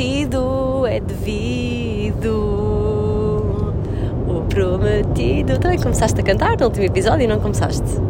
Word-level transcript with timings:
prometido 0.00 0.86
é 0.86 0.98
devido. 0.98 2.30
O 4.26 4.42
prometido. 4.48 5.58
Também 5.58 5.78
começaste 5.78 6.18
a 6.18 6.24
cantar 6.24 6.56
no 6.56 6.66
último 6.66 6.86
episódio, 6.86 7.28
não 7.28 7.38
começaste? 7.38 8.00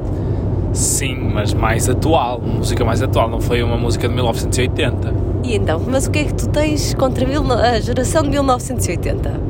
Sim, 0.72 1.16
mas 1.34 1.52
mais 1.52 1.88
atual, 1.88 2.40
música 2.40 2.84
mais 2.84 3.02
atual, 3.02 3.28
não 3.28 3.40
foi 3.40 3.60
uma 3.62 3.76
música 3.76 4.06
de 4.08 4.14
1980. 4.14 5.12
E 5.42 5.56
então, 5.56 5.82
mas 5.84 6.06
o 6.06 6.12
que 6.12 6.20
é 6.20 6.24
que 6.24 6.34
tu 6.34 6.48
tens 6.48 6.94
contra 6.94 7.26
a 7.26 7.80
geração 7.80 8.22
de 8.22 8.30
1980? 8.30 9.40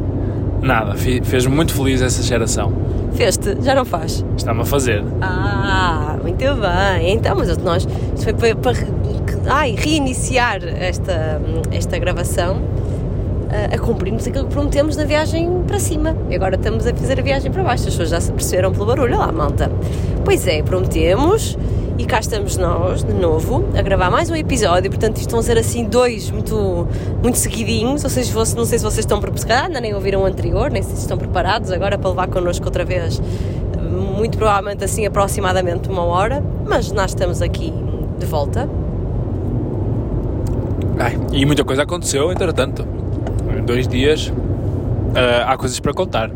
Nada, 0.62 0.94
fez-me 0.94 1.54
muito 1.54 1.74
feliz 1.74 2.00
essa 2.00 2.22
geração. 2.22 2.72
Fez-te? 3.12 3.62
Já 3.62 3.74
não 3.74 3.84
faz? 3.84 4.24
Está-me 4.36 4.62
a 4.62 4.64
fazer. 4.64 5.04
Ah, 5.20 6.16
muito 6.22 6.38
bem. 6.38 7.12
Então, 7.12 7.36
mas 7.36 7.54
nós 7.58 7.86
isto 8.14 8.38
foi 8.38 8.54
para, 8.54 8.72
ai, 9.50 9.74
reiniciar 9.76 10.62
esta, 10.64 11.42
esta 11.72 11.98
gravação 11.98 12.62
a, 13.50 13.74
a 13.74 13.78
cumprirmos 13.78 14.26
aquilo 14.26 14.44
que 14.46 14.52
prometemos 14.52 14.96
na 14.96 15.04
viagem 15.04 15.62
para 15.66 15.80
cima. 15.80 16.16
E 16.30 16.36
agora 16.36 16.54
estamos 16.54 16.86
a 16.86 16.94
fazer 16.94 17.18
a 17.18 17.22
viagem 17.22 17.50
para 17.50 17.62
baixo. 17.64 17.88
As 17.88 17.90
pessoas 17.90 18.10
já 18.10 18.20
se 18.20 18.32
perceberam 18.32 18.72
pelo 18.72 18.86
barulho. 18.86 19.18
Lá, 19.18 19.32
malta. 19.32 19.70
Pois 20.24 20.46
é, 20.46 20.62
prometemos. 20.62 21.58
E 21.98 22.04
cá 22.06 22.20
estamos 22.20 22.56
nós, 22.56 23.04
de 23.04 23.12
novo, 23.12 23.68
a 23.76 23.82
gravar 23.82 24.08
mais 24.08 24.30
um 24.30 24.36
episódio. 24.36 24.88
Portanto, 24.88 25.18
isto 25.18 25.32
vão 25.32 25.42
ser 25.42 25.58
assim 25.58 25.84
dois 25.84 26.30
muito, 26.30 26.86
muito 27.20 27.36
seguidinhos. 27.36 28.04
Ou 28.04 28.10
seja, 28.10 28.32
não 28.56 28.64
sei 28.64 28.78
se 28.78 28.84
vocês 28.84 28.98
estão 28.98 29.20
preparados, 29.20 29.66
ainda 29.66 29.80
nem 29.80 29.92
ouviram 29.94 30.22
o 30.22 30.24
anterior, 30.24 30.70
nem 30.70 30.82
se 30.82 30.94
estão 30.94 31.18
preparados 31.18 31.72
agora 31.72 31.98
para 31.98 32.08
levar 32.08 32.28
connosco 32.28 32.64
outra 32.64 32.84
vez 32.84 33.20
muito 34.20 34.36
provavelmente 34.36 34.84
assim 34.84 35.06
aproximadamente 35.06 35.88
uma 35.88 36.02
hora, 36.02 36.44
mas 36.66 36.92
nós 36.92 37.10
estamos 37.12 37.40
aqui 37.40 37.72
de 38.18 38.26
volta. 38.26 38.68
Ai, 41.00 41.18
e 41.32 41.46
muita 41.46 41.64
coisa 41.64 41.82
aconteceu, 41.82 42.30
entretanto. 42.30 42.86
Em 43.58 43.62
dois 43.64 43.88
dias 43.88 44.32
ah, 45.16 45.52
há 45.52 45.56
coisas 45.56 45.80
para 45.80 45.92
contar. 45.94 46.30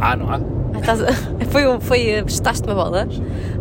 Ah, 0.00 0.14
não 0.16 0.30
há? 0.30 0.36
Ah, 0.74 0.78
estás 0.78 1.00
foi, 1.50 1.66
um- 1.66 1.80
foi, 1.80 2.00
estaste 2.26 2.64
uma 2.66 2.74
bola? 2.74 3.08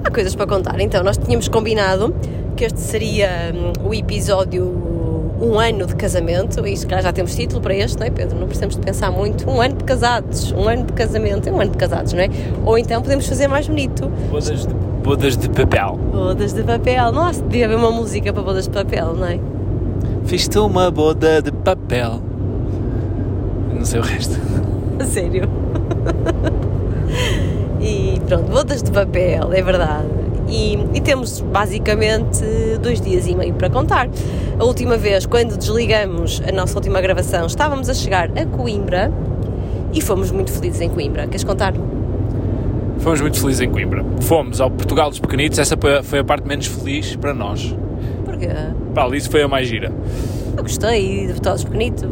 Há 0.03 0.11
coisas 0.11 0.35
para 0.35 0.45
contar. 0.45 0.79
Então, 0.79 1.03
nós 1.03 1.17
tínhamos 1.17 1.47
combinado 1.47 2.13
que 2.55 2.65
este 2.65 2.79
seria 2.79 3.29
hum, 3.53 3.87
o 3.87 3.93
episódio 3.93 4.83
Um 5.39 5.59
ano 5.59 5.85
de 5.85 5.95
casamento, 5.95 6.65
e 6.65 6.75
se 6.75 6.85
calhar 6.87 7.03
já 7.03 7.13
temos 7.13 7.35
título 7.35 7.61
para 7.61 7.75
este, 7.75 7.99
não 7.99 8.07
é 8.07 8.09
Pedro? 8.09 8.39
Não 8.39 8.47
precisamos 8.47 8.75
de 8.75 8.81
pensar 8.81 9.11
muito. 9.11 9.47
Um 9.49 9.61
ano 9.61 9.75
de 9.75 9.83
casados, 9.83 10.51
um 10.51 10.67
ano 10.67 10.85
de 10.85 10.93
casamento, 10.93 11.47
é 11.47 11.51
um 11.51 11.61
ano 11.61 11.69
de 11.71 11.77
casados, 11.77 12.11
não 12.13 12.21
é? 12.21 12.29
Ou 12.65 12.75
então 12.77 13.01
podemos 13.03 13.27
fazer 13.27 13.47
mais 13.47 13.67
bonito. 13.67 14.07
Bodas 14.31 14.65
de, 14.65 14.73
bodas 15.07 15.37
de 15.37 15.49
papel. 15.49 15.97
Bodas 16.11 16.51
de 16.51 16.63
papel. 16.63 17.13
Nossa, 17.13 17.41
devia 17.41 17.65
haver 17.65 17.77
uma 17.77 17.91
música 17.91 18.33
para 18.33 18.43
bodas 18.43 18.65
de 18.65 18.71
papel, 18.71 19.13
não 19.13 19.25
é? 19.25 19.39
Fiz-te 20.25 20.59
uma 20.59 20.91
boda 20.91 21.41
de 21.41 21.49
papel. 21.49 22.21
Não 23.73 23.85
sei 23.85 24.01
o 24.01 24.03
resto. 24.03 24.37
A 24.99 25.05
sério. 25.05 25.49
e 27.79 28.19
pronto, 28.27 28.51
bodas 28.51 28.83
de 28.83 28.91
papel, 28.91 29.53
é 29.53 29.61
verdade. 29.61 30.09
E, 30.49 30.77
e 30.93 30.99
temos 30.99 31.39
basicamente 31.39 32.43
dois 32.81 32.99
dias 32.99 33.27
e 33.27 33.33
meio 33.35 33.53
para 33.53 33.69
contar. 33.69 34.09
A 34.59 34.63
última 34.65 34.97
vez, 34.97 35.25
quando 35.25 35.55
desligamos 35.55 36.41
a 36.45 36.51
nossa 36.51 36.75
última 36.75 36.99
gravação, 36.99 37.45
estávamos 37.45 37.89
a 37.89 37.93
chegar 37.93 38.29
a 38.37 38.45
Coimbra 38.45 39.09
e 39.93 40.01
fomos 40.01 40.31
muito 40.31 40.51
felizes 40.51 40.81
em 40.81 40.89
Coimbra. 40.89 41.27
Queres 41.27 41.45
contar? 41.45 41.73
Fomos 42.99 43.21
muito 43.21 43.39
felizes 43.39 43.61
em 43.61 43.69
Coimbra. 43.69 44.03
Fomos 44.21 44.59
ao 44.59 44.69
Portugal 44.69 45.09
dos 45.09 45.19
Pequenitos, 45.19 45.59
essa 45.59 45.75
foi 46.03 46.19
a- 46.19 46.23
parte 46.23 46.47
menos 46.47 46.65
feliz 46.67 47.15
para 47.15 47.33
nós. 47.33 47.75
Porque 48.25 48.47
Para 48.93 49.03
ali 49.03 49.21
foi 49.21 49.41
a 49.43 49.47
mais 49.47 49.67
gira. 49.67 49.91
eu 50.55 50.63
gostei 50.63 51.27
de 51.27 51.39
todos 51.41 51.59
os 51.59 51.65
pequenitos. 51.65 52.07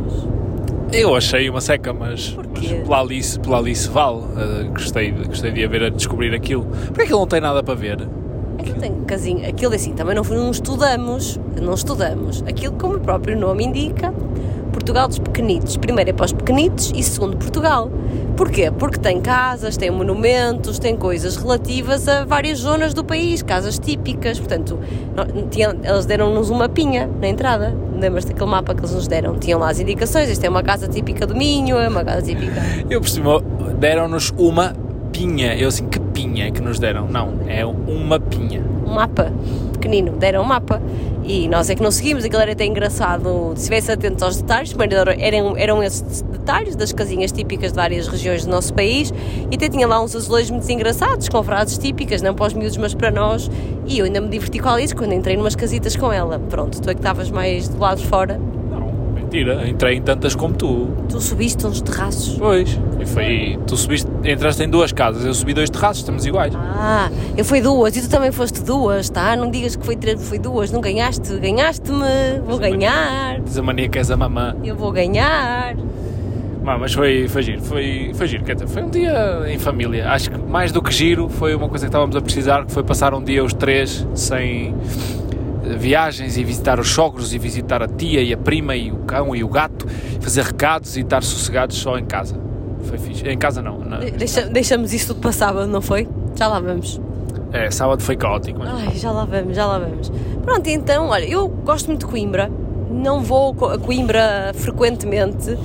Eu 0.93 1.15
achei 1.15 1.49
uma 1.49 1.59
seca, 1.59 1.91
mas, 1.93 2.29
Porquê? 2.29 2.69
mas 2.77 2.83
pela 2.83 2.99
Alice, 3.01 3.39
pela 3.39 3.57
Alice 3.57 3.89
vale. 3.89 4.17
Uh, 4.19 4.69
gostei, 4.71 5.11
gostei 5.11 5.51
de 5.51 5.63
a 5.63 5.67
ver 5.67 5.83
a 5.83 5.89
descobrir 5.89 6.33
aquilo. 6.33 6.65
Porque 6.87 7.01
aquilo 7.01 7.19
não 7.19 7.27
tem 7.27 7.41
nada 7.41 7.61
para 7.63 7.73
ver. 7.73 8.07
Aquilo 8.59 8.79
tem 8.79 8.93
casinho, 9.05 9.47
aquilo 9.49 9.73
é 9.73 9.75
assim, 9.75 9.93
também 9.93 10.15
não, 10.15 10.23
não 10.23 10.51
estudamos, 10.51 11.39
não 11.61 11.73
estudamos. 11.73 12.43
Aquilo, 12.47 12.75
como 12.75 12.95
o 12.95 12.99
próprio 12.99 13.37
nome 13.37 13.65
indica, 13.65 14.13
Portugal 14.75 15.07
dos 15.07 15.19
pequenitos. 15.19 15.77
Primeiro 15.77 16.09
é 16.09 16.13
para 16.13 16.25
os 16.25 16.33
pequenitos 16.33 16.91
e 16.93 17.01
segundo 17.01 17.37
Portugal. 17.37 17.89
Porquê? 18.35 18.69
Porque 18.69 18.99
tem 18.99 19.21
casas, 19.21 19.77
tem 19.77 19.89
monumentos, 19.89 20.77
tem 20.77 20.97
coisas 20.97 21.37
relativas 21.37 22.09
a 22.09 22.25
várias 22.25 22.59
zonas 22.59 22.93
do 22.93 23.01
país, 23.01 23.41
casas 23.41 23.79
típicas. 23.79 24.37
Portanto, 24.37 24.77
eles 25.85 26.05
deram-nos 26.05 26.49
um 26.49 26.55
mapinha 26.55 27.09
na 27.21 27.29
entrada. 27.29 27.73
Lembras-te 27.97 28.33
daquele 28.33 28.51
mapa 28.51 28.75
que 28.75 28.81
eles 28.81 28.93
nos 28.93 29.07
deram? 29.07 29.39
Tinham 29.39 29.61
lá 29.61 29.69
as 29.69 29.79
indicações. 29.79 30.29
Esta 30.29 30.45
é 30.45 30.49
uma 30.49 30.61
casa 30.61 30.89
típica 30.89 31.25
do 31.25 31.33
Minho, 31.33 31.77
é 31.77 31.87
uma 31.87 32.03
casa 32.03 32.21
típica. 32.23 32.61
Eu 32.89 33.01
cima, 33.05 33.41
deram-nos 33.79 34.33
uma 34.37 34.75
pinha. 35.13 35.55
Eu 35.55 35.69
assim, 35.69 35.87
que 35.87 36.01
pinha 36.01 36.51
que 36.51 36.61
nos 36.61 36.79
deram? 36.79 37.07
Não, 37.07 37.35
é 37.47 37.65
uma 37.65 38.19
pinha. 38.19 38.61
um 38.85 38.93
mapa 38.93 39.31
pequenino, 39.71 40.11
deram 40.17 40.41
um 40.41 40.45
mapa 40.45 40.81
e 41.27 41.47
nós 41.47 41.69
é 41.69 41.75
que 41.75 41.81
não 41.81 41.89
seguimos, 41.89 42.23
aquilo 42.23 42.41
era 42.41 42.51
até 42.51 42.65
engraçado 42.65 43.53
se 43.55 43.63
estivesse 43.63 43.91
atentos 43.91 44.21
aos 44.21 44.37
detalhes, 44.37 44.71
primeiro 44.71 45.09
eram, 45.09 45.57
eram 45.57 45.83
esses 45.83 46.21
detalhes 46.21 46.75
das 46.75 46.93
casinhas 46.93 47.31
típicas 47.31 47.71
de 47.71 47.75
várias 47.75 48.07
regiões 48.07 48.45
do 48.45 48.51
nosso 48.51 48.73
país 48.73 49.11
e 49.49 49.55
até 49.55 49.67
tinha 49.67 49.87
lá 49.87 50.01
uns 50.01 50.15
azulejos 50.15 50.51
muito 50.51 50.69
engraçados, 50.71 51.27
com 51.27 51.41
frases 51.43 51.77
típicas, 51.77 52.21
não 52.21 52.35
para 52.35 52.45
os 52.47 52.53
miúdos 52.53 52.77
mas 52.77 52.93
para 52.93 53.09
nós 53.09 53.49
e 53.87 53.99
eu 53.99 54.05
ainda 54.05 54.21
me 54.21 54.29
diverti 54.29 54.59
com 54.59 54.69
a 54.69 54.73
Alice 54.73 54.93
quando 54.93 55.13
entrei 55.13 55.35
numas 55.35 55.55
casitas 55.55 55.95
com 55.95 56.13
ela, 56.13 56.39
pronto, 56.49 56.79
tu 56.79 56.89
é 56.89 56.93
que 56.93 56.99
estavas 56.99 57.31
mais 57.31 57.67
do 57.67 57.79
lado 57.79 57.99
de 57.99 58.07
fora, 58.07 58.39
mentira. 59.43 59.67
Entrei 59.67 59.97
em 59.97 60.01
tantas 60.01 60.35
como 60.35 60.53
tu. 60.53 60.87
tu 61.09 61.19
subiste 61.19 61.65
uns 61.65 61.81
terraços 61.81 62.35
Pois. 62.37 62.79
E 62.99 63.05
foi. 63.05 63.59
Tu 63.67 63.77
subiste, 63.77 64.09
entraste 64.23 64.63
em 64.63 64.69
duas 64.69 64.91
casas. 64.91 65.25
Eu 65.25 65.33
subi 65.33 65.53
dois 65.53 65.69
terraços, 65.69 65.99
estamos 65.99 66.25
iguais. 66.25 66.53
ah, 66.55 67.09
eu 67.37 67.43
fui 67.43 67.61
duas 67.61 67.95
e 67.95 68.01
tu 68.01 68.09
também 68.09 68.31
foste 68.31 68.61
duas, 68.63 69.09
tá? 69.09 69.35
Não 69.35 69.49
digas 69.51 69.75
que 69.75 69.85
foi 69.85 69.95
três, 69.95 70.21
foi 70.27 70.39
duas, 70.39 70.71
não 70.71 70.81
ganhaste, 70.81 71.37
ganhaste-me, 71.37 72.39
vou 72.45 72.57
ganhar, 72.57 73.39
Diz 73.41 73.57
a 73.57 73.61
mania 73.61 73.89
que 73.89 73.97
és 73.97 74.09
a 74.11 74.17
mamã. 74.17 74.55
eu 74.63 74.75
vou 74.75 74.91
ganhar. 74.91 75.75
Não, 76.63 76.79
mas 76.79 76.93
foi, 76.93 77.27
foi 77.27 77.43
giro, 77.43 77.61
foi, 77.61 78.11
foi 78.15 78.27
giro, 78.27 78.43
quer 78.43 78.55
dizer, 78.55 78.67
foi 78.67 78.81
um 78.81 78.89
dia 78.89 79.43
em 79.47 79.59
família. 79.59 80.09
Acho 80.09 80.31
que 80.31 80.37
mais 80.37 80.71
do 80.71 80.81
que 80.81 80.91
giro 80.91 81.29
foi 81.29 81.53
uma 81.53 81.69
coisa 81.69 81.85
que 81.85 81.89
estávamos 81.89 82.15
a 82.15 82.21
precisar, 82.21 82.65
que 82.65 82.71
foi 82.71 82.81
passar 82.83 83.13
um 83.13 83.23
dia 83.23 83.43
os 83.43 83.53
três 83.53 84.05
sem 84.15 84.73
viagens 85.77 86.37
e 86.37 86.43
visitar 86.43 86.79
os 86.79 86.89
sogros 86.89 87.33
e 87.33 87.37
visitar 87.37 87.81
a 87.81 87.87
tia 87.87 88.21
e 88.21 88.33
a 88.33 88.37
prima 88.37 88.75
e 88.75 88.91
o 88.91 88.97
cão 88.99 89.35
e 89.35 89.43
o 89.43 89.47
gato, 89.47 89.87
fazer 90.21 90.43
recados 90.43 90.95
e 90.97 91.01
estar 91.01 91.23
sossegados 91.23 91.75
só 91.77 91.97
em 91.97 92.05
casa. 92.05 92.35
Foi 92.83 92.97
fixe. 92.97 93.27
Em 93.27 93.37
casa 93.37 93.61
não, 93.61 93.79
na- 93.79 93.97
Deixa- 93.99 94.43
deixamos 94.45 94.93
isso 94.93 95.07
tudo 95.07 95.21
para 95.21 95.31
sábado, 95.31 95.67
não 95.67 95.81
foi? 95.81 96.07
Já 96.35 96.47
lá 96.47 96.59
vamos. 96.59 97.01
é, 97.51 97.71
sábado 97.71 98.01
foi 98.03 98.15
caótico, 98.15 98.59
mas 98.59 98.69
Ai, 98.69 98.95
já 98.95 99.11
lá 99.11 99.25
vamos, 99.25 99.55
já 99.55 99.65
lá 99.65 99.79
vamos. 99.79 100.11
Pronto, 100.43 100.67
então, 100.67 101.07
olha, 101.07 101.25
eu 101.25 101.47
gosto 101.47 101.87
muito 101.87 102.01
de 102.05 102.11
Coimbra. 102.11 102.51
Não 102.91 103.21
vou 103.21 103.55
a 103.69 103.77
Coimbra 103.79 104.51
frequentemente. 104.53 105.57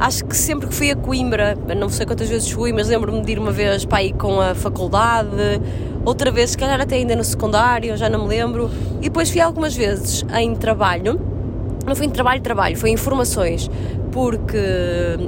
Acho 0.00 0.24
que 0.24 0.36
sempre 0.36 0.66
que 0.66 0.74
fui 0.74 0.90
a 0.90 0.96
Coimbra, 0.96 1.56
não 1.76 1.88
sei 1.88 2.04
quantas 2.04 2.28
vezes 2.28 2.50
fui, 2.50 2.72
mas 2.72 2.88
lembro-me 2.88 3.22
de 3.22 3.32
ir 3.32 3.38
uma 3.38 3.52
vez 3.52 3.84
para 3.84 4.02
ir 4.02 4.12
com 4.14 4.40
a 4.40 4.54
faculdade, 4.54 5.28
outra 6.04 6.30
vez, 6.30 6.50
se 6.50 6.58
calhar 6.58 6.80
até 6.80 6.96
ainda 6.96 7.16
no 7.16 7.24
secundário, 7.24 7.96
já 7.96 8.08
não 8.08 8.22
me 8.22 8.28
lembro. 8.28 8.70
E 9.00 9.04
depois 9.04 9.30
fui 9.30 9.40
algumas 9.40 9.74
vezes 9.74 10.24
em 10.38 10.54
trabalho. 10.54 11.20
Não 11.86 11.94
foi 11.94 12.06
em 12.06 12.10
trabalho, 12.10 12.40
trabalho, 12.40 12.76
foi 12.76 12.90
em 12.90 12.96
formações, 12.96 13.70
porque 14.10 14.56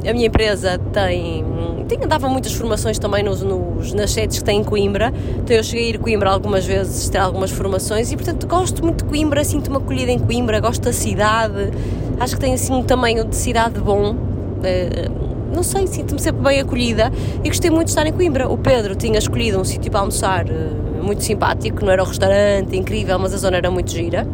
a 0.08 0.12
minha 0.14 0.26
empresa 0.26 0.78
tem, 0.90 1.44
tem 1.86 1.98
dava 2.08 2.30
muitas 2.30 2.54
formações 2.54 2.98
também 2.98 3.22
nos, 3.22 3.42
nos, 3.42 3.92
nas 3.92 4.10
sedes 4.10 4.38
que 4.38 4.44
tem 4.44 4.60
em 4.60 4.64
Coimbra, 4.64 5.12
então 5.36 5.54
eu 5.54 5.62
cheguei 5.62 5.84
a 5.84 5.88
ir 5.90 5.96
a 5.96 5.98
Coimbra 5.98 6.30
algumas 6.30 6.64
vezes, 6.64 7.10
ter 7.10 7.18
algumas 7.18 7.50
formações 7.50 8.10
e 8.10 8.16
portanto 8.16 8.46
gosto 8.46 8.82
muito 8.82 9.04
de 9.04 9.10
Coimbra, 9.10 9.44
sinto-me 9.44 9.76
acolhida 9.76 10.10
em 10.10 10.18
Coimbra, 10.18 10.58
gosto 10.58 10.80
da 10.80 10.94
cidade, 10.94 11.72
acho 12.18 12.36
que 12.36 12.40
tem 12.40 12.54
assim 12.54 12.72
um 12.72 12.82
tamanho 12.82 13.22
de 13.26 13.36
cidade 13.36 13.78
bom, 13.78 14.16
eh, 14.64 15.10
não 15.54 15.62
sei, 15.62 15.86
sinto-me 15.86 16.20
sempre 16.20 16.42
bem 16.42 16.60
acolhida 16.60 17.10
e 17.42 17.48
gostei 17.48 17.70
muito 17.70 17.86
de 17.86 17.90
estar 17.92 18.06
em 18.06 18.12
Coimbra. 18.12 18.48
O 18.48 18.56
Pedro 18.58 18.94
tinha 18.94 19.18
escolhido 19.18 19.58
um 19.60 19.64
sítio 19.64 19.90
para 19.90 20.00
almoçar 20.00 20.46
eh, 20.48 20.70
muito 21.02 21.22
simpático, 21.22 21.84
não 21.84 21.92
era 21.92 22.02
um 22.02 22.06
restaurante 22.06 22.76
incrível, 22.76 23.18
mas 23.18 23.32
a 23.34 23.36
zona 23.38 23.56
era 23.56 23.70
muito 23.70 23.90
gira. 23.90 24.26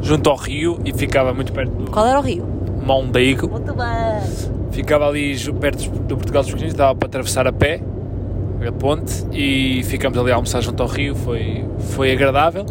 junto 0.00 0.28
ao 0.30 0.36
rio 0.36 0.78
e 0.84 0.92
ficava 0.92 1.32
muito 1.32 1.52
perto 1.52 1.70
do 1.72 1.90
Qual 1.90 2.06
era 2.06 2.18
o 2.18 2.22
rio? 2.22 2.44
Mondego. 2.84 3.48
Muito 3.48 3.72
bem. 3.74 4.52
Ficava 4.72 5.06
ali 5.08 5.36
perto 5.60 5.88
do 5.90 6.16
Portugal 6.16 6.42
dos 6.42 6.50
Pequeninos, 6.50 6.74
dava 6.76 6.94
para 6.94 7.06
atravessar 7.06 7.46
a 7.46 7.52
pé 7.52 7.80
a 8.66 8.70
ponte 8.70 9.24
e 9.32 9.82
ficamos 9.84 10.16
ali 10.16 10.30
a 10.30 10.36
almoçar 10.36 10.60
junto 10.62 10.80
ao 10.84 10.88
rio, 10.88 11.16
foi, 11.16 11.64
foi 11.78 12.12
agradável. 12.12 12.64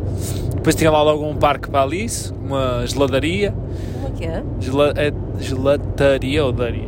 Depois 0.56 0.74
tinha 0.76 0.90
lá 0.90 1.02
logo 1.04 1.26
um 1.28 1.36
parque 1.36 1.70
para 1.70 1.82
a 1.82 1.84
Alice, 1.84 2.32
uma 2.34 2.86
geladaria, 2.86 3.54
Como 4.02 4.08
é 4.08 4.12
que 4.18 4.26
é? 4.26 4.44
gela, 4.60 4.94
é 4.96 5.12
gelataria 5.40 6.46
ou 6.46 6.52
daria? 6.54 6.88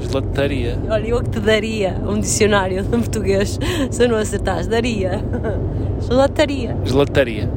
Gelataria. 0.00 0.78
Olha, 0.88 1.06
eu 1.06 1.22
que 1.22 1.30
te 1.30 1.40
daria 1.40 1.96
um 2.06 2.18
dicionário 2.18 2.82
de 2.82 2.88
português 2.88 3.58
se 3.90 4.08
não 4.08 4.16
acertares. 4.16 4.66
Daria. 4.66 5.22
Gelataria. 6.00 6.76
Gelataria. 6.84 7.48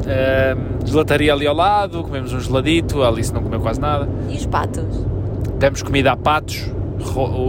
Uh, 0.00 0.86
gelataria 0.86 1.32
ali 1.32 1.46
ao 1.46 1.54
lado, 1.54 2.02
comemos 2.02 2.32
um 2.32 2.40
geladito, 2.40 3.02
a 3.02 3.08
Alice 3.08 3.32
não 3.32 3.42
comeu 3.42 3.60
quase 3.60 3.80
nada. 3.80 4.08
E 4.28 4.34
os 4.34 4.46
patos? 4.46 5.06
Demos 5.58 5.82
comida 5.82 6.12
a 6.12 6.16
patos, 6.16 6.72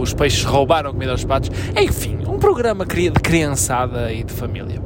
os 0.00 0.12
peixes 0.12 0.44
roubaram 0.44 0.92
comida 0.92 1.12
aos 1.12 1.24
patos. 1.24 1.50
Enfim, 1.76 2.18
um 2.28 2.38
programa 2.38 2.84
de 2.84 3.10
criançada 3.12 4.12
e 4.12 4.22
de 4.22 4.32
família. 4.32 4.80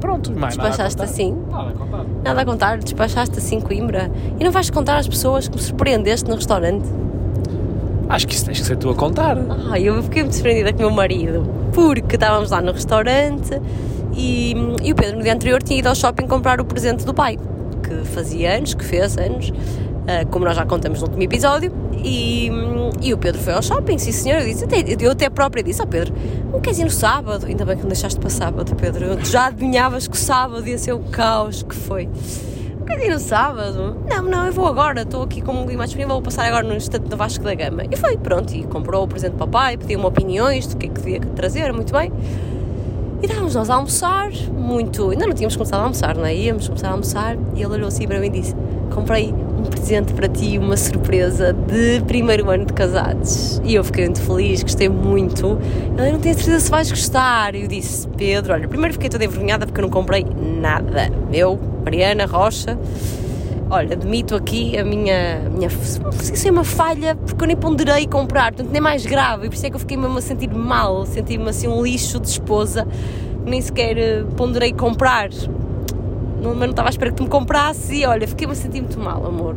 Pronto, 0.00 0.30
mais 0.38 0.54
Despachaste 0.56 0.98
nada 0.98 1.10
assim? 1.10 1.36
Nada 1.50 1.70
a 1.70 1.72
contar. 1.72 2.04
Nada 2.22 2.40
a 2.40 2.44
contar, 2.44 2.78
despachaste 2.78 3.38
assim 3.38 3.60
Coimbra. 3.60 4.10
E 4.38 4.44
não 4.44 4.52
vais 4.52 4.70
contar 4.70 4.98
às 4.98 5.08
pessoas 5.08 5.48
que 5.48 5.56
me 5.56 5.62
surpreendeste 5.62 6.28
no 6.28 6.36
restaurante? 6.36 6.86
Acho 8.08 8.26
que 8.26 8.34
isso 8.34 8.46
tens 8.46 8.60
que 8.60 8.66
ser 8.66 8.76
tu 8.76 8.88
a 8.90 8.94
contar. 8.94 9.36
Ai, 9.70 9.82
eu 9.82 10.02
fiquei 10.02 10.22
muito 10.22 10.34
surpreendida 10.34 10.72
com 10.72 10.78
o 10.78 10.82
meu 10.82 10.90
marido, 10.90 11.44
porque 11.72 12.14
estávamos 12.14 12.50
lá 12.50 12.60
no 12.62 12.72
restaurante 12.72 13.60
e, 14.14 14.54
e 14.82 14.92
o 14.92 14.94
Pedro 14.94 15.16
no 15.16 15.22
dia 15.22 15.34
anterior 15.34 15.62
tinha 15.62 15.78
ido 15.78 15.88
ao 15.88 15.94
shopping 15.94 16.26
comprar 16.26 16.60
o 16.60 16.64
presente 16.64 17.04
do 17.04 17.12
pai, 17.12 17.36
que 17.82 18.08
fazia 18.08 18.56
anos, 18.56 18.74
que 18.74 18.84
fez 18.84 19.16
anos, 19.18 19.50
uh, 19.50 20.26
como 20.30 20.44
nós 20.44 20.56
já 20.56 20.64
contamos 20.64 21.00
no 21.00 21.06
último 21.06 21.22
episódio, 21.22 21.72
e, 22.02 22.48
e 23.02 23.12
o 23.12 23.18
Pedro 23.18 23.40
foi 23.40 23.52
ao 23.52 23.62
shopping, 23.62 23.98
sim 23.98 24.12
senhor, 24.12 24.40
eu, 24.40 24.46
disse, 24.46 24.64
até, 24.64 24.84
eu 25.00 25.10
até 25.10 25.28
própria 25.28 25.62
disse, 25.62 25.82
ó 25.82 25.84
oh, 25.84 25.88
Pedro, 25.88 26.14
não 26.52 26.60
queres 26.60 26.78
ir 26.78 26.84
no 26.84 26.90
sábado? 26.90 27.46
Ainda 27.46 27.64
bem 27.64 27.76
que 27.76 27.82
não 27.82 27.88
deixaste 27.88 28.18
para 28.18 28.30
sábado, 28.30 28.74
Pedro, 28.76 29.16
tu 29.16 29.26
já 29.26 29.46
adivinhavas 29.46 30.06
que 30.06 30.14
o 30.14 30.18
sábado 30.18 30.66
ia 30.66 30.78
ser 30.78 30.92
o 30.92 31.00
caos 31.00 31.62
que 31.62 31.74
foi. 31.74 32.08
Quer 32.86 33.04
ir 33.04 33.10
no 33.10 33.18
sábado? 33.18 33.96
Não, 34.08 34.22
não, 34.22 34.46
eu 34.46 34.52
vou 34.52 34.66
agora, 34.66 35.02
estou 35.02 35.22
aqui 35.22 35.40
com 35.40 35.52
um 35.52 35.64
mais 35.64 35.90
disponível, 35.90 36.14
vou 36.14 36.22
passar 36.22 36.46
agora 36.46 36.66
no 36.66 36.74
instante 36.74 37.08
da 37.08 37.16
Vasco 37.16 37.42
da 37.42 37.54
Gama. 37.54 37.82
E 37.90 37.96
foi, 37.96 38.16
pronto, 38.16 38.54
e 38.54 38.62
comprou 38.64 39.02
o 39.02 39.08
presente 39.08 39.32
para 39.32 39.44
o 39.44 39.48
pai, 39.48 39.76
pediu-me 39.76 40.06
opiniões 40.06 40.68
do 40.68 40.76
que 40.76 40.86
é 40.86 40.88
que 40.88 41.00
devia 41.00 41.20
trazer, 41.20 41.72
muito 41.72 41.92
bem. 41.92 42.12
E 43.20 43.26
estávamos 43.26 43.54
nós 43.54 43.70
a 43.70 43.74
almoçar, 43.74 44.30
muito. 44.52 45.10
Ainda 45.10 45.26
não 45.26 45.34
tínhamos 45.34 45.56
começado 45.56 45.80
a 45.80 45.82
almoçar, 45.82 46.16
não 46.16 46.24
é? 46.24 46.34
Íamos 46.34 46.68
começar 46.68 46.88
a 46.88 46.92
almoçar 46.92 47.36
e 47.54 47.62
ele 47.62 47.74
olhou 47.74 47.88
assim 47.88 48.06
para 48.06 48.20
mim 48.20 48.26
e 48.26 48.30
disse: 48.30 48.54
Comprei 48.94 49.34
um 49.56 49.62
presente 49.62 50.12
para 50.12 50.28
ti, 50.28 50.58
uma 50.58 50.76
surpresa 50.76 51.52
de 51.52 52.02
primeiro 52.06 52.50
ano 52.50 52.66
de 52.66 52.72
casados. 52.72 53.60
E 53.64 53.74
eu 53.74 53.84
fiquei 53.84 54.04
muito 54.04 54.20
feliz, 54.20 54.62
gostei 54.62 54.88
muito. 54.88 55.58
Ele 55.98 56.12
não 56.12 56.20
tenho 56.20 56.34
certeza 56.34 56.60
se 56.60 56.70
vais 56.70 56.90
gostar. 56.90 57.54
E 57.54 57.62
eu 57.62 57.68
disse: 57.68 58.06
Pedro, 58.16 58.52
olha, 58.52 58.68
primeiro 58.68 58.92
fiquei 58.94 59.08
toda 59.08 59.24
envergonhada 59.24 59.66
porque 59.66 59.80
eu 59.80 59.82
não 59.82 59.90
comprei 59.90 60.24
nada. 60.60 61.10
Eu 61.32 61.58
Mariana 61.84 62.26
Rocha. 62.26 62.78
Olha, 63.68 63.94
admito 63.94 64.36
aqui 64.36 64.78
a 64.78 64.84
minha, 64.84 65.40
minha 65.50 65.68
se 65.70 66.46
é 66.46 66.50
uma 66.52 66.62
falha, 66.62 67.16
porque 67.16 67.42
eu 67.42 67.48
nem 67.48 67.56
ponderei 67.56 68.06
comprar, 68.06 68.52
portanto 68.52 68.70
nem 68.70 68.80
mais 68.80 69.04
grave, 69.04 69.46
e 69.46 69.48
por 69.48 69.56
isso 69.56 69.66
é 69.66 69.70
que 69.70 69.74
eu 69.74 69.80
fiquei 69.80 69.96
mesmo 69.96 70.16
a 70.16 70.20
sentir 70.20 70.48
mal, 70.48 71.04
senti-me 71.04 71.48
assim 71.48 71.66
um 71.66 71.82
lixo 71.82 72.20
de 72.20 72.28
esposa, 72.28 72.86
nem 73.44 73.60
sequer 73.60 73.98
eh, 73.98 74.24
ponderei 74.36 74.72
comprar, 74.72 75.30
não, 76.46 76.54
mas 76.54 76.60
não 76.60 76.70
estava 76.70 76.88
à 76.88 76.90
espera 76.90 77.10
que 77.10 77.16
tu 77.16 77.24
me 77.24 77.28
comprasse 77.28 77.94
e 77.94 78.06
olha, 78.06 78.26
fiquei-me 78.26 78.52
a 78.52 78.56
sentir 78.56 78.80
muito 78.80 78.98
mal, 78.98 79.24
amor. 79.26 79.56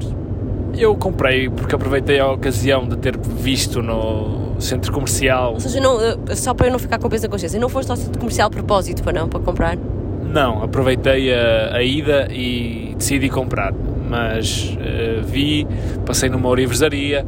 Eu 0.78 0.96
comprei 0.96 1.50
porque 1.50 1.76
aproveitei 1.76 2.20
a 2.20 2.32
ocasião 2.32 2.88
de 2.88 2.98
ter 2.98 3.18
visto 3.18 3.82
no 3.82 4.60
centro 4.60 4.92
comercial. 4.92 5.54
Ou 5.54 5.60
seja, 5.60 5.80
não, 5.80 6.00
eh, 6.02 6.36
só 6.36 6.54
para 6.54 6.68
eu 6.68 6.72
não 6.72 6.80
ficar 6.80 7.00
com 7.00 7.10
peso 7.10 7.24
da 7.24 7.30
consciência, 7.30 7.60
não 7.60 7.70
foste 7.70 7.90
ao 7.90 7.98
centro 7.98 8.20
comercial 8.20 8.48
a 8.48 8.52
propósito 8.52 9.04
para 9.04 9.20
não, 9.20 9.28
para 9.28 9.40
comprar? 9.40 9.78
Não, 10.24 10.64
aproveitei 10.64 11.34
a, 11.34 11.76
a 11.76 11.84
ida 11.84 12.28
e 12.32 12.94
decidi 12.98 13.30
comprar. 13.30 13.74
Mas 14.10 14.76
uh, 14.76 15.24
vi, 15.24 15.68
passei 16.06 16.30
numa 16.30 16.50
orivesaria 16.50 17.26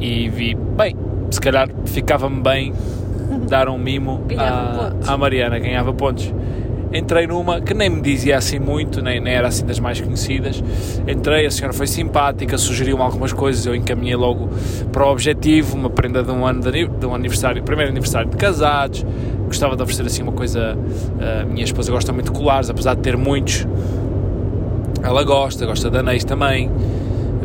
e 0.00 0.28
vi, 0.28 0.54
bem, 0.54 0.96
se 1.30 1.40
calhar 1.40 1.68
ficava-me 1.86 2.40
bem 2.42 2.74
dar 3.48 3.68
um 3.68 3.78
mimo 3.78 4.22
à, 4.36 4.92
à 5.06 5.16
Mariana, 5.16 5.58
ganhava 5.58 5.92
pontos 5.92 6.32
entrei 6.92 7.26
numa 7.26 7.60
que 7.60 7.74
nem 7.74 7.88
me 7.88 8.00
dizia 8.00 8.36
assim 8.36 8.58
muito, 8.58 9.00
nem, 9.02 9.20
nem, 9.20 9.34
era 9.34 9.48
assim 9.48 9.64
das 9.64 9.78
mais 9.78 10.00
conhecidas. 10.00 10.62
Entrei, 11.06 11.46
a 11.46 11.50
senhora 11.50 11.72
foi 11.72 11.86
simpática, 11.86 12.58
sugeriu-me 12.58 13.02
algumas 13.02 13.32
coisas, 13.32 13.64
eu 13.66 13.74
encaminhei 13.74 14.16
logo 14.16 14.48
para 14.90 15.06
o 15.06 15.10
objetivo, 15.10 15.76
uma 15.76 15.90
prenda 15.90 16.22
de 16.22 16.30
um 16.30 16.46
ano 16.46 16.60
de, 16.60 16.86
de 16.86 17.06
um 17.06 17.14
aniversário, 17.14 17.62
primeiro 17.62 17.90
aniversário 17.90 18.28
de 18.28 18.36
casados, 18.36 19.04
gostava 19.46 19.76
de 19.76 19.82
oferecer 19.82 20.06
assim 20.06 20.22
uma 20.22 20.32
coisa. 20.32 20.76
A 21.40 21.44
minha 21.44 21.64
esposa 21.64 21.90
gosta 21.90 22.12
muito 22.12 22.32
de 22.32 22.38
colares, 22.38 22.70
apesar 22.70 22.94
de 22.94 23.00
ter 23.00 23.16
muitos. 23.16 23.66
Ela 25.02 25.24
gosta, 25.24 25.66
gosta 25.66 25.90
de 25.90 25.98
anéis 25.98 26.24
também, 26.24 26.70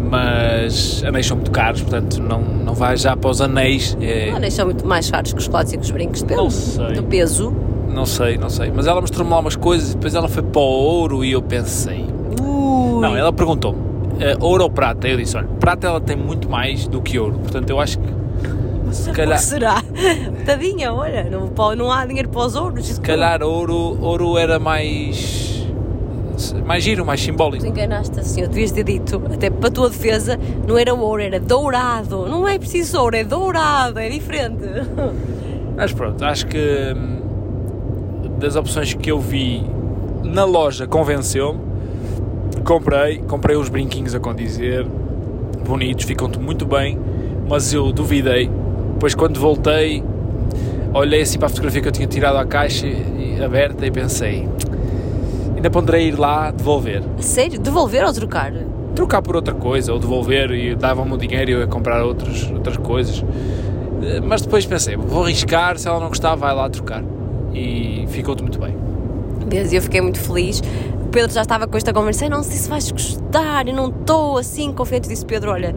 mas 0.09 1.03
anéis 1.05 1.25
são 1.25 1.37
muito 1.37 1.51
caros, 1.51 1.81
portanto 1.81 2.21
não, 2.21 2.41
não 2.41 2.73
vai 2.73 2.95
já 2.97 3.15
para 3.15 3.29
os 3.29 3.41
anéis. 3.41 3.97
É... 3.99 4.31
Anéis 4.31 4.53
são 4.53 4.65
muito 4.65 4.85
mais 4.85 5.09
caros 5.09 5.33
que 5.33 5.39
os 5.39 5.47
colares 5.47 5.73
e 5.73 5.77
que 5.77 5.83
os 5.83 5.91
brincos, 5.91 6.21
depende 6.21 6.95
do 6.95 7.03
peso. 7.03 7.53
Não 7.97 8.05
sei, 8.05 8.37
não 8.37 8.47
sei. 8.47 8.71
Mas 8.71 8.85
ela 8.85 9.01
mostrou-me 9.01 9.31
lá 9.31 9.39
umas 9.39 9.55
coisas 9.55 9.89
e 9.89 9.95
depois 9.95 10.13
ela 10.13 10.27
foi 10.27 10.43
para 10.43 10.61
o 10.61 10.63
ouro 10.63 11.25
e 11.25 11.31
eu 11.31 11.41
pensei. 11.41 12.05
Ui. 12.39 13.01
Não, 13.01 13.17
ela 13.17 13.33
perguntou-me: 13.33 13.79
uh, 13.79 14.37
ouro 14.39 14.65
ou 14.65 14.69
prata? 14.69 15.07
Eu 15.07 15.17
disse: 15.17 15.35
olha, 15.35 15.47
prata 15.59 15.87
ela 15.87 15.99
tem 15.99 16.15
muito 16.15 16.47
mais 16.47 16.87
do 16.87 17.01
que 17.01 17.17
ouro, 17.17 17.39
portanto 17.39 17.71
eu 17.71 17.79
acho 17.79 17.97
que 17.97 18.07
se 18.91 19.11
calhar... 19.11 19.39
será? 19.41 19.81
Tadinha, 20.45 20.93
olha, 20.93 21.23
não, 21.23 21.49
não 21.75 21.91
há 21.91 22.05
dinheiro 22.05 22.29
para 22.29 22.41
os 22.41 22.55
ouros. 22.55 22.85
Se 22.85 23.01
calhar 23.01 23.41
ouro, 23.41 23.97
ouro 23.99 24.37
era 24.37 24.59
mais. 24.59 25.65
mais 26.63 26.83
giro, 26.83 27.03
mais 27.03 27.19
simbólico. 27.19 27.63
Tu 27.63 27.69
enganaste 27.71 28.19
assim, 28.19 28.41
eu 28.41 28.47
devias 28.47 28.71
ter 28.71 28.83
dito, 28.83 29.19
até 29.33 29.49
para 29.49 29.69
a 29.69 29.71
tua 29.71 29.89
defesa, 29.89 30.39
não 30.67 30.77
era 30.77 30.93
ouro, 30.93 31.23
era 31.23 31.39
dourado. 31.39 32.27
Não 32.27 32.47
é 32.47 32.59
preciso 32.59 32.99
ouro, 32.99 33.15
é 33.15 33.23
dourado, 33.23 33.97
é 33.97 34.07
diferente. 34.07 34.61
Mas 35.75 35.91
pronto, 35.93 36.23
acho 36.23 36.45
que 36.47 36.93
hum, 36.95 37.16
das 38.37 38.55
opções 38.55 38.93
que 38.93 39.11
eu 39.11 39.19
vi 39.19 39.63
na 40.23 40.45
loja 40.45 40.87
convenceu-me. 40.87 41.59
Comprei, 42.63 43.19
comprei 43.19 43.55
os 43.55 43.69
brinquinhos 43.69 44.13
a 44.13 44.19
condizer, 44.19 44.85
bonitos, 45.65 46.05
ficam-te 46.05 46.37
muito 46.37 46.65
bem, 46.65 46.99
mas 47.47 47.71
eu 47.71 47.93
duvidei 47.93 48.49
depois, 48.97 49.13
quando 49.13 49.39
voltei, 49.39 50.03
olhei 50.91 51.21
assim 51.21 51.37
para 51.37 51.45
a 51.45 51.49
fotografia 51.49 51.79
que 51.83 51.87
eu 51.87 51.91
tinha 51.91 52.07
tirado 52.07 52.35
à 52.37 52.45
caixa 52.47 52.87
aberta 53.45 53.85
e 53.85 53.91
pensei: 53.91 54.49
ainda 55.55 55.69
ponderei 55.69 56.07
ir 56.07 56.17
lá 56.17 56.49
devolver. 56.49 57.03
Sério? 57.19 57.59
Devolver 57.59 58.03
ou 58.03 58.11
trocar? 58.11 58.51
Trocar 58.95 59.21
por 59.21 59.35
outra 59.35 59.53
coisa, 59.53 59.93
ou 59.93 59.99
devolver 59.99 60.49
e 60.49 60.73
davam-me 60.73 61.13
o 61.13 61.17
dinheiro 61.17 61.51
e 61.51 61.53
eu 61.53 61.59
ia 61.59 61.67
comprar 61.67 62.03
outros, 62.03 62.49
outras 62.49 62.77
coisas. 62.77 63.23
Mas 64.25 64.41
depois 64.41 64.65
pensei: 64.65 64.95
vou 64.95 65.25
arriscar, 65.25 65.77
se 65.77 65.87
ela 65.87 65.99
não 65.99 66.07
gostar, 66.07 66.33
vai 66.33 66.55
lá 66.55 66.67
trocar. 66.67 67.03
E 67.57 68.05
ficou-te 68.09 68.41
muito 68.41 68.59
bem. 68.59 68.75
Desde 69.47 69.75
eu 69.75 69.81
fiquei 69.81 70.01
muito 70.01 70.19
feliz. 70.19 70.61
O 71.05 71.09
Pedro 71.09 71.33
já 71.33 71.41
estava 71.41 71.67
com 71.67 71.77
esta 71.77 71.93
conversa, 71.93 72.27
não 72.29 72.43
sei 72.43 72.57
se 72.57 72.69
vais 72.69 72.91
gostar, 72.91 73.67
eu 73.67 73.73
não 73.73 73.89
estou 73.89 74.37
assim 74.37 74.71
confiante. 74.71 75.07
Disse 75.07 75.25
Pedro: 75.25 75.51
Olha, 75.51 75.75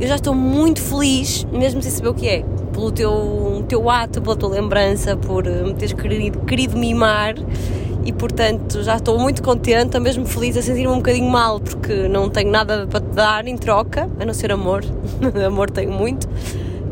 eu 0.00 0.08
já 0.08 0.16
estou 0.16 0.34
muito 0.34 0.80
feliz, 0.80 1.44
mesmo 1.52 1.82
sem 1.82 1.92
saber 1.92 2.08
o 2.08 2.14
que 2.14 2.26
é 2.28 2.44
pelo 2.72 2.90
teu, 2.90 3.64
teu 3.68 3.90
ato, 3.90 4.22
pela 4.22 4.36
tua 4.36 4.48
lembrança, 4.48 5.16
por 5.16 5.44
me 5.44 5.74
teres 5.74 5.92
querido, 5.92 6.40
querido 6.40 6.78
mimar 6.78 7.34
e 8.04 8.12
portanto 8.12 8.82
já 8.82 8.96
estou 8.96 9.18
muito 9.18 9.42
contente, 9.42 9.98
mesmo 9.98 10.24
feliz, 10.24 10.56
a 10.56 10.62
sentir-me 10.62 10.92
um 10.92 10.96
bocadinho 10.96 11.30
mal 11.30 11.60
porque 11.60 12.08
não 12.08 12.30
tenho 12.30 12.50
nada 12.50 12.86
para 12.86 13.00
te 13.00 13.14
dar 13.14 13.46
em 13.46 13.56
troca, 13.56 14.08
a 14.18 14.24
não 14.24 14.32
ser 14.32 14.52
amor, 14.52 14.84
amor 15.46 15.70
tenho 15.70 15.92
muito, 15.92 16.28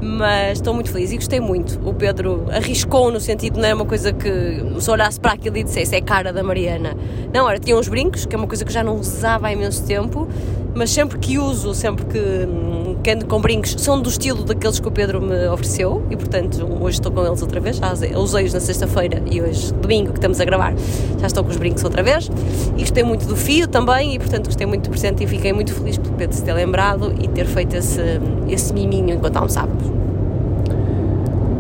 mas 0.01 0.59
estou 0.59 0.73
muito 0.73 0.91
feliz 0.91 1.13
e 1.13 1.17
gostei 1.17 1.41
muito. 1.41 1.81
O 1.89 1.93
Pedro 1.93 2.47
arriscou 2.51 3.11
no 3.11 3.21
sentido, 3.21 3.59
não 3.59 3.65
era 3.65 3.75
uma 3.75 3.85
coisa 3.85 4.13
que 4.13 4.81
se 4.81 4.91
olhasse 4.91 5.19
para 5.19 5.33
aquilo 5.33 5.57
e 5.57 5.65
dissesse 5.65 5.95
é 5.95 6.01
cara 6.01 6.33
da 6.33 6.43
Mariana. 6.43 6.97
Não, 7.33 7.49
era, 7.49 7.59
tinha 7.59 7.77
uns 7.77 7.89
brincos, 7.89 8.25
que 8.25 8.35
é 8.35 8.39
uma 8.39 8.47
coisa 8.47 8.65
que 8.65 8.73
já 8.73 8.83
não 8.83 8.97
usava 8.97 9.49
há 9.49 9.53
imenso 9.53 9.85
tempo, 9.85 10.29
mas 10.75 10.91
sempre 10.91 11.19
que 11.19 11.39
uso, 11.39 11.75
sempre 11.75 12.05
que, 12.07 12.19
ando 13.07 13.27
com 13.27 13.41
brincos, 13.41 13.75
são 13.79 14.01
do 14.01 14.09
estilo 14.09 14.45
daqueles 14.45 14.79
que 14.79 14.89
o 14.89 14.91
Pedro 14.91 15.21
me 15.21 15.49
ofereceu 15.49 16.05
e, 16.11 16.17
portanto, 16.17 16.67
hoje 16.81 16.99
estou 16.99 17.11
com 17.11 17.25
eles 17.25 17.41
outra 17.41 17.61
vez. 17.61 17.77
Já 17.77 17.93
usei-os 18.17 18.53
na 18.53 18.61
sexta-feira 18.61 19.23
e 19.31 19.41
hoje, 19.41 19.73
domingo, 19.75 20.11
que 20.11 20.19
estamos 20.19 20.41
a 20.41 20.45
gravar, 20.45 20.75
já 21.19 21.27
estou 21.27 21.43
com 21.45 21.51
os 21.51 21.57
brincos 21.57 21.83
outra 21.85 22.03
vez. 22.03 22.31
E 22.77 22.81
gostei 22.81 23.03
muito 23.03 23.27
do 23.27 23.37
fio 23.37 23.67
também 23.67 24.15
e, 24.15 24.19
portanto, 24.19 24.47
gostei 24.47 24.67
muito 24.67 24.85
do 24.85 24.91
presente 24.91 25.25
e 25.25 25.27
fiquei 25.27 25.53
muito 25.53 25.73
feliz 25.73 25.97
pelo 25.97 26.15
Pedro 26.15 26.37
se 26.37 26.45
ter 26.45 26.53
lembrado 26.53 27.15
e 27.19 27.29
ter 27.29 27.47
feito 27.47 27.77
esse, 27.77 28.21
esse 28.49 28.73
miminho 28.73 29.15
enquanto 29.15 29.37
almoçávamos. 29.37 29.85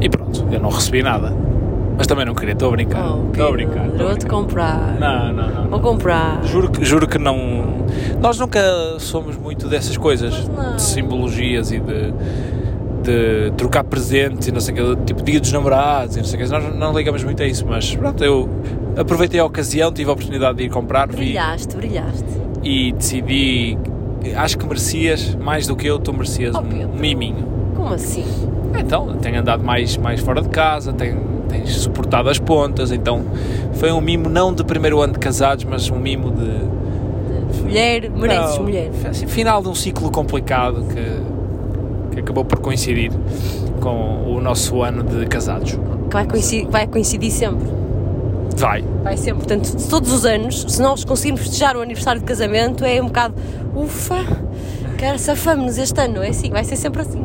E 0.01 0.09
pronto, 0.09 0.47
eu 0.51 0.61
não 0.61 0.71
recebi 0.71 1.03
nada. 1.03 1.48
Mas 1.99 2.07
também 2.07 2.25
não 2.25 2.33
queria, 2.33 2.53
estou 2.53 2.69
a 2.69 2.71
brincar. 2.71 3.11
Oh, 3.11 3.29
estou 3.29 3.49
a 3.49 3.51
brincar. 3.51 3.89
Vou-te 3.89 4.25
comprar. 4.25 4.97
Não, 5.01 5.33
não, 5.33 5.51
não. 5.51 5.69
Vou 5.69 5.81
comprar. 5.81 6.41
Juro 6.45 6.71
que, 6.71 6.85
juro 6.85 7.09
que 7.09 7.19
não. 7.19 7.85
Nós 8.21 8.39
nunca 8.39 8.61
somos 9.01 9.37
muito 9.37 9.67
dessas 9.67 9.97
coisas, 9.97 10.33
de 10.77 10.81
simbologias 10.81 11.73
e 11.73 11.81
de, 11.81 12.13
de 13.03 13.53
trocar 13.57 13.83
presentes 13.83 14.47
e 14.47 14.53
não 14.53 14.61
sei 14.61 14.75
o 14.81 14.97
que, 14.97 15.05
tipo 15.07 15.23
dia 15.25 15.41
dos 15.41 15.51
namorados 15.51 16.15
e 16.15 16.21
não 16.21 16.25
sei 16.25 16.41
o 16.41 16.45
que. 16.45 16.49
Nós 16.49 16.73
não 16.77 16.97
ligamos 16.97 17.25
muito 17.25 17.43
a 17.43 17.47
isso, 17.47 17.67
mas 17.67 17.93
pronto, 17.97 18.23
eu 18.23 18.49
aproveitei 18.97 19.41
a 19.41 19.45
ocasião, 19.45 19.93
tive 19.93 20.09
a 20.09 20.13
oportunidade 20.13 20.57
de 20.57 20.65
ir 20.65 20.71
comprar. 20.71 21.09
Brilhaste, 21.09 21.75
vi, 21.75 21.89
brilhaste. 21.89 22.25
E 22.63 22.93
decidi. 22.93 23.77
Acho 24.37 24.57
que 24.57 24.67
merecias, 24.67 25.35
mais 25.35 25.67
do 25.67 25.75
que 25.75 25.89
eu, 25.89 25.99
tu 25.99 26.13
merecias 26.13 26.55
oh, 26.55 26.61
um 26.61 26.97
miminho. 26.97 27.45
Como 27.75 27.93
assim? 27.93 28.25
Então, 28.79 29.17
tenho 29.17 29.41
andado 29.41 29.65
mais, 29.65 29.97
mais 29.97 30.21
fora 30.21 30.43
de 30.43 30.49
casa, 30.49 30.93
tenho, 30.93 31.38
tens 31.49 31.71
suportado 31.77 32.29
as 32.29 32.39
pontas, 32.39 32.93
então 32.93 33.25
foi 33.75 33.91
um 33.93 34.01
mimo 34.01 34.29
não 34.29 34.53
de 34.53 34.65
primeiro 34.65 35.01
ano 35.01 35.15
de 35.15 35.19
casados, 35.19 35.65
mas 35.65 35.91
um 35.91 35.99
mimo 35.99 36.31
de. 36.31 36.79
Mulher, 37.63 38.11
mereces 38.11 38.57
Não, 38.57 38.63
mulher. 38.65 38.91
assim, 39.09 39.27
final 39.27 39.63
de 39.63 39.69
um 39.69 39.75
ciclo 39.75 40.11
complicado 40.11 40.85
que, 40.85 42.15
que 42.15 42.21
acabou 42.21 42.45
por 42.45 42.59
coincidir 42.61 43.11
com 43.81 44.25
o 44.27 44.41
nosso 44.41 44.83
ano 44.83 45.03
de 45.03 45.27
casados. 45.27 45.73
Que 45.73 46.13
vai 46.15 46.27
coincidir, 46.27 46.69
vai 46.69 46.87
coincidir 46.87 47.31
sempre. 47.31 47.69
Vai. 48.57 48.83
Vai 49.03 49.17
sempre. 49.17 49.45
Portanto, 49.45 49.89
todos 49.89 50.13
os 50.13 50.25
anos, 50.25 50.65
se 50.69 50.81
nós 50.81 51.05
conseguirmos 51.05 51.43
festejar 51.43 51.77
o 51.77 51.81
aniversário 51.81 52.21
de 52.21 52.27
casamento, 52.27 52.85
é 52.85 53.01
um 53.01 53.07
bocado 53.07 53.35
ufa, 53.75 54.25
cara, 54.99 55.19
safamos-nos 55.19 55.79
este 55.79 56.01
ano. 56.01 56.23
É 56.23 56.29
assim, 56.29 56.51
vai 56.51 56.65
ser 56.65 56.77
sempre 56.77 57.03
assim. 57.03 57.25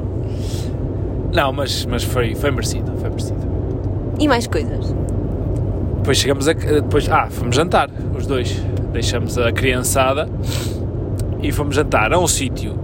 Não, 1.34 1.52
mas, 1.52 1.86
mas 1.86 2.04
foi, 2.04 2.36
foi 2.36 2.52
merecido, 2.52 2.92
foi 2.92 2.92
merecido. 2.92 2.93
E 4.20 4.28
mais 4.28 4.48
coisas. 4.48 4.94
Depois 5.98 6.18
chegamos 6.18 6.48
a. 6.48 6.54
Depois, 6.54 7.10
ah, 7.10 7.28
fomos 7.30 7.56
jantar, 7.56 7.90
os 8.18 8.26
dois. 8.28 8.62
Deixamos 8.92 9.38
a 9.38 9.52
criançada 9.52 10.30
e 11.42 11.52
fomos 11.52 11.76
jantar 11.76 12.14
a 12.14 12.20
um 12.20 12.28
sítio 12.28 12.78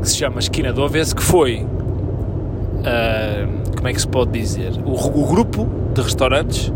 que 0.00 0.08
se 0.08 0.16
chama 0.16 0.38
Esquina 0.38 0.72
do 0.72 0.82
Avesso, 0.82 1.14
que 1.14 1.22
foi. 1.22 1.66
ah, 2.84 3.46
como 3.76 3.88
é 3.88 3.92
que 3.92 4.00
se 4.00 4.08
pode 4.08 4.30
dizer? 4.32 4.72
O, 4.84 4.92
o 4.92 5.26
grupo 5.26 5.68
de 5.94 6.00
restaurantes 6.00 6.72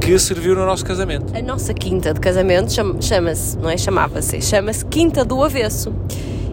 que 0.00 0.16
serviu 0.18 0.54
no 0.54 0.64
nosso 0.64 0.84
casamento. 0.84 1.36
A 1.36 1.42
nossa 1.42 1.74
quinta 1.74 2.14
de 2.14 2.20
casamento 2.20 2.72
chama- 2.72 3.00
chama-se, 3.00 3.58
não 3.58 3.68
é? 3.68 3.76
Chamava-se, 3.76 4.40
chama-se 4.40 4.84
Quinta 4.86 5.24
do 5.24 5.42
Avesso. 5.42 5.92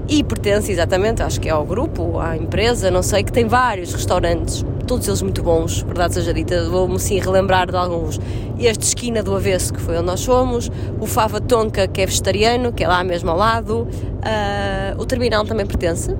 E 0.09 0.23
pertence 0.23 0.71
exatamente, 0.71 1.21
acho 1.21 1.39
que 1.39 1.47
é 1.47 1.51
ao 1.51 1.63
grupo, 1.65 2.19
à 2.19 2.35
empresa, 2.35 2.89
não 2.91 3.01
sei, 3.03 3.23
que 3.23 3.31
tem 3.31 3.45
vários 3.47 3.93
restaurantes, 3.93 4.65
todos 4.93 5.07
eles 5.07 5.21
muito 5.23 5.41
bons, 5.41 5.81
verdade 5.81 6.13
seja 6.13 6.31
dita, 6.31 6.69
vou-me 6.69 6.99
sim 6.99 7.19
relembrar 7.19 7.67
de 7.67 7.75
alguns. 7.75 8.19
Este 8.59 8.83
Esquina 8.83 9.23
do 9.23 9.35
Avesso, 9.35 9.73
que 9.73 9.81
foi 9.81 9.95
onde 9.97 10.05
nós 10.05 10.23
fomos, 10.23 10.69
o 10.99 11.07
Fava 11.07 11.41
Tonka, 11.41 11.87
que 11.87 12.01
é 12.01 12.05
vegetariano, 12.05 12.71
que 12.71 12.83
é 12.83 12.87
lá 12.87 13.03
mesmo 13.03 13.31
ao 13.31 13.37
lado, 13.37 13.87
ah, 14.21 14.93
o 14.99 15.03
Terminal 15.03 15.45
também 15.45 15.65
pertence. 15.65 16.15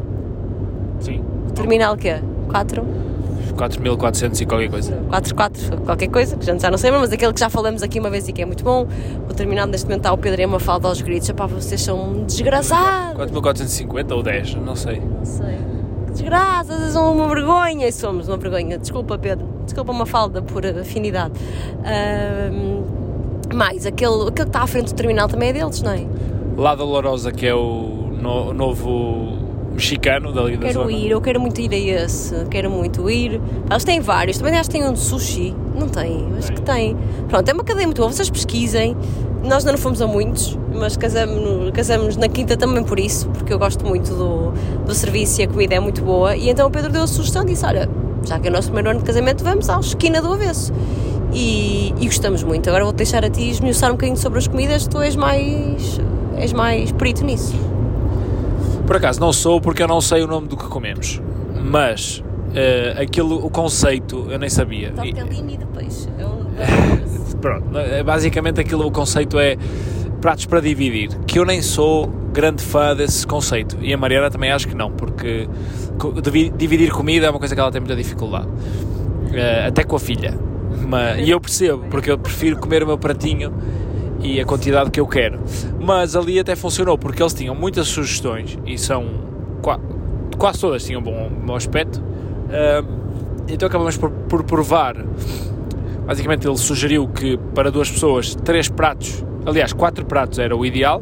Sim. 1.00 1.24
O 1.48 1.52
Terminal 1.52 1.96
que 1.96 2.10
é? 2.10 2.24
4? 2.50 2.84
4.400 3.56 4.42
e 4.42 4.46
qualquer 4.48 4.72
coisa. 4.72 5.00
4-4, 5.12 5.86
qualquer 5.86 6.08
coisa, 6.08 6.36
que 6.36 6.44
já 6.44 6.72
não 6.72 6.78
sei, 6.80 6.90
mas 6.90 7.12
aquele 7.12 7.32
que 7.32 7.40
já 7.40 7.52
falamos 7.52 7.84
aqui 7.84 8.00
uma 8.00 8.10
vez 8.10 8.28
e 8.28 8.34
que 8.34 8.42
é 8.42 8.46
muito 8.46 8.64
bom. 8.64 8.88
O 9.30 9.34
terminado 9.36 9.72
neste 9.72 9.86
momento 9.86 10.00
está 10.00 10.12
o 10.12 10.18
Pedro 10.18 10.42
e 10.42 10.44
a 10.46 10.48
Mafalda 10.48 10.88
aos 10.88 11.00
gritos. 11.00 11.30
Epá, 11.30 11.46
vocês 11.46 11.80
são 11.80 12.24
desgraçados. 12.26 13.32
4.450 13.32 14.12
ou 14.14 14.24
10, 14.24 14.56
não 14.56 14.76
sei. 14.76 15.00
Não 15.00 15.24
sei. 15.24 15.73
Desgraças, 16.14 16.94
são 16.94 17.14
uma 17.14 17.28
vergonha. 17.28 17.88
E 17.88 17.92
somos 17.92 18.28
uma 18.28 18.38
vergonha. 18.38 18.78
Desculpa, 18.78 19.18
Pedro. 19.18 19.46
Desculpa, 19.66 19.92
Mafalda, 19.94 20.42
por 20.42 20.66
afinidade. 20.66 21.34
Ahm, 21.84 22.84
mais, 23.54 23.86
aquele, 23.86 24.14
aquele 24.28 24.32
que 24.32 24.42
está 24.44 24.62
à 24.64 24.68
frente 24.68 24.94
do 24.94 24.96
terminal 24.96 25.28
também 25.28 25.50
é 25.50 25.54
deles, 25.54 25.82
não 25.82 25.92
é? 25.92 26.06
Lá 26.58 26.76
da 26.76 26.84
Lourosa, 26.84 27.32
que 27.32 27.46
é 27.46 27.54
o 27.54 28.10
no- 28.20 28.54
novo 28.54 29.34
mexicano 29.74 30.32
dali 30.32 30.56
da 30.56 30.68
Quero 30.68 30.82
zona. 30.82 30.92
ir, 30.92 31.10
eu 31.12 31.20
quero 31.22 31.42
muito 31.42 31.60
ir 31.60 31.72
a 31.74 32.04
esse, 32.04 32.46
quero 32.46 32.70
muito 32.70 33.10
ir. 33.10 33.42
Eles 33.70 33.84
têm 33.84 34.00
vários, 34.00 34.38
também 34.38 34.54
acho 34.56 34.70
que 34.70 34.78
tem 34.78 34.88
um 34.88 34.94
de 34.94 35.00
sushi. 35.00 35.56
Não 35.78 35.88
tem, 35.90 36.28
acho 36.38 36.52
que 36.54 36.62
tem. 36.62 36.96
Pronto, 37.28 37.50
é 37.50 37.54
uma 37.54 37.64
cadeia 37.64 37.88
muito 37.88 37.98
boa, 38.00 38.12
vocês 38.12 38.30
pesquisem. 38.30 38.96
Nós 39.44 39.66
não 39.66 39.78
fomos 39.78 40.02
a 40.02 40.08
muitos, 40.08 40.58
mas 40.74 40.96
casamos, 40.96 41.72
casamos 41.72 42.16
na 42.16 42.30
quinta 42.30 42.56
também 42.56 42.82
por 42.84 42.98
isso, 42.98 43.28
porque 43.30 43.52
eu 43.52 43.60
gosto 43.60 43.86
muito 43.86 44.14
do, 44.16 44.52
do 44.86 44.94
serviço 44.94 45.42
e 45.42 45.44
a 45.44 45.48
comida 45.48 45.76
é 45.76 45.80
muito 45.82 46.02
boa. 46.02 46.36
E 46.36 46.50
então 46.50 46.68
o 46.68 46.72
Pedro 46.72 46.92
deu 46.92 47.04
a 47.04 47.08
sugestão 47.08 47.44
e 47.44 47.48
disse: 47.48 47.66
Olha, 47.66 47.90
já 48.26 48.40
que 48.40 48.48
é 48.48 48.50
o 48.50 48.54
nosso 48.54 48.70
primeiro 48.70 48.92
ano 48.92 49.00
de 49.00 49.06
casamento, 49.06 49.44
vamos 49.44 49.70
à 49.70 49.78
esquina 49.80 50.22
do 50.22 50.32
avesso. 50.32 50.72
E, 51.34 51.94
e 52.00 52.06
gostamos 52.06 52.42
muito. 52.44 52.70
Agora 52.70 52.86
vou 52.86 52.94
deixar 52.94 53.26
a 53.26 53.30
ti 53.30 53.50
esmiuçar 53.50 53.90
um 53.90 53.94
bocadinho 53.94 54.18
sobre 54.18 54.40
as 54.40 54.48
comidas, 54.48 54.88
tu 54.88 55.02
és 55.02 55.16
mais, 55.16 56.00
és 56.38 56.54
mais 56.54 56.92
perito 56.94 57.26
nisso. 57.26 57.54
Por 58.88 58.96
acaso 58.96 59.20
não 59.20 59.34
sou 59.34 59.60
porque 59.60 59.84
eu 59.84 59.88
não 59.88 60.00
sei 60.00 60.24
o 60.24 60.28
nome 60.28 60.48
do 60.48 60.56
que 60.56 60.68
comemos, 60.68 61.22
mas 61.64 62.24
eh, 62.54 62.96
aquilo, 62.98 63.44
o 63.46 63.50
conceito 63.50 64.28
eu 64.30 64.38
nem 64.38 64.50
sabia. 64.50 64.92
Tortellini 64.92 65.58
de 65.58 65.66
peixe. 65.66 66.08
É 66.18 66.26
um... 66.26 66.44
pronto, 67.44 67.78
eh, 67.78 68.02
basicamente 68.04 68.60
aquilo, 68.62 68.88
o 68.88 68.92
conceito 68.92 69.38
é 69.38 69.58
pratos 70.22 70.46
para 70.46 70.62
dividir, 70.62 71.10
que 71.28 71.38
eu 71.38 71.44
nem 71.46 71.62
sou 71.62 72.08
grande 72.32 72.64
fã 72.64 72.96
desse 72.96 73.28
conceito 73.28 73.78
e 73.82 73.94
a 73.94 73.98
Mariana 73.98 74.32
também 74.32 74.50
acho 74.52 74.66
que 74.68 74.74
não, 74.76 74.90
porque 74.90 75.48
dividir 76.58 76.90
comida 76.92 77.28
é 77.28 77.30
uma 77.30 77.40
coisa 77.40 77.54
que 77.54 77.60
ela 77.60 77.70
tem 77.72 77.82
muita 77.82 77.96
dificuldade, 77.96 78.48
Eh, 79.34 79.66
até 79.68 79.84
com 79.84 79.96
a 79.96 80.00
filha. 80.00 80.34
Mas, 80.88 81.20
e 81.28 81.32
eu 81.32 81.40
percebo, 81.40 81.84
porque 81.90 82.12
eu 82.12 82.18
prefiro 82.20 82.58
comer 82.58 82.84
o 82.84 82.88
meu 82.88 82.98
pratinho 83.00 83.52
e 84.22 84.40
a 84.40 84.46
quantidade 84.46 84.92
que 84.92 85.00
eu 85.00 85.08
quero. 85.08 85.40
Mas 85.80 86.16
ali 86.16 86.40
até 86.40 86.56
funcionou, 86.56 86.98
porque 87.00 87.22
eles 87.24 87.34
tinham 87.34 87.56
muitas 87.56 87.88
sugestões 87.88 88.58
e 88.66 88.78
são 88.78 89.06
qua- 89.62 89.80
quase 90.38 90.60
todas 90.60 90.84
tinham 90.86 91.02
bom, 91.02 91.30
bom 91.46 91.56
aspecto. 91.56 92.00
Ah, 92.52 92.84
então 93.48 93.68
acabamos 93.68 93.98
por, 93.98 94.12
por 94.12 94.44
provar. 94.44 94.96
Basicamente, 96.06 96.48
ele 96.48 96.58
sugeriu 96.58 97.08
que 97.08 97.38
para 97.56 97.72
duas 97.72 97.90
pessoas, 97.90 98.36
três 98.36 98.68
pratos, 98.68 99.24
aliás, 99.46 99.72
quatro 99.74 100.06
pratos 100.06 100.40
era 100.40 100.56
o 100.56 100.66
ideal, 100.66 101.02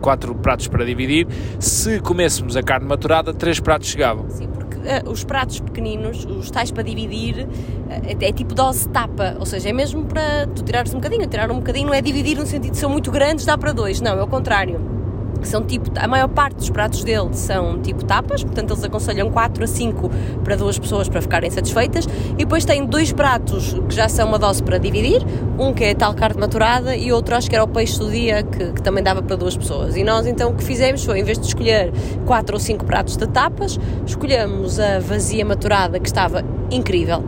quatro 0.00 0.34
pratos 0.34 0.68
para 0.68 0.84
dividir. 0.84 1.26
Se 1.58 1.98
comêssemos 2.00 2.56
a 2.56 2.62
carne 2.62 2.86
maturada, 2.86 3.32
três 3.32 3.58
pratos 3.58 3.88
chegavam. 3.88 4.28
Sim, 4.28 4.48
porque 4.48 4.76
eh, 4.84 5.02
os 5.06 5.24
pratos 5.24 5.60
pequeninos, 5.60 6.26
os 6.26 6.50
tais 6.50 6.70
para 6.70 6.82
dividir, 6.82 7.48
eh, 7.88 8.16
é, 8.20 8.32
tipo 8.32 8.54
dose 8.54 8.86
tapa, 8.90 9.36
ou 9.38 9.46
seja, 9.46 9.70
é 9.70 9.72
mesmo 9.72 10.04
para 10.04 10.46
tu 10.48 10.62
tirares 10.62 10.92
um 10.92 10.98
bocadinho, 10.98 11.26
tirar 11.26 11.50
um 11.50 11.56
bocadinho 11.56 11.86
não 11.86 11.94
é 11.94 12.02
dividir 12.02 12.36
no 12.36 12.46
sentido 12.46 12.72
de 12.72 12.78
são 12.78 12.90
muito 12.90 13.10
grandes, 13.10 13.46
dá 13.46 13.56
para 13.56 13.72
dois, 13.72 14.00
não, 14.02 14.12
é 14.18 14.22
o 14.22 14.28
contrário. 14.28 15.03
São 15.42 15.62
tipo, 15.62 15.90
a 15.96 16.08
maior 16.08 16.28
parte 16.28 16.56
dos 16.56 16.70
pratos 16.70 17.04
dele 17.04 17.28
são 17.32 17.80
tipo 17.80 18.04
tapas, 18.04 18.42
portanto 18.42 18.72
eles 18.72 18.84
aconselham 18.84 19.30
4 19.30 19.64
a 19.64 19.66
5 19.66 20.10
para 20.42 20.56
duas 20.56 20.78
pessoas 20.78 21.08
para 21.08 21.20
ficarem 21.20 21.50
satisfeitas, 21.50 22.06
e 22.32 22.36
depois 22.36 22.64
tem 22.64 22.84
dois 22.86 23.12
pratos 23.12 23.76
que 23.88 23.94
já 23.94 24.08
são 24.08 24.28
uma 24.28 24.38
dose 24.38 24.62
para 24.62 24.78
dividir, 24.78 25.22
um 25.58 25.72
que 25.72 25.84
é 25.84 25.94
tal 25.94 26.14
carne 26.14 26.40
maturada 26.40 26.96
e 26.96 27.12
outro 27.12 27.34
acho 27.34 27.48
que 27.48 27.54
era 27.54 27.64
o 27.64 27.68
peixe 27.68 27.98
do 27.98 28.10
dia 28.10 28.42
que, 28.42 28.72
que 28.72 28.82
também 28.82 29.02
dava 29.02 29.22
para 29.22 29.36
duas 29.36 29.56
pessoas. 29.56 29.96
E 29.96 30.04
nós 30.04 30.26
então 30.26 30.50
o 30.50 30.54
que 30.54 30.64
fizemos 30.64 31.04
foi, 31.04 31.20
em 31.20 31.24
vez 31.24 31.38
de 31.38 31.46
escolher 31.46 31.92
4 32.26 32.54
ou 32.54 32.60
5 32.60 32.84
pratos 32.84 33.16
de 33.16 33.26
tapas, 33.26 33.78
escolhemos 34.06 34.80
a 34.80 34.98
vazia 34.98 35.44
maturada 35.44 36.00
que 36.00 36.06
estava 36.06 36.42
incrível, 36.70 37.22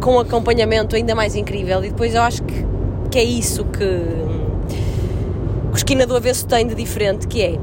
com 0.00 0.18
acompanhamento 0.18 0.94
ainda 0.94 1.14
mais 1.14 1.34
incrível, 1.34 1.84
e 1.84 1.88
depois 1.88 2.14
eu 2.14 2.22
acho 2.22 2.42
que, 2.42 2.66
que 3.10 3.18
é 3.18 3.24
isso 3.24 3.64
que 3.64 4.41
que 5.72 5.76
o 5.76 5.78
Esquina 5.78 6.06
do 6.06 6.14
Avesso 6.14 6.46
tem 6.46 6.66
de 6.66 6.74
diferente, 6.74 7.26
que 7.26 7.40
é 7.40 7.58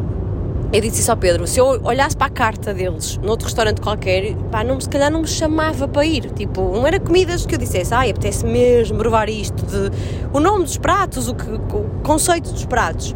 eu 0.71 0.81
disse 0.81 1.01
isso 1.01 1.09
ao 1.09 1.17
Pedro, 1.17 1.47
se 1.47 1.59
eu 1.59 1.65
olhasse 1.83 2.15
para 2.15 2.27
a 2.27 2.29
carta 2.29 2.73
deles, 2.75 3.17
noutro 3.23 3.45
restaurante 3.45 3.81
qualquer, 3.81 4.35
pá, 4.51 4.63
não, 4.63 4.79
se 4.79 4.87
calhar 4.87 5.11
não 5.11 5.21
me 5.21 5.27
chamava 5.27 5.87
para 5.87 6.05
ir. 6.05 6.29
Tipo, 6.29 6.61
não 6.61 6.85
era 6.85 6.99
comidas 6.99 7.43
que 7.43 7.55
eu 7.55 7.59
dissesse, 7.59 7.91
ai, 7.91 8.11
apetece 8.11 8.45
mesmo 8.45 8.95
provar 8.99 9.29
isto, 9.29 9.65
de, 9.65 9.91
o 10.31 10.39
nome 10.39 10.65
dos 10.65 10.77
pratos, 10.77 11.27
o, 11.27 11.33
que, 11.33 11.49
o 11.49 11.89
conceito 12.03 12.51
dos 12.51 12.65
pratos. 12.65 13.15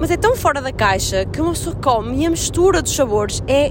Mas 0.00 0.10
é 0.10 0.16
tão 0.16 0.34
fora 0.34 0.60
da 0.60 0.72
caixa 0.72 1.24
que 1.24 1.40
uma 1.40 1.52
pessoa 1.52 1.76
come 1.76 2.22
e 2.22 2.26
a 2.26 2.30
mistura 2.30 2.82
dos 2.82 2.96
sabores 2.96 3.44
é 3.46 3.70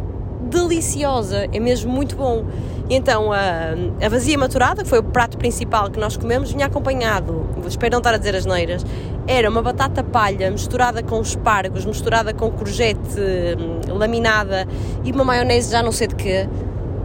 deliciosa, 0.50 1.50
é 1.52 1.60
mesmo 1.60 1.92
muito 1.92 2.16
bom. 2.16 2.46
E 2.90 2.96
então 2.96 3.32
a, 3.32 3.76
a 4.02 4.10
vazia 4.10 4.38
maturada, 4.38 4.84
que 4.84 4.90
foi 4.90 5.00
o 5.00 5.04
prato 5.04 5.38
principal 5.38 5.92
que 5.92 6.00
nós 6.00 6.18
comemos, 6.18 6.52
vinha 6.52 6.66
acompanhado, 6.66 7.46
espero 7.68 7.92
não 7.92 8.00
estar 8.00 8.14
a 8.14 8.18
dizer 8.18 8.36
as 8.36 8.46
neiras, 8.46 8.86
era 9.30 9.48
uma 9.48 9.62
batata 9.62 10.04
palha 10.04 10.50
misturada 10.50 11.04
com 11.04 11.22
espargos, 11.22 11.86
misturada 11.86 12.34
com 12.34 12.50
courgette 12.50 13.20
hum, 13.20 13.96
laminada 13.96 14.68
e 15.04 15.12
uma 15.12 15.24
maionese 15.24 15.72
já 15.72 15.84
não 15.84 15.92
sei 15.92 16.08
de 16.08 16.16
quê, 16.16 16.50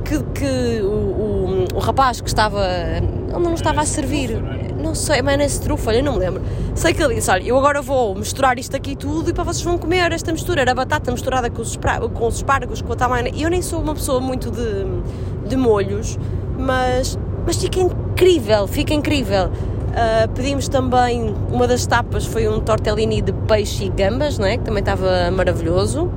que, 0.02 0.22
que 0.32 0.80
o, 0.80 0.86
o, 0.86 1.64
o 1.74 1.78
rapaz 1.78 2.22
que 2.22 2.28
estava, 2.28 2.66
ele 2.96 3.38
não 3.38 3.52
estava 3.52 3.82
a 3.82 3.84
servir, 3.84 4.42
não 4.82 4.94
sei, 4.94 5.20
maionese 5.20 5.60
trufa, 5.60 5.90
olha, 5.90 5.98
eu 5.98 6.04
não 6.04 6.14
me 6.14 6.18
lembro. 6.18 6.42
Sei 6.74 6.94
que 6.94 7.02
ele 7.02 7.14
disse, 7.14 7.30
olha, 7.30 7.42
eu 7.42 7.58
agora 7.58 7.82
vou 7.82 8.14
misturar 8.14 8.58
isto 8.58 8.74
aqui 8.74 8.96
tudo 8.96 9.28
e 9.28 9.34
para 9.34 9.44
vocês 9.44 9.62
vão 9.62 9.76
comer 9.76 10.10
esta 10.10 10.32
mistura, 10.32 10.62
era 10.62 10.74
batata 10.74 11.12
misturada 11.12 11.50
com 11.50 11.60
os, 11.60 11.78
com 12.14 12.26
os 12.26 12.36
espargos, 12.36 12.80
com 12.80 12.94
a 12.94 12.96
tal 12.96 13.10
maionese. 13.10 13.42
Eu 13.42 13.50
nem 13.50 13.60
sou 13.60 13.82
uma 13.82 13.94
pessoa 13.94 14.18
muito 14.18 14.50
de, 14.50 15.46
de 15.46 15.56
molhos, 15.56 16.18
mas, 16.58 17.18
mas 17.46 17.56
fica 17.56 17.80
incrível, 17.80 18.66
fica 18.66 18.94
incrível. 18.94 19.50
Ah, 19.96 20.28
pedimos 20.34 20.66
também, 20.68 21.34
uma 21.52 21.66
das 21.68 21.86
tapas 21.86 22.26
foi 22.26 22.48
um 22.48 22.60
tortellini 22.60 23.22
de 23.22 23.32
peixe 23.32 23.84
e 23.84 23.88
gambas, 23.88 24.38
não 24.38 24.46
é? 24.46 24.56
Que 24.56 24.64
também 24.64 24.80
estava 24.80 25.30
maravilhoso. 25.30 26.10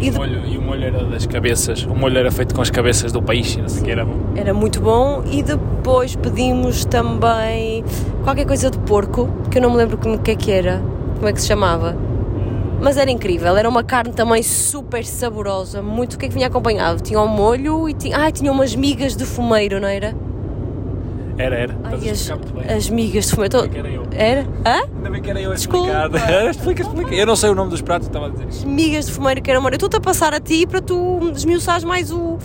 E, 0.00 0.06
E 0.06 0.08
o 0.08 0.12
de- 0.12 0.18
molho, 0.18 0.46
e 0.46 0.56
o 0.58 0.62
molho 0.62 0.84
era 0.84 1.04
das 1.04 1.26
cabeças, 1.26 1.84
o 1.84 1.94
molho 1.94 2.18
era 2.18 2.30
feito 2.30 2.54
com 2.54 2.62
as 2.62 2.70
cabeças 2.70 3.12
do 3.12 3.22
peixe, 3.22 3.60
não 3.60 3.68
sei 3.68 3.82
o 3.82 3.84
que 3.84 3.90
era 3.90 4.04
bom. 4.04 4.16
Era 4.34 4.52
muito 4.54 4.80
bom. 4.80 5.22
E 5.30 5.42
depois 5.42 6.16
pedimos 6.16 6.84
também 6.84 7.84
qualquer 8.24 8.46
coisa 8.46 8.70
de 8.70 8.78
porco, 8.78 9.28
que 9.50 9.58
eu 9.58 9.62
não 9.62 9.70
me 9.70 9.76
lembro 9.76 9.96
como 9.98 10.18
que 10.18 10.30
é 10.32 10.34
que 10.36 10.50
era, 10.50 10.82
como 11.16 11.28
é 11.28 11.32
que 11.32 11.40
se 11.40 11.46
chamava. 11.46 11.96
Mas 12.80 12.96
era 12.98 13.10
incrível, 13.10 13.56
era 13.56 13.68
uma 13.68 13.84
carne 13.84 14.12
também 14.12 14.42
super 14.42 15.04
saborosa, 15.06 15.80
muito 15.80 16.14
o 16.14 16.18
que 16.18 16.26
é 16.26 16.28
que 16.28 16.34
vinha 16.34 16.48
acompanhado? 16.48 17.00
Tinha 17.02 17.20
um 17.20 17.28
molho 17.28 17.88
e 17.88 17.94
tinha, 17.94 18.18
ah, 18.26 18.30
tinha 18.30 18.50
umas 18.50 18.74
migas 18.74 19.14
de 19.16 19.24
fumeiro, 19.24 19.80
não 19.80 19.88
era? 19.88 20.14
Era, 21.36 21.56
era. 21.56 21.76
Ai, 21.84 22.10
as, 22.10 22.30
as 22.76 22.90
migas 22.90 23.26
de 23.26 23.30
fumeiro. 23.32 23.62
Ainda 23.62 23.68
bem 23.68 23.72
que 23.72 23.78
era 23.78 23.90
eu. 23.90 24.06
Era? 24.12 24.40
Hã? 24.64 24.82
Ainda 24.96 25.10
bem 25.10 25.22
que 25.22 25.30
era 25.30 25.40
eu 25.40 25.50
a 25.50 25.54
explicar. 25.54 26.10
explica, 26.50 26.82
explica. 26.82 27.14
Eu 27.14 27.26
não 27.26 27.36
sei 27.36 27.50
o 27.50 27.54
nome 27.54 27.70
dos 27.70 27.82
pratos, 27.82 28.06
estava 28.06 28.26
a 28.26 28.30
dizer. 28.30 28.46
As 28.46 28.64
migas 28.64 29.06
de 29.06 29.12
fumeiro 29.12 29.42
que 29.42 29.50
era 29.50 29.58
amor. 29.58 29.72
Eu 29.72 29.76
estou-te 29.76 29.96
a 29.96 30.00
passar 30.00 30.32
a 30.32 30.40
ti 30.40 30.66
para 30.66 30.80
tu 30.80 31.30
desmiuçares 31.32 31.82
mais 31.82 32.12
o, 32.12 32.38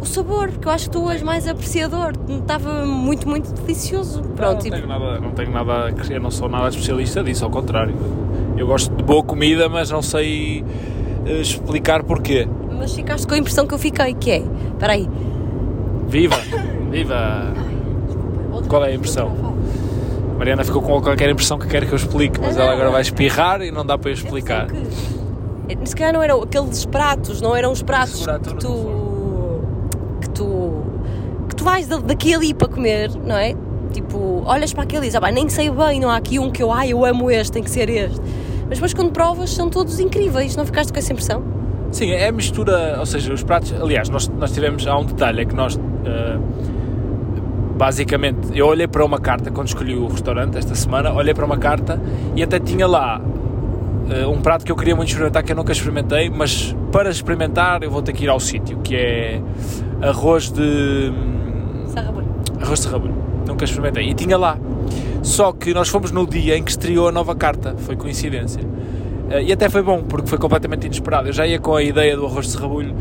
o 0.00 0.04
sabor, 0.04 0.50
porque 0.50 0.68
eu 0.68 0.72
acho 0.72 0.84
que 0.84 0.90
tu 0.90 1.08
és 1.10 1.22
mais 1.22 1.48
apreciador. 1.48 2.12
Estava 2.28 2.84
muito, 2.84 3.26
muito 3.26 3.50
delicioso. 3.52 4.22
Pronto, 4.36 4.52
não, 4.52 4.58
tipo, 4.58 4.76
tenho 4.76 4.86
nada, 4.88 5.20
não 5.20 5.30
tenho 5.30 5.50
nada 5.50 5.88
a 5.88 5.92
crescer, 5.92 6.20
não 6.20 6.30
sou 6.30 6.48
nada 6.48 6.68
especialista 6.68 7.24
disso, 7.24 7.44
ao 7.44 7.50
contrário. 7.50 7.94
Eu 8.56 8.66
gosto 8.66 8.94
de 8.94 9.02
boa 9.02 9.22
comida, 9.22 9.68
mas 9.68 9.90
não 9.90 10.02
sei 10.02 10.64
eh, 11.24 11.40
explicar 11.40 12.02
porquê. 12.02 12.46
mas 12.76 12.92
ficaste 12.94 13.26
com 13.26 13.34
a 13.34 13.38
impressão 13.38 13.66
que 13.66 13.72
eu 13.72 13.78
fiquei, 13.78 14.14
que 14.14 14.30
é. 14.32 14.38
Espera 14.72 14.92
aí. 14.92 15.08
Viva! 16.08 16.36
Viva! 16.90 17.67
Qual 18.68 18.84
é 18.84 18.88
a 18.88 18.94
impressão? 18.94 19.30
Mariana 20.38 20.62
ficou 20.64 20.80
com 20.82 21.00
qualquer 21.00 21.28
impressão 21.30 21.58
que 21.58 21.66
quer 21.66 21.84
que 21.86 21.92
eu 21.92 21.96
explique, 21.96 22.40
mas 22.40 22.56
ela 22.56 22.72
agora 22.72 22.90
vai 22.90 23.02
espirrar 23.02 23.60
e 23.62 23.70
não 23.72 23.84
dá 23.84 23.98
para 23.98 24.10
eu 24.10 24.14
explicar. 24.14 24.66
Que, 24.66 25.88
se 25.88 25.96
calhar 25.96 26.12
não 26.12 26.22
eram 26.22 26.42
aqueles 26.42 26.84
pratos, 26.86 27.40
não 27.40 27.54
eram 27.56 27.72
os 27.72 27.82
pratos 27.82 28.24
que 28.26 28.54
tu, 28.54 29.60
que 30.20 30.30
tu 30.30 30.82
que 31.48 31.56
tu 31.56 31.64
vais 31.64 31.86
da- 31.88 31.98
daqui 31.98 32.34
ali 32.34 32.54
para 32.54 32.68
comer, 32.68 33.10
não 33.24 33.36
é? 33.36 33.54
Tipo, 33.92 34.42
olhas 34.46 34.72
para 34.72 34.84
aquele 34.84 35.06
e 35.06 35.08
dizes, 35.08 35.20
ah, 35.22 35.30
nem 35.30 35.48
sei 35.48 35.70
bem, 35.70 35.98
não 35.98 36.08
há 36.10 36.16
aqui 36.16 36.38
um 36.38 36.50
que 36.50 36.62
eu, 36.62 36.70
ai, 36.70 36.92
eu 36.92 37.04
amo 37.04 37.30
este, 37.30 37.52
tem 37.52 37.62
que 37.62 37.70
ser 37.70 37.88
este. 37.90 38.20
Mas 38.68 38.78
depois 38.78 38.94
quando 38.94 39.10
provas 39.12 39.50
são 39.50 39.68
todos 39.68 39.98
incríveis, 39.98 40.54
não 40.56 40.64
ficaste 40.64 40.92
com 40.92 40.98
essa 40.98 41.10
impressão? 41.12 41.42
Sim, 41.90 42.10
é 42.10 42.28
a 42.28 42.32
mistura, 42.32 42.96
ou 43.00 43.06
seja, 43.06 43.32
os 43.32 43.42
pratos. 43.42 43.72
Aliás, 43.80 44.08
nós, 44.10 44.28
nós 44.28 44.52
tivemos. 44.52 44.86
Há 44.86 44.96
um 44.98 45.04
detalhe, 45.06 45.40
é 45.40 45.44
que 45.46 45.54
nós. 45.54 45.80
eh, 46.04 46.36
basicamente, 47.78 48.50
eu 48.52 48.66
olhei 48.66 48.88
para 48.88 49.04
uma 49.04 49.20
carta 49.20 49.52
quando 49.52 49.68
escolhi 49.68 49.94
o 49.94 50.08
restaurante 50.08 50.58
esta 50.58 50.74
semana, 50.74 51.12
olhei 51.12 51.32
para 51.32 51.46
uma 51.46 51.56
carta 51.56 52.00
e 52.34 52.42
até 52.42 52.58
tinha 52.58 52.86
lá 52.88 53.20
eh, 54.10 54.26
um 54.26 54.40
prato 54.40 54.64
que 54.64 54.72
eu 54.72 54.76
queria 54.76 54.96
muito 54.96 55.08
experimentar 55.10 55.44
que 55.44 55.52
eu 55.52 55.56
nunca 55.56 55.70
experimentei, 55.70 56.28
mas 56.28 56.74
para 56.90 57.08
experimentar 57.08 57.84
eu 57.84 57.90
vou 57.90 58.02
ter 58.02 58.12
que 58.12 58.24
ir 58.24 58.28
ao 58.28 58.40
sítio, 58.40 58.78
que 58.78 58.96
é 58.96 59.40
arroz 60.02 60.50
de. 60.50 61.12
Sarrabulho. 61.86 62.26
arroz 62.60 62.80
de 62.80 62.88
rabulho. 62.88 63.14
Nunca 63.46 63.64
experimentei. 63.64 64.08
E 64.10 64.14
tinha 64.14 64.36
lá. 64.36 64.58
Só 65.22 65.52
que 65.52 65.72
nós 65.72 65.88
fomos 65.88 66.10
no 66.10 66.26
dia 66.26 66.56
em 66.56 66.62
que 66.62 66.70
estreou 66.70 67.08
a 67.08 67.12
nova 67.12 67.34
carta. 67.34 67.76
Foi 67.78 67.96
coincidência. 67.96 68.62
Eh, 69.30 69.44
e 69.44 69.52
até 69.52 69.68
foi 69.68 69.82
bom, 69.82 70.02
porque 70.02 70.28
foi 70.28 70.38
completamente 70.38 70.86
inesperado. 70.86 71.28
Eu 71.28 71.32
já 71.32 71.46
ia 71.46 71.58
com 71.58 71.74
a 71.74 71.82
ideia 71.82 72.16
do 72.16 72.26
arroz 72.26 72.52
de 72.52 72.58
rabulho, 72.58 72.94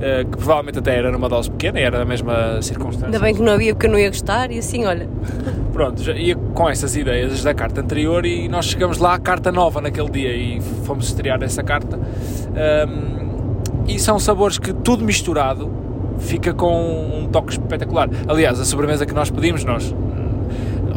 eh, 0.00 0.24
que 0.24 0.36
provavelmente 0.36 0.78
até 0.78 0.96
era 0.96 1.10
numa 1.10 1.28
dose 1.28 1.50
pequena, 1.50 1.78
era 1.78 2.02
a 2.02 2.04
mesma 2.04 2.60
circunstância. 2.62 3.06
Ainda 3.06 3.18
bem 3.18 3.34
que 3.34 3.42
não 3.42 3.52
havia 3.52 3.74
porque 3.74 3.86
eu 3.86 3.90
não 3.90 3.98
ia 3.98 4.08
gostar 4.08 4.50
e 4.50 4.58
assim, 4.58 4.84
olha, 4.84 5.08
Pronto, 5.72 6.02
já 6.02 6.12
ia 6.12 6.34
com 6.34 6.68
essas 6.68 6.96
ideias 6.96 7.42
da 7.42 7.54
carta 7.54 7.80
anterior 7.80 8.26
e 8.26 8.48
nós 8.48 8.66
chegamos 8.66 8.98
lá 8.98 9.14
à 9.14 9.18
carta 9.18 9.52
nova 9.52 9.80
naquele 9.80 10.10
dia 10.10 10.36
e 10.36 10.60
fomos 10.84 11.06
estrear 11.06 11.42
essa 11.42 11.62
carta. 11.62 11.98
Ahm, 12.54 13.56
e 13.86 13.98
são 13.98 14.18
sabores 14.18 14.58
que 14.58 14.72
tudo 14.72 15.04
misturado 15.04 15.70
fica 16.18 16.52
com 16.52 17.22
um 17.22 17.28
toque 17.28 17.52
espetacular. 17.52 18.10
Aliás, 18.28 18.60
a 18.60 18.64
sobremesa 18.64 19.06
que 19.06 19.14
nós 19.14 19.30
pedimos, 19.30 19.64
nós 19.64 19.94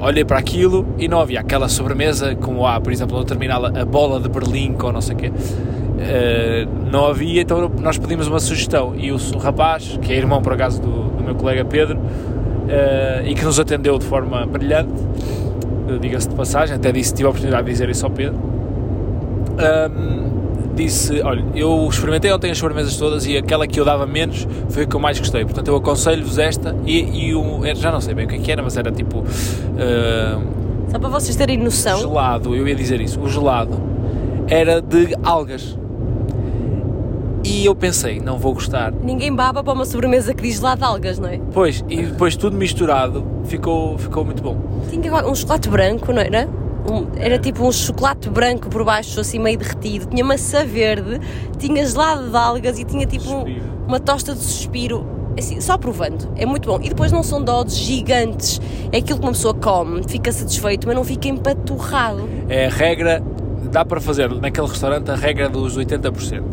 olhei 0.03 0.25
para 0.25 0.37
aquilo 0.37 0.85
e 0.97 1.07
não 1.07 1.19
havia 1.19 1.39
aquela 1.39 1.69
sobremesa 1.69 2.35
como 2.35 2.65
há, 2.65 2.79
por 2.79 2.91
exemplo, 2.91 3.17
no 3.17 3.23
terminal 3.23 3.65
a 3.65 3.85
bola 3.85 4.19
de 4.19 4.29
Berlim 4.29 4.73
com 4.73 4.91
não 4.91 5.01
sei 5.01 5.15
o 5.15 5.17
quê. 5.17 5.29
Uh, 5.29 6.89
não 6.91 7.07
havia, 7.07 7.41
então 7.41 7.71
nós 7.79 7.97
pedimos 7.97 8.27
uma 8.27 8.39
sugestão 8.39 8.93
e 8.97 9.11
o, 9.11 9.17
rapaz, 9.37 9.97
que 10.01 10.11
é 10.11 10.17
irmão 10.17 10.41
por 10.41 10.53
acaso 10.53 10.81
do, 10.81 11.09
do 11.09 11.23
meu 11.23 11.35
colega 11.35 11.63
Pedro, 11.63 11.97
uh, 11.97 13.25
e 13.25 13.33
que 13.33 13.45
nos 13.45 13.59
atendeu 13.59 13.97
de 13.97 14.05
forma 14.05 14.45
brilhante, 14.45 14.91
uh, 14.91 15.99
diga-se 15.99 16.27
de 16.27 16.35
passagem, 16.35 16.75
até 16.75 16.91
disse, 16.91 17.13
tive 17.13 17.27
a 17.27 17.29
oportunidade 17.29 17.65
de 17.65 17.71
dizer 17.71 17.89
isso 17.89 18.05
ao 18.05 18.11
Pedro, 18.11 18.37
um, 18.37 20.42
disse, 20.75 21.21
olha, 21.21 21.43
eu 21.55 21.87
experimentei 21.89 22.31
ontem 22.31 22.51
as 22.51 22.57
sobremesas 22.57 22.97
todas 22.97 23.25
e 23.25 23.37
aquela 23.37 23.67
que 23.67 23.79
eu 23.79 23.85
dava 23.85 24.05
menos 24.05 24.47
foi 24.69 24.83
a 24.83 24.85
que 24.85 24.95
eu 24.95 24.99
mais 24.99 25.19
gostei, 25.19 25.43
portanto 25.43 25.67
eu 25.67 25.75
aconselho-vos 25.75 26.37
esta 26.37 26.75
e, 26.85 27.27
e 27.27 27.35
o, 27.35 27.61
já 27.75 27.91
não 27.91 28.01
sei 28.01 28.13
bem 28.13 28.25
o 28.25 28.27
que 28.27 28.35
é 28.35 28.39
que 28.39 28.51
era, 28.51 28.61
mas 28.61 28.75
era 28.75 28.91
tipo 28.91 29.19
uh, 29.19 30.41
só 30.91 30.99
para 30.99 31.09
vocês 31.09 31.35
terem 31.35 31.57
noção. 31.57 31.99
gelado, 31.99 32.55
eu 32.55 32.67
ia 32.67 32.75
dizer 32.75 32.99
isso, 33.01 33.19
o 33.19 33.29
gelado 33.29 33.79
era 34.47 34.81
de 34.81 35.15
algas 35.23 35.77
e 37.43 37.65
eu 37.65 37.75
pensei, 37.75 38.21
não 38.21 38.37
vou 38.37 38.53
gostar 38.53 38.91
Ninguém 38.91 39.33
baba 39.33 39.61
para 39.61 39.73
uma 39.73 39.85
sobremesa 39.85 40.33
que 40.33 40.43
diz 40.43 40.61
lá 40.61 40.75
de 40.75 40.83
algas, 40.83 41.19
não 41.19 41.27
é? 41.27 41.39
Pois, 41.53 41.83
e 41.89 42.03
depois 42.03 42.35
tudo 42.35 42.55
misturado 42.55 43.25
ficou, 43.43 43.97
ficou 43.97 44.23
muito 44.23 44.41
bom. 44.41 44.57
Tinha 44.89 45.13
um 45.27 45.35
chocolate 45.35 45.67
branco, 45.67 46.13
não 46.13 46.21
era? 46.21 46.47
Um- 46.89 47.07
era 47.15 47.39
tipo 47.39 47.65
um 47.65 47.71
chocolate 47.71 48.29
branco 48.29 48.69
por 48.69 48.83
baixo, 48.83 49.19
assim 49.19 49.39
meio 49.39 49.57
derretido. 49.57 50.07
Tinha 50.07 50.23
maçã 50.23 50.65
verde, 50.65 51.19
tinha 51.57 51.85
gelado 51.85 52.29
de 52.29 52.35
algas 52.35 52.77
e 52.79 52.83
tinha 52.83 53.05
tipo 53.05 53.29
um- 53.31 53.45
uma 53.87 53.99
tosta 53.99 54.33
de 54.33 54.39
suspiro. 54.41 55.05
Assim, 55.37 55.59
só 55.61 55.77
provando, 55.79 56.29
é 56.35 56.45
muito 56.45 56.69
bom. 56.69 56.79
E 56.83 56.89
depois 56.89 57.11
não 57.11 57.23
são 57.23 57.41
doses 57.41 57.75
gigantes, 57.77 58.61
é 58.91 58.97
aquilo 58.97 59.17
que 59.17 59.25
uma 59.25 59.31
pessoa 59.31 59.53
come, 59.53 60.03
fica 60.07 60.31
satisfeito, 60.31 60.85
mas 60.85 60.95
não 60.95 61.03
fica 61.03 61.27
empaturrado. 61.27 62.29
É 62.47 62.67
a 62.67 62.69
regra, 62.69 63.23
dá 63.71 63.83
para 63.83 63.99
fazer 63.99 64.29
naquele 64.29 64.67
restaurante 64.67 65.09
a 65.09 65.15
regra 65.15 65.49
dos 65.49 65.75
80%, 65.75 66.43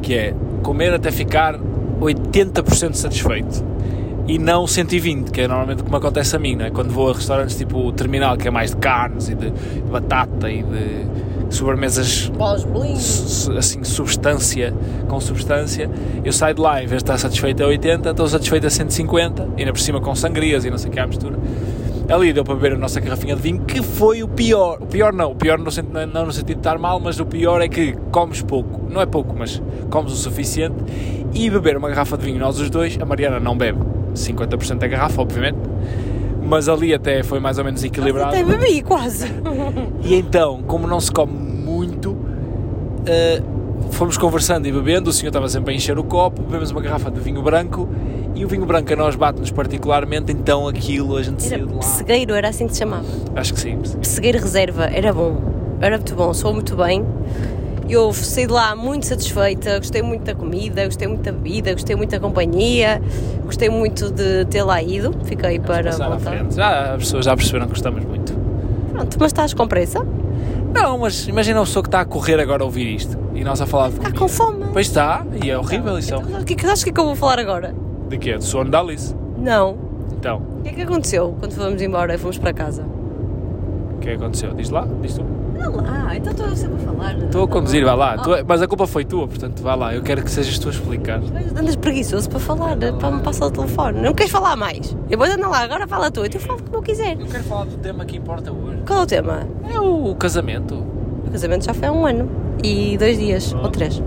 que 0.00 0.14
é 0.14 0.34
comer 0.62 0.94
até 0.94 1.10
ficar 1.10 1.58
80% 2.00 2.94
satisfeito 2.94 3.62
e 4.28 4.38
não 4.38 4.66
120, 4.66 5.30
que 5.30 5.42
é 5.42 5.48
normalmente 5.48 5.82
como 5.82 5.96
acontece 5.96 6.34
a 6.34 6.38
mim, 6.38 6.56
não 6.56 6.66
é? 6.66 6.70
quando 6.70 6.90
vou 6.90 7.10
a 7.10 7.12
restaurantes 7.14 7.56
tipo 7.56 7.78
o 7.78 7.92
terminal, 7.92 8.36
que 8.36 8.48
é 8.48 8.50
mais 8.50 8.70
de 8.70 8.76
carnes 8.76 9.28
e 9.28 9.34
de, 9.34 9.52
batata 9.90 10.50
e 10.50 10.62
de 10.62 11.06
sobremesas 11.54 12.30
assim, 13.56 13.84
substância 13.84 14.74
com 15.08 15.20
substância, 15.20 15.88
eu 16.24 16.32
saio 16.32 16.54
de 16.56 16.60
lá, 16.60 16.82
em 16.82 16.86
vez 16.86 17.02
de 17.02 17.04
estar 17.04 17.18
satisfeito 17.18 17.62
a 17.62 17.66
80, 17.66 18.10
estou 18.10 18.26
satisfeito 18.26 18.66
a 18.66 18.70
150, 18.70 19.48
e 19.56 19.60
ainda 19.60 19.72
por 19.72 19.78
cima 19.80 20.00
com 20.00 20.14
sangrias 20.14 20.64
e 20.64 20.70
não 20.70 20.78
sei 20.78 20.90
o 20.90 20.92
que 20.92 20.98
à 20.98 21.06
mistura. 21.06 21.38
Ali 22.08 22.32
deu 22.32 22.44
para 22.44 22.54
beber 22.54 22.74
a 22.74 22.78
nossa 22.78 23.00
garrafinha 23.00 23.34
de 23.34 23.42
vinho, 23.42 23.62
que 23.62 23.82
foi 23.82 24.22
o 24.22 24.28
pior. 24.28 24.78
O 24.80 24.86
pior 24.86 25.12
não, 25.12 25.32
o 25.32 25.34
pior 25.34 25.58
no, 25.58 25.70
sentido- 25.72 26.06
não 26.06 26.26
no 26.26 26.32
sentido 26.32 26.54
de 26.54 26.60
estar 26.60 26.78
mal, 26.78 27.00
mas 27.00 27.18
o 27.18 27.26
pior 27.26 27.60
é 27.60 27.68
que 27.68 27.96
comes 28.12 28.42
pouco. 28.42 28.88
Não 28.88 29.00
é 29.00 29.06
pouco, 29.06 29.34
mas 29.36 29.60
comes 29.90 30.12
o 30.12 30.16
suficiente. 30.16 30.76
E 31.34 31.50
beber 31.50 31.76
uma 31.76 31.88
garrafa 31.88 32.16
de 32.16 32.24
vinho, 32.24 32.38
nós 32.38 32.60
os 32.60 32.70
dois, 32.70 32.96
a 33.00 33.04
Mariana 33.04 33.40
não 33.40 33.56
bebe 33.58 33.95
50% 34.16 34.78
da 34.78 34.86
garrafa, 34.86 35.20
obviamente, 35.22 35.58
mas 36.42 36.68
ali 36.68 36.94
até 36.94 37.22
foi 37.22 37.40
mais 37.40 37.58
ou 37.58 37.64
menos 37.64 37.82
equilibrado. 37.84 38.28
Até 38.30 38.44
bebi, 38.44 38.82
quase. 38.82 39.26
E 40.02 40.14
então, 40.14 40.62
como 40.66 40.86
não 40.86 41.00
se 41.00 41.10
come 41.10 41.32
muito, 41.32 42.16
eh, 43.06 43.42
fomos 43.90 44.16
conversando 44.16 44.66
e 44.66 44.72
bebendo. 44.72 45.10
O 45.10 45.12
senhor 45.12 45.28
estava 45.30 45.48
sempre 45.48 45.72
a 45.72 45.76
encher 45.76 45.98
o 45.98 46.04
copo. 46.04 46.42
Bebemos 46.42 46.70
uma 46.70 46.80
garrafa 46.80 47.10
de 47.10 47.20
vinho 47.20 47.42
branco 47.42 47.88
e 48.34 48.44
o 48.44 48.48
vinho 48.48 48.64
branco 48.66 48.92
a 48.92 48.96
nós 48.96 49.16
bate-nos 49.16 49.50
particularmente. 49.50 50.30
Então, 50.32 50.68
aquilo 50.68 51.16
a 51.16 51.22
gente 51.22 51.40
Era 51.46 51.48
saiu 51.56 51.66
de 51.66 51.72
lá. 51.74 51.78
pessegueiro, 51.80 52.34
era 52.34 52.48
assim 52.48 52.66
que 52.66 52.72
se 52.74 52.78
chamava. 52.80 53.06
Acho 53.34 53.54
que 53.54 53.60
sim. 53.60 53.78
Pessegueiro 54.00 54.38
reserva, 54.38 54.84
era 54.84 55.12
bom. 55.12 55.36
Era 55.80 55.96
muito 55.96 56.14
bom, 56.14 56.32
sou 56.32 56.52
muito 56.52 56.76
bem. 56.76 57.04
Eu 57.88 58.12
saí 58.12 58.46
de 58.46 58.52
lá 58.52 58.74
muito 58.74 59.06
satisfeita, 59.06 59.78
gostei 59.78 60.02
muito 60.02 60.24
da 60.24 60.34
comida, 60.34 60.84
gostei 60.86 61.06
muito 61.06 61.22
da 61.22 61.30
bebida, 61.32 61.72
gostei 61.72 61.94
muito 61.94 62.10
da 62.10 62.18
companhia, 62.20 63.00
gostei 63.44 63.68
muito 63.68 64.10
de 64.10 64.44
ter 64.46 64.62
lá 64.64 64.82
ido. 64.82 65.14
Fiquei 65.24 65.60
para 65.60 65.84
Passar 65.90 66.06
à 66.06 66.08
voltar. 66.16 66.30
frente. 66.32 66.54
Já, 66.56 66.94
as 66.94 66.98
pessoas 66.98 67.24
já 67.24 67.36
perceberam 67.36 67.66
que 67.66 67.70
gostamos 67.72 68.04
muito. 68.04 68.32
Pronto, 68.92 69.16
mas 69.20 69.28
estás 69.28 69.54
com 69.54 69.68
pressa? 69.68 70.04
Não, 70.74 70.98
mas 70.98 71.28
imagina 71.28 71.60
a 71.60 71.64
pessoa 71.64 71.82
que 71.82 71.88
está 71.88 72.00
a 72.00 72.04
correr 72.04 72.40
agora 72.40 72.62
a 72.62 72.66
ouvir 72.66 72.92
isto 72.94 73.16
e 73.34 73.44
nós 73.44 73.60
a 73.60 73.66
falar 73.66 73.88
de 73.88 73.94
Está 73.94 74.02
comida. 74.04 74.18
com 74.18 74.28
fome? 74.28 74.64
Pois 74.72 74.86
está, 74.88 75.24
e 75.42 75.48
é 75.50 75.56
horrível 75.56 75.96
isso. 75.98 76.12
Então, 76.14 76.40
o 76.40 76.44
que, 76.44 76.54
que- 76.56 76.66
sabes 76.66 76.80
o 76.80 76.84
que 76.84 76.90
é 76.90 76.92
que 76.92 77.00
eu 77.00 77.04
vou 77.04 77.14
falar 77.16 77.38
agora? 77.38 77.72
De 78.08 78.18
quê? 78.18 78.36
Do 78.36 78.44
sono 78.44 78.68
da 78.70 78.80
Alice. 78.80 79.14
Não. 79.38 79.76
Então, 80.18 80.42
O 80.58 80.62
que 80.62 80.68
é 80.70 80.72
que 80.72 80.82
aconteceu 80.82 81.34
quando 81.38 81.52
fomos 81.52 81.80
embora 81.80 82.14
e 82.14 82.18
fomos 82.18 82.36
para 82.36 82.52
casa? 82.52 82.82
o 82.82 83.98
que 84.00 84.08
é 84.10 84.16
que 84.16 84.22
aconteceu? 84.22 84.52
Diz 84.54 84.70
lá, 84.70 84.86
diz 85.00 85.14
tu. 85.14 85.24
Lá, 85.68 86.16
então 86.16 86.32
estou 86.32 86.56
sempre 86.56 86.76
a 86.82 86.86
falar. 86.92 87.18
Estou 87.18 87.44
a 87.44 87.48
conduzir, 87.48 87.84
vai 87.84 87.96
lá. 87.96 88.16
Oh. 88.18 88.22
Tu 88.22 88.34
é- 88.34 88.42
mas 88.46 88.62
a 88.62 88.68
culpa 88.68 88.86
foi 88.86 89.04
tua, 89.04 89.26
portanto, 89.26 89.62
vai 89.62 89.76
lá. 89.76 89.94
Eu 89.94 90.02
quero 90.02 90.22
que 90.22 90.30
sejas 90.30 90.58
tu 90.58 90.68
a 90.68 90.70
explicar. 90.70 91.20
Mas 91.32 91.50
Andas 91.56 91.76
preguiçoso 91.76 92.28
para 92.30 92.38
falar, 92.40 92.76
para 92.76 93.10
me 93.10 93.22
passar 93.22 93.46
o 93.46 93.50
telefone. 93.50 94.00
Não 94.00 94.14
queres 94.14 94.30
falar 94.32 94.56
mais? 94.56 94.96
Eu 95.10 95.18
vou 95.18 95.26
andar 95.26 95.48
lá, 95.48 95.60
agora 95.60 95.86
fala 95.86 96.10
tu. 96.10 96.24
Eu 96.24 96.40
falo 96.40 96.62
como 96.62 96.76
eu 96.76 96.82
quiser. 96.82 97.18
Eu 97.18 97.26
quero 97.26 97.44
falar 97.44 97.64
do 97.64 97.76
tema 97.78 98.04
que 98.04 98.16
importa 98.16 98.52
hoje. 98.52 98.78
Qual 98.86 99.00
é 99.00 99.02
o 99.02 99.06
tema? 99.06 99.46
É 99.72 99.80
o 99.80 100.14
casamento. 100.14 100.74
O 101.26 101.30
casamento 101.30 101.64
já 101.64 101.74
foi 101.74 101.88
há 101.88 101.92
um 101.92 102.06
ano 102.06 102.30
e 102.62 102.96
dois 102.96 103.18
dias, 103.18 103.52
ou 103.52 103.68
três. 103.68 104.00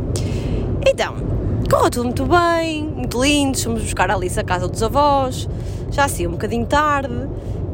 Então, 0.88 1.16
correu 1.70 1.90
tudo 1.90 2.04
muito 2.06 2.26
bem, 2.26 2.84
muito 2.84 3.22
lindo. 3.22 3.58
Fomos 3.58 3.84
buscar 3.84 4.10
a 4.10 4.16
Alice 4.16 4.40
à 4.40 4.44
casa 4.44 4.68
dos 4.68 4.82
avós, 4.82 5.48
já 5.92 6.06
assim 6.06 6.26
um 6.28 6.32
bocadinho 6.32 6.66
tarde, 6.66 7.14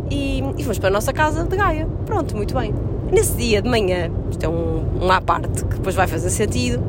e, 0.09 0.43
e 0.57 0.63
fomos 0.63 0.79
para 0.79 0.89
a 0.89 0.91
nossa 0.91 1.13
casa 1.13 1.43
de 1.43 1.55
Gaia. 1.55 1.87
Pronto, 2.05 2.35
muito 2.35 2.53
bem. 2.55 2.73
Nesse 3.11 3.33
dia 3.33 3.61
de 3.61 3.69
manhã, 3.69 4.09
isto 4.31 4.43
é 4.43 4.49
um, 4.49 4.83
uma 5.01 5.17
à 5.17 5.21
parte 5.21 5.63
que 5.63 5.75
depois 5.75 5.95
vai 5.95 6.07
fazer 6.07 6.29
sentido, 6.29 6.83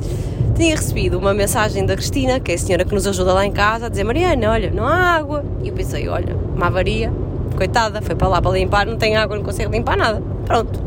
tinha 0.54 0.74
recebido 0.74 1.18
uma 1.18 1.34
mensagem 1.34 1.84
da 1.84 1.94
Cristina, 1.94 2.40
que 2.40 2.52
é 2.52 2.54
a 2.54 2.58
senhora 2.58 2.84
que 2.84 2.94
nos 2.94 3.06
ajuda 3.06 3.34
lá 3.34 3.44
em 3.44 3.52
casa, 3.52 3.86
a 3.86 3.88
dizer 3.88 4.04
Mariana, 4.04 4.50
olha, 4.50 4.70
não 4.70 4.86
há 4.86 4.94
água. 4.94 5.44
E 5.62 5.68
eu 5.68 5.74
pensei, 5.74 6.08
olha, 6.08 6.34
uma 6.54 6.66
avaria, 6.66 7.12
coitada, 7.56 8.00
foi 8.00 8.14
para 8.14 8.28
lá 8.28 8.40
para 8.40 8.52
limpar, 8.52 8.86
não 8.86 8.96
tem 8.96 9.16
água, 9.16 9.36
não 9.36 9.44
consegue 9.44 9.70
limpar 9.70 9.96
nada. 9.96 10.22
Pronto. 10.46 10.82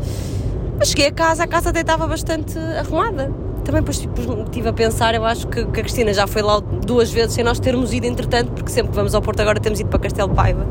Mas 0.76 0.88
cheguei 0.88 1.06
a 1.06 1.12
casa, 1.12 1.44
a 1.44 1.46
casa 1.46 1.70
até 1.70 1.82
estava 1.82 2.06
bastante 2.06 2.58
arrumada. 2.58 3.30
Também 3.64 3.82
depois 3.82 3.98
tipo, 3.98 4.20
estive 4.44 4.68
a 4.68 4.72
pensar, 4.72 5.14
eu 5.14 5.24
acho 5.24 5.46
que, 5.46 5.64
que, 5.66 5.80
a 5.80 5.82
Cristina 5.82 6.12
já 6.12 6.26
foi 6.26 6.42
lá 6.42 6.58
duas 6.60 7.12
vezes 7.12 7.34
sem 7.34 7.44
nós 7.44 7.60
termos 7.60 7.92
ido 7.92 8.06
entretanto, 8.06 8.50
porque 8.52 8.70
sempre 8.70 8.90
que 8.90 8.96
vamos 8.96 9.14
ao 9.14 9.22
Porto 9.22 9.40
agora 9.40 9.60
temos 9.60 9.78
ido 9.78 9.90
para 9.90 10.00
Castelo 10.00 10.30
Paiva 10.30 10.66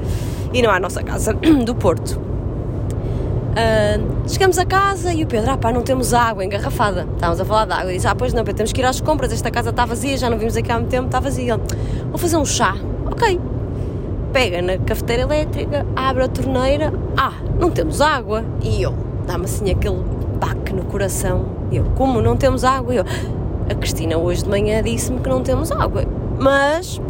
e 0.51 0.61
não 0.61 0.71
há 0.71 0.75
a 0.75 0.79
nossa 0.79 1.03
casa 1.03 1.33
do 1.63 1.75
Porto. 1.75 2.19
Uh, 3.59 4.29
chegamos 4.29 4.57
a 4.57 4.65
casa 4.65 5.13
e 5.13 5.23
o 5.23 5.27
Pedro, 5.27 5.51
ah 5.51 5.57
pá, 5.57 5.71
não 5.71 5.81
temos 5.81 6.13
água 6.13 6.45
engarrafada. 6.45 7.05
Estávamos 7.13 7.41
a 7.41 7.45
falar 7.45 7.65
de 7.65 7.73
água. 7.73 7.91
E 7.91 7.95
disse, 7.95 8.07
ah, 8.07 8.15
pois 8.15 8.33
não, 8.33 8.43
Pedro, 8.43 8.57
temos 8.57 8.71
que 8.71 8.79
ir 8.79 8.85
às 8.85 9.01
compras. 9.01 9.33
Esta 9.33 9.51
casa 9.51 9.71
está 9.71 9.85
vazia, 9.85 10.17
já 10.17 10.29
não 10.29 10.37
vimos 10.37 10.55
aqui 10.55 10.71
há 10.71 10.75
muito 10.75 10.89
tempo, 10.89 11.07
está 11.07 11.19
vazia. 11.19 11.59
Vou 12.09 12.17
fazer 12.17 12.37
um 12.37 12.45
chá. 12.45 12.75
Ok. 13.11 13.39
Pega 14.31 14.61
na 14.61 14.77
cafeteira 14.77 15.23
elétrica, 15.23 15.85
abre 15.95 16.23
a 16.23 16.27
torneira. 16.27 16.93
Ah, 17.17 17.33
não 17.59 17.69
temos 17.69 17.99
água. 17.99 18.45
E 18.61 18.81
eu, 18.81 18.93
dá-me 19.27 19.45
assim 19.45 19.69
aquele 19.71 20.01
baque 20.39 20.71
no 20.71 20.85
coração. 20.85 21.45
E 21.69 21.77
eu, 21.77 21.85
como 21.95 22.21
não 22.21 22.37
temos 22.37 22.63
água? 22.63 22.93
E 22.93 22.97
eu, 22.97 23.05
a 23.69 23.75
Cristina 23.75 24.17
hoje 24.17 24.43
de 24.43 24.49
manhã 24.49 24.81
disse-me 24.81 25.19
que 25.19 25.27
não 25.27 25.43
temos 25.43 25.71
água. 25.71 26.05
Mas, 26.39 27.01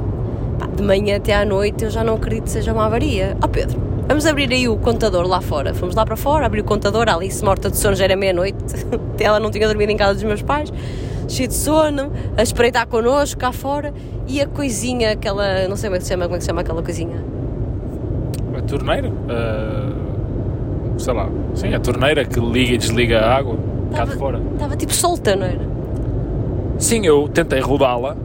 pá, 0.58 0.66
de 0.66 0.82
manhã 0.82 1.18
até 1.18 1.36
à 1.36 1.46
noite 1.46 1.84
eu 1.84 1.92
já 1.92 2.04
não 2.04 2.16
acredito 2.16 2.46
que 2.46 2.50
seja 2.50 2.74
uma 2.74 2.86
avaria. 2.86 3.38
Ó 3.42 3.46
oh, 3.46 3.50
Pedro, 3.50 3.89
Vamos 4.10 4.26
abrir 4.26 4.52
aí 4.52 4.68
o 4.68 4.76
contador 4.76 5.28
lá 5.28 5.40
fora. 5.40 5.72
Fomos 5.72 5.94
lá 5.94 6.04
para 6.04 6.18
fora, 6.18 6.44
abrir 6.44 6.62
o 6.62 6.64
contador. 6.64 7.08
A 7.08 7.14
Alice, 7.14 7.46
morta 7.46 7.70
de 7.70 7.78
sono, 7.78 7.96
já 7.96 8.06
era 8.06 8.16
meia-noite. 8.16 8.58
Ela 9.22 9.40
não 9.40 9.52
tinha 9.52 9.68
dormido 9.68 9.92
em 9.92 9.96
casa 9.98 10.16
dos 10.16 10.24
meus 10.24 10.42
pais. 10.42 10.74
Cheia 11.28 11.48
de 11.48 11.54
sono, 11.54 12.12
a 12.36 12.42
espreitar 12.42 12.88
connosco 12.88 13.40
cá 13.40 13.52
fora. 13.52 13.94
E 14.28 14.42
a 14.42 14.48
coisinha, 14.48 15.12
aquela. 15.12 15.68
Não 15.68 15.76
sei 15.76 15.90
como 15.90 15.98
é 15.98 16.00
que 16.00 16.06
se 16.06 16.10
chama, 16.10 16.24
como 16.24 16.36
é 16.36 16.38
que 16.40 16.44
se 16.44 16.50
chama 16.50 16.62
aquela 16.62 16.82
coisinha? 16.82 17.24
A 18.58 18.62
torneira? 18.64 19.10
Uh, 19.10 21.00
sei 21.00 21.14
lá. 21.14 21.30
Sim, 21.54 21.76
a 21.76 21.80
torneira 21.80 22.26
que 22.26 22.40
liga 22.40 22.74
e 22.74 22.78
desliga 22.80 23.20
a 23.20 23.38
água 23.38 23.58
tava, 23.92 24.08
cá 24.08 24.12
de 24.12 24.20
fora. 24.20 24.42
Estava 24.54 24.76
tipo 24.76 24.92
solta, 24.92 25.36
não 25.36 25.46
era? 25.46 25.62
Sim, 26.80 27.06
eu 27.06 27.28
tentei 27.28 27.60
rodá-la 27.60 28.18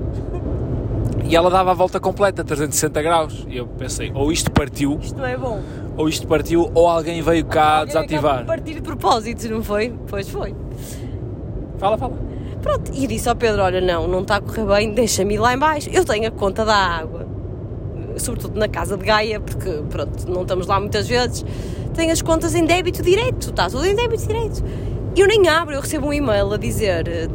e 1.27 1.35
ela 1.35 1.49
dava 1.51 1.71
a 1.71 1.75
volta 1.75 1.99
completa, 1.99 2.45
360 2.45 3.03
graus. 3.03 3.47
E 3.49 3.57
eu 3.57 3.67
pensei, 3.67 4.13
ou 4.15 4.31
isto 4.31 4.51
partiu. 4.51 4.99
Isto 5.01 5.19
não 5.19 5.27
é 5.27 5.37
bom. 5.37 5.61
Ou 5.97 6.09
isto 6.09 6.27
partiu, 6.27 6.71
ou 6.75 6.89
alguém 6.89 7.23
veio 7.23 7.45
cá 7.47 7.79
alguém 7.79 7.95
desativar. 7.95 8.35
Veio 8.37 8.47
partir 8.47 8.75
de 8.75 8.83
propósito, 8.83 9.49
não 9.49 9.63
foi? 9.63 9.95
Pois 10.07 10.29
foi. 10.29 10.55
Fala, 11.79 11.97
fala. 11.97 12.15
Pronto, 12.61 12.91
e 12.95 13.07
disse 13.07 13.29
ao 13.29 13.37
Pedro: 13.37 13.63
Olha, 13.63 13.81
não, 13.81 14.07
não 14.07 14.23
está 14.23 14.37
a 14.37 14.41
correr 14.41 14.67
bem, 14.67 14.93
deixa-me 14.93 15.35
ir 15.35 15.39
lá 15.39 15.55
embaixo. 15.55 15.89
Eu 15.91 16.05
tenho 16.05 16.29
a 16.29 16.31
conta 16.31 16.65
da 16.65 16.77
água, 16.77 17.27
sobretudo 18.17 18.59
na 18.59 18.69
casa 18.69 18.97
de 18.97 19.05
Gaia, 19.05 19.41
porque 19.41 19.83
pronto, 19.89 20.31
não 20.31 20.43
estamos 20.43 20.67
lá 20.67 20.79
muitas 20.79 21.09
vezes. 21.09 21.45
Tenho 21.95 22.13
as 22.13 22.23
contas 22.23 22.55
em 22.55 22.65
débito 22.65 23.03
direito, 23.03 23.51
está 23.51 23.69
tudo 23.69 23.87
em 23.87 23.95
débito 23.95 24.27
direito. 24.27 24.65
Eu 25.17 25.29
nem 25.29 25.47
abro, 25.49 25.75
eu 25.75 25.81
recebo 25.81 26.09
um 26.09 26.13
e-mail 26.13 26.53
a 26.53 26.57
dizer 26.57 27.29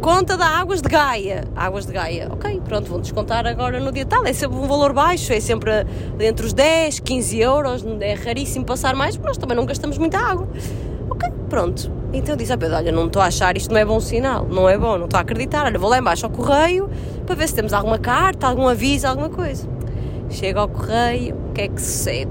conta 0.00 0.36
da 0.36 0.46
Águas 0.46 0.80
de 0.80 0.88
Gaia. 0.88 1.44
Águas 1.54 1.86
de 1.86 1.92
Gaia, 1.92 2.28
ok, 2.32 2.60
pronto, 2.64 2.90
vão 2.90 3.00
descontar 3.00 3.46
agora 3.46 3.78
no 3.78 3.92
dia 3.92 4.06
tal. 4.06 4.24
É 4.24 4.32
sempre 4.32 4.56
um 4.58 4.66
valor 4.66 4.92
baixo, 4.92 5.32
é 5.32 5.40
sempre 5.40 5.70
entre 6.18 6.46
os 6.46 6.52
10, 6.52 7.00
15 7.00 7.38
euros. 7.38 7.84
É 8.00 8.14
raríssimo 8.14 8.64
passar 8.64 8.94
mais, 8.94 9.16
porque 9.16 9.28
nós 9.28 9.36
também 9.36 9.56
não 9.56 9.66
gastamos 9.66 9.98
muita 9.98 10.18
água. 10.18 10.48
Ok, 11.10 11.30
pronto. 11.48 11.92
Então 12.12 12.36
disse 12.36 12.52
a 12.52 12.58
Pedro: 12.58 12.76
Olha, 12.76 12.90
não 12.90 13.06
estou 13.06 13.20
a 13.22 13.26
achar, 13.26 13.56
isto 13.56 13.72
não 13.72 13.78
é 13.78 13.84
bom 13.84 14.00
sinal, 14.00 14.46
não 14.46 14.68
é 14.68 14.76
bom, 14.76 14.96
não 14.96 15.04
estou 15.04 15.18
a 15.18 15.20
acreditar. 15.20 15.66
Olha, 15.66 15.78
vou 15.78 15.90
lá 15.90 15.98
embaixo 15.98 16.26
ao 16.26 16.32
correio 16.32 16.90
para 17.26 17.34
ver 17.34 17.48
se 17.48 17.54
temos 17.54 17.72
alguma 17.72 17.98
carta, 17.98 18.46
algum 18.46 18.66
aviso, 18.66 19.06
alguma 19.06 19.28
coisa. 19.28 19.68
Chego 20.30 20.60
ao 20.60 20.68
correio, 20.68 21.36
o 21.36 21.52
que 21.52 21.62
é 21.62 21.68
que 21.68 21.80
sucede? 21.80 22.30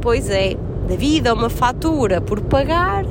Pois 0.00 0.28
é, 0.28 0.56
devido 0.86 1.28
a 1.28 1.34
uma 1.34 1.48
fatura 1.48 2.20
por 2.20 2.40
pagar 2.40 3.04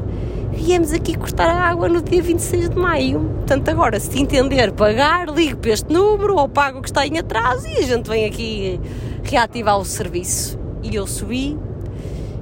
viemos 0.57 0.91
aqui 0.91 1.15
cortar 1.15 1.47
a 1.47 1.69
água 1.69 1.87
no 1.87 2.01
dia 2.01 2.21
26 2.21 2.71
de 2.71 2.75
maio. 2.75 3.19
Portanto, 3.37 3.69
agora, 3.69 3.99
se 3.99 4.19
entender 4.19 4.71
pagar, 4.71 5.29
ligo 5.29 5.57
para 5.57 5.71
este 5.71 5.93
número 5.93 6.35
ou 6.35 6.49
pago 6.49 6.79
o 6.79 6.81
que 6.81 6.89
está 6.89 7.05
em 7.05 7.19
atraso 7.19 7.67
e 7.67 7.77
a 7.77 7.81
gente 7.83 8.09
vem 8.09 8.25
aqui 8.25 8.79
reativar 9.23 9.77
o 9.77 9.85
serviço. 9.85 10.59
E 10.81 10.95
eu 10.95 11.05
subi, 11.05 11.57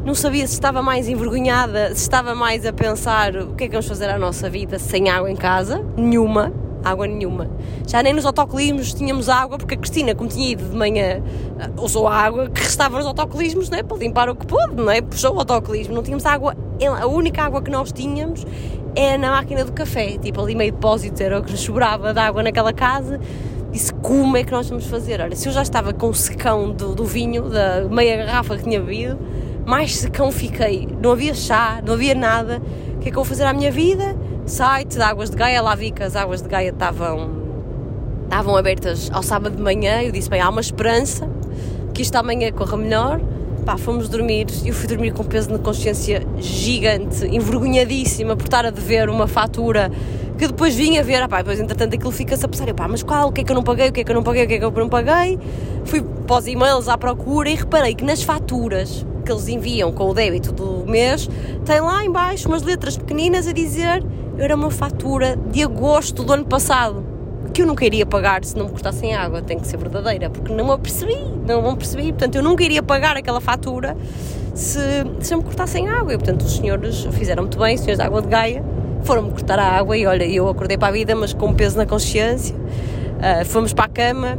não 0.06 0.16
sabia 0.16 0.48
se 0.48 0.54
estava 0.54 0.82
mais 0.82 1.10
envergonhada, 1.10 1.90
se 1.90 2.02
estava 2.02 2.34
mais 2.34 2.66
a 2.66 2.72
pensar 2.72 3.36
o 3.36 3.54
que 3.54 3.66
é 3.66 3.68
que 3.68 3.74
vamos 3.74 3.88
fazer 3.88 4.10
à 4.10 4.18
nossa 4.18 4.50
vida 4.50 4.80
sem 4.80 5.10
água 5.10 5.30
em 5.30 5.36
casa. 5.36 5.86
Nenhuma 5.98 6.54
água 6.86 7.08
nenhuma. 7.08 7.50
Já 7.88 8.02
nem 8.04 8.14
nos 8.14 8.26
autocolismos 8.26 8.94
tínhamos 8.94 9.28
água, 9.28 9.58
porque 9.58 9.74
a 9.74 9.78
Cristina, 9.78 10.14
como 10.14 10.30
tinha 10.30 10.52
ido 10.52 10.64
de 10.64 10.76
manhã, 10.76 11.22
eh, 11.60 11.70
usou 11.78 12.08
a 12.08 12.16
água 12.16 12.50
que 12.50 12.62
restava 12.62 12.98
nos 12.98 13.06
autocolismos, 13.06 13.70
não 13.70 13.78
é? 13.78 13.84
Para 13.84 13.98
limpar 13.98 14.30
o 14.30 14.36
que 14.36 14.46
pôde, 14.46 14.76
não 14.76 14.90
é? 14.90 15.02
Puxou 15.02 15.36
o 15.36 15.40
autocolismo, 15.40 15.96
não 15.96 16.04
tínhamos 16.04 16.26
água, 16.26 16.56
a 17.02 17.08
única 17.08 17.44
água 17.44 17.62
que 17.62 17.72
nós 17.72 17.92
tínhamos 17.92 18.46
é 18.96 19.18
na 19.18 19.32
máquina 19.32 19.66
do 19.66 19.74
café, 19.74 20.18
tipo 20.18 20.40
ali 20.42 20.56
meio 20.56 20.72
depósito, 20.72 21.22
era 21.22 21.40
o 21.40 21.44
que 21.44 21.56
sobrava 21.58 22.14
de 22.14 22.20
água 22.20 22.44
naquela 22.44 22.72
casa. 22.72 23.20
Disse 23.72 23.94
como 23.96 24.38
é 24.38 24.44
que 24.44 24.54
nós 24.54 24.70
vamos 24.70 24.86
fazer? 24.86 25.20
Olha, 25.20 25.36
se 25.36 25.50
eu 25.50 25.54
já 25.54 25.62
estava 25.62 25.92
com 25.92 26.08
o 26.08 26.14
secão 26.14 26.72
do, 26.72 26.96
do 26.96 27.04
vinho, 27.04 27.50
da 27.50 27.82
meia 27.90 28.26
garrafa 28.26 28.56
que 28.56 28.64
tinha 28.64 28.80
bebido, 28.80 29.20
mais 29.66 29.98
secão 29.98 30.32
fiquei. 30.32 30.88
Não 31.02 31.12
havia 31.12 31.34
chá, 31.34 31.82
não 31.86 31.96
havia 31.96 32.16
nada. 32.16 32.62
O 32.96 33.00
que 33.00 33.10
é 33.10 33.12
que 33.12 33.18
eu 33.18 33.24
vou 33.24 33.26
fazer 33.26 33.44
à 33.44 33.52
minha 33.52 33.72
vida? 33.72 34.16
Site 34.46 34.98
da 34.98 35.08
Águas 35.08 35.30
de 35.30 35.36
Gaia, 35.36 35.62
lá 35.62 35.76
vi 35.76 35.92
que 35.92 36.04
as 36.04 36.16
Águas 36.16 36.42
de 36.42 36.48
Gaia 36.48 36.70
estavam, 36.70 37.30
estavam 38.24 38.56
abertas 38.56 39.10
ao 39.12 39.24
sábado 39.24 39.56
de 39.56 39.62
manhã. 39.62 40.02
Eu 40.02 40.12
disse: 40.12 40.30
bem, 40.30 40.40
há 40.40 40.50
uma 40.50 40.62
esperança 40.62 41.28
que 41.94 42.02
isto 42.02 42.16
amanhã 42.16 42.52
corra 42.52 42.78
melhor. 42.78 43.20
Pá, 43.66 43.78
fomos 43.78 44.08
dormir. 44.08 44.46
Eu 44.64 44.74
fui 44.74 44.88
dormir 44.88 45.12
com 45.12 45.24
peso 45.24 45.52
de 45.52 45.58
consciência 45.58 46.26
gigante, 46.38 47.26
envergonhadíssima 47.26 48.36
por 48.36 48.44
estar 48.44 48.64
a 48.64 48.70
dever 48.70 49.10
uma 49.10 49.28
fatura 49.28 49.92
que 50.38 50.46
depois 50.48 50.76
vinha 50.76 51.04
ver. 51.04 51.24
Ah, 51.24 51.28
pá, 51.28 51.38
depois, 51.38 51.60
entretanto, 51.60 51.96
aquilo 51.96 52.12
fica-se 52.12 52.46
a 52.46 52.48
pensar: 52.48 52.72
pá, 52.76 52.88
mas 52.88 53.02
qual? 53.02 53.30
O 53.30 53.32
que 53.32 53.42
é 53.42 53.44
que 53.44 53.52
eu 53.52 53.56
não 53.56 53.64
paguei? 53.64 53.90
O 53.90 53.92
que 53.92 54.02
é 54.02 54.04
que 54.04 54.12
eu 54.12 54.16
não 54.16 54.24
paguei? 54.24 54.44
O 54.44 54.48
que 54.48 54.54
é 54.54 54.60
que 54.60 54.66
eu 54.66 54.72
não 54.72 54.90
paguei? 54.90 55.40
Fui 55.86 56.04
para 56.04 56.38
os 56.38 56.48
e-mails 56.48 56.88
à 56.88 56.98
procura 56.98 57.50
e 57.50 57.56
reparei 57.56 57.96
que 57.96 58.04
nas 58.04 58.22
faturas 58.22 59.06
que 59.26 59.32
eles 59.32 59.48
enviam 59.48 59.92
com 59.92 60.08
o 60.08 60.14
débito 60.14 60.52
do 60.52 60.86
mês, 60.86 61.28
tem 61.66 61.82
lá 61.82 62.06
embaixo 62.06 62.48
umas 62.48 62.62
letras 62.62 62.96
pequeninas 62.96 63.48
a 63.48 63.52
dizer 63.52 64.06
era 64.38 64.56
uma 64.56 64.72
fatura 64.72 65.38
de 65.52 65.64
agosto 65.64 66.24
do 66.24 66.34
ano 66.34 66.46
passado 66.46 67.16
que 67.54 67.62
eu 67.62 67.66
nunca 67.66 67.86
iria 67.86 68.06
pagar 68.06 68.44
se 68.44 68.58
não 68.58 68.66
me 68.66 68.72
custassem 68.72 69.16
água, 69.16 69.42
tem 69.42 69.58
que 69.58 69.66
ser 69.66 69.78
verdadeira, 69.78 70.30
porque 70.30 70.54
não 70.54 70.66
me 70.66 70.72
apercebi, 70.72 71.18
não 71.48 71.62
me 71.62 71.70
apercebi, 71.70 72.12
portanto 72.12 72.36
eu 72.36 72.44
nunca 72.44 72.64
iria 72.64 72.84
pagar 72.84 73.16
aquela 73.16 73.40
fatura 73.40 73.96
se, 74.54 74.80
se 75.22 75.34
me 75.34 75.42
cortassem 75.42 75.88
água, 75.88 76.14
e 76.14 76.18
portanto 76.18 76.42
os 76.42 76.58
senhores 76.58 77.06
fizeram 77.12 77.44
muito 77.44 77.58
bem, 77.58 77.76
os 77.76 77.82
senhores 77.82 77.98
da 77.98 78.06
água 78.06 78.22
de 78.22 78.28
Gaia, 78.28 78.62
foram-me 79.04 79.32
cortar 79.32 79.58
a 79.58 79.70
água 79.78 79.96
e 79.96 80.06
olha, 80.06 80.26
eu 80.26 80.50
acordei 80.50 80.78
para 80.78 80.90
a 80.90 80.92
vida, 80.92 81.16
mas 81.16 81.32
com 81.32 81.54
peso 81.54 81.78
na 81.78 81.86
consciência, 81.86 82.56
uh, 82.56 83.46
fomos 83.46 83.72
para 83.72 83.86
a 83.86 83.90
cama, 83.90 84.38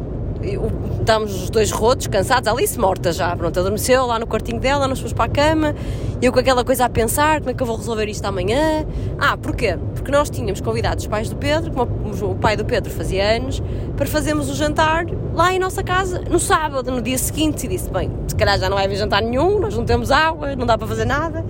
estávamos 1.07 1.41
os 1.41 1.51
dois 1.51 1.71
rotos, 1.71 2.09
cansados, 2.09 2.49
a 2.49 2.53
Alice 2.53 2.77
morta 2.77 3.13
já, 3.13 3.35
pronto, 3.37 3.61
adormeceu 3.61 4.05
lá 4.07 4.19
no 4.19 4.27
quartinho 4.27 4.59
dela, 4.59 4.89
nós 4.89 4.99
fomos 4.99 5.13
para 5.13 5.27
a 5.27 5.29
cama, 5.29 5.73
eu 6.21 6.33
com 6.33 6.41
aquela 6.41 6.65
coisa 6.65 6.85
a 6.85 6.89
pensar, 6.89 7.39
como 7.39 7.51
é 7.51 7.55
que 7.55 7.63
eu 7.63 7.67
vou 7.67 7.77
resolver 7.77 8.09
isto 8.09 8.25
amanhã? 8.25 8.85
Ah, 9.17 9.37
porquê? 9.37 9.79
Porque 9.95 10.11
nós 10.11 10.29
tínhamos 10.29 10.61
convidado 10.61 11.01
os 11.01 11.07
pais 11.07 11.29
do 11.31 11.37
Pedro, 11.37 11.71
como 11.71 12.33
o 12.33 12.35
pai 12.35 12.57
do 12.57 12.65
Pedro 12.65 12.91
fazia 12.91 13.37
anos, 13.37 13.63
para 13.97 14.05
fazermos 14.05 14.51
o 14.51 14.55
jantar 14.55 15.07
lá 15.33 15.55
em 15.55 15.61
nossa 15.61 15.81
casa, 15.81 16.25
no 16.29 16.41
sábado, 16.41 16.91
no 16.91 17.01
dia 17.01 17.19
seguinte, 17.19 17.67
e 17.67 17.69
disse, 17.69 17.89
bem, 17.89 18.11
se 18.27 18.35
calhar 18.35 18.59
já 18.59 18.69
não 18.69 18.77
vai 18.77 18.87
haver 18.87 18.97
jantar 18.97 19.23
nenhum, 19.23 19.61
nós 19.61 19.77
não 19.77 19.85
temos 19.85 20.11
água, 20.11 20.57
não 20.57 20.67
dá 20.67 20.77
para 20.77 20.89
fazer 20.89 21.05
nada, 21.05 21.47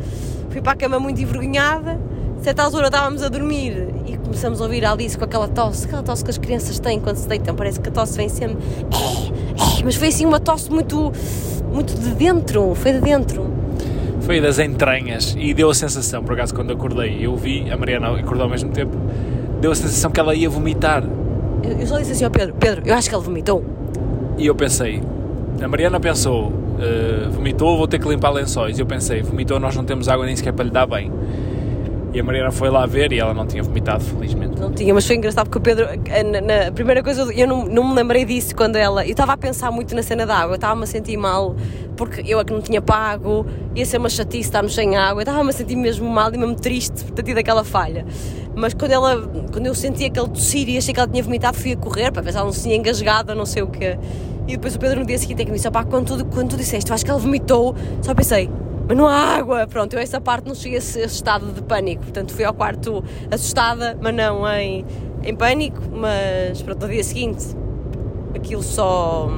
fui 0.50 0.60
para 0.60 0.72
a 0.72 0.76
cama 0.76 1.00
muito 1.00 1.18
envergonhada, 1.18 1.98
certa 2.42 2.62
altura 2.62 2.86
estávamos 2.86 3.22
a 3.22 3.28
dormir 3.28 3.88
e 4.06 4.16
começamos 4.16 4.60
a 4.60 4.64
ouvir 4.64 4.84
a 4.84 4.92
Alice 4.92 5.16
com 5.16 5.24
aquela 5.24 5.48
tosse, 5.48 5.86
aquela 5.86 6.02
tosse 6.02 6.24
que 6.24 6.30
as 6.30 6.38
crianças 6.38 6.78
têm 6.78 7.00
quando 7.00 7.16
se 7.16 7.28
deitam, 7.28 7.54
parece 7.54 7.80
que 7.80 7.88
a 7.88 7.92
tosse 7.92 8.16
vem 8.16 8.28
sempre. 8.28 8.58
É, 8.92 9.80
é, 9.80 9.84
mas 9.84 9.96
foi 9.96 10.08
assim 10.08 10.24
uma 10.24 10.40
tosse 10.40 10.70
muito, 10.70 11.12
muito 11.72 11.94
de 11.94 12.10
dentro, 12.10 12.74
foi 12.74 12.92
de 12.92 13.00
dentro. 13.00 13.46
Foi 14.20 14.40
das 14.40 14.58
entranhas 14.58 15.36
e 15.38 15.54
deu 15.54 15.70
a 15.70 15.74
sensação, 15.74 16.22
por 16.24 16.34
acaso, 16.34 16.54
quando 16.54 16.72
acordei, 16.72 17.24
eu 17.24 17.36
vi, 17.36 17.70
a 17.70 17.76
Mariana 17.76 18.18
acordou 18.18 18.44
ao 18.44 18.50
mesmo 18.50 18.70
tempo, 18.70 18.96
deu 19.60 19.70
a 19.70 19.74
sensação 19.74 20.10
que 20.10 20.18
ela 20.18 20.34
ia 20.34 20.48
vomitar. 20.48 21.04
Eu, 21.62 21.78
eu 21.78 21.86
só 21.86 21.98
disse 21.98 22.12
assim 22.12 22.24
ao 22.24 22.30
Pedro: 22.30 22.54
Pedro, 22.58 22.82
eu 22.84 22.94
acho 22.94 23.08
que 23.08 23.14
ela 23.14 23.22
vomitou. 23.22 23.64
E 24.36 24.46
eu 24.46 24.54
pensei, 24.54 25.00
a 25.62 25.68
Mariana 25.68 25.98
pensou, 25.98 26.48
uh, 26.48 27.30
vomitou, 27.30 27.76
vou 27.76 27.88
ter 27.88 27.98
que 27.98 28.08
limpar 28.08 28.30
lençóis. 28.30 28.78
E 28.78 28.82
eu 28.82 28.86
pensei, 28.86 29.22
vomitou, 29.22 29.58
nós 29.58 29.74
não 29.74 29.84
temos 29.84 30.08
água 30.08 30.26
nem 30.26 30.36
sequer 30.36 30.52
para 30.52 30.64
lhe 30.64 30.70
dar 30.70 30.86
bem. 30.86 31.10
E 32.16 32.20
a 32.20 32.24
Mariana 32.24 32.50
foi 32.50 32.70
lá 32.70 32.86
ver 32.86 33.12
e 33.12 33.18
ela 33.20 33.34
não 33.34 33.46
tinha 33.46 33.62
vomitado, 33.62 34.02
felizmente. 34.02 34.58
Não 34.58 34.72
tinha, 34.72 34.94
mas 34.94 35.06
foi 35.06 35.16
engraçado 35.16 35.50
porque 35.50 35.58
o 35.58 35.60
Pedro, 35.60 35.86
na, 36.32 36.64
na 36.64 36.72
primeira 36.72 37.02
coisa, 37.02 37.30
eu 37.30 37.46
não, 37.46 37.66
não 37.66 37.88
me 37.88 37.94
lembrei 37.94 38.24
disso 38.24 38.56
quando 38.56 38.76
ela. 38.76 39.04
Eu 39.04 39.10
estava 39.10 39.34
a 39.34 39.36
pensar 39.36 39.70
muito 39.70 39.94
na 39.94 40.02
cena 40.02 40.24
da 40.24 40.34
água, 40.34 40.54
estava-me 40.54 40.84
a 40.84 40.86
sentir 40.86 41.18
mal 41.18 41.54
porque 41.94 42.22
eu 42.26 42.40
é 42.40 42.44
que 42.44 42.54
não 42.54 42.62
tinha 42.62 42.80
pago, 42.80 43.44
ia 43.74 43.84
ser 43.84 43.98
uma 43.98 44.08
chatice 44.08 44.48
estarmos 44.48 44.74
sem 44.74 44.96
água, 44.96 45.20
estava-me 45.20 45.50
a 45.50 45.52
sentir 45.52 45.76
mesmo 45.76 46.08
mal 46.08 46.32
e 46.32 46.38
mesmo 46.38 46.54
triste 46.54 47.04
por 47.04 47.12
ter 47.12 47.22
tido 47.22 47.36
aquela 47.36 47.62
falha. 47.62 48.06
Mas 48.54 48.72
quando, 48.72 48.92
ela, 48.92 49.20
quando 49.52 49.66
eu 49.66 49.74
senti 49.74 50.06
aquele 50.06 50.28
tossir 50.28 50.70
e 50.70 50.78
achei 50.78 50.94
que 50.94 51.00
ela 51.00 51.08
tinha 51.10 51.22
vomitado, 51.22 51.58
fui 51.58 51.72
a 51.72 51.76
correr 51.76 52.10
para 52.12 52.22
ver 52.22 52.32
se 52.32 52.38
ela 52.38 52.46
não 52.46 52.52
se 52.52 52.62
tinha 52.62 52.76
engasgado, 52.76 53.34
não 53.34 53.44
sei 53.44 53.62
o 53.62 53.66
quê. 53.66 53.98
E 54.48 54.52
depois 54.52 54.74
o 54.74 54.78
Pedro 54.78 55.00
no 55.00 55.06
dia 55.06 55.18
seguinte 55.18 55.42
é 55.42 55.44
que 55.44 55.50
me 55.50 55.58
disse: 55.58 55.70
pá, 55.70 55.84
quando 55.84 56.16
tu, 56.16 56.24
quando 56.26 56.48
tu 56.48 56.56
disseste, 56.56 56.90
eu 56.90 56.94
acho 56.94 57.04
que 57.04 57.10
ela 57.10 57.20
vomitou, 57.20 57.74
só 58.00 58.14
pensei, 58.14 58.48
mas 58.88 58.96
não 58.96 59.06
há 59.06 59.36
água. 59.36 59.66
Pronto, 59.66 59.94
eu 59.94 60.00
essa 60.00 60.20
parte 60.20 60.46
não 60.46 60.54
cheguei 60.54 60.76
a 60.76 60.78
esse 60.78 61.00
estado 61.00 61.52
de 61.52 61.62
pânico. 61.62 62.02
Portanto, 62.02 62.32
fui 62.32 62.44
ao 62.44 62.54
quarto 62.54 63.02
assustada, 63.30 63.98
mas 64.00 64.14
não 64.14 64.48
em, 64.48 64.84
em 65.22 65.34
pânico. 65.34 65.80
Mas 65.92 66.62
pronto, 66.62 66.82
no 66.82 66.92
dia 66.92 67.04
seguinte, 67.04 67.44
aquilo 68.34 68.62
só. 68.62 69.28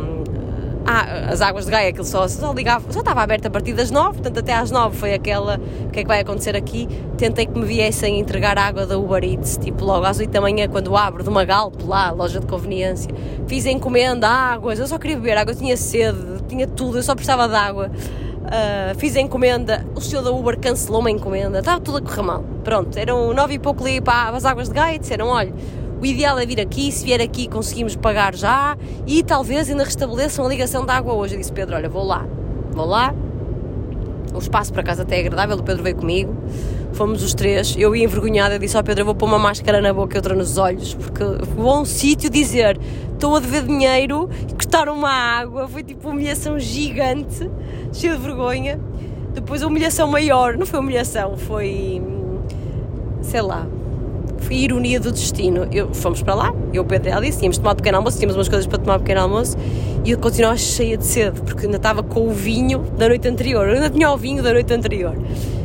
Ah, 0.91 1.31
as 1.31 1.43
águas 1.43 1.67
de 1.67 1.71
Gaia, 1.71 1.91
aquilo 1.91 2.05
só, 2.05 2.27
só 2.29 2.51
ligava, 2.51 2.91
só 2.91 3.01
estava 3.01 3.21
aberto 3.21 3.45
a 3.45 3.51
partir 3.51 3.75
das 3.75 3.91
9, 3.91 4.15
portanto 4.15 4.39
até 4.39 4.55
às 4.55 4.71
9 4.71 4.97
foi 4.97 5.13
aquela, 5.13 5.61
o 5.85 5.91
que 5.91 6.01
é 6.01 6.03
que 6.03 6.09
vai 6.09 6.21
acontecer 6.21 6.57
aqui? 6.57 6.89
Tentei 7.19 7.45
que 7.45 7.59
me 7.59 7.67
viessem 7.67 8.19
entregar 8.19 8.57
água 8.57 8.87
da 8.87 8.97
Uber 8.97 9.23
Eats, 9.23 9.59
tipo 9.59 9.85
logo 9.85 10.07
às 10.07 10.19
8 10.19 10.31
da 10.31 10.41
manhã, 10.41 10.67
quando 10.67 10.97
abro 10.97 11.23
de 11.23 11.29
uma 11.29 11.45
Galp 11.45 11.75
lá, 11.87 12.11
loja 12.11 12.41
de 12.41 12.47
conveniência. 12.47 13.11
Fiz 13.47 13.67
a 13.67 13.71
encomenda, 13.71 14.27
águas, 14.29 14.79
eu 14.79 14.87
só 14.87 14.97
queria 14.97 15.17
beber 15.17 15.37
água, 15.37 15.53
eu 15.53 15.59
tinha 15.59 15.77
sede, 15.77 16.43
tinha 16.49 16.67
tudo, 16.67 16.97
eu 16.97 17.03
só 17.03 17.15
precisava 17.15 17.47
de 17.47 17.55
água. 17.55 17.91
Uh, 18.39 18.99
fiz 18.99 19.15
a 19.17 19.21
encomenda, 19.21 19.85
o 19.95 20.01
senhor 20.01 20.23
da 20.23 20.31
Uber 20.31 20.59
cancelou 20.59 21.01
uma 21.01 21.11
encomenda, 21.11 21.59
estava 21.59 21.81
tudo 21.81 21.99
a 21.99 22.01
correr 22.01 22.23
mal. 22.23 22.45
Pronto, 22.65 22.99
eram 22.99 23.35
nove 23.35 23.55
e 23.55 23.59
pouco 23.59 23.85
ali 23.85 24.01
para 24.01 24.37
as 24.37 24.45
águas 24.45 24.69
de 24.69 24.75
Gaia 24.75 24.99
disseram: 24.99 25.29
olha, 25.29 25.53
o 26.01 26.07
ideal 26.07 26.39
é 26.39 26.47
vir 26.47 26.61
aqui, 26.61 26.91
se 26.91 27.05
vier 27.05 27.21
aqui 27.21 27.49
conseguimos 27.49 27.97
pagar 27.97 28.35
já 28.35 28.77
e 29.07 29.23
talvez 29.23 29.69
ainda 29.69 29.85
restabeleçam 29.85 30.47
a 30.47 30.49
ligação 30.49 30.87
de 30.87 30.93
água 30.93 31.13
hoje. 31.13 31.35
Eu 31.35 31.41
disse: 31.41 31.53
Pedro, 31.53 31.77
olha, 31.77 31.89
vou 31.89 32.05
lá, 32.05 32.25
vou 32.71 32.87
lá. 32.87 33.15
O 34.33 34.39
espaço 34.39 34.73
para 34.73 34.83
casa 34.83 35.03
até 35.03 35.17
é 35.17 35.21
agradável, 35.21 35.57
o 35.57 35.63
Pedro 35.63 35.83
veio 35.83 35.97
comigo. 35.97 36.35
Fomos 36.93 37.23
os 37.23 37.35
três. 37.35 37.77
Eu 37.79 37.95
ia 37.95 38.05
envergonhada, 38.05 38.59
disse 38.59 38.77
ao 38.77 38.83
Pedro: 38.83 39.03
Eu 39.03 39.07
vou 39.07 39.15
pôr 39.15 39.27
uma 39.27 39.39
máscara 39.39 39.81
na 39.81 39.93
boca 39.93 40.17
e 40.17 40.19
outra 40.19 40.35
nos 40.35 40.59
olhos, 40.59 40.95
porque 40.95 41.23
vou 41.57 41.71
a 41.71 41.81
um 41.81 41.85
sítio 41.85 42.29
dizer 42.31 42.79
estou 43.19 43.35
a 43.35 43.41
dever 43.41 43.65
dinheiro 43.65 44.31
e 44.49 44.53
cortaram 44.53 44.95
uma 44.95 45.11
água. 45.11 45.69
Foi 45.69 45.83
tipo 45.83 46.07
uma 46.07 46.15
humilhação 46.15 46.59
gigante, 46.59 47.51
cheia 47.93 48.17
de 48.17 48.23
vergonha. 48.23 48.81
Depois 49.35 49.63
a 49.63 49.67
humilhação 49.67 50.09
maior, 50.09 50.57
não 50.57 50.65
foi 50.65 50.79
humilhação, 50.79 51.37
foi. 51.37 52.01
sei 53.21 53.43
lá. 53.43 53.67
Foi 54.39 54.55
ironia 54.55 55.01
do 55.01 55.11
destino. 55.11 55.67
Eu, 55.73 55.93
fomos 55.93 56.23
para 56.23 56.35
lá, 56.35 56.55
eu, 56.73 56.85
Pedro 56.85 57.09
e 57.09 57.13
Alice, 57.13 57.39
tínhamos 57.39 57.59
tomado 57.59 57.79
pequeno 57.79 57.99
almoço, 57.99 58.19
tínhamos 58.19 58.37
umas 58.37 58.49
coisas 58.49 58.67
para 58.69 58.79
tomar 58.79 59.01
pequeno 59.01 59.23
almoço 59.23 59.57
e 60.05 60.13
eu 60.13 60.19
continuava 60.19 60.57
cheia 60.57 60.97
de 60.97 61.05
sede, 61.05 61.41
porque 61.43 61.67
ainda 61.67 61.77
estava 61.77 62.05
com 62.05 62.29
o 62.29 62.31
vinho 62.31 62.79
da 62.97 63.09
noite 63.09 63.27
anterior. 63.27 63.69
Eu 63.69 63.75
ainda 63.75 63.91
tinha 63.91 64.11
o 64.11 64.17
vinho 64.17 64.43
da 64.43 64.53
noite 64.53 64.73
anterior 64.73 65.17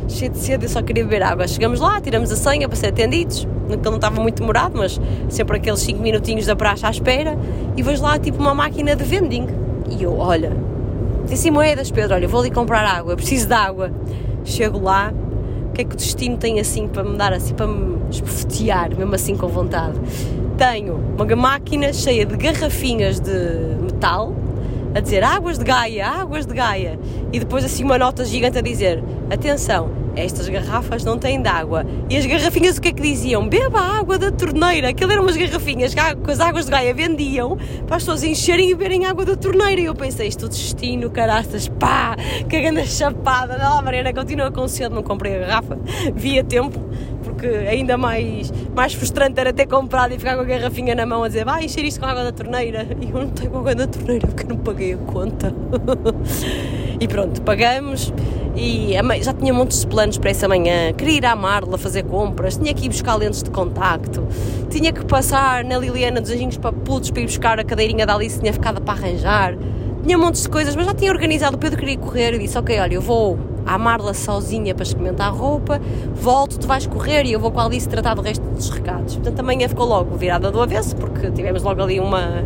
cheio 0.08 0.30
de 0.30 0.38
sede, 0.38 0.64
eu 0.64 0.68
só 0.68 0.82
queria 0.82 1.04
beber 1.04 1.22
água. 1.22 1.46
Chegamos 1.46 1.80
lá, 1.80 2.00
tiramos 2.00 2.30
a 2.30 2.36
senha 2.36 2.68
para 2.68 2.76
ser 2.76 2.88
atendidos, 2.88 3.46
que 3.68 3.76
não 3.88 3.96
estava 3.96 4.20
muito 4.20 4.40
demorado, 4.40 4.76
mas 4.76 5.00
sempre 5.28 5.56
aqueles 5.56 5.80
5 5.80 6.00
minutinhos 6.00 6.46
da 6.46 6.54
praxe 6.54 6.84
à 6.86 6.90
espera, 6.90 7.38
e 7.76 7.82
vejo 7.82 8.02
lá 8.02 8.18
tipo 8.18 8.38
uma 8.38 8.54
máquina 8.54 8.94
de 8.94 9.04
vending. 9.04 9.46
E 9.90 10.02
eu, 10.02 10.18
olha, 10.18 10.52
disse 11.26 11.50
moedas, 11.50 11.90
Pedro, 11.90 12.14
olha, 12.14 12.28
vou 12.28 12.40
ali 12.40 12.50
comprar 12.50 12.84
água, 12.84 13.16
preciso 13.16 13.46
de 13.48 13.54
água. 13.54 13.90
Chego 14.44 14.78
lá, 14.80 15.12
o 15.68 15.72
que 15.72 15.80
é 15.80 15.84
que 15.84 15.94
o 15.94 15.96
destino 15.96 16.36
tem 16.36 16.60
assim 16.60 16.86
para 16.86 17.02
me 17.02 17.16
dar, 17.16 17.32
assim, 17.32 17.54
para 17.54 17.66
me 17.66 17.96
esbofetear, 18.10 18.94
mesmo 18.96 19.14
assim 19.14 19.36
com 19.36 19.48
vontade? 19.48 19.98
Tenho 20.56 21.00
uma 21.18 21.36
máquina 21.36 21.92
cheia 21.92 22.24
de 22.24 22.36
garrafinhas 22.36 23.18
de 23.18 23.30
metal, 23.82 24.32
a 24.94 25.00
dizer 25.00 25.24
águas 25.24 25.58
de 25.58 25.64
Gaia, 25.64 26.06
águas 26.06 26.46
de 26.46 26.54
Gaia, 26.54 26.98
e 27.32 27.40
depois 27.40 27.64
assim 27.64 27.84
uma 27.84 27.98
nota 27.98 28.24
gigante 28.24 28.58
a 28.58 28.62
dizer 28.62 29.02
atenção, 29.30 29.90
estas 30.16 30.48
garrafas 30.48 31.04
não 31.04 31.18
têm 31.18 31.42
de 31.42 31.48
água. 31.48 31.84
E 32.08 32.16
as 32.16 32.24
garrafinhas 32.24 32.76
o 32.76 32.80
que 32.80 32.88
é 32.88 32.92
que 32.92 33.02
diziam? 33.02 33.48
Beba 33.48 33.80
a 33.80 33.98
água 33.98 34.18
da 34.18 34.30
torneira. 34.30 34.90
Aquilo 34.90 35.10
eram 35.10 35.22
umas 35.22 35.36
garrafinhas 35.36 35.92
que 35.94 36.00
as 36.00 36.40
águas 36.40 36.66
de 36.66 36.70
Gaia 36.70 36.94
vendiam 36.94 37.56
para 37.86 37.96
as 37.96 38.02
pessoas 38.02 38.22
encherem 38.22 38.70
e 38.70 38.74
beberem 38.74 39.06
água 39.06 39.24
da 39.24 39.36
torneira. 39.36 39.80
E 39.80 39.86
eu 39.86 39.94
pensei, 39.94 40.28
isto 40.28 40.48
destino, 40.48 41.10
caraças, 41.10 41.68
pá, 41.68 42.16
que 42.48 42.60
grande 42.60 42.86
chapada. 42.86 43.58
Não, 43.58 43.78
a 43.78 43.82
Mariana 43.82 44.12
continua 44.12 44.50
com 44.50 44.68
cedo, 44.68 44.94
não 44.94 45.02
comprei 45.02 45.36
a 45.36 45.38
garrafa, 45.40 45.78
via 46.14 46.44
tempo 46.44 46.78
porque 47.34 47.46
ainda 47.46 47.96
mais, 47.98 48.52
mais 48.74 48.94
frustrante 48.94 49.38
era 49.38 49.52
ter 49.52 49.66
comprado 49.66 50.14
e 50.14 50.18
ficar 50.18 50.36
com 50.36 50.42
a 50.42 50.44
garrafinha 50.44 50.94
na 50.94 51.04
mão 51.04 51.24
a 51.24 51.28
dizer 51.28 51.44
vai 51.44 51.64
encher 51.64 51.84
isto 51.84 52.00
com 52.00 52.06
água 52.06 52.24
da 52.24 52.32
torneira. 52.32 52.86
E 53.00 53.10
eu 53.10 53.20
não 53.20 53.28
tenho 53.28 53.56
água 53.56 53.74
da 53.74 53.86
torneira 53.86 54.26
porque 54.26 54.44
não 54.44 54.56
paguei 54.56 54.94
a 54.94 54.96
conta. 54.96 55.52
E 57.00 57.08
pronto, 57.08 57.42
pagamos. 57.42 58.14
E 58.56 58.92
já 59.20 59.34
tinha 59.34 59.52
muitos 59.52 59.84
planos 59.84 60.16
para 60.16 60.30
essa 60.30 60.46
manhã. 60.46 60.92
Queria 60.92 61.16
ir 61.16 61.26
à 61.26 61.34
Marla 61.34 61.76
fazer 61.76 62.04
compras 62.04 62.56
tinha 62.56 62.72
que 62.72 62.86
ir 62.86 62.88
buscar 62.88 63.16
lentes 63.16 63.42
de 63.42 63.50
contacto 63.50 64.24
tinha 64.70 64.92
que 64.92 65.04
passar 65.04 65.64
na 65.64 65.78
Liliana 65.78 66.20
dos 66.20 66.30
Anjinhos 66.30 66.56
para 66.56 66.72
putos 66.72 67.10
para 67.10 67.20
ir 67.22 67.26
buscar 67.26 67.60
a 67.60 67.64
cadeirinha 67.64 68.06
da 68.06 68.14
Alice 68.14 68.40
tinha 68.40 68.52
ficado 68.52 68.80
para 68.80 68.94
arranjar. 68.94 69.56
Tinha 70.02 70.18
montes 70.18 70.42
de 70.42 70.48
coisas, 70.48 70.74
mas 70.74 70.86
já 70.86 70.94
tinha 70.94 71.10
organizado. 71.10 71.56
O 71.56 71.58
Pedro 71.58 71.78
queria 71.78 71.96
correr 71.96 72.34
e 72.34 72.38
disse: 72.38 72.58
Ok, 72.58 72.78
olha, 72.78 72.94
eu 72.94 73.00
vou 73.00 73.38
à 73.66 73.78
Marla 73.78 74.14
sozinha 74.14 74.74
para 74.74 74.82
experimentar 74.82 75.28
a 75.28 75.30
roupa, 75.30 75.80
volto, 76.14 76.58
tu 76.58 76.66
vais 76.66 76.86
correr 76.86 77.24
e 77.24 77.32
eu 77.32 77.40
vou 77.40 77.50
com 77.50 77.60
a 77.60 77.64
Alice 77.64 77.88
tratar 77.88 78.14
do 78.14 78.22
resto 78.22 78.42
dos 78.42 78.70
recados. 78.70 79.14
Portanto, 79.16 79.40
amanhã 79.40 79.68
ficou 79.68 79.86
logo 79.86 80.16
virada 80.16 80.50
do 80.50 80.60
avesso, 80.60 80.96
porque 80.96 81.30
tivemos 81.30 81.62
logo 81.62 81.82
ali 81.82 82.00
uma, 82.00 82.44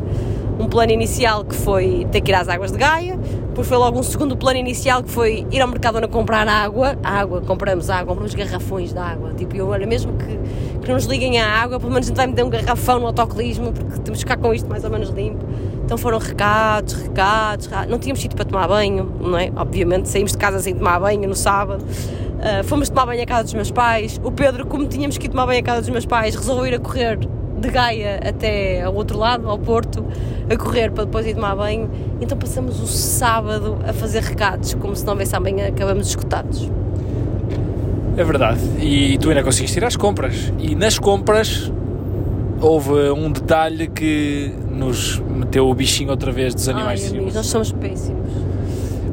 um 0.59 0.68
plano 0.68 0.92
inicial 0.92 1.44
que 1.44 1.54
foi 1.54 2.07
ter 2.11 2.20
que 2.20 2.31
ir 2.31 2.35
às 2.35 2.48
águas 2.48 2.72
de 2.72 2.78
Gaia, 2.78 3.18
depois 3.59 3.66
foi 3.66 3.76
logo 3.76 3.98
um 3.98 4.04
segundo 4.04 4.37
plano 4.37 4.61
inicial 4.61 5.02
que 5.02 5.11
foi 5.11 5.44
ir 5.50 5.61
ao 5.61 5.66
mercado 5.66 5.98
a 5.98 6.07
comprar 6.07 6.46
água. 6.46 6.96
Água, 7.02 7.40
compramos 7.40 7.90
água, 7.90 8.07
compramos 8.07 8.33
garrafões 8.33 8.92
de 8.92 8.98
água. 9.00 9.35
Tipo, 9.35 9.57
eu, 9.57 9.66
olha, 9.66 9.85
mesmo 9.85 10.12
que, 10.12 10.78
que 10.81 10.87
não 10.87 10.94
nos 10.94 11.07
liguem 11.07 11.40
à 11.40 11.62
água, 11.62 11.81
pelo 11.81 11.90
menos 11.90 12.07
a 12.07 12.11
gente 12.11 12.16
vai 12.16 12.28
meter 12.28 12.44
um 12.44 12.50
garrafão 12.50 13.00
no 13.00 13.09
autocolismo, 13.09 13.72
porque 13.72 13.98
temos 13.98 14.22
que 14.22 14.31
ficar 14.31 14.37
com 14.37 14.54
isto 14.54 14.68
mais 14.68 14.85
ou 14.85 14.90
menos 14.90 15.09
limpo. 15.11 15.44
Então 15.88 15.96
foram 15.96 16.18
recados, 16.18 16.92
recados, 16.92 17.64
recados. 17.64 17.90
Não 17.90 17.98
tínhamos 17.98 18.20
sítio 18.20 18.37
para 18.37 18.44
tomar 18.44 18.68
banho, 18.68 19.11
não 19.22 19.38
é? 19.38 19.51
Obviamente 19.57 20.07
saímos 20.07 20.33
de 20.33 20.37
casa 20.37 20.61
sem 20.61 20.74
tomar 20.74 21.01
banho 21.01 21.27
no 21.27 21.35
sábado. 21.35 21.83
Uh, 21.83 22.62
fomos 22.64 22.90
tomar 22.90 23.07
banho 23.07 23.22
à 23.22 23.24
casa 23.24 23.44
dos 23.44 23.55
meus 23.55 23.70
pais. 23.70 24.20
O 24.22 24.31
Pedro, 24.31 24.66
como 24.66 24.87
tínhamos 24.87 25.16
que 25.16 25.24
ir 25.24 25.31
tomar 25.31 25.46
banho 25.46 25.61
à 25.61 25.62
casa 25.62 25.81
dos 25.81 25.88
meus 25.88 26.05
pais, 26.05 26.35
resolveu 26.35 26.66
ir 26.66 26.74
a 26.74 26.79
correr 26.79 27.18
de 27.18 27.70
Gaia 27.70 28.20
até 28.22 28.83
ao 28.83 28.94
outro 28.94 29.16
lado, 29.16 29.48
ao 29.48 29.59
Porto, 29.59 30.05
a 30.51 30.57
correr 30.59 30.90
para 30.90 31.07
depois 31.07 31.27
ir 31.27 31.35
tomar 31.35 31.57
banho. 31.57 31.90
Então 32.20 32.37
passamos 32.37 32.83
o 32.83 32.87
sábado 32.87 33.79
a 33.88 33.94
fazer 33.94 34.22
recados, 34.22 34.74
como 34.74 34.94
se 34.94 35.07
não 35.07 35.14
houvesse 35.14 35.35
amanhã, 35.35 35.68
acabamos 35.68 36.07
escutados. 36.09 36.70
É 38.14 38.22
verdade. 38.22 38.61
E 38.79 39.16
tu 39.16 39.31
ainda 39.31 39.42
conseguiste 39.42 39.79
ir 39.79 39.87
às 39.87 39.96
compras. 39.96 40.53
E 40.59 40.74
nas 40.74 40.98
compras 40.98 41.72
houve 42.61 42.92
um 43.11 43.33
detalhe 43.33 43.87
que 43.87 44.53
nos 44.78 45.18
meteu 45.18 45.68
o 45.68 45.74
bichinho 45.74 46.10
outra 46.10 46.32
vez 46.32 46.54
dos 46.54 46.68
animais 46.68 47.12
Ai, 47.12 47.20
nós 47.20 47.46
somos 47.46 47.72
péssimos. 47.72 48.30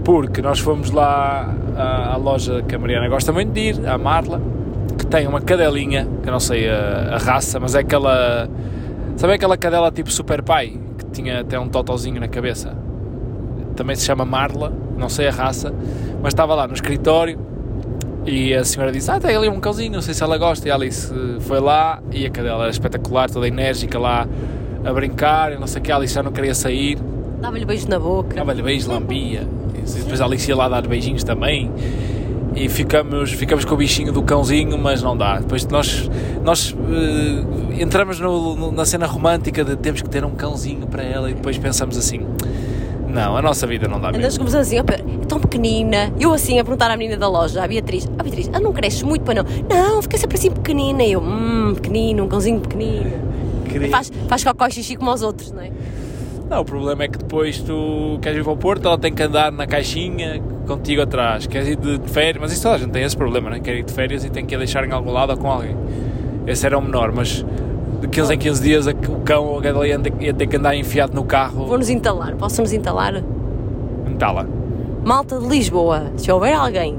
Porque 0.03 0.41
nós 0.41 0.59
fomos 0.59 0.91
lá 0.91 1.53
à, 1.75 2.13
à, 2.13 2.17
loja 2.17 2.61
que 2.61 2.75
a 2.75 2.79
Mariana 2.79 3.09
gosta 3.09 3.31
muito 3.31 3.51
de 3.51 3.59
ir, 3.59 3.87
à 3.87 3.97
Marla, 3.97 4.39
que 4.97 5.05
tem 5.07 5.27
uma 5.27 5.41
cadelinha, 5.41 6.07
que 6.21 6.29
eu 6.29 6.31
não 6.31 6.39
sei 6.39 6.69
a, 6.69 7.15
a 7.15 7.17
raça, 7.17 7.59
mas 7.59 7.73
é 7.73 7.79
aquela. 7.79 8.47
Sabe 9.17 9.33
aquela 9.33 9.57
cadela 9.57 9.91
tipo 9.91 10.11
Super 10.11 10.43
Pai, 10.43 10.77
que 10.97 11.05
tinha 11.05 11.41
até 11.41 11.59
um 11.59 11.67
totozinho 11.67 12.19
na 12.19 12.27
cabeça? 12.27 12.77
Também 13.75 13.95
se 13.95 14.05
chama 14.05 14.23
Marla, 14.23 14.71
não 14.97 15.09
sei 15.09 15.27
a 15.27 15.31
raça, 15.31 15.73
mas 16.21 16.33
estava 16.33 16.53
lá 16.53 16.67
no 16.67 16.73
escritório 16.73 17.39
e 18.25 18.53
a 18.53 18.63
senhora 18.63 18.91
disse: 18.91 19.09
Ah, 19.09 19.19
tem 19.19 19.35
ali 19.35 19.49
um 19.49 19.59
cãozinho, 19.59 19.93
não 19.93 20.01
sei 20.01 20.13
se 20.13 20.23
ela 20.23 20.37
gosta. 20.37 20.67
E 20.67 20.71
a 20.71 20.75
Alice 20.75 21.11
foi 21.41 21.59
lá 21.59 22.01
e 22.11 22.25
a 22.25 22.29
cadela 22.29 22.63
era 22.63 22.71
espetacular, 22.71 23.29
toda 23.29 23.47
enérgica 23.47 23.97
lá 23.97 24.27
a 24.85 24.93
brincar 24.93 25.53
e 25.53 25.57
não 25.57 25.67
sei 25.67 25.81
o 25.81 25.83
que. 25.83 25.91
A 25.91 25.95
Alice 25.95 26.13
já 26.13 26.23
não 26.23 26.31
queria 26.31 26.53
sair. 26.53 26.97
Dava-lhe 27.41 27.65
beijos 27.65 27.87
na 27.87 27.99
boca. 27.99 28.35
Dava-lhe 28.35 28.61
beijos, 28.61 28.87
lambia. 28.87 29.47
E 29.75 29.99
depois 29.99 30.21
a 30.21 30.25
Alice 30.25 30.49
ia 30.49 30.55
lá 30.55 30.69
dar 30.69 30.87
beijinhos 30.87 31.23
também. 31.23 31.71
E 32.55 32.69
ficamos, 32.69 33.33
ficamos 33.33 33.65
com 33.65 33.73
o 33.73 33.77
bichinho 33.77 34.13
do 34.13 34.23
cãozinho, 34.23 34.77
mas 34.77 35.03
não 35.03 35.17
dá. 35.17 35.39
Depois 35.39 35.65
nós, 35.67 36.09
nós 36.43 36.71
uh, 36.71 37.81
entramos 37.81 38.19
no, 38.19 38.55
no, 38.55 38.71
na 38.71 38.85
cena 38.85 39.05
romântica 39.05 39.63
de 39.63 39.75
temos 39.75 40.01
que 40.01 40.09
ter 40.09 40.23
um 40.23 40.31
cãozinho 40.31 40.87
para 40.87 41.03
ela 41.03 41.29
e 41.29 41.33
depois 41.33 41.57
pensamos 41.57 41.97
assim 41.97 42.25
não, 43.15 43.37
a 43.37 43.41
nossa 43.41 43.65
vida 43.65 43.87
não 43.87 43.99
dá 43.99 44.11
mesmo. 44.11 44.17
Andas 44.17 44.37
começando 44.37 44.61
assim, 44.61 44.77
é 44.77 44.83
tão 45.25 45.39
pequenina. 45.39 46.13
Eu 46.19 46.33
assim, 46.33 46.59
a 46.59 46.63
perguntar 46.65 46.91
à 46.91 46.97
menina 46.97 47.17
da 47.17 47.29
loja, 47.29 47.63
à 47.63 47.67
Beatriz, 47.67 48.05
a 48.19 48.21
Beatriz, 48.21 48.49
ela 48.49 48.59
não 48.59 48.73
cresce 48.73 49.05
muito 49.05 49.23
para 49.23 49.41
não. 49.41 49.45
Não, 49.69 50.01
fica 50.01 50.17
sempre 50.17 50.37
assim 50.37 50.51
pequenina. 50.51 51.01
E 51.01 51.13
eu, 51.13 51.21
hum, 51.21 51.73
pequenino, 51.75 52.25
um 52.25 52.27
cãozinho 52.27 52.59
pequenino. 52.59 53.13
Queria... 53.79 53.89
Faz, 53.89 54.11
faz 54.29 54.43
cocó 54.43 54.67
e 54.67 54.71
xixi 54.71 54.95
como 54.95 55.11
aos 55.11 55.21
outros, 55.21 55.51
não 55.51 55.61
é? 55.61 55.71
Não, 56.49 56.61
o 56.61 56.65
problema 56.65 57.03
é 57.03 57.07
que 57.07 57.17
depois 57.17 57.59
tu 57.59 58.19
queres 58.21 58.39
ir 58.39 58.43
para 58.43 58.53
o 58.53 58.57
Porto, 58.57 58.87
ela 58.87 58.97
tem 58.97 59.13
que 59.13 59.21
andar 59.21 59.51
na 59.51 59.67
caixinha 59.67 60.41
contigo 60.65 61.01
atrás. 61.01 61.45
Queres 61.47 61.69
ir 61.69 61.75
de 61.75 61.99
férias, 62.09 62.37
mas 62.39 62.51
isso 62.53 62.63
toda 62.63 62.75
a 62.75 62.77
gente 62.77 62.91
tem 62.91 63.03
esse 63.03 63.17
problema, 63.17 63.49
não 63.49 63.57
é? 63.57 63.59
Quer 63.59 63.75
ir 63.75 63.83
de 63.83 63.91
férias 63.91 64.23
e 64.23 64.29
tem 64.29 64.45
que 64.45 64.55
a 64.55 64.57
deixar 64.57 64.87
em 64.87 64.91
algum 64.91 65.11
lado 65.11 65.31
ou 65.31 65.37
com 65.37 65.51
alguém. 65.51 65.75
Esse 66.47 66.65
era 66.65 66.77
o 66.77 66.81
menor, 66.81 67.11
mas 67.11 67.43
de 67.99 68.07
15 68.07 68.33
em 68.33 68.37
15 68.37 68.63
dias 68.63 68.87
o 68.87 68.93
cão 69.25 69.45
ou 69.45 69.59
a 69.59 69.87
ia, 69.87 69.99
ia 70.19 70.33
ter 70.33 70.47
que 70.47 70.55
andar 70.55 70.75
enfiado 70.75 71.13
no 71.13 71.25
carro. 71.25 71.65
Vou-nos 71.65 71.89
entalar, 71.89 72.35
posso-nos 72.35 72.71
entalar? 72.71 73.23
Entala. 74.07 74.47
Malta 75.03 75.39
de 75.39 75.47
Lisboa, 75.47 76.11
se 76.15 76.31
houver 76.31 76.53
alguém 76.53 76.97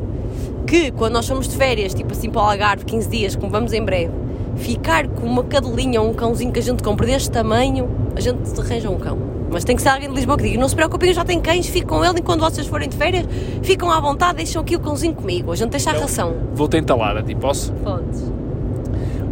que 0.66 0.90
quando 0.90 1.14
nós 1.14 1.28
fomos 1.28 1.46
de 1.46 1.56
férias, 1.56 1.94
tipo 1.94 2.12
assim 2.12 2.28
para 2.28 2.42
o 2.42 2.44
Algarve, 2.44 2.84
15 2.84 3.08
dias, 3.08 3.36
como 3.36 3.50
vamos 3.50 3.72
em 3.72 3.82
breve, 3.82 4.12
ficar 4.56 5.06
com 5.08 5.26
uma 5.26 5.44
cadelinha 5.44 6.00
ou 6.00 6.10
um 6.10 6.14
cãozinho 6.14 6.52
que 6.52 6.58
a 6.58 6.62
gente 6.62 6.82
compra 6.82 7.06
deste 7.06 7.30
tamanho, 7.30 7.88
a 8.14 8.20
gente 8.20 8.38
arranja 8.58 8.90
um 8.90 8.98
cão. 8.98 9.18
Mas 9.50 9.62
tem 9.64 9.76
que 9.76 9.82
ser 9.82 9.90
alguém 9.90 10.08
de 10.08 10.14
Lisboa 10.14 10.36
que 10.36 10.44
diga: 10.44 10.58
não 10.60 10.68
se 10.68 10.74
preocupem, 10.74 11.08
eu 11.10 11.14
já 11.14 11.24
tenho 11.24 11.40
cães, 11.40 11.66
fico 11.68 11.88
com 11.88 12.04
ele 12.04 12.18
e 12.18 12.22
quando 12.22 12.40
vocês 12.40 12.66
forem 12.66 12.88
de 12.88 12.96
férias, 12.96 13.24
ficam 13.62 13.90
à 13.90 14.00
vontade, 14.00 14.36
deixam 14.38 14.60
aqui 14.62 14.74
o 14.74 14.80
cãozinho 14.80 15.14
comigo. 15.14 15.52
A 15.52 15.56
gente 15.56 15.70
deixa 15.70 15.90
a 15.90 15.92
Então, 15.92 16.02
ração. 16.02 16.34
Vou 16.54 16.66
tentar 16.68 16.96
lá, 16.96 17.18
a 17.18 17.22
ti 17.22 17.34
posso? 17.34 17.72
Podes. 17.74 18.32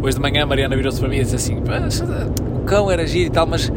Hoje 0.01 0.15
de 0.15 0.21
manhã 0.21 0.43
a 0.43 0.45
Mariana 0.45 0.75
virou-se 0.75 0.99
para 0.99 1.09
mim 1.09 1.17
e 1.17 1.23
disse 1.23 1.35
assim: 1.35 1.61
"Pá, 1.61 1.79
o 2.55 2.59
cão 2.65 2.89
era 2.89 3.05
giro 3.05 3.27
e 3.27 3.29
tal, 3.29 3.45
mas 3.45 3.71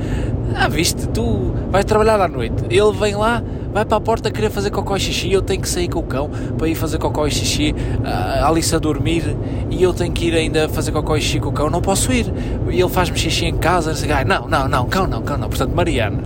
ah, 0.54 0.68
viste, 0.68 1.08
tu 1.08 1.52
vais 1.70 1.84
trabalhar 1.84 2.20
à 2.20 2.28
noite. 2.28 2.64
Ele 2.70 2.92
vem 2.92 3.14
lá, 3.16 3.42
vai 3.72 3.84
para 3.84 3.96
a 3.96 4.00
porta 4.00 4.30
querer 4.30 4.50
fazer 4.50 4.70
cocó 4.70 4.96
e 4.96 5.00
xixi. 5.00 5.32
Eu 5.32 5.42
tenho 5.42 5.60
que 5.60 5.68
sair 5.68 5.88
com 5.88 6.00
o 6.00 6.02
cão 6.02 6.30
para 6.56 6.68
ir 6.68 6.74
fazer 6.74 6.98
cocó 6.98 7.26
e 7.26 7.30
xixi. 7.30 7.74
A 8.04 8.48
Alice 8.48 8.74
a 8.74 8.78
dormir 8.78 9.36
e 9.70 9.82
eu 9.82 9.92
tenho 9.92 10.12
que 10.12 10.26
ir 10.26 10.34
ainda 10.34 10.68
fazer 10.68 10.92
cocó 10.92 11.16
e 11.16 11.20
xixi 11.20 11.40
com 11.40 11.48
o 11.48 11.52
cão. 11.52 11.70
Não 11.70 11.80
posso 11.80 12.12
ir. 12.12 12.32
E 12.70 12.80
ele 12.80 12.88
faz-me 12.88 13.18
xixi 13.18 13.46
em 13.46 13.56
casa. 13.56 13.92
Não, 14.24 14.48
não, 14.48 14.48
não, 14.48 14.68
não, 14.68 14.86
cão 14.86 15.06
não, 15.06 15.22
cão 15.22 15.38
não. 15.38 15.48
Portanto, 15.48 15.74
Mariana, 15.74 16.22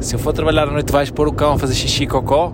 se 0.00 0.14
eu 0.14 0.18
for 0.18 0.32
trabalhar 0.32 0.68
à 0.68 0.70
noite, 0.70 0.92
vais 0.92 1.10
pôr 1.10 1.28
o 1.28 1.32
cão 1.32 1.54
a 1.54 1.58
fazer 1.58 1.74
xixi 1.74 2.04
e 2.04 2.06
cocó? 2.06 2.52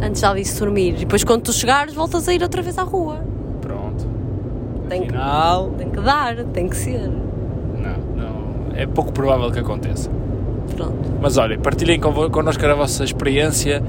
Antes 0.00 0.20
já 0.20 0.34
disse 0.34 0.58
dormir. 0.60 0.94
E 0.94 0.98
depois 1.00 1.24
quando 1.24 1.42
tu 1.42 1.52
chegares, 1.52 1.94
voltas 1.94 2.28
a 2.28 2.34
ir 2.34 2.42
outra 2.42 2.62
vez 2.62 2.76
à 2.78 2.82
rua. 2.82 3.24
Pronto. 3.60 4.06
Tem 4.88 5.02
que, 5.02 5.12
tem 5.78 5.90
que 5.90 6.00
dar, 6.00 6.36
tem 6.44 6.68
que 6.68 6.76
ser. 6.76 7.08
não, 7.08 7.98
não. 8.14 8.36
É 8.74 8.86
pouco 8.86 9.10
provável 9.10 9.50
que 9.50 9.58
aconteça. 9.58 10.10
Pronto. 10.74 10.94
Mas 11.20 11.36
olha, 11.36 11.58
partilhem 11.58 12.00
connosco 12.00 12.66
a 12.66 12.74
vossa 12.74 13.04
experiência 13.04 13.82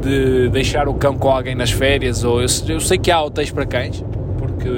de 0.00 0.48
deixar 0.50 0.88
o 0.88 0.94
cão 0.94 1.16
com 1.16 1.30
alguém 1.30 1.54
nas 1.54 1.70
férias. 1.70 2.24
Ou 2.24 2.40
eu, 2.40 2.46
eu 2.68 2.80
sei 2.80 2.98
que 2.98 3.10
há 3.10 3.22
hotéis 3.22 3.50
para 3.50 3.66
cães, 3.66 4.04
porque 4.38 4.68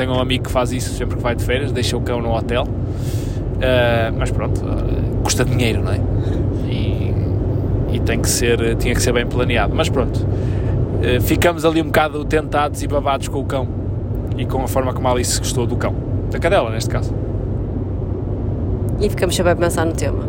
tenho 0.00 0.12
um 0.12 0.18
amigo 0.18 0.44
que 0.44 0.50
faz 0.50 0.72
isso 0.72 0.94
sempre 0.94 1.16
que 1.16 1.22
vai 1.22 1.34
de 1.34 1.44
férias, 1.44 1.72
deixa 1.72 1.94
o 1.94 2.00
cão 2.00 2.22
no 2.22 2.34
hotel. 2.34 2.64
Ah, 3.62 4.10
mas 4.16 4.30
pronto, 4.30 4.62
ah, 4.66 5.22
custa 5.22 5.44
dinheiro, 5.44 5.82
não 5.82 5.92
é? 5.92 6.00
E, 6.66 7.14
e 7.92 8.00
tem 8.00 8.18
que 8.18 8.28
ser, 8.28 8.76
tinha 8.76 8.94
que 8.94 9.02
ser 9.02 9.12
bem 9.12 9.26
planeado. 9.26 9.74
Mas 9.74 9.90
pronto, 9.90 10.26
ah, 10.26 11.20
ficamos 11.20 11.66
ali 11.66 11.82
um 11.82 11.86
bocado 11.86 12.24
tentados 12.24 12.82
e 12.82 12.86
babados 12.86 13.28
com 13.28 13.40
o 13.40 13.44
cão 13.44 13.68
e 14.38 14.46
com 14.46 14.62
a 14.62 14.68
forma 14.68 14.94
como 14.94 15.06
a 15.08 15.10
Alice 15.10 15.38
gostou 15.38 15.66
do 15.66 15.76
cão, 15.76 15.94
da 16.30 16.38
cadela 16.38 16.70
neste 16.70 16.88
caso. 16.88 17.14
E 19.00 19.08
ficamos 19.08 19.34
sempre 19.34 19.52
a 19.52 19.56
pensar 19.56 19.86
no 19.86 19.92
tema. 19.92 20.28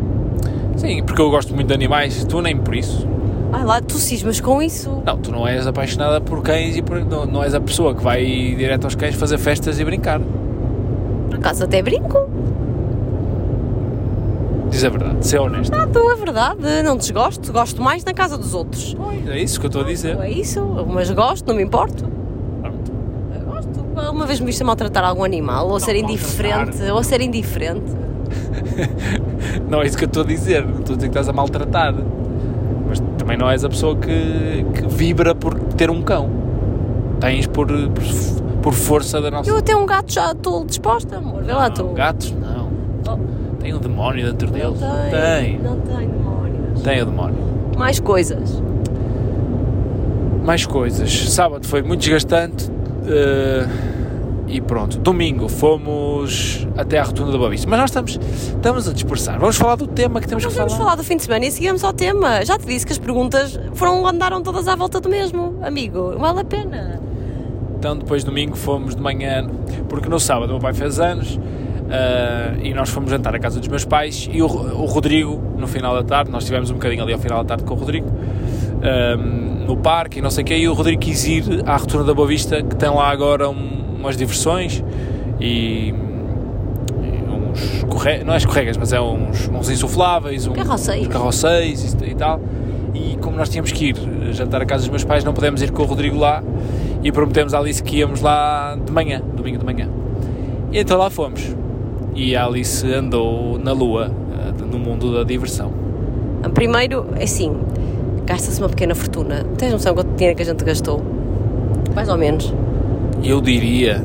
Sim, 0.76 1.02
porque 1.04 1.20
eu 1.20 1.30
gosto 1.30 1.54
muito 1.54 1.68
de 1.68 1.74
animais, 1.74 2.24
tu 2.24 2.40
nem 2.40 2.56
por 2.56 2.74
isso. 2.74 3.06
Ai 3.52 3.64
lá, 3.64 3.80
tu 3.82 3.98
cismas 3.98 4.40
com 4.40 4.62
isso. 4.62 5.02
Não, 5.04 5.18
tu 5.18 5.30
não 5.30 5.46
és 5.46 5.66
apaixonada 5.66 6.20
por 6.20 6.42
cães 6.42 6.76
e 6.76 6.82
por, 6.82 7.04
não, 7.04 7.26
não 7.26 7.44
és 7.44 7.54
a 7.54 7.60
pessoa 7.60 7.94
que 7.94 8.02
vai 8.02 8.24
direto 8.24 8.84
aos 8.84 8.94
cães 8.94 9.14
fazer 9.14 9.36
festas 9.36 9.78
e 9.78 9.84
brincar. 9.84 10.20
Por 11.28 11.36
acaso 11.36 11.64
até 11.64 11.82
brinco. 11.82 12.30
Diz 14.70 14.82
a 14.84 14.88
verdade, 14.88 15.26
ser 15.26 15.38
honesto. 15.38 15.74
Ah, 15.74 15.86
tu, 15.86 15.98
é 16.10 16.16
verdade. 16.16 16.82
Não 16.82 16.96
desgosto. 16.96 17.52
Gosto 17.52 17.82
mais 17.82 18.02
na 18.04 18.14
casa 18.14 18.38
dos 18.38 18.54
outros. 18.54 18.96
É 19.28 19.38
isso 19.38 19.60
que 19.60 19.66
eu 19.66 19.68
estou 19.68 19.82
a 19.82 19.84
dizer. 19.84 20.18
É 20.18 20.30
isso. 20.30 20.62
Mas 20.88 21.10
gosto, 21.10 21.46
não 21.46 21.54
me 21.54 21.62
importo. 21.62 22.04
Pronto. 22.62 22.92
Gosto. 23.44 24.10
Uma 24.10 24.24
vez 24.24 24.40
me 24.40 24.46
viste 24.46 24.62
a 24.62 24.66
maltratar 24.66 25.04
algum 25.04 25.24
animal, 25.24 25.68
ou 25.68 25.76
a 25.76 25.80
ser 25.80 25.94
indiferente, 25.94 26.82
ou 26.90 26.98
a 26.98 27.04
ser 27.04 27.20
indiferente. 27.20 28.01
Não 29.68 29.82
é 29.82 29.86
isso 29.86 29.96
que 29.96 30.04
eu 30.04 30.08
estou 30.08 30.22
a 30.22 30.26
dizer. 30.26 30.64
Não 30.64 30.80
estou 30.80 30.94
a 30.94 30.96
dizer 30.96 31.08
que 31.08 31.18
estás 31.18 31.28
a 31.28 31.32
maltratar. 31.32 31.94
Mas 32.88 33.00
também 33.16 33.36
não 33.38 33.48
és 33.48 33.64
a 33.64 33.68
pessoa 33.68 33.96
que, 33.96 34.66
que 34.74 34.86
vibra 34.88 35.34
por 35.34 35.54
ter 35.58 35.90
um 35.90 36.02
cão. 36.02 36.28
Tens 37.20 37.46
por, 37.46 37.66
por, 37.68 38.04
por 38.62 38.72
força 38.74 39.20
da 39.20 39.30
nossa. 39.30 39.48
Eu 39.48 39.56
até 39.56 39.74
um 39.74 39.86
gato 39.86 40.12
já 40.12 40.32
estou 40.32 40.64
disposta, 40.64 41.16
amor. 41.16 41.42
Vê 41.42 41.52
lá 41.52 41.70
tu. 41.70 41.84
Gatos, 41.94 42.32
não. 42.32 42.68
Oh, 43.08 43.16
Tem 43.60 43.72
um 43.72 43.78
demónio 43.78 44.26
dentro 44.26 44.48
não 44.48 44.52
deles. 44.54 44.78
tem. 45.10 45.58
Não 45.58 45.76
tem 45.80 46.08
demónios. 46.08 46.82
Tem 46.82 47.02
o 47.02 47.06
demónio. 47.06 47.36
Mais 47.78 47.98
coisas. 48.00 48.62
mais 50.44 50.66
coisas. 50.66 51.10
Sábado 51.30 51.66
foi 51.66 51.82
muito 51.82 52.00
desgastante 52.00 52.70
eh, 53.06 53.66
e 54.52 54.60
pronto. 54.60 54.98
Domingo 54.98 55.48
fomos 55.48 56.66
até 56.76 56.98
à 56.98 57.04
rotunda 57.04 57.32
da 57.32 57.38
Boa 57.38 57.50
Vista. 57.50 57.68
Mas 57.68 57.80
nós 57.80 57.90
estamos, 57.90 58.20
estamos 58.56 58.88
a 58.88 58.92
dispersar. 58.92 59.38
Vamos 59.40 59.56
falar 59.56 59.76
do 59.76 59.86
tema 59.86 60.20
que 60.20 60.28
temos 60.28 60.44
Nós 60.44 60.52
que 60.52 60.58
vamos 60.58 60.72
falar. 60.74 60.84
falar 60.84 60.96
do 60.96 61.04
fim 61.04 61.16
de 61.16 61.22
semana 61.24 61.46
e 61.46 61.50
seguimos 61.50 61.82
ao 61.82 61.92
tema. 61.92 62.44
Já 62.44 62.58
te 62.58 62.66
disse 62.66 62.84
que 62.86 62.92
as 62.92 62.98
perguntas 62.98 63.58
foram, 63.74 64.06
andaram 64.06 64.42
todas 64.42 64.68
à 64.68 64.76
volta 64.76 65.00
do 65.00 65.08
mesmo, 65.08 65.58
amigo. 65.62 66.16
Vale 66.18 66.40
a 66.40 66.44
pena. 66.44 67.00
Então 67.78 67.96
depois 67.96 68.22
domingo 68.22 68.54
fomos 68.56 68.94
de 68.94 69.02
manhã, 69.02 69.46
porque 69.88 70.08
no 70.08 70.20
sábado 70.20 70.50
o 70.50 70.52
meu 70.52 70.60
pai 70.60 70.72
fez 70.72 71.00
anos 71.00 71.36
eh, 71.90 72.54
e 72.62 72.74
nós 72.74 72.90
fomos 72.90 73.10
jantar 73.10 73.34
à 73.34 73.38
casa 73.40 73.58
dos 73.58 73.66
meus 73.68 73.84
pais 73.84 74.28
e 74.32 74.40
o, 74.40 74.46
o 74.46 74.84
Rodrigo, 74.86 75.42
no 75.58 75.66
final 75.66 75.92
da 75.94 76.04
tarde, 76.04 76.30
nós 76.30 76.44
estivemos 76.44 76.70
um 76.70 76.74
bocadinho 76.74 77.02
ali 77.02 77.12
ao 77.12 77.18
final 77.18 77.38
da 77.42 77.44
tarde 77.48 77.64
com 77.64 77.74
o 77.74 77.76
Rodrigo, 77.76 78.06
eh, 78.82 79.16
no 79.66 79.76
parque 79.76 80.20
e 80.20 80.22
não 80.22 80.30
sei 80.30 80.42
o 80.42 80.46
quê, 80.46 80.56
e 80.58 80.68
o 80.68 80.74
Rodrigo 80.74 81.00
quis 81.02 81.24
ir 81.26 81.44
à 81.66 81.76
rotunda 81.76 82.04
da 82.04 82.14
Boa 82.14 82.28
Vista, 82.28 82.62
que 82.62 82.76
tem 82.76 82.88
lá 82.88 83.10
agora 83.10 83.48
um- 83.50 83.81
umas 84.02 84.16
diversões 84.16 84.82
e, 85.40 85.94
uns 87.52 87.74
escorre- 87.76 88.24
não 88.24 88.34
é 88.34 88.36
escorregas, 88.36 88.76
mas 88.76 88.92
é 88.92 89.00
uns, 89.00 89.48
uns 89.48 89.70
insufláveis, 89.70 90.46
um, 90.46 90.54
uns 91.02 91.08
carroceiros 91.08 91.94
e, 92.02 92.04
e 92.10 92.14
tal. 92.14 92.40
E 92.94 93.16
como 93.20 93.36
nós 93.36 93.48
tínhamos 93.48 93.72
que 93.72 93.86
ir 93.90 93.96
jantar 94.32 94.60
à 94.62 94.66
casa 94.66 94.82
dos 94.82 94.90
meus 94.90 95.04
pais, 95.04 95.24
não 95.24 95.32
pudemos 95.32 95.62
ir 95.62 95.70
com 95.70 95.82
o 95.82 95.86
Rodrigo 95.86 96.18
lá 96.18 96.42
e 97.02 97.10
prometemos 97.10 97.54
à 97.54 97.58
Alice 97.58 97.82
que 97.82 97.96
íamos 97.96 98.20
lá 98.20 98.76
de 98.84 98.92
manhã, 98.92 99.20
domingo 99.34 99.58
de 99.58 99.64
manhã. 99.64 99.88
E 100.70 100.78
então 100.78 100.98
lá 100.98 101.08
fomos. 101.10 101.54
E 102.14 102.36
a 102.36 102.44
Alice 102.44 102.86
andou 102.92 103.58
na 103.58 103.72
lua, 103.72 104.10
eh, 104.34 104.64
no 104.70 104.78
mundo 104.78 105.14
da 105.14 105.24
diversão. 105.24 105.72
Primeiro, 106.54 107.06
é 107.16 107.24
assim, 107.24 107.54
gasta-se 108.26 108.60
uma 108.60 108.68
pequena 108.68 108.94
fortuna. 108.94 109.44
Tens 109.56 109.72
noção 109.72 109.94
quanto 109.94 110.14
dinheiro 110.16 110.36
que 110.36 110.42
a 110.42 110.46
gente 110.46 110.62
gastou? 110.64 111.02
Mais 111.94 112.08
ou 112.08 112.18
menos. 112.18 112.52
Eu 113.22 113.40
diria 113.40 114.02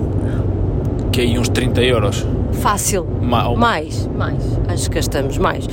que 1.12 1.22
aí 1.22 1.38
uns 1.40 1.50
30 1.50 1.82
euros. 1.82 2.26
Fácil. 2.54 3.06
Ma- 3.22 3.54
Mais, 3.56 4.08
mais. 4.16 4.38
Acho 4.68 4.90
que 4.90 4.96
gastamos 4.96 5.38
mais. 5.38 5.68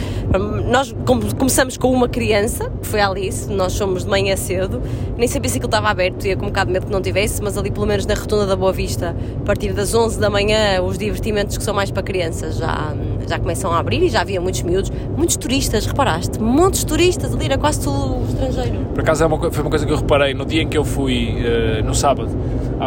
Nós 0.71 0.95
come- 1.07 1.33
começamos 1.35 1.77
com 1.77 1.91
uma 1.93 2.09
criança, 2.09 2.71
que 2.83 2.87
foi 2.89 3.01
a 3.01 3.09
Alice, 3.09 3.51
nós 3.53 3.73
somos 3.73 4.05
de 4.05 4.11
manhã 4.11 4.37
cedo, 4.37 4.83
nem 5.17 5.29
sabia 5.29 5.49
se 5.49 5.57
aquilo 5.59 5.69
estava 5.69 5.89
aberto, 5.89 6.27
ia 6.27 6.37
com 6.37 6.45
um 6.45 6.49
bocado 6.49 6.67
de 6.69 6.73
medo 6.75 6.87
que 6.87 6.93
não 6.93 7.01
tivesse, 7.01 7.43
mas 7.43 7.57
ali 7.57 7.71
pelo 7.71 7.87
menos 7.87 8.05
na 8.07 8.15
Rotunda 8.15 8.47
da 8.47 8.57
Boa 8.57 8.73
Vista, 8.73 9.15
a 9.41 9.45
partir 9.45 9.73
das 9.73 9.95
11 9.95 10.19
da 10.19 10.29
manhã, 10.29 10.83
os 10.83 10.99
divertimentos 10.99 11.57
que 11.57 11.65
são 11.65 11.73
mais 11.75 11.91
para 11.91 12.03
crianças 12.03 12.57
já, 12.57 12.93
já 13.29 13.39
começam 13.39 13.73
a 13.73 13.79
abrir 13.79 14.03
e 14.03 14.09
já 14.09 14.21
havia 14.23 14.41
muitos 14.41 14.63
miúdos, 14.63 14.91
muitos 15.17 15.37
turistas, 15.37 15.87
reparaste? 15.87 16.41
Montes 16.41 16.81
de 16.81 16.87
turistas 16.87 17.33
ali, 17.35 17.45
era 17.47 17.59
quase 17.59 17.81
tudo 17.83 18.25
estrangeiro. 18.29 18.79
Por 18.95 19.01
acaso 19.01 19.25
é 19.25 19.29
foi 19.51 19.63
uma 19.63 19.71
coisa 19.71 19.87
que 19.87 19.93
eu 19.93 19.97
reparei 19.97 20.35
no 20.35 20.45
dia 20.45 20.63
em 20.63 20.69
que 20.69 20.77
eu 20.77 20.85
fui, 20.85 21.37
eh, 21.39 21.83
no 21.83 21.95
sábado, 21.95 22.29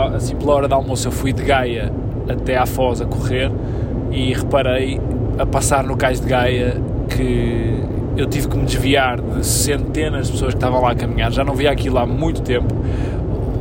assim 0.05 0.35
pela 0.35 0.53
hora 0.53 0.67
de 0.67 0.73
almoço, 0.73 1.07
eu 1.07 1.11
fui 1.11 1.33
de 1.33 1.43
Gaia 1.43 1.91
até 2.29 2.57
à 2.57 2.65
Foz 2.65 3.01
a 3.01 3.05
correr 3.05 3.51
e 4.11 4.33
reparei 4.33 4.99
a 5.37 5.45
passar 5.45 5.83
no 5.83 5.95
cais 5.95 6.19
de 6.19 6.27
Gaia 6.27 6.81
que 7.09 7.83
eu 8.15 8.25
tive 8.25 8.47
que 8.47 8.57
me 8.57 8.65
desviar 8.65 9.21
de 9.21 9.45
centenas 9.45 10.27
de 10.27 10.33
pessoas 10.33 10.53
que 10.53 10.57
estavam 10.57 10.81
lá 10.81 10.91
a 10.91 10.95
caminhar, 10.95 11.31
já 11.31 11.43
não 11.43 11.53
via 11.53 11.71
aquilo 11.71 11.99
há 11.99 12.05
muito 12.05 12.41
tempo. 12.41 12.73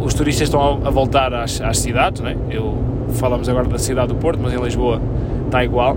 Os 0.02 0.14
turistas 0.14 0.48
estão 0.48 0.80
a, 0.84 0.90
voltar 0.90 1.34
às, 1.34 1.60
às 1.60 1.78
cidades, 1.78 2.22
não 2.22 2.30
é? 2.30 2.36
Eu, 2.50 2.76
falamos 3.10 3.48
agora 3.48 3.68
da 3.68 3.78
cidade 3.78 4.08
do 4.08 4.14
Porto, 4.14 4.38
mas 4.42 4.54
em 4.54 4.62
Lisboa 4.62 5.00
está 5.46 5.64
igual. 5.64 5.96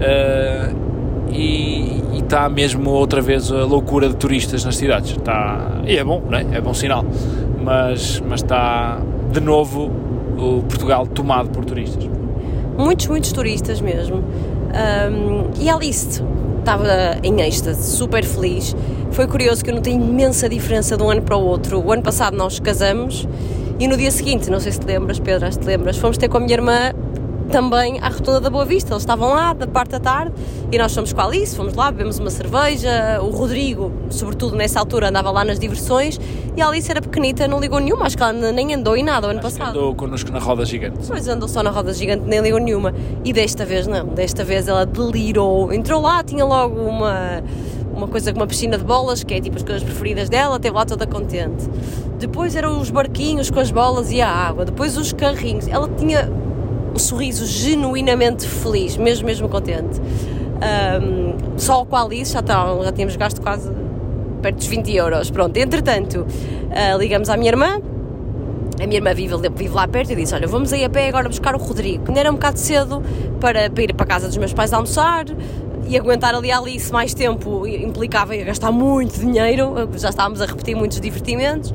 Eh, 0.00 0.70
e 1.30 2.02
e 2.12 2.18
está 2.18 2.48
mesmo 2.48 2.90
outra 2.90 3.20
vez 3.20 3.50
a 3.50 3.64
loucura 3.64 4.08
de 4.08 4.16
turistas 4.16 4.64
nas 4.64 4.76
cidades. 4.76 5.12
Está, 5.12 5.80
e 5.86 5.96
é 5.96 6.04
bom, 6.04 6.22
não 6.28 6.38
é? 6.38 6.46
É 6.52 6.60
bom 6.60 6.74
sinal. 6.74 7.04
Mas, 7.62 8.22
mas 8.28 8.42
está 8.42 9.00
de 9.32 9.40
novo 9.40 9.90
o 10.36 10.62
Portugal 10.62 11.06
tomado 11.06 11.48
por 11.50 11.64
turistas. 11.64 12.08
muitos, 12.76 13.06
muitos 13.06 13.32
turistas 13.32 13.80
mesmo. 13.80 14.22
Ahm, 14.74 15.50
e 15.60 15.68
Alice 15.68 16.22
estava 16.58 17.18
em 17.22 17.40
êxtase, 17.40 17.96
super 17.96 18.24
feliz. 18.24 18.76
Foi 19.10 19.26
curioso 19.26 19.64
que 19.64 19.70
eu 19.70 19.74
notei 19.74 19.92
imensa 19.94 20.48
diferença 20.48 20.96
de 20.96 21.02
um 21.02 21.10
ano 21.10 21.22
para 21.22 21.36
o 21.36 21.44
outro. 21.44 21.82
O 21.84 21.92
ano 21.92 22.02
passado 22.02 22.36
nós 22.36 22.58
casamos 22.60 23.26
e 23.78 23.88
no 23.88 23.96
dia 23.96 24.10
seguinte, 24.10 24.50
não 24.50 24.60
sei 24.60 24.72
se 24.72 24.80
te 24.80 24.86
lembras, 24.86 25.18
Pedro, 25.18 25.48
que 25.48 25.58
te 25.58 25.66
lembras, 25.66 25.96
fomos 25.96 26.16
ter 26.16 26.28
com 26.28 26.36
a 26.36 26.40
minha 26.40 26.54
irmã 26.54 26.92
também 27.52 28.00
à 28.00 28.08
Rotunda 28.08 28.40
da 28.40 28.48
Boa 28.48 28.64
Vista. 28.64 28.94
Eles 28.94 29.02
estavam 29.02 29.28
lá 29.28 29.52
da 29.52 29.66
parte 29.66 29.90
da 29.90 30.00
tarde 30.00 30.32
e 30.72 30.78
nós 30.78 30.92
fomos 30.94 31.12
com 31.12 31.20
a 31.20 31.24
Alice, 31.26 31.54
fomos 31.54 31.74
lá, 31.74 31.90
bebemos 31.90 32.18
uma 32.18 32.30
cerveja. 32.30 33.20
O 33.22 33.28
Rodrigo, 33.28 33.92
sobretudo 34.08 34.56
nessa 34.56 34.80
altura, 34.80 35.10
andava 35.10 35.30
lá 35.30 35.44
nas 35.44 35.58
diversões 35.58 36.18
e 36.56 36.62
a 36.62 36.66
Alice 36.66 36.90
era 36.90 37.02
pequenita, 37.02 37.46
não 37.46 37.60
ligou 37.60 37.78
nenhuma, 37.78 38.06
acho 38.06 38.16
que 38.16 38.22
ela 38.22 38.32
nem 38.32 38.74
andou 38.74 38.96
em 38.96 39.04
nada 39.04 39.26
o 39.26 39.30
ano 39.30 39.40
Acho 39.40 39.58
passado. 39.58 39.78
Andou 39.78 39.94
connosco 39.94 40.32
na 40.32 40.38
roda 40.38 40.64
gigante. 40.64 41.06
Pois 41.06 41.28
andou 41.28 41.46
só 41.46 41.62
na 41.62 41.70
roda 41.70 41.92
gigante, 41.92 42.24
nem 42.26 42.40
ligou 42.40 42.58
nenhuma. 42.58 42.94
E 43.22 43.34
desta 43.34 43.66
vez 43.66 43.86
não, 43.86 44.06
desta 44.06 44.42
vez 44.42 44.66
ela 44.66 44.86
delirou. 44.86 45.70
Entrou 45.74 46.00
lá, 46.00 46.24
tinha 46.24 46.46
logo 46.46 46.80
uma, 46.80 47.42
uma 47.94 48.08
coisa 48.08 48.32
com 48.32 48.40
uma 48.40 48.46
piscina 48.46 48.78
de 48.78 48.84
bolas, 48.84 49.22
que 49.22 49.34
é 49.34 49.40
tipo 49.42 49.56
as 49.56 49.62
coisas 49.62 49.82
preferidas 49.82 50.30
dela, 50.30 50.56
esteve 50.56 50.74
lá 50.74 50.86
toda 50.86 51.06
contente. 51.06 51.68
Depois 52.18 52.56
eram 52.56 52.80
os 52.80 52.90
barquinhos 52.90 53.50
com 53.50 53.60
as 53.60 53.70
bolas 53.70 54.10
e 54.10 54.22
a 54.22 54.28
água, 54.30 54.64
depois 54.64 54.96
os 54.96 55.12
carrinhos. 55.12 55.68
Ela 55.68 55.88
tinha 55.98 56.30
um 56.94 56.98
sorriso 56.98 57.46
genuinamente 57.46 58.46
feliz, 58.46 58.96
mesmo, 58.96 59.26
mesmo 59.26 59.48
contente. 59.48 60.00
Ahm, 60.60 61.36
só 61.56 61.84
com 61.84 61.96
a 61.96 62.02
Alice 62.02 62.32
já, 62.32 62.42
tá, 62.42 62.64
já 62.84 62.92
tínhamos 62.92 63.16
gasto 63.16 63.40
quase 63.40 63.70
perto 64.40 64.56
dos 64.56 64.66
20 64.66 64.94
euros. 64.94 65.30
Pronto, 65.30 65.56
entretanto, 65.56 66.26
ah, 66.70 66.96
ligamos 66.96 67.28
à 67.28 67.36
minha 67.36 67.50
irmã, 67.50 67.80
a 68.80 68.86
minha 68.86 68.98
irmã 68.98 69.14
vive, 69.14 69.36
vive 69.54 69.74
lá 69.74 69.88
perto 69.88 70.12
e 70.12 70.16
disse: 70.16 70.34
Olha, 70.34 70.46
vamos 70.46 70.72
aí 70.72 70.84
a 70.84 70.90
pé 70.90 71.08
agora 71.08 71.28
buscar 71.28 71.54
o 71.54 71.58
Rodrigo, 71.58 72.04
ainda 72.08 72.20
era 72.20 72.30
um 72.30 72.34
bocado 72.34 72.58
cedo 72.58 73.02
para, 73.40 73.70
para 73.70 73.82
ir 73.82 73.94
para 73.94 74.04
a 74.04 74.08
casa 74.08 74.28
dos 74.28 74.36
meus 74.36 74.52
pais 74.52 74.72
almoçar 74.72 75.24
e 75.88 75.98
aguentar 75.98 76.34
ali 76.34 76.50
a 76.50 76.58
Alice 76.58 76.92
mais 76.92 77.12
tempo 77.12 77.66
implicava 77.66 78.36
gastar 78.36 78.72
muito 78.72 79.18
dinheiro, 79.18 79.74
já 79.96 80.10
estávamos 80.10 80.40
a 80.40 80.46
repetir 80.46 80.76
muitos 80.76 81.00
divertimentos. 81.00 81.72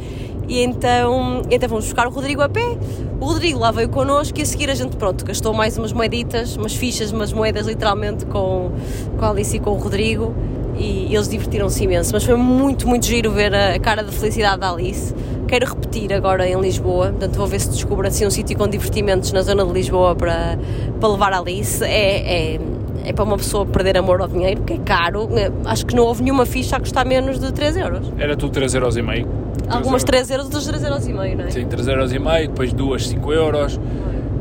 E 0.47 0.63
então, 0.63 1.41
então 1.49 1.67
fomos 1.67 1.85
buscar 1.85 2.07
o 2.07 2.09
Rodrigo 2.09 2.41
a 2.41 2.49
pé. 2.49 2.77
O 3.19 3.25
Rodrigo 3.25 3.59
lá 3.59 3.71
veio 3.71 3.89
connosco 3.89 4.37
e 4.39 4.41
a 4.41 4.45
seguir 4.45 4.69
a 4.69 4.75
gente, 4.75 4.95
pronto, 4.95 5.25
gastou 5.25 5.53
mais 5.53 5.77
umas 5.77 5.91
moeditas, 5.91 6.55
umas 6.55 6.73
fichas, 6.73 7.11
umas 7.11 7.33
moedas 7.33 7.67
literalmente 7.67 8.25
com, 8.25 8.71
com 9.17 9.25
a 9.25 9.29
Alice 9.29 9.55
e 9.55 9.59
com 9.59 9.71
o 9.71 9.77
Rodrigo 9.77 10.33
e 10.77 11.13
eles 11.13 11.27
divertiram-se 11.27 11.83
imenso. 11.83 12.11
Mas 12.13 12.23
foi 12.23 12.35
muito, 12.35 12.87
muito 12.87 13.05
giro 13.05 13.31
ver 13.31 13.53
a, 13.53 13.75
a 13.75 13.79
cara 13.79 14.03
de 14.03 14.11
felicidade 14.11 14.61
da 14.61 14.71
Alice. 14.71 15.13
Quero 15.47 15.65
repetir 15.65 16.13
agora 16.13 16.47
em 16.47 16.59
Lisboa, 16.59 17.07
portanto 17.07 17.35
vou 17.35 17.47
ver 17.47 17.59
se 17.59 17.69
descubro 17.69 18.05
assim 18.05 18.25
um 18.25 18.29
sítio 18.29 18.57
com 18.57 18.67
divertimentos 18.67 19.31
na 19.31 19.41
zona 19.41 19.65
de 19.65 19.71
Lisboa 19.71 20.15
para, 20.15 20.59
para 20.99 21.09
levar 21.09 21.33
a 21.33 21.39
Alice. 21.39 21.83
É, 21.83 22.55
é, 22.55 22.59
é 23.07 23.13
para 23.13 23.23
uma 23.23 23.37
pessoa 23.37 23.65
perder 23.65 23.97
amor 23.97 24.19
ao 24.19 24.27
dinheiro, 24.27 24.57
porque 24.57 24.73
é 24.73 24.79
caro. 24.79 25.29
Acho 25.63 25.85
que 25.85 25.95
não 25.95 26.03
houve 26.03 26.23
nenhuma 26.23 26.45
ficha 26.45 26.75
a 26.75 26.79
custar 26.79 27.05
menos 27.05 27.39
de 27.39 27.53
3 27.53 27.77
euros. 27.77 28.11
Era 28.19 28.35
tudo 28.35 28.59
3,5€. 28.59 29.25
Algumas 29.69 30.03
3 30.03 30.29
euros, 30.29 30.45
outras 30.45 30.67
3 30.67 30.83
euros 30.83 31.07
e 31.07 31.13
meio, 31.13 31.37
não 31.37 31.45
é? 31.45 31.49
Sim, 31.49 31.65
3,5€, 31.67 32.47
depois 32.47 32.73
duas 32.73 33.07
5 33.07 33.33
euros, 33.33 33.79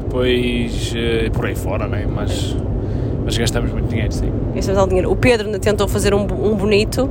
depois 0.03 0.93
eh, 0.97 1.31
por 1.31 1.47
aí 1.47 1.55
fora, 1.55 1.87
né? 1.87 2.07
mas, 2.13 2.57
mas 3.25 3.39
gastamos 3.39 3.71
muito 3.71 3.89
dinheiro, 3.89 4.13
sim. 4.13 4.33
Gastamos 4.53 4.79
algum 4.79 4.89
dinheiro. 4.89 5.13
O 5.13 5.17
Pedro 5.17 5.47
ainda 5.47 5.61
tentou 5.61 5.87
fazer 5.87 6.13
um, 6.13 6.23
um 6.23 6.57
bonito, 6.57 7.09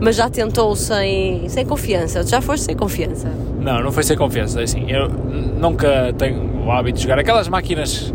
mas 0.00 0.16
já 0.16 0.30
tentou 0.30 0.74
sem, 0.74 1.46
sem 1.50 1.66
confiança. 1.66 2.22
Já 2.26 2.40
foste 2.40 2.64
sem 2.64 2.74
confiança. 2.76 3.30
Não, 3.60 3.82
não 3.82 3.92
foi 3.92 4.02
sem 4.02 4.16
confiança, 4.16 4.60
é 4.60 4.64
assim, 4.64 4.90
eu 4.90 5.08
nunca 5.08 6.14
tenho 6.16 6.64
o 6.64 6.70
hábito 6.70 6.96
de 6.96 7.02
jogar 7.02 7.18
aquelas 7.18 7.48
máquinas, 7.48 8.14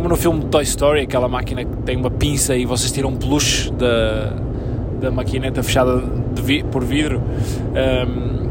como 0.00 0.08
no 0.08 0.16
filme 0.16 0.44
Toy 0.46 0.62
Story, 0.62 1.02
aquela 1.02 1.28
máquina 1.28 1.62
que 1.62 1.76
tem 1.84 1.94
uma 1.96 2.10
pinça 2.10 2.56
e 2.56 2.64
vocês 2.64 2.90
tiram 2.90 3.10
um 3.10 3.16
peluche 3.16 3.70
da, 3.72 4.32
da 4.98 5.10
maquineta 5.10 5.62
fechada 5.62 6.02
vi- 6.34 6.62
por 6.64 6.82
vidro. 6.82 7.20
Ahm, 7.74 8.48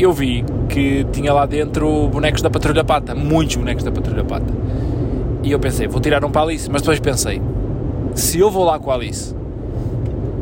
eu 0.00 0.12
vi 0.12 0.44
que 0.68 1.06
tinha 1.12 1.32
lá 1.32 1.46
dentro 1.46 2.08
bonecos 2.08 2.42
da 2.42 2.50
Patrulha 2.50 2.82
Pata, 2.82 3.14
muitos 3.14 3.54
bonecos 3.54 3.84
da 3.84 3.92
Patrulha 3.92 4.24
Pata. 4.24 4.52
E 5.44 5.52
eu 5.52 5.60
pensei, 5.60 5.86
vou 5.86 6.00
tirar 6.00 6.24
um 6.24 6.30
para 6.30 6.40
a 6.40 6.44
Alice, 6.44 6.68
mas 6.68 6.82
depois 6.82 6.98
pensei, 6.98 7.40
se 8.14 8.40
eu 8.40 8.50
vou 8.50 8.64
lá 8.64 8.80
com 8.80 8.90
a 8.90 8.94
Alice 8.94 9.34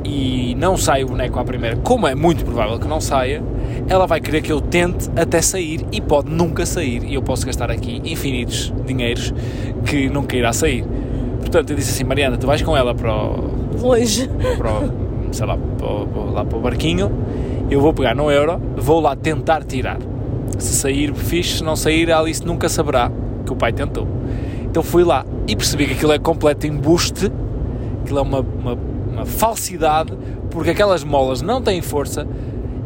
e 0.07 0.55
não 0.55 0.77
sai 0.77 1.03
o 1.03 1.09
boneco 1.09 1.39
à 1.39 1.45
primeira, 1.45 1.77
como 1.77 2.07
é 2.07 2.15
muito 2.15 2.45
provável 2.45 2.79
que 2.79 2.87
não 2.87 3.01
saia, 3.01 3.43
ela 3.89 4.07
vai 4.07 4.21
querer 4.21 4.41
que 4.41 4.53
eu 4.53 4.61
tente 4.61 5.11
até 5.17 5.43
sair 5.43 5.85
e 5.91 6.01
pode 6.01 6.31
nunca 6.31 6.65
sair. 6.65 7.03
E 7.05 7.15
eu 7.15 7.23
posso 7.23 7.45
gastar 7.45 7.71
aqui 7.73 8.01
infinitos 8.05 8.73
dinheiros 8.87 9.35
que 9.85 10.09
nunca 10.09 10.37
irá 10.37 10.53
sair. 10.53 10.85
Portanto, 11.41 11.71
eu 11.71 11.77
disse 11.77 11.91
assim, 11.91 12.05
Mariana, 12.05 12.37
tu 12.37 12.47
vais 12.47 12.63
com 12.63 12.77
ela 12.77 12.95
para 12.95 13.13
o, 13.13 13.51
Longe. 13.83 14.29
para 14.57 14.73
o, 14.73 14.93
sei 15.33 15.47
lá, 15.47 15.57
para 15.57 15.87
o, 15.87 16.31
lá 16.33 16.45
para 16.45 16.57
o 16.57 16.61
barquinho, 16.61 17.11
eu 17.69 17.81
vou 17.81 17.93
pegar 17.93 18.15
no 18.15 18.31
euro, 18.31 18.61
vou 18.77 19.01
lá 19.01 19.17
tentar 19.17 19.65
tirar. 19.65 19.99
Se 20.57 20.73
sair, 20.75 21.13
fixe, 21.15 21.59
se 21.59 21.65
não 21.65 21.75
sair, 21.75 22.13
a 22.13 22.21
Alice 22.21 22.47
nunca 22.47 22.69
saberá 22.69 23.11
que 23.45 23.53
o 23.53 23.57
pai 23.57 23.73
tentou. 23.73 24.07
Então 24.63 24.83
fui 24.85 25.03
lá 25.03 25.27
e 25.49 25.57
percebi 25.57 25.87
que 25.87 25.95
aquilo 25.95 26.13
é 26.13 26.19
completo 26.19 26.67
embuste, 26.67 27.31
aquilo 28.03 28.21
é 28.21 28.23
uma, 28.23 28.41
uma, 28.41 28.79
uma 29.17 29.27
falsidade, 29.27 30.13
porque 30.51 30.71
aquelas 30.71 31.03
molas 31.03 31.41
não 31.41 31.63
têm 31.63 31.81
força 31.81 32.27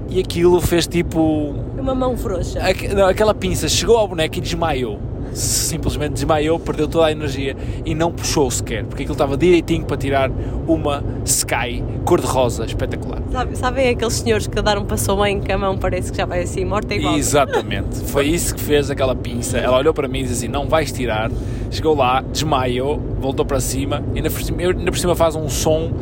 e 0.09 0.21
aquilo 0.21 0.61
fez 0.61 0.87
tipo. 0.87 1.55
Uma 1.79 1.95
mão 1.95 2.17
frouxa. 2.17 2.61
Não, 2.95 3.07
aquela 3.07 3.35
pinça 3.35 3.69
chegou 3.69 3.97
ao 3.97 4.07
boneco 4.09 4.39
e 4.39 4.41
desmaiou. 4.41 5.10
Simplesmente 5.33 6.15
desmaiou, 6.15 6.59
perdeu 6.59 6.89
toda 6.89 7.07
a 7.07 7.13
energia 7.13 7.57
e 7.85 7.95
não 7.95 8.13
puxou 8.13 8.51
sequer, 8.51 8.85
porque 8.85 9.03
aquilo 9.03 9.15
estava 9.15 9.37
direitinho 9.37 9.85
para 9.85 9.97
tirar 9.97 10.31
uma 10.67 11.03
Sky 11.25 11.83
cor-de-rosa 12.05 12.65
espetacular. 12.65 13.23
Sabe, 13.31 13.57
sabem 13.57 13.89
aqueles 13.89 14.15
senhores 14.15 14.47
que 14.47 14.61
dar 14.61 14.79
um 14.79 14.85
passo 14.85 15.17
bem 15.17 15.41
que 15.41 15.53
a 15.53 15.59
mão 15.59 15.79
parece 15.79 16.11
que 16.11 16.17
já 16.17 16.27
vai 16.27 16.43
assim, 16.43 16.65
morta 16.65 16.95
igual. 16.95 17.17
Exatamente, 17.17 17.97
foi 18.11 18.27
isso 18.27 18.55
que 18.55 18.61
fez 18.61 18.91
aquela 18.91 19.15
pinça. 19.15 19.59
Ela 19.59 19.79
olhou 19.79 19.95
para 19.95 20.09
mim 20.09 20.21
e 20.21 20.23
disse 20.23 20.35
assim: 20.35 20.49
Não 20.49 20.69
vais 20.69 20.91
tirar. 20.91 21.31
Chegou 21.71 21.95
lá, 21.95 22.21
desmaiou, 22.21 23.01
voltou 23.21 23.45
para 23.45 23.61
cima 23.61 24.03
e 24.13 24.17
ainda 24.17 24.31
por 24.31 24.43
cima, 24.43 24.63
ainda 24.63 24.91
por 24.91 24.99
cima 24.99 25.15
faz 25.15 25.37
um 25.37 25.49
som 25.49 25.93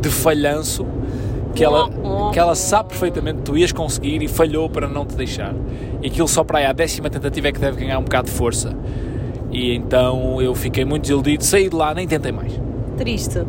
de 0.00 0.08
falhanço 0.08 0.86
que 1.56 1.64
ela, 1.64 1.88
que 2.32 2.38
ela 2.38 2.54
sabe 2.54 2.90
perfeitamente 2.90 3.38
que 3.38 3.44
tu 3.44 3.56
ias 3.56 3.72
conseguir 3.72 4.22
e 4.22 4.28
falhou 4.28 4.68
para 4.68 4.86
não 4.86 5.04
te 5.06 5.16
deixar. 5.16 5.54
E 6.02 6.06
aquilo 6.06 6.28
só 6.28 6.44
para 6.44 6.58
aí 6.58 6.66
a 6.66 6.72
décima 6.72 7.08
tentativa 7.08 7.48
é 7.48 7.52
que 7.52 7.58
deve 7.58 7.80
ganhar 7.80 7.98
um 7.98 8.02
bocado 8.02 8.28
de 8.28 8.34
força. 8.34 8.76
E 9.50 9.74
então 9.74 10.40
eu 10.40 10.54
fiquei 10.54 10.84
muito 10.84 11.02
desiludido, 11.02 11.42
saí 11.42 11.68
de 11.68 11.74
lá, 11.74 11.94
nem 11.94 12.06
tentei 12.06 12.30
mais. 12.30 12.52
Triste. 12.98 13.42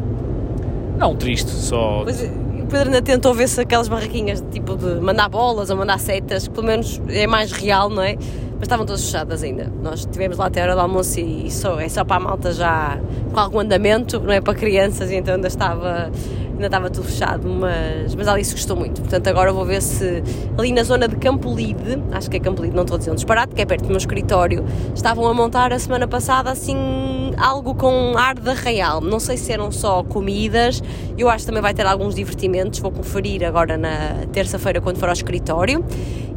Não 0.97 1.16
triste, 1.16 1.51
só. 1.51 2.01
Pois, 2.03 2.22
o 2.24 2.66
Pedro 2.70 2.88
ainda 2.88 3.01
tentou 3.01 3.34
ver 3.34 3.47
se 3.47 3.62
aquelas 3.62 3.88
barraquinhas 3.88 4.43
tipo 4.51 4.76
de 4.76 4.99
mandar 5.01 5.30
bolas 5.30 5.70
ou 5.70 5.78
mandar 5.78 5.99
setas, 5.99 6.47
que 6.47 6.53
pelo 6.53 6.68
menos 6.68 7.01
é 7.10 7.28
mais 7.28 7.51
real, 7.51 7.89
não 7.89 8.01
é? 8.01 8.16
Mas 8.16 8.64
estavam 8.64 8.86
todas 8.86 9.03
fechadas 9.03 9.43
ainda. 9.43 9.72
Nós 9.84 9.99
estivemos 9.99 10.38
lá 10.38 10.47
até 10.47 10.62
a 10.62 10.64
hora 10.64 10.76
do 10.76 10.82
almoço 10.82 11.20
e 11.20 11.51
só, 11.51 11.80
é 11.80 11.88
só 11.88 12.03
para 12.03 12.16
a 12.18 12.20
malta 12.20 12.51
já 12.51 12.99
com 13.32 13.39
algum 13.39 13.60
andamento, 13.60 14.20
não 14.20 14.34
é 14.34 14.41
para 14.41 14.55
crianças, 14.55 15.12
e 15.12 15.16
então 15.16 15.36
ainda 15.36 15.47
estava, 15.47 16.12
ainda 16.58 16.68
estava 16.68 16.89
tudo 16.89 17.05
fechado. 17.05 17.47
Mas, 17.47 18.14
mas 18.16 18.28
Alice 18.28 18.51
gostou 18.51 18.76
muito. 18.76 19.01
Portanto, 19.01 19.28
agora 19.28 19.53
vou 19.53 19.66
ver 19.66 19.82
se 19.82 20.24
ali 20.58 20.72
na 20.72 20.84
zona 20.84 21.08
de 21.08 21.16
Campo 21.16 21.53
Lide, 21.53 22.01
acho 22.12 22.30
que 22.30 22.38
é 22.38 22.39
Campo 22.39 22.62
Lide, 22.62 22.76
não 22.76 22.84
estou 22.84 22.95
a 22.95 22.97
dizer 22.97 23.12
um 23.12 23.16
disparate, 23.16 23.55
que 23.55 23.62
é 23.62 23.66
perto 23.66 23.84
do 23.84 23.89
meu 23.89 23.97
escritório, 23.97 24.66
estavam 24.93 25.26
a 25.28 25.34
montar 25.34 25.72
a 25.72 25.80
semana 25.80 26.08
passada 26.08 26.51
assim 26.51 26.76
algo 27.38 27.76
com 27.76 28.18
ar 28.18 28.36
de 28.36 28.49
arraial. 28.49 28.99
Não 29.01 29.20
sei 29.20 29.38
se 29.38 29.51
eram 29.51 29.72
só 29.72 30.03
comidas, 30.03 30.82
eu 31.18 31.30
acho 31.30 31.39
que 31.39 31.47
também 31.47 31.62
vai 31.62 31.74
ter 31.74 31.86
alguns 31.86 32.16
divertimentos. 32.16 32.80
Vou 32.80 32.91
conferir 32.91 33.43
agora 33.43 33.78
na 33.78 34.26
terça-feira 34.34 34.82
quando 34.82 34.97
for 34.97 35.10
ao 35.10 35.14
escritório. 35.14 35.86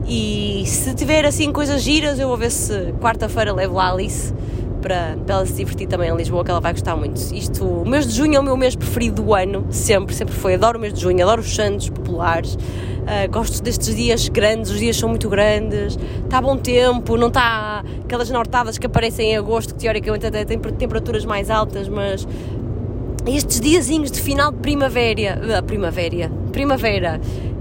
E 0.07 0.65
se 0.67 0.95
tiver 0.95 1.25
assim 1.25 1.53
coisas 1.53 1.83
giras, 1.83 2.19
eu 2.19 2.29
vou 2.29 2.37
ver 2.37 2.51
se 2.51 2.93
quarta-feira 3.01 3.53
levo 3.53 3.75
lá 3.75 3.89
a 3.89 3.93
Alice 3.93 4.33
para, 4.81 5.17
para 5.25 5.37
ela 5.37 5.47
se 5.47 5.55
divertir 5.55 5.87
também 5.87 6.11
em 6.11 6.17
Lisboa, 6.17 6.45
que 6.45 6.51
ela 6.51 6.61
vai 6.61 6.73
gostar 6.73 6.97
muito. 6.97 7.19
Isto, 7.35 7.65
o 7.65 7.89
mês 7.89 8.07
de 8.07 8.15
junho 8.15 8.37
é 8.37 8.41
o 8.41 8.43
meu 8.43 8.57
mês 8.57 8.75
preferido 8.75 9.23
do 9.23 9.35
ano, 9.35 9.67
sempre, 9.71 10.15
sempre 10.15 10.35
foi. 10.35 10.55
Adoro 10.55 10.79
o 10.79 10.81
mês 10.81 10.93
de 10.95 11.01
junho, 11.01 11.23
adoro 11.23 11.41
os 11.41 11.55
santos 11.55 11.89
populares. 11.89 12.57
Ah, 13.07 13.27
gosto 13.27 13.63
destes 13.63 13.95
dias 13.95 14.29
grandes, 14.29 14.71
os 14.71 14.79
dias 14.79 14.97
são 14.97 15.09
muito 15.09 15.29
grandes, 15.29 15.99
está 16.25 16.41
bom 16.41 16.57
tempo, 16.57 17.17
não 17.17 17.29
está 17.29 17.83
aquelas 18.05 18.31
nortadas 18.31 18.79
que 18.79 18.87
aparecem 18.87 19.33
em 19.33 19.37
agosto, 19.37 19.75
que 19.75 19.81
teoricamente 19.81 20.27
até 20.27 20.45
têm 20.45 20.59
temperaturas 20.59 21.25
mais 21.25 21.51
altas, 21.51 21.89
mas 21.89 22.27
estes 23.27 23.61
diazinhos 23.61 24.11
de 24.11 24.21
final 24.21 24.53
de 24.53 24.59
primavera, 24.59 25.41
ah, 25.59 25.63
primavera, 25.63 26.31
primavera 26.53 27.21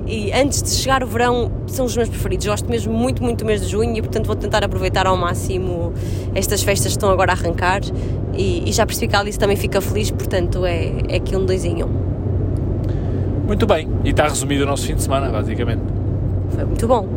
e 0.09 0.31
antes 0.33 0.61
de 0.63 0.69
chegar 0.71 1.03
o 1.03 1.07
verão 1.07 1.51
são 1.67 1.85
os 1.85 1.95
meus 1.95 2.09
preferidos. 2.09 2.47
Gosto 2.47 2.69
mesmo 2.69 2.91
muito, 2.93 3.21
muito 3.23 3.39
do 3.39 3.45
mês 3.45 3.61
de 3.61 3.67
junho 3.67 3.95
e 3.95 4.01
portanto 4.01 4.25
vou 4.25 4.35
tentar 4.35 4.63
aproveitar 4.63 5.05
ao 5.07 5.15
máximo 5.15 5.93
estas 6.33 6.61
festas 6.63 6.87
que 6.93 6.97
estão 6.97 7.09
agora 7.11 7.31
a 7.31 7.35
arrancar 7.35 7.81
e, 8.33 8.67
e 8.67 8.71
já 8.73 8.85
percebi 8.85 9.07
que 9.07 9.15
a 9.15 9.19
Alice 9.19 9.37
também 9.37 9.55
fica 9.55 9.79
feliz, 9.81 10.09
portanto 10.11 10.65
é, 10.65 10.91
é 11.07 11.15
aqui 11.17 11.35
um 11.35 11.45
doisinho. 11.45 11.87
Muito 13.45 13.65
bem, 13.65 13.87
e 14.03 14.09
está 14.09 14.27
resumido 14.27 14.63
o 14.63 14.67
nosso 14.67 14.85
fim 14.85 14.95
de 14.95 15.01
semana, 15.01 15.29
basicamente. 15.29 15.81
Foi 16.49 16.65
muito 16.65 16.87
bom, 16.87 17.07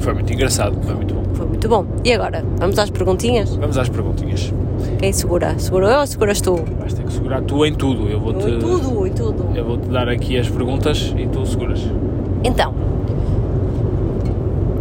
Foi 0.00 0.12
muito 0.14 0.32
engraçado, 0.32 0.76
foi 0.82 0.94
muito 0.94 1.14
bom. 1.14 1.22
foi 1.34 1.46
muito 1.46 1.68
bom. 1.68 1.86
E 2.04 2.12
agora, 2.12 2.44
vamos 2.58 2.78
às 2.78 2.90
perguntinhas? 2.90 3.54
Vamos 3.56 3.78
às 3.78 3.88
perguntinhas. 3.88 4.52
Quem 4.98 5.12
segura? 5.12 5.56
Seguro 5.58 5.86
eu 5.86 6.00
ou 6.00 6.06
seguras 6.06 6.40
tu? 6.40 6.56
Vais 6.80 6.92
ter 6.94 7.04
que 7.04 7.12
segurar 7.12 7.42
tu 7.42 7.64
em 7.64 7.72
tudo. 7.74 8.08
Eu 8.08 8.20
vou-te 8.20 8.46
Em 8.48 8.58
tudo, 8.58 9.06
em 9.06 9.12
tudo. 9.12 9.46
eu 9.54 9.64
vou-te 9.64 9.88
dar 9.88 10.08
aqui 10.08 10.36
as 10.38 10.48
perguntas 10.48 11.14
e 11.16 11.26
tu 11.28 11.44
seguras. 11.46 11.80
Então, 12.44 12.74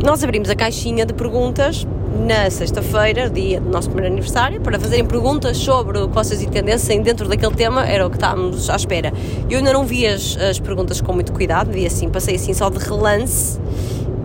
nós 0.03 0.23
abrimos 0.23 0.49
a 0.49 0.55
caixinha 0.55 1.05
de 1.05 1.13
perguntas 1.13 1.85
na 2.25 2.49
sexta-feira, 2.49 3.29
dia 3.29 3.59
do 3.59 3.69
nosso 3.69 3.89
primeiro 3.89 4.13
aniversário, 4.13 4.61
para 4.61 4.79
fazerem 4.79 5.05
perguntas 5.05 5.57
sobre 5.57 5.99
o 5.99 6.07
que 6.07 6.15
vocês 6.15 6.41
entendessem 6.41 7.01
dentro 7.01 7.27
daquele 7.27 7.53
tema, 7.53 7.85
era 7.85 8.05
o 8.05 8.09
que 8.09 8.15
estávamos 8.15 8.69
à 8.69 8.75
espera. 8.75 9.11
Eu 9.49 9.57
ainda 9.59 9.73
não 9.73 9.85
vi 9.85 10.07
as, 10.07 10.37
as 10.37 10.59
perguntas 10.59 11.01
com 11.01 11.13
muito 11.13 11.33
cuidado, 11.33 11.71
vi 11.71 11.85
assim, 11.85 12.09
passei 12.09 12.35
assim 12.35 12.53
só 12.53 12.69
de 12.69 12.77
relance 12.77 13.59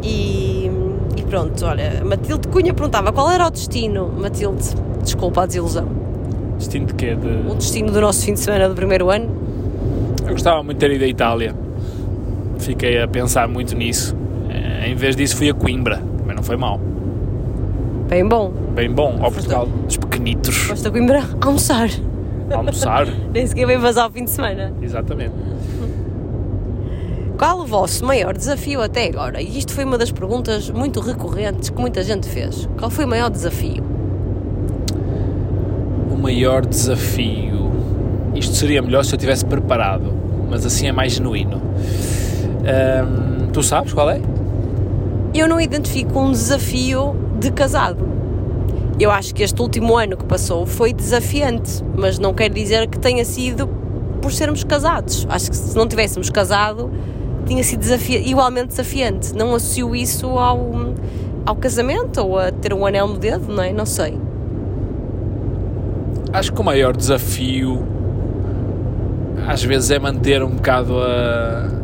e, 0.02 0.70
e 1.16 1.22
pronto, 1.22 1.64
olha, 1.64 2.02
Matilde 2.04 2.48
Cunha 2.48 2.72
perguntava 2.72 3.12
qual 3.12 3.30
era 3.30 3.46
o 3.46 3.50
destino, 3.50 4.08
Matilde, 4.08 4.74
desculpa 5.02 5.42
a 5.42 5.46
desilusão. 5.46 5.88
Destino 6.58 6.86
de 6.86 6.94
quê? 6.94 7.14
De... 7.14 7.50
O 7.50 7.54
destino 7.54 7.90
do 7.90 8.00
nosso 8.00 8.24
fim 8.24 8.34
de 8.34 8.40
semana 8.40 8.68
do 8.68 8.74
primeiro 8.74 9.10
ano? 9.10 9.28
Eu 10.24 10.32
gostava 10.32 10.62
muito 10.62 10.78
de 10.78 10.86
ter 10.86 10.94
ido 10.94 11.04
à 11.04 11.08
Itália. 11.08 11.54
Fiquei 12.62 13.02
a 13.02 13.08
pensar 13.08 13.48
muito 13.48 13.74
nisso. 13.76 14.16
Eh, 14.48 14.88
Em 14.88 14.94
vez 14.94 15.16
disso 15.16 15.36
fui 15.36 15.50
a 15.50 15.54
Coimbra, 15.54 16.00
mas 16.24 16.36
não 16.36 16.42
foi 16.42 16.56
mal. 16.56 16.80
Bem 18.08 18.26
bom. 18.26 18.52
Bem 18.74 18.90
bom, 18.90 19.18
ao 19.20 19.32
Portugal 19.32 19.66
dos 19.66 19.96
pequenitos. 19.96 20.54
Foste 20.56 20.86
a 20.86 20.90
Coimbra 20.90 21.22
almoçar. 21.40 21.88
Almoçar. 22.52 23.06
Nem 23.34 23.46
sequer 23.46 23.66
bem 23.66 23.80
passar 23.80 24.08
o 24.08 24.10
fim 24.12 24.24
de 24.24 24.30
semana. 24.30 24.72
Exatamente. 24.80 25.32
Qual 27.38 27.60
o 27.60 27.66
vosso 27.66 28.04
maior 28.04 28.36
desafio 28.36 28.80
até 28.80 29.08
agora? 29.08 29.42
E 29.42 29.58
isto 29.58 29.72
foi 29.72 29.84
uma 29.84 29.98
das 29.98 30.12
perguntas 30.12 30.70
muito 30.70 31.00
recorrentes 31.00 31.70
que 31.70 31.80
muita 31.80 32.02
gente 32.04 32.28
fez. 32.28 32.68
Qual 32.78 32.90
foi 32.90 33.04
o 33.04 33.08
maior 33.08 33.30
desafio? 33.30 33.82
O 36.12 36.16
maior 36.16 36.64
desafio. 36.64 37.72
Isto 38.36 38.54
seria 38.54 38.80
melhor 38.80 39.04
se 39.04 39.12
eu 39.14 39.18
tivesse 39.18 39.44
preparado, 39.44 40.12
mas 40.48 40.64
assim 40.64 40.86
é 40.86 40.92
mais 40.92 41.12
genuíno. 41.14 41.60
Ahm, 42.44 43.50
tu 43.52 43.62
sabes 43.62 43.92
qual 43.92 44.10
é? 44.10 44.20
Eu 45.34 45.48
não 45.48 45.60
identifico 45.60 46.18
um 46.18 46.30
desafio 46.30 47.16
de 47.38 47.50
casado. 47.50 48.08
Eu 49.00 49.10
acho 49.10 49.34
que 49.34 49.42
este 49.42 49.60
último 49.60 49.96
ano 49.96 50.16
que 50.16 50.24
passou 50.24 50.66
foi 50.66 50.92
desafiante, 50.92 51.82
mas 51.96 52.18
não 52.18 52.34
quer 52.34 52.50
dizer 52.50 52.86
que 52.88 52.98
tenha 52.98 53.24
sido 53.24 53.66
por 54.20 54.32
sermos 54.32 54.62
casados. 54.62 55.26
Acho 55.28 55.50
que 55.50 55.56
se 55.56 55.76
não 55.76 55.88
tivéssemos 55.88 56.30
casado, 56.30 56.90
tinha 57.46 57.64
sido 57.64 57.80
desafia 57.80 58.18
igualmente 58.18 58.68
desafiante. 58.68 59.34
Não 59.34 59.54
associo 59.54 59.96
isso 59.96 60.26
ao, 60.38 60.94
ao 61.44 61.56
casamento 61.56 62.20
ou 62.20 62.38
a 62.38 62.52
ter 62.52 62.72
um 62.72 62.86
anel 62.86 63.08
no 63.08 63.18
dedo, 63.18 63.52
não 63.52 63.62
é? 63.62 63.72
Não 63.72 63.86
sei. 63.86 64.18
Acho 66.32 66.52
que 66.52 66.60
o 66.60 66.64
maior 66.64 66.96
desafio 66.96 67.86
às 69.46 69.62
vezes 69.62 69.90
é 69.90 69.98
manter 69.98 70.42
um 70.42 70.50
bocado 70.50 70.98
a. 70.98 71.81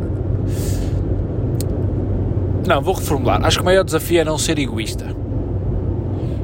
Não, 2.67 2.81
vou 2.81 2.93
reformular. 2.93 3.43
Acho 3.45 3.57
que 3.57 3.61
o 3.63 3.65
maior 3.65 3.83
desafio 3.83 4.21
é 4.21 4.23
não 4.23 4.37
ser 4.37 4.59
egoísta. 4.59 5.05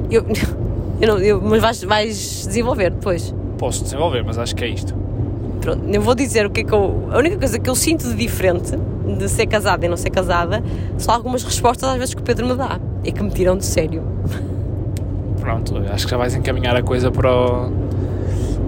Eu, 0.09 0.25
eu 1.01 1.07
não, 1.07 1.17
eu- 1.19 1.41
mas 1.41 1.61
vais, 1.61 1.83
vais 1.83 2.45
desenvolver 2.47 2.91
depois. 2.91 3.33
Posso 3.57 3.83
desenvolver, 3.83 4.23
mas 4.23 4.37
acho 4.37 4.55
que 4.55 4.63
é 4.63 4.67
isto. 4.69 4.93
Pronto, 5.61 5.81
eu 5.91 6.01
vou 6.01 6.13
dizer 6.15 6.45
o 6.45 6.49
que 6.49 6.61
é 6.61 6.63
que 6.63 6.73
eu. 6.73 7.07
A 7.11 7.17
única 7.17 7.37
coisa 7.37 7.57
que 7.59 7.69
eu 7.69 7.75
sinto 7.75 8.07
de 8.07 8.15
diferente 8.15 8.73
de 9.17 9.29
ser 9.29 9.45
casada 9.47 9.85
e 9.85 9.89
não 9.89 9.97
ser 9.97 10.09
casada 10.09 10.63
são 10.97 11.13
algumas 11.13 11.43
respostas 11.43 11.89
às 11.89 11.97
vezes 11.97 12.13
que 12.13 12.21
o 12.21 12.23
Pedro 12.23 12.47
me 12.47 12.55
dá 12.55 12.79
e 13.03 13.11
que 13.11 13.21
me 13.23 13.29
tiram 13.29 13.57
de 13.57 13.65
sério. 13.65 14.03
Pronto, 15.39 15.77
acho 15.91 16.05
que 16.05 16.11
já 16.11 16.17
vais 16.17 16.33
encaminhar 16.35 16.75
a 16.75 16.81
coisa 16.83 17.11
para, 17.11 17.31
o- 17.31 17.71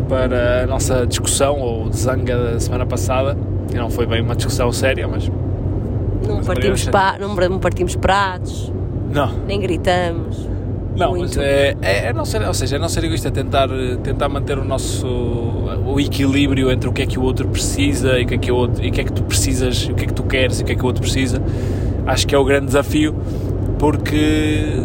para 0.07 0.63
a 0.63 0.67
nossa 0.67 1.05
discussão 1.07 1.59
ou 1.59 1.91
zanga 1.91 2.53
da 2.53 2.59
semana 2.59 2.85
passada. 2.85 3.37
E 3.71 3.75
não 3.75 3.89
foi 3.89 4.05
bem 4.05 4.21
uma 4.21 4.35
discussão 4.35 4.71
séria, 4.71 5.07
mas. 5.07 5.29
Não 6.25 6.41
partimos, 6.43 6.85
pa, 6.87 7.17
não, 7.19 7.59
partimos 7.59 7.95
pratos, 7.95 8.71
Não, 9.11 9.31
nem 9.47 9.59
gritamos. 9.59 10.47
não, 10.95 11.09
Muito. 11.11 11.37
mas 11.37 11.37
é, 11.37 11.75
é, 11.81 12.05
é 12.07 12.13
não 12.13 12.25
ser, 12.25 12.41
ou 12.41 12.53
seja, 12.53 12.75
é 12.77 12.79
não 12.79 12.89
ser 12.89 13.03
egoísta, 13.03 13.27
é 13.27 13.31
tentar, 13.31 13.67
tentar 14.03 14.29
manter 14.29 14.57
o 14.57 14.63
nosso 14.65 15.05
o 15.85 15.99
equilíbrio 15.99 16.71
entre 16.71 16.89
o 16.89 16.93
que 16.93 17.01
é 17.01 17.05
que 17.05 17.17
o 17.19 17.23
outro 17.23 17.47
precisa 17.47 18.19
e 18.19 18.23
o 18.23 18.27
que 18.27 18.35
é 18.35 18.37
que 18.37 18.51
o 18.51 18.55
outro, 18.55 18.83
e 18.83 18.89
o 18.89 18.91
que 18.91 19.01
é 19.01 19.03
que 19.03 19.11
tu 19.11 19.23
precisas, 19.23 19.87
o 19.89 19.93
que 19.93 20.03
é 20.03 20.07
que 20.07 20.13
tu 20.13 20.23
queres 20.23 20.59
e 20.59 20.63
o 20.63 20.65
que 20.65 20.71
é 20.71 20.75
que 20.75 20.83
o 20.83 20.85
outro 20.85 21.01
precisa. 21.01 21.41
Acho 22.05 22.25
que 22.27 22.33
é 22.33 22.37
o 22.37 22.43
grande 22.43 22.67
desafio, 22.67 23.13
porque 23.79 24.81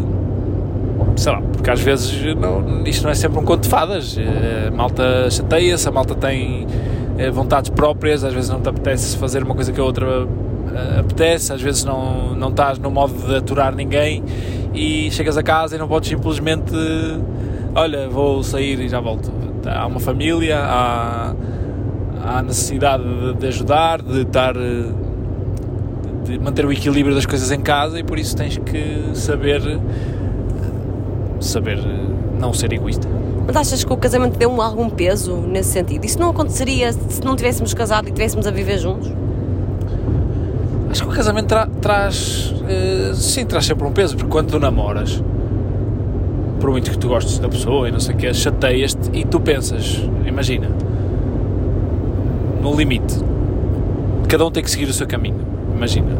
sei 1.15 1.31
lá, 1.31 1.41
porque 1.41 1.69
às 1.69 1.79
vezes 1.79 2.35
não, 2.35 2.83
isto 2.85 3.03
não 3.03 3.11
é 3.11 3.15
sempre 3.15 3.39
um 3.39 3.43
conto 3.43 3.61
de 3.63 3.69
fadas. 3.69 4.17
Eh, 4.17 4.67
A 4.67 4.71
malta 4.71 5.29
chateia-se, 5.29 5.87
a 5.87 5.91
malta 5.91 6.15
tem 6.15 6.65
eh, 7.17 7.29
vontades 7.29 7.69
próprias, 7.69 8.23
às 8.23 8.33
vezes 8.33 8.49
não 8.49 8.59
te 8.59 8.69
apetece 8.69 9.17
fazer 9.17 9.43
uma 9.43 9.55
coisa 9.55 9.71
que 9.71 9.79
a 9.79 9.83
outra 9.83 10.27
apetece, 10.99 11.53
às 11.53 11.61
vezes 11.61 11.83
não, 11.83 12.35
não 12.35 12.49
estás 12.49 12.79
no 12.79 12.89
modo 12.91 13.13
de 13.13 13.35
aturar 13.35 13.75
ninguém 13.75 14.23
e 14.73 15.09
chegas 15.11 15.37
a 15.37 15.43
casa 15.43 15.75
e 15.75 15.79
não 15.79 15.87
podes 15.87 16.09
simplesmente 16.09 16.73
olha, 17.75 18.07
vou 18.07 18.43
sair 18.43 18.79
e 18.79 18.87
já 18.87 18.99
volto. 18.99 19.31
Há 19.65 19.87
uma 19.87 19.99
família, 19.99 20.59
há, 20.59 21.33
há 22.23 22.41
necessidade 22.41 23.03
de, 23.03 23.33
de 23.35 23.47
ajudar, 23.47 24.01
de 24.01 24.21
estar 24.21 24.55
eh, 24.55 24.91
de 26.25 26.39
manter 26.39 26.65
o 26.65 26.71
equilíbrio 26.71 27.15
das 27.15 27.25
coisas 27.25 27.51
em 27.51 27.61
casa 27.61 27.99
e 27.99 28.03
por 28.03 28.19
isso 28.19 28.35
tens 28.35 28.57
que 28.57 29.11
saber 29.13 29.61
saber 31.39 31.79
eh, 31.79 32.39
não 32.39 32.53
ser 32.53 32.73
egoísta. 32.73 33.07
Mas 33.45 33.55
achas 33.55 33.83
que 33.83 33.91
o 33.91 33.97
casamento 33.97 34.37
deu-me 34.37 34.61
algum 34.61 34.89
peso 34.89 35.35
nesse 35.35 35.71
sentido? 35.71 36.05
Isso 36.05 36.19
não 36.19 36.29
aconteceria 36.29 36.93
se 36.93 37.21
não 37.23 37.35
tivéssemos 37.35 37.73
casado 37.73 38.05
e 38.05 38.09
estivéssemos 38.09 38.47
a 38.47 38.51
viver 38.51 38.77
juntos? 38.77 39.11
Acho 40.93 41.01
que 41.05 41.09
o 41.09 41.11
casamento 41.11 41.47
tra- 41.47 41.67
traz 41.81 42.53
eh, 42.69 43.13
sim, 43.15 43.45
traz 43.47 43.65
sempre 43.65 43.83
um 43.87 43.91
peso, 43.91 44.15
porque 44.15 44.29
quando 44.29 44.51
tu 44.51 44.59
namoras 44.59 45.23
por 46.59 46.69
muito 46.69 46.91
que 46.91 46.97
tu 46.99 47.07
gostes 47.07 47.39
da 47.39 47.49
pessoa 47.49 47.89
e 47.89 47.91
não 47.91 47.99
sei 47.99 48.13
o 48.13 48.17
que, 48.19 48.31
chateias-te 48.31 49.09
e 49.11 49.25
tu 49.25 49.39
pensas, 49.39 50.07
imagina 50.23 50.67
no 52.61 52.75
limite 52.75 53.17
cada 54.29 54.45
um 54.45 54.51
tem 54.51 54.61
que 54.63 54.69
seguir 54.69 54.85
o 54.87 54.93
seu 54.93 55.07
caminho 55.07 55.39
imagina 55.75 56.11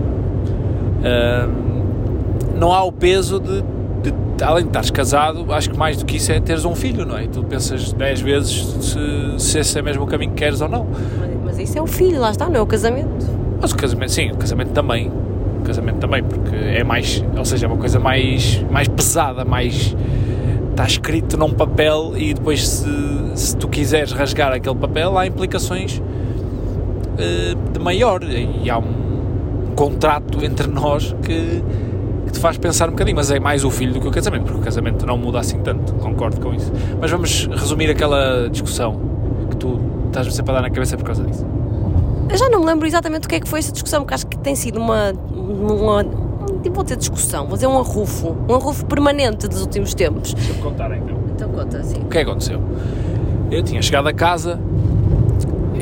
Ahm, 1.05 2.57
não 2.57 2.73
há 2.73 2.83
o 2.83 2.91
peso 2.91 3.39
de, 3.39 3.61
de- 3.61 4.43
além 4.43 4.63
de 4.63 4.69
estares 4.69 4.89
casado, 4.89 5.45
acho 5.53 5.69
que 5.69 5.77
mais 5.77 5.97
do 5.97 6.05
que 6.05 6.17
isso 6.17 6.31
é 6.31 6.39
teres 6.39 6.65
um 6.65 6.73
filho, 6.73 7.05
não 7.05 7.15
é? 7.17 7.27
Tu 7.27 7.43
pensas 7.43 7.91
10 7.93 8.21
vezes 8.21 8.65
se, 8.81 8.99
se 9.37 9.59
esse 9.59 9.77
é 9.77 9.81
mesmo 9.83 10.03
o 10.03 10.07
caminho 10.07 10.31
que 10.31 10.37
queres 10.37 10.61
ou 10.61 10.67
não. 10.69 10.87
Mas, 11.19 11.29
mas 11.45 11.59
isso 11.59 11.77
é 11.77 11.81
o 11.81 11.85
filho, 11.87 12.19
lá 12.21 12.31
está, 12.31 12.47
não 12.49 12.55
é 12.55 12.61
o 12.61 12.65
casamento. 12.65 13.25
Mas 13.63 13.71
o 13.71 13.77
casamento, 13.77 14.11
sim, 14.11 14.29
o 14.29 14.35
casamento 14.35 14.71
também. 14.71 15.07
O 15.07 15.63
casamento 15.63 15.99
também, 15.99 16.21
porque 16.21 16.53
é 16.53 16.83
mais, 16.83 17.23
ou 17.37 17.45
seja, 17.45 17.65
é 17.65 17.69
uma 17.69 17.77
coisa 17.77 17.97
mais, 17.97 18.61
mais 18.69 18.89
pesada, 18.89 19.45
mais. 19.45 19.95
Está 20.71 20.85
escrito 20.85 21.37
num 21.37 21.53
papel 21.53 22.11
e 22.17 22.33
depois, 22.33 22.67
se, 22.67 22.85
se 23.35 23.55
tu 23.55 23.69
quiseres 23.69 24.11
rasgar 24.11 24.51
aquele 24.51 24.75
papel, 24.75 25.17
há 25.17 25.25
implicações 25.25 26.01
eh, 27.17 27.55
de 27.71 27.79
maior. 27.79 28.21
E 28.23 28.69
há 28.69 28.79
um 28.79 29.71
contrato 29.77 30.43
entre 30.43 30.67
nós 30.67 31.15
que, 31.21 31.63
que 32.25 32.31
te 32.33 32.39
faz 32.39 32.57
pensar 32.57 32.89
um 32.89 32.91
bocadinho. 32.91 33.15
Mas 33.15 33.31
é 33.31 33.39
mais 33.39 33.63
o 33.63 33.71
filho 33.71 33.93
do 33.93 34.01
que 34.01 34.07
o 34.09 34.11
casamento, 34.11 34.43
porque 34.43 34.59
o 34.59 34.63
casamento 34.63 35.05
não 35.05 35.17
muda 35.17 35.39
assim 35.39 35.59
tanto, 35.59 35.93
concordo 35.93 36.41
com 36.41 36.53
isso. 36.53 36.69
Mas 36.99 37.09
vamos 37.09 37.45
resumir 37.45 37.89
aquela 37.89 38.49
discussão 38.49 38.99
que 39.49 39.55
tu 39.55 39.79
estás 40.07 40.35
sempre 40.35 40.51
a 40.51 40.55
dar 40.55 40.61
na 40.63 40.69
cabeça 40.69 40.97
por 40.97 41.05
causa 41.05 41.23
disso. 41.23 41.45
Eu 42.29 42.37
já 42.37 42.49
não 42.49 42.59
me 42.59 42.65
lembro 42.65 42.87
exatamente 42.87 43.25
o 43.25 43.29
que 43.29 43.35
é 43.35 43.39
que 43.39 43.47
foi 43.47 43.59
essa 43.59 43.71
discussão, 43.71 44.01
porque 44.01 44.13
acho 44.13 44.27
que 44.27 44.37
tem 44.37 44.55
sido 44.55 44.79
uma. 44.79 45.11
uma 45.11 46.03
não 46.03 46.71
vou 46.73 46.83
dizer 46.83 46.97
discussão, 46.97 47.45
vou 47.45 47.55
dizer 47.55 47.67
um 47.67 47.77
arrufo. 47.77 48.35
Um 48.49 48.55
arrufo 48.55 48.85
permanente 48.85 49.47
dos 49.47 49.61
últimos 49.61 49.93
tempos. 49.93 50.33
Deixa-me 50.33 50.61
contar 50.61 50.95
então. 50.95 51.17
Então 51.33 51.49
conta 51.49 51.77
assim. 51.77 51.97
O 51.97 52.05
que 52.05 52.17
é 52.17 52.23
que 52.23 52.29
aconteceu? 52.29 52.61
Eu 53.51 53.63
tinha 53.63 53.81
chegado 53.81 54.07
a 54.07 54.13
casa 54.13 54.59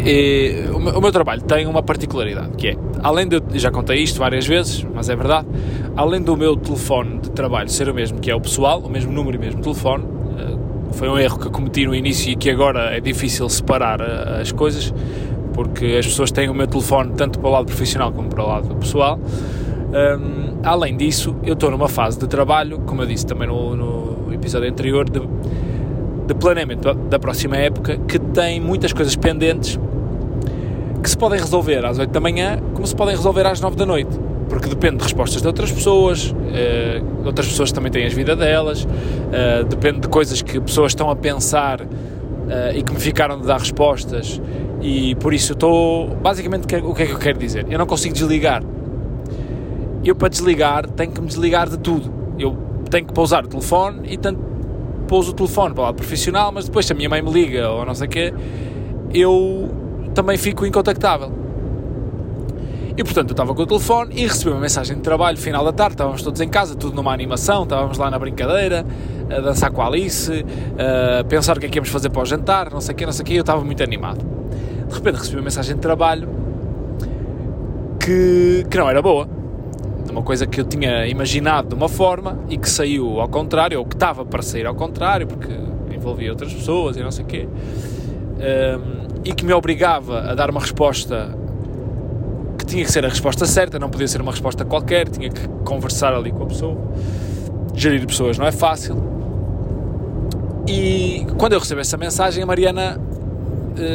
e 0.06 0.66
o 0.74 0.80
meu, 0.80 0.98
o 0.98 1.02
meu 1.02 1.12
trabalho 1.12 1.42
tem 1.42 1.68
uma 1.68 1.84
particularidade, 1.84 2.56
que 2.58 2.70
é, 2.70 2.78
além 3.04 3.28
de, 3.28 3.36
eu 3.36 3.60
já 3.60 3.70
contei 3.70 4.02
isto 4.02 4.20
várias 4.20 4.48
vezes, 4.48 4.86
mas 4.94 5.10
é 5.10 5.16
verdade, 5.16 5.48
além 5.96 6.22
do 6.22 6.36
meu 6.36 6.56
telefone 6.56 7.20
de 7.20 7.30
trabalho 7.32 7.70
ser 7.70 7.90
o 7.90 7.94
mesmo 7.94 8.20
que 8.20 8.32
é 8.32 8.36
o 8.36 8.42
pessoal, 8.42 8.80
o 8.80 8.90
mesmo 8.90 9.12
número 9.12 9.36
e 9.36 9.38
o 9.38 9.42
mesmo 9.42 9.62
telefone, 9.62 10.06
eh, 10.40 10.58
foi 10.94 11.10
um 11.10 11.20
erro 11.20 11.38
que 11.38 11.48
eu 11.48 11.52
cometi 11.52 11.86
no 11.86 11.94
início 11.94 12.32
e 12.32 12.36
que 12.36 12.50
agora 12.50 12.96
é 12.96 13.00
difícil 13.00 13.48
separar 13.50 14.00
eh, 14.02 14.42
as 14.42 14.52
coisas, 14.52 14.94
porque 15.54 15.98
as 16.00 16.06
pessoas 16.08 16.32
têm 16.32 16.50
o 16.50 16.54
meu 16.54 16.68
telefone 16.68 17.14
tanto 17.16 17.40
para 17.40 17.50
o 17.50 17.52
lado 17.52 17.66
profissional 17.66 18.12
como 18.12 18.30
para 18.30 18.44
o 18.44 18.48
lado 18.48 18.76
pessoal. 18.76 19.20
Hum, 19.20 20.58
além 20.64 20.96
disso, 20.96 21.36
eu 21.44 21.54
estou 21.54 21.70
numa 21.72 21.88
fase 21.90 22.18
de 22.20 22.28
trabalho, 22.28 22.80
como 22.86 23.02
eu 23.02 23.06
disse 23.08 23.26
também 23.26 23.48
no, 23.48 23.76
no 23.76 24.34
episódio 24.34 24.70
anterior, 24.70 25.10
de, 25.10 25.20
de 26.28 26.34
planeamento 26.36 26.82
da- 26.84 26.94
da 26.94 27.20
próxima 27.20 27.58
época, 27.58 27.98
que 28.08 28.18
tem 28.20 28.60
muitas 28.62 28.94
coisas 28.94 29.16
pendentes 29.16 29.78
que 31.04 31.10
se 31.10 31.18
podem 31.18 31.40
resolver 31.40 31.84
às 31.86 31.98
8 32.00 32.10
da 32.12 32.20
manhã, 32.20 32.60
como 32.74 32.86
se 32.86 32.96
podem 32.96 33.16
resolver 33.16 33.46
às 33.46 33.60
9 33.60 33.76
da 33.76 33.86
noite. 33.86 34.18
Porque 34.48 34.68
depende 34.68 34.98
de 34.98 35.04
respostas 35.04 35.42
de 35.42 35.48
outras 35.48 35.72
pessoas, 35.72 36.36
eh, 36.54 37.02
outras 37.26 37.48
pessoas 37.48 37.72
também 37.72 37.92
têm 37.92 38.06
as 38.06 38.14
vidas 38.14 38.38
delas, 38.38 38.88
eh, 39.32 39.64
depende 39.64 40.02
de 40.02 40.08
coisas 40.10 40.42
que 40.42 40.60
pessoas 40.60 40.92
estão 40.92 41.10
a 41.10 41.16
pensar 41.16 41.82
eh, 42.50 42.74
e 42.78 42.84
que 42.84 42.92
me 42.94 43.00
ficaram 43.00 43.40
de 43.40 43.48
dar 43.48 43.60
respostas, 43.60 44.42
e 44.82 45.16
por 45.16 45.34
isso 45.34 45.52
eu 45.52 45.56
estou. 45.56 46.08
Basicamente, 46.22 46.64
o 46.64 46.68
que 46.68 46.76
é- 46.76 46.84
o 46.84 46.94
que 46.94 47.04
é 47.04 47.06
que 47.06 47.12
eu 47.14 47.20
quero 47.20 47.38
dizer? 47.38 47.66
Eu 47.70 47.78
não 47.78 47.86
consigo 47.86 48.14
desligar. 48.14 48.64
Eu, 50.04 50.16
para 50.16 50.30
desligar, 50.30 50.90
tenho 50.90 51.12
que 51.12 51.22
me 51.22 51.28
desligar 51.28 51.70
de 51.70 51.78
tudo. 51.78 52.12
Eu 52.40 52.58
tenho 52.90 53.06
que 53.06 53.14
pousar 53.14 53.46
o 53.46 53.48
telefone 53.48 54.02
e 54.12 54.18
tanto 54.18 54.40
pouso 55.08 55.32
o 55.32 55.34
telefone 55.34 55.74
para 55.74 55.82
o 55.82 55.86
lado 55.86 55.96
profissional, 55.96 56.52
mas 56.52 56.66
depois 56.66 56.86
se 56.86 56.94
a 56.94 56.96
minha 56.96 57.10
mãe 57.10 57.22
me 57.22 57.30
liga 57.32 57.70
ou 57.70 57.86
não 57.86 57.94
sei 57.94 58.08
o 58.08 58.10
quê, 58.10 58.34
eu 59.14 59.70
também 60.16 60.38
fico 60.38 60.66
incontactável. 60.66 61.32
E 62.98 63.04
portanto 63.04 63.30
eu 63.30 63.34
estava 63.34 63.54
com 63.54 63.62
o 63.62 63.66
telefone 63.66 64.14
e 64.16 64.22
recebi 64.28 64.52
uma 64.52 64.60
mensagem 64.60 64.96
de 64.96 65.02
trabalho 65.02 65.38
final 65.38 65.64
da 65.64 65.72
tarde, 65.72 65.94
estávamos 65.94 66.22
todos 66.22 66.42
em 66.42 66.50
casa, 66.50 66.76
tudo 66.76 66.96
numa 66.96 67.14
animação, 67.14 67.64
estávamos 67.64 67.98
lá 67.98 68.10
na 68.10 68.20
brincadeira, 68.20 68.86
a 69.30 69.40
dançar 69.40 69.72
com 69.72 69.82
a 69.82 69.88
Alice, 69.88 70.46
a 71.20 71.24
pensar 71.24 71.58
o 71.58 71.60
que 71.60 71.68
é 71.68 71.70
que 71.70 71.78
íamos 71.78 71.90
fazer 71.90 72.10
para 72.10 72.22
o 72.22 72.26
jantar, 72.26 72.72
não 72.72 72.82
sei 72.82 72.94
o 72.94 72.98
quê, 72.98 73.06
não 73.06 73.14
sei 73.14 73.24
o 73.24 73.26
quê, 73.26 73.34
eu 73.36 73.42
estava 73.42 73.64
muito 73.64 73.82
animado. 73.84 74.41
De 74.92 74.98
repente 74.98 75.16
recebi 75.20 75.38
uma 75.38 75.44
mensagem 75.44 75.74
de 75.74 75.82
trabalho 75.82 76.28
que, 77.98 78.66
que 78.70 78.78
não 78.78 78.90
era 78.90 79.02
boa. 79.02 79.28
Uma 80.10 80.22
coisa 80.22 80.46
que 80.46 80.60
eu 80.60 80.66
tinha 80.66 81.08
imaginado 81.08 81.70
de 81.70 81.76
uma 81.76 81.88
forma 81.88 82.38
e 82.50 82.58
que 82.58 82.70
saiu 82.70 83.22
ao 83.22 83.30
contrário, 83.30 83.80
ou 83.80 83.86
que 83.86 83.96
estava 83.96 84.26
para 84.26 84.42
sair 84.42 84.68
ao 84.68 84.76
contrário, 84.76 85.26
porque 85.26 85.54
envolvia 85.96 86.30
outras 86.32 86.54
pessoas 86.54 86.98
e 86.98 87.00
não 87.02 87.10
sei 87.10 87.24
o 87.24 87.28
quê, 87.28 87.48
um, 87.48 89.22
e 89.24 89.34
que 89.34 89.46
me 89.46 89.54
obrigava 89.54 90.32
a 90.32 90.36
dar 90.36 90.50
uma 90.50 90.60
resposta 90.60 91.34
que 92.58 92.66
tinha 92.66 92.84
que 92.84 92.92
ser 92.92 93.06
a 93.06 93.10
resposta 93.10 93.46
certa, 93.46 93.80
não 93.80 93.90
podia 93.90 94.08
ser 94.10 94.20
uma 94.20 94.32
resposta 94.32 94.66
qualquer, 94.66 95.08
tinha 95.08 95.30
que 95.30 95.48
conversar 95.64 96.14
ali 96.14 96.32
com 96.32 96.44
a 96.44 96.48
pessoa. 96.48 96.78
Gerir 97.74 98.06
pessoas 98.06 98.38
não 98.38 98.46
é 98.46 98.52
fácil. 98.52 99.02
E 100.68 101.26
quando 101.38 101.54
eu 101.54 101.60
recebi 101.60 101.80
essa 101.80 101.98
mensagem, 101.98 102.44
a 102.44 102.46
Mariana 102.46 103.00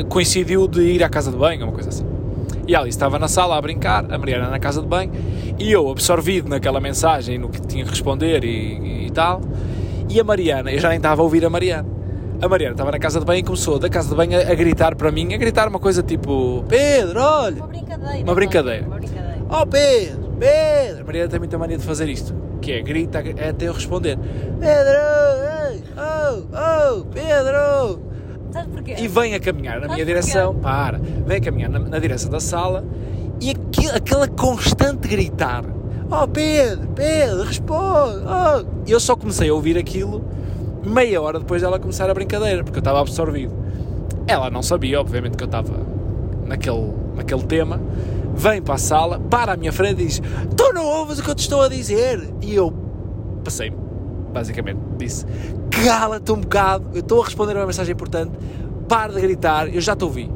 coincidiu 0.08 0.66
de 0.66 0.82
ir 0.82 1.02
à 1.04 1.08
casa 1.08 1.30
de 1.30 1.36
banho, 1.36 1.64
uma 1.64 1.72
coisa 1.72 1.88
assim. 1.88 2.04
E 2.66 2.74
a 2.74 2.80
Alice 2.80 2.96
estava 2.96 3.18
na 3.18 3.28
sala 3.28 3.56
a 3.56 3.60
brincar, 3.60 4.12
a 4.12 4.18
Mariana 4.18 4.50
na 4.50 4.58
casa 4.58 4.80
de 4.80 4.88
banho, 4.88 5.12
e 5.58 5.70
eu 5.70 5.88
absorvido 5.88 6.48
naquela 6.48 6.80
mensagem, 6.80 7.38
no 7.38 7.48
que 7.48 7.60
tinha 7.60 7.84
que 7.84 7.90
responder 7.90 8.44
e, 8.44 9.06
e 9.06 9.10
tal, 9.10 9.40
e 10.08 10.18
a 10.18 10.24
Mariana, 10.24 10.72
eu 10.72 10.78
já 10.78 10.88
nem 10.88 10.96
estava 10.96 11.20
a 11.20 11.24
ouvir 11.24 11.44
a 11.44 11.50
Mariana. 11.50 11.88
A 12.40 12.48
Mariana 12.48 12.74
estava 12.74 12.90
na 12.90 12.98
casa 12.98 13.18
de 13.18 13.24
banho 13.24 13.40
e 13.40 13.42
começou 13.42 13.78
da 13.78 13.88
casa 13.88 14.10
de 14.10 14.14
banho 14.14 14.38
a, 14.38 14.42
a 14.52 14.54
gritar 14.54 14.94
para 14.94 15.10
mim, 15.10 15.32
a 15.32 15.36
gritar 15.36 15.68
uma 15.68 15.78
coisa 15.78 16.02
tipo: 16.02 16.64
Pedro, 16.68 17.20
olha! 17.20 17.56
Uma 17.56 17.66
brincadeira. 17.66 18.22
Uma 18.22 18.34
brincadeira. 18.34 18.86
Uma 18.86 18.96
brincadeira. 18.96 19.38
Oh 19.48 19.66
Pedro, 19.66 20.32
Pedro! 20.38 21.02
A 21.02 21.04
Mariana 21.04 21.30
tem 21.30 21.38
muita 21.38 21.56
mania 21.56 21.78
de 21.78 21.84
fazer 21.84 22.08
isto, 22.08 22.34
que 22.60 22.72
é 22.72 22.82
grita 22.82 23.20
até 23.20 23.68
eu 23.68 23.72
responder: 23.72 24.18
Pedro, 24.60 24.98
oh, 25.96 26.42
oh, 26.52 27.04
Pedro! 27.06 28.05
Sabes 28.52 28.68
porquê? 28.72 28.94
E 28.98 29.08
vem 29.08 29.34
a 29.34 29.40
caminhar 29.40 29.80
na 29.80 29.88
Sabes 29.88 29.96
minha 29.96 30.06
porquê? 30.06 30.22
direção, 30.22 30.54
para, 30.54 30.98
vem 30.98 31.36
a 31.36 31.40
caminhar 31.40 31.70
na, 31.70 31.78
na 31.78 31.98
direção 31.98 32.30
da 32.30 32.40
sala 32.40 32.84
e 33.40 33.54
aquela 33.94 34.28
constante 34.28 35.08
gritar: 35.08 35.64
Oh 36.10 36.26
Pedro, 36.26 36.88
Pedro, 36.94 37.42
responde! 37.42 38.24
Oh. 38.26 38.64
Eu 38.86 39.00
só 39.00 39.16
comecei 39.16 39.48
a 39.48 39.54
ouvir 39.54 39.76
aquilo 39.76 40.24
meia 40.84 41.20
hora 41.20 41.38
depois 41.40 41.62
dela 41.62 41.78
começar 41.78 42.08
a 42.08 42.14
brincadeira, 42.14 42.62
porque 42.62 42.78
eu 42.78 42.80
estava 42.80 43.00
absorvido. 43.00 43.52
Ela 44.26 44.50
não 44.50 44.62
sabia, 44.62 45.00
obviamente, 45.00 45.36
que 45.36 45.42
eu 45.42 45.46
estava 45.46 45.74
naquele, 46.46 46.92
naquele 47.14 47.42
tema. 47.42 47.80
Vem 48.34 48.60
para 48.62 48.74
a 48.74 48.78
sala, 48.78 49.18
para 49.18 49.52
à 49.52 49.56
minha 49.56 49.72
frente 49.72 50.02
e 50.02 50.06
diz: 50.06 50.22
Tu 50.56 50.72
não 50.72 50.84
ouves 50.84 51.18
o 51.18 51.22
que 51.22 51.30
eu 51.30 51.34
te 51.34 51.40
estou 51.40 51.62
a 51.62 51.68
dizer? 51.68 52.28
E 52.42 52.54
eu 52.54 52.72
passei-me, 53.42 53.76
basicamente. 54.32 54.78
Disse: 54.98 55.26
Cala-te 55.84 56.32
um 56.32 56.40
bocado, 56.40 56.88
eu 56.94 57.00
estou 57.00 57.20
a 57.20 57.24
responder 57.24 57.54
a 57.56 57.60
uma 57.60 57.66
mensagem 57.66 57.92
importante, 57.92 58.32
para 58.88 59.12
de 59.12 59.20
gritar, 59.20 59.68
eu 59.72 59.80
já 59.80 59.94
te 59.94 60.04
ouvi. 60.04 60.30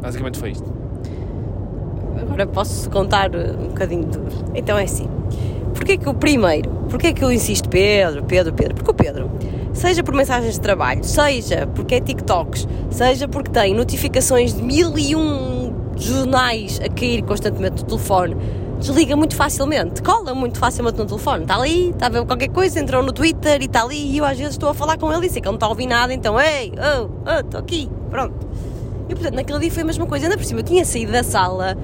Basicamente 0.00 0.38
foi 0.38 0.50
isto. 0.50 0.72
Agora 2.20 2.46
posso 2.46 2.90
contar 2.90 3.30
um 3.34 3.68
bocadinho 3.68 4.04
duro. 4.04 4.32
Então 4.54 4.76
é 4.76 4.84
assim. 4.84 5.08
Porquê 5.74 5.96
que 5.96 6.08
o 6.08 6.14
primeiro, 6.14 6.68
porquê 6.90 7.12
que 7.12 7.22
eu 7.24 7.30
insisto 7.32 7.68
Pedro, 7.68 8.24
Pedro, 8.24 8.52
Pedro? 8.52 8.74
Porque 8.74 8.90
o 8.90 8.94
Pedro, 8.94 9.30
seja 9.72 10.02
por 10.02 10.14
mensagens 10.14 10.54
de 10.54 10.60
trabalho, 10.60 11.04
seja 11.04 11.66
porque 11.68 11.94
é 11.94 12.00
TikToks, 12.00 12.66
seja 12.90 13.28
porque 13.28 13.50
tem 13.50 13.74
notificações 13.74 14.54
de 14.54 14.62
mil 14.62 14.98
e 14.98 15.14
um 15.14 15.72
jornais 15.96 16.80
a 16.84 16.88
cair 16.88 17.22
constantemente 17.22 17.82
no 17.82 17.88
telefone, 17.88 18.36
desliga 18.82 19.16
muito 19.16 19.34
facilmente, 19.34 20.02
cola 20.02 20.34
muito 20.34 20.58
facilmente 20.58 20.98
no 20.98 21.06
telefone. 21.06 21.42
Está 21.42 21.56
ali, 21.56 21.90
está 21.90 22.06
a 22.06 22.08
ver 22.10 22.26
qualquer 22.26 22.48
coisa, 22.48 22.78
entrou 22.78 23.02
no 23.02 23.12
Twitter 23.12 23.62
e 23.62 23.64
está 23.64 23.82
ali 23.82 24.12
e 24.12 24.18
eu 24.18 24.24
às 24.24 24.36
vezes 24.36 24.54
estou 24.54 24.68
a 24.68 24.74
falar 24.74 24.98
com 24.98 25.12
ele 25.12 25.26
e 25.26 25.30
sei 25.30 25.40
que 25.40 25.48
ele 25.48 25.52
não 25.52 25.56
está 25.56 25.66
a 25.66 25.70
ouvir 25.70 25.86
nada, 25.86 26.12
então, 26.12 26.38
ei, 26.38 26.72
oh, 26.76 27.08
oh, 27.26 27.40
estou 27.40 27.60
aqui, 27.60 27.88
pronto. 28.10 28.34
E 29.08 29.14
portanto, 29.14 29.34
naquele 29.34 29.58
dia 29.60 29.70
foi 29.70 29.82
a 29.82 29.86
mesma 29.86 30.06
coisa. 30.06 30.26
Ainda 30.26 30.36
por 30.36 30.44
cima, 30.44 30.60
eu 30.60 30.64
tinha 30.64 30.84
saído 30.84 31.12
da 31.12 31.22
sala 31.22 31.76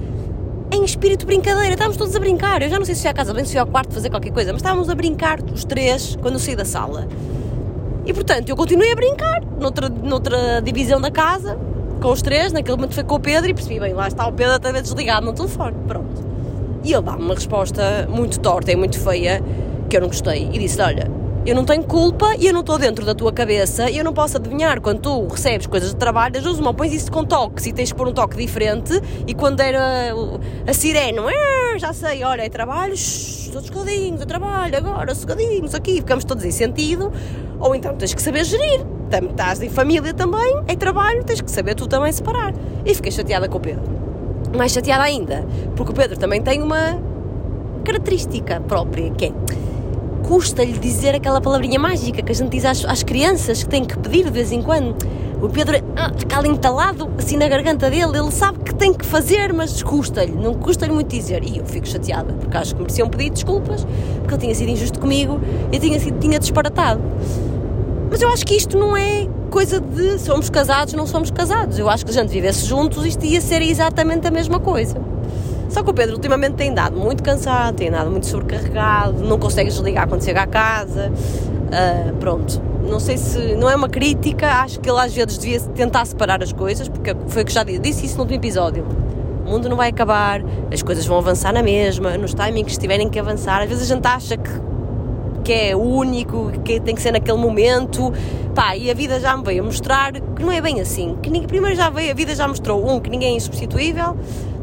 em 0.71 0.83
espírito 0.83 1.21
de 1.21 1.25
brincadeira, 1.25 1.73
estávamos 1.73 1.97
todos 1.97 2.15
a 2.15 2.19
brincar. 2.19 2.61
Eu 2.61 2.69
já 2.69 2.77
não 2.77 2.85
sei 2.85 2.95
se 2.95 3.01
fui 3.01 3.09
à 3.09 3.13
casa 3.13 3.33
bem, 3.33 3.43
se 3.43 3.51
fui 3.51 3.59
ao 3.59 3.67
quarto 3.67 3.93
fazer 3.93 4.09
qualquer 4.09 4.31
coisa, 4.31 4.51
mas 4.51 4.61
estávamos 4.61 4.89
a 4.89 4.95
brincar 4.95 5.39
os 5.41 5.63
três 5.65 6.15
quando 6.21 6.35
eu 6.35 6.39
saí 6.39 6.55
da 6.55 6.65
sala. 6.65 7.07
E 8.05 8.13
portanto, 8.13 8.49
eu 8.49 8.55
continuei 8.55 8.91
a 8.91 8.95
brincar 8.95 9.43
noutra, 9.59 9.89
noutra 9.89 10.61
divisão 10.61 11.01
da 11.01 11.11
casa, 11.11 11.57
com 12.01 12.11
os 12.11 12.21
três. 12.21 12.51
Naquele 12.51 12.77
momento 12.77 12.93
foi 12.93 13.03
com 13.03 13.15
o 13.15 13.19
Pedro 13.19 13.49
e 13.49 13.53
percebi, 13.53 13.79
bem, 13.79 13.93
lá 13.93 14.07
está 14.07 14.27
o 14.27 14.33
Pedro 14.33 14.55
até 14.55 14.71
desligado 14.81 15.25
no 15.25 15.33
telefone. 15.33 15.75
Pronto. 15.87 16.28
E 16.83 16.93
ele 16.93 17.01
dá-me 17.01 17.23
uma 17.23 17.33
resposta 17.33 18.07
muito 18.09 18.39
torta 18.39 18.71
e 18.71 18.75
muito 18.75 18.99
feia 18.99 19.41
que 19.89 19.97
eu 19.97 20.01
não 20.01 20.07
gostei. 20.07 20.49
E 20.51 20.59
disse: 20.59 20.81
Olha, 20.81 21.09
eu 21.45 21.55
não 21.55 21.63
tenho 21.65 21.83
culpa 21.83 22.35
e 22.37 22.47
eu 22.47 22.53
não 22.53 22.59
estou 22.59 22.77
dentro 22.77 23.05
da 23.05 23.15
tua 23.15 23.31
cabeça 23.31 23.89
e 23.89 23.97
eu 23.97 24.03
não 24.03 24.13
posso 24.13 24.37
adivinhar 24.37 24.79
quando 24.81 24.99
tu 24.99 25.27
recebes 25.27 25.65
coisas 25.67 25.89
de 25.89 25.95
trabalho, 25.95 26.33
das 26.33 26.43
duas, 26.43 26.59
uma 26.59 26.73
pões 26.73 26.93
isso 26.93 27.11
com 27.11 27.23
toques 27.23 27.65
e 27.65 27.73
tens 27.73 27.91
que 27.91 27.97
pôr 27.97 28.07
um 28.07 28.13
toque 28.13 28.37
diferente 28.37 29.01
e 29.25 29.33
quando 29.33 29.61
era 29.61 30.13
a 30.67 30.73
sirene, 30.73 31.17
"Ah, 31.19 31.77
já 31.77 31.93
sei, 31.93 32.23
olha, 32.23 32.43
é 32.43 32.49
trabalho, 32.49 32.93
todos 33.51 33.65
escadinhos, 33.65 34.21
é 34.21 34.25
trabalho, 34.25 34.77
agora, 34.77 35.15
secadinhos, 35.15 35.73
aqui, 35.73 35.95
ficamos 35.95 36.23
todos 36.25 36.43
em 36.43 36.51
sentido, 36.51 37.11
ou 37.59 37.73
então 37.73 37.95
tens 37.95 38.13
que 38.13 38.21
saber 38.21 38.43
gerir, 38.43 38.81
estás 39.29 39.61
em 39.61 39.69
família 39.69 40.13
também, 40.13 40.61
é 40.67 40.75
trabalho, 40.75 41.23
tens 41.23 41.41
que 41.41 41.49
saber 41.49 41.73
tu 41.73 41.87
também 41.87 42.11
separar. 42.11 42.53
E 42.85 42.93
fiquei 42.93 43.11
chateada 43.11 43.47
com 43.47 43.57
o 43.57 43.61
Pedro. 43.61 43.98
Mais 44.55 44.71
chateada 44.71 45.03
ainda, 45.03 45.45
porque 45.75 45.91
o 45.91 45.95
Pedro 45.95 46.17
também 46.17 46.41
tem 46.41 46.61
uma 46.61 46.99
característica 47.83 48.59
própria, 48.61 49.09
que 49.11 49.25
é 49.25 49.31
custa-lhe 50.29 50.73
dizer 50.73 51.15
aquela 51.15 51.41
palavrinha 51.41 51.79
mágica 51.79 52.21
que 52.21 52.31
a 52.31 52.35
gente 52.35 52.49
diz 52.49 52.63
às, 52.63 52.85
às 52.85 53.01
crianças 53.01 53.63
que 53.63 53.69
têm 53.69 53.83
que 53.83 53.97
pedir 53.97 54.25
de 54.25 54.29
vez 54.29 54.51
em 54.51 54.61
quando. 54.61 54.95
O 55.41 55.49
Pedro 55.49 55.75
ah, 55.95 56.11
fica 56.15 56.37
ali 56.37 56.49
entalado 56.49 57.09
assim 57.17 57.35
na 57.35 57.47
garganta 57.47 57.89
dele, 57.89 58.15
ele 58.15 58.29
sabe 58.29 58.59
que 58.59 58.75
tem 58.75 58.93
que 58.93 59.05
fazer, 59.05 59.51
mas 59.53 59.81
custa-lhe, 59.81 60.33
não 60.33 60.53
custa-lhe 60.53 60.93
muito 60.93 61.09
dizer. 61.09 61.43
E 61.43 61.57
eu 61.57 61.65
fico 61.65 61.87
chateada, 61.87 62.33
porque 62.33 62.55
acho 62.55 62.75
que 62.75 62.81
mereciam 62.81 63.09
pedir 63.09 63.31
desculpas, 63.31 63.87
porque 64.19 64.33
ele 64.35 64.41
tinha 64.41 64.55
sido 64.55 64.69
injusto 64.69 64.99
comigo 64.99 65.39
e 65.71 65.79
tinha, 65.79 65.99
sido, 65.99 66.19
tinha 66.19 66.37
disparatado. 66.37 67.01
Mas 68.09 68.21
eu 68.21 68.29
acho 68.29 68.45
que 68.45 68.55
isto 68.55 68.77
não 68.77 68.97
é 68.97 69.27
coisa 69.49 69.79
de 69.79 70.17
somos 70.19 70.49
casados, 70.49 70.93
não 70.93 71.05
somos 71.05 71.31
casados. 71.31 71.77
Eu 71.77 71.89
acho 71.89 72.05
que 72.05 72.11
se 72.11 72.19
a 72.19 72.21
gente 72.23 72.31
vivesse 72.31 72.65
juntos, 72.65 73.05
isto 73.05 73.25
ia 73.25 73.41
ser 73.41 73.61
exatamente 73.61 74.27
a 74.27 74.31
mesma 74.31 74.59
coisa. 74.59 74.97
Só 75.69 75.83
que 75.83 75.89
o 75.91 75.93
Pedro 75.93 76.15
ultimamente 76.15 76.55
tem 76.55 76.73
dado 76.73 76.97
muito 76.97 77.21
cansado, 77.21 77.75
tem 77.75 77.91
dado 77.91 78.09
muito 78.09 78.25
sobrecarregado, 78.25 79.23
não 79.23 79.37
consegue 79.37 79.69
desligar 79.69 80.07
quando 80.07 80.23
chega 80.23 80.41
à 80.41 80.47
casa. 80.47 81.11
Ah, 81.71 82.11
pronto, 82.19 82.59
não 82.89 82.99
sei 82.99 83.17
se. 83.17 83.55
Não 83.55 83.69
é 83.69 83.75
uma 83.75 83.87
crítica, 83.87 84.47
acho 84.47 84.79
que 84.79 84.89
ele 84.89 84.99
às 84.99 85.13
vezes 85.13 85.37
devia 85.37 85.59
tentar 85.59 86.05
separar 86.05 86.41
as 86.41 86.51
coisas, 86.51 86.87
porque 86.87 87.15
foi 87.27 87.43
o 87.43 87.45
que 87.45 87.53
já 87.53 87.63
disse, 87.63 88.05
isso 88.05 88.15
no 88.15 88.21
último 88.21 88.39
episódio. 88.39 88.83
O 89.45 89.51
mundo 89.51 89.69
não 89.69 89.77
vai 89.77 89.89
acabar, 89.89 90.41
as 90.71 90.81
coisas 90.81 91.05
vão 91.05 91.17
avançar 91.17 91.53
na 91.53 91.61
mesma, 91.61 92.17
nos 92.17 92.33
timings 92.33 92.73
que 92.73 92.79
tiverem 92.79 93.07
que 93.09 93.19
avançar. 93.19 93.61
Às 93.61 93.69
vezes 93.69 93.91
a 93.91 93.95
gente 93.95 94.05
acha 94.07 94.37
que 94.37 94.49
que 95.49 95.53
é 95.53 95.75
único, 95.75 96.51
que 96.63 96.79
tem 96.79 96.93
que 96.93 97.01
ser 97.01 97.11
naquele 97.11 97.39
momento, 97.39 98.13
pá, 98.53 98.77
e 98.77 98.91
a 98.91 98.93
vida 98.93 99.19
já 99.19 99.35
me 99.35 99.43
veio 99.43 99.63
mostrar 99.63 100.13
que 100.13 100.43
não 100.43 100.51
é 100.51 100.61
bem 100.61 100.79
assim. 100.79 101.17
Que 101.23 101.31
ninguém, 101.31 101.47
primeiro 101.47 101.75
já 101.75 101.89
veio, 101.89 102.11
a 102.11 102.13
vida 102.13 102.35
já 102.35 102.47
mostrou, 102.47 102.87
um, 102.87 102.99
que 102.99 103.09
ninguém 103.09 103.33
é 103.33 103.35
insubstituível, 103.35 104.15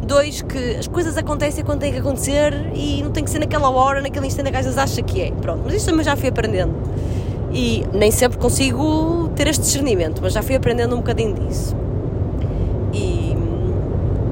dois, 0.06 0.42
que 0.42 0.76
as 0.76 0.86
coisas 0.86 1.18
acontecem 1.18 1.64
quando 1.64 1.80
têm 1.80 1.92
que 1.92 1.98
acontecer 1.98 2.70
e 2.72 3.02
não 3.02 3.10
tem 3.10 3.24
que 3.24 3.30
ser 3.30 3.40
naquela 3.40 3.68
hora, 3.68 4.00
naquele 4.00 4.28
instante 4.28 4.48
que 4.48 4.56
às 4.58 4.64
vezes 4.64 4.78
acha 4.78 5.02
que 5.02 5.22
é. 5.22 5.32
Pronto, 5.32 5.62
mas 5.64 5.74
isto 5.74 5.90
também 5.90 6.04
já 6.04 6.14
fui 6.14 6.28
aprendendo. 6.28 6.72
E 7.52 7.84
nem 7.92 8.12
sempre 8.12 8.38
consigo 8.38 9.28
ter 9.34 9.48
este 9.48 9.62
discernimento, 9.62 10.20
mas 10.22 10.34
já 10.34 10.40
fui 10.40 10.54
aprendendo 10.54 10.94
um 10.94 10.98
bocadinho 10.98 11.34
disso. 11.34 11.74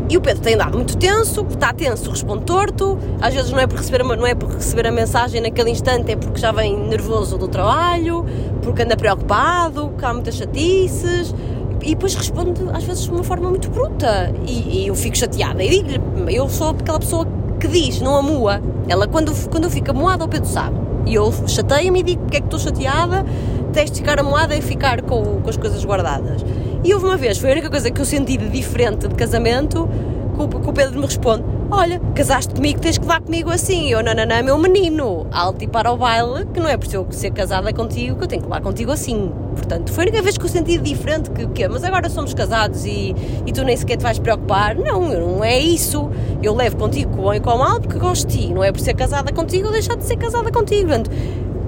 E, 0.09 0.17
o 0.17 0.21
Pedro 0.21 0.43
tem 0.43 0.57
dado 0.57 0.77
muito 0.77 0.97
tenso, 0.97 1.47
está 1.49 1.73
tenso, 1.73 2.11
responde 2.11 2.45
torto. 2.45 2.99
Às 3.21 3.35
vezes 3.35 3.51
não 3.51 3.59
é 3.59 3.67
por 3.67 3.79
receber, 3.79 4.05
não 4.05 4.27
é 4.27 4.35
receber 4.35 4.87
a 4.87 4.93
mensagem 4.93 5.41
naquele 5.41 5.71
instante, 5.71 6.13
é 6.13 6.17
porque 6.17 6.39
já 6.39 6.53
vem 6.53 6.79
nervoso 6.89 7.39
do 7.39 7.49
trabalho, 7.49 8.25
porque 8.63 8.83
anda 8.83 8.97
preocupado, 8.97 9.93
que 9.99 10.05
há 10.05 10.13
muitas 10.13 10.35
chatices. 10.35 11.35
E 11.83 11.91
depois 11.91 12.15
responde 12.15 12.63
às 12.73 12.85
vezes 12.85 13.05
de 13.05 13.11
uma 13.11 13.25
forma 13.25 13.49
muito 13.49 13.71
bruta. 13.71 14.33
E, 14.47 14.83
e 14.83 14.87
eu 14.89 14.95
fico 14.95 15.17
chateada. 15.17 15.63
E 15.63 15.71
digo-lhe, 15.71 16.01
eu 16.37 16.49
sou 16.49 16.71
aquela 16.71 16.99
pessoa 16.99 17.27
que 17.59 17.67
diz, 17.67 18.01
não 18.01 18.17
amua. 18.17 18.61
Ela, 18.89 19.07
quando, 19.07 19.33
quando 19.49 19.65
eu 19.65 19.71
fico 19.71 19.91
amuada, 19.91 20.25
o 20.25 20.29
Pedro 20.29 20.49
sabe. 20.49 20.77
E 21.07 21.15
eu 21.15 21.33
chateio-me 21.47 22.01
e 22.01 22.03
digo 22.03 22.23
porque 22.23 22.39
é 22.39 22.41
que 22.41 22.47
estou 22.47 22.59
chateada, 22.59 23.25
teste 23.73 23.99
ficar 23.99 24.19
amuada 24.19 24.57
e 24.57 24.63
ficar 24.63 25.03
com, 25.03 25.41
com 25.41 25.51
as 25.51 25.57
coisas 25.57 25.85
guardadas. 25.85 26.43
E 26.85 26.93
houve 26.93 27.07
uma 27.07 27.17
vez, 27.17 27.39
foi 27.39 27.49
a 27.49 27.53
única 27.53 27.71
coisa 27.71 27.91
que 27.91 27.99
eu 27.99 28.05
senti 28.05 28.37
de 28.37 28.47
diferente 28.51 29.09
de 29.09 29.15
casamento, 29.15 29.89
que 30.37 30.69
o, 30.69 30.73
Pedro 30.73 30.99
me 30.99 31.07
responde: 31.07 31.43
olha, 31.71 31.99
casaste 32.15 32.55
comigo, 32.55 32.79
tens 32.79 32.99
que 32.99 33.07
dar 33.07 33.23
comigo 33.23 33.51
assim. 33.51 33.91
Eu, 33.91 34.03
não, 34.03 34.13
não, 34.13 34.27
não, 34.27 34.45
meu 34.45 34.59
menino, 34.59 35.27
alto 35.33 35.65
e 35.65 35.67
para 35.67 35.91
o 35.91 35.97
baile, 35.97 36.45
que 36.53 36.61
não 36.61 36.69
é 36.69 36.77
por 36.77 36.93
eu 36.93 37.07
ser 37.11 37.31
casada 37.31 37.73
contigo 37.73 38.19
que 38.19 38.25
eu 38.25 38.29
tenho 38.29 38.43
que 38.43 38.49
dar 38.49 38.61
contigo 38.61 38.91
assim. 38.93 39.33
Portanto, 39.55 39.93
foi 39.93 40.05
a 40.05 40.07
única 40.09 40.23
vez 40.23 40.37
que 40.37 40.45
eu 40.45 40.49
senti 40.49 40.77
diferente 40.77 41.31
que 41.31 41.45
o 41.45 41.51
quê? 41.51 41.67
Mas 41.69 41.85
agora 41.85 42.11
somos 42.11 42.35
casados 42.35 42.85
e, 42.85 43.15
e 43.47 43.53
tu 43.53 43.65
nem 43.65 43.77
sequer 43.77 43.97
te 43.97 44.03
vais 44.03 44.19
preocupar. 44.19 44.75
Não, 44.75 45.09
não 45.09 45.43
é 45.43 45.59
isso. 45.59 46.11
Eu 46.43 46.55
levo 46.55 46.77
contigo 46.77 47.17
com 47.17 47.23
bom 47.23 47.33
e 47.33 47.41
com 47.41 47.57
mal 47.57 47.81
porque 47.81 47.99
gosto 47.99 48.27
de 48.27 48.39
ti. 48.39 48.53
Não 48.53 48.63
é 48.63 48.71
por 48.71 48.81
ser 48.81 48.95
casada 48.95 49.33
contigo 49.33 49.69
ou 49.69 49.73
deixar 49.73 49.97
de 49.97 50.05
ser 50.05 50.17
casada 50.17 50.51
contigo. 50.53 50.89
Portanto, 50.89 51.11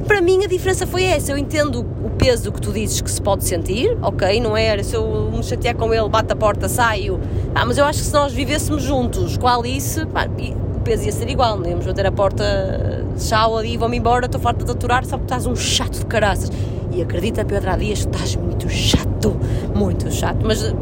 para 0.06 0.22
mim 0.22 0.44
a 0.44 0.46
diferença 0.46 0.86
foi 0.86 1.04
essa. 1.04 1.32
Eu 1.32 1.38
entendo 1.38 1.80
o 1.80 2.10
peso 2.10 2.52
que 2.52 2.60
tu 2.60 2.72
dizes 2.72 3.00
que 3.00 3.10
se 3.10 3.20
pode 3.20 3.44
sentir, 3.44 3.96
ok? 4.00 4.40
Não 4.40 4.56
é? 4.56 4.82
Se 4.82 4.94
eu 4.94 5.30
me 5.32 5.42
chatear 5.42 5.74
com 5.74 5.92
ele, 5.92 6.08
bate 6.08 6.32
a 6.32 6.36
porta, 6.36 6.68
saio. 6.68 7.20
Ah, 7.54 7.64
mas 7.66 7.76
eu 7.76 7.84
acho 7.84 7.98
que 7.98 8.06
se 8.06 8.12
nós 8.12 8.32
vivêssemos 8.32 8.82
juntos 8.82 9.36
com 9.36 9.46
a 9.48 9.56
Alice, 9.56 10.06
pá, 10.06 10.26
o 10.26 10.80
peso 10.80 11.04
ia 11.04 11.12
ser 11.12 11.28
igual. 11.28 11.58
Não 11.58 11.68
íamos 11.68 11.84
bater 11.86 12.06
a 12.06 12.12
porta, 12.12 13.04
tchau 13.18 13.58
ali, 13.58 13.76
vou-me 13.76 13.96
embora, 13.96 14.26
estou 14.26 14.40
farta 14.40 14.64
de 14.64 14.70
aturar, 14.70 15.04
só 15.04 15.18
porque 15.18 15.32
estás 15.32 15.46
um 15.46 15.56
chato 15.56 15.98
de 15.98 16.06
caraças. 16.06 16.50
E 16.92 17.02
acredita, 17.02 17.44
Pedro, 17.44 17.70
há 17.70 17.76
dias 17.76 18.00
estás 18.00 18.36
muito 18.36 18.68
chato, 18.68 19.36
muito 19.74 20.10
chato. 20.10 20.38
Mas 20.44 20.74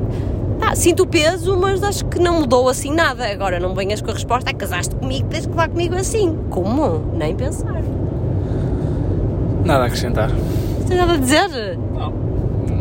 sinto 0.77 1.05
o 1.05 1.07
peso, 1.07 1.57
mas 1.57 1.83
acho 1.83 2.05
que 2.07 2.19
não 2.19 2.41
mudou 2.41 2.69
assim 2.69 2.93
nada. 2.93 3.27
Agora 3.27 3.59
não 3.59 3.75
venhas 3.75 4.01
com 4.01 4.11
a 4.11 4.15
resposta, 4.15 4.51
ah, 4.51 4.55
casaste 4.55 4.95
comigo, 4.95 5.29
tens 5.29 5.47
que 5.47 5.53
falar 5.53 5.69
comigo 5.69 5.95
assim. 5.95 6.37
Como? 6.51 7.13
Nem 7.17 7.35
pensar. 7.35 7.83
Nada 9.65 9.85
a 9.85 9.87
acrescentar. 9.87 10.31
Não 10.31 10.87
tens 10.87 10.99
nada 10.99 11.13
a 11.15 11.17
dizer? 11.17 11.79
Não. 11.95 12.13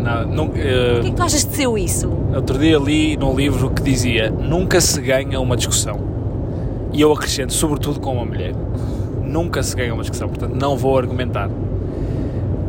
Nada, 0.01 0.25
não, 0.25 0.45
O 0.47 0.49
que 0.49 0.59
é 0.59 1.01
que 1.01 1.11
tu 1.13 1.23
achas 1.23 1.45
de 1.45 1.55
ser 1.55 1.69
isso? 1.77 2.11
Outro 2.35 2.57
dia 2.57 2.77
li 2.77 3.15
num 3.15 3.35
livro 3.35 3.69
que 3.69 3.81
dizia 3.81 4.29
nunca 4.29 4.81
se 4.81 4.99
ganha 4.99 5.39
uma 5.39 5.55
discussão. 5.55 5.97
E 6.91 6.99
eu 7.01 7.11
acrescento, 7.11 7.53
sobretudo 7.53 7.99
com 7.99 8.13
uma 8.13 8.25
mulher. 8.25 8.53
Nunca 9.23 9.63
se 9.63 9.75
ganha 9.75 9.93
uma 9.93 10.01
discussão, 10.01 10.27
portanto 10.27 10.55
não 10.59 10.75
vou 10.75 10.97
argumentar. 10.97 11.49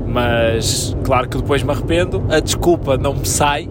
Mas 0.07 0.97
claro 1.03 1.29
que 1.29 1.37
depois 1.37 1.63
me 1.65 1.73
arrependo, 1.73 2.23
a 2.31 2.39
desculpa 2.39 2.97
não 2.97 3.15
me 3.15 3.27
sai, 3.27 3.69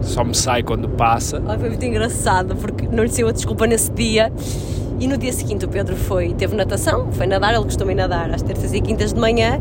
só 0.00 0.22
me 0.22 0.34
sai 0.34 0.62
quando 0.62 0.88
passa. 0.88 1.42
Ai, 1.44 1.58
foi 1.58 1.68
muito 1.70 1.84
engraçado 1.84 2.54
porque 2.54 2.86
não 2.86 3.02
lhe 3.02 3.08
saiu 3.08 3.28
a 3.28 3.32
desculpa 3.32 3.66
nesse 3.66 3.90
dia. 3.90 4.32
E 4.98 5.06
no 5.06 5.16
dia 5.16 5.32
seguinte 5.32 5.64
o 5.64 5.68
Pedro 5.68 5.94
foi, 5.94 6.32
teve 6.32 6.56
natação, 6.56 7.12
foi 7.12 7.26
nadar, 7.26 7.54
ele 7.54 7.64
costuma 7.64 7.92
ir 7.92 7.96
nadar 7.96 8.30
às 8.30 8.42
terças 8.42 8.72
e 8.72 8.80
quintas 8.80 9.12
de 9.12 9.20
manhã 9.20 9.60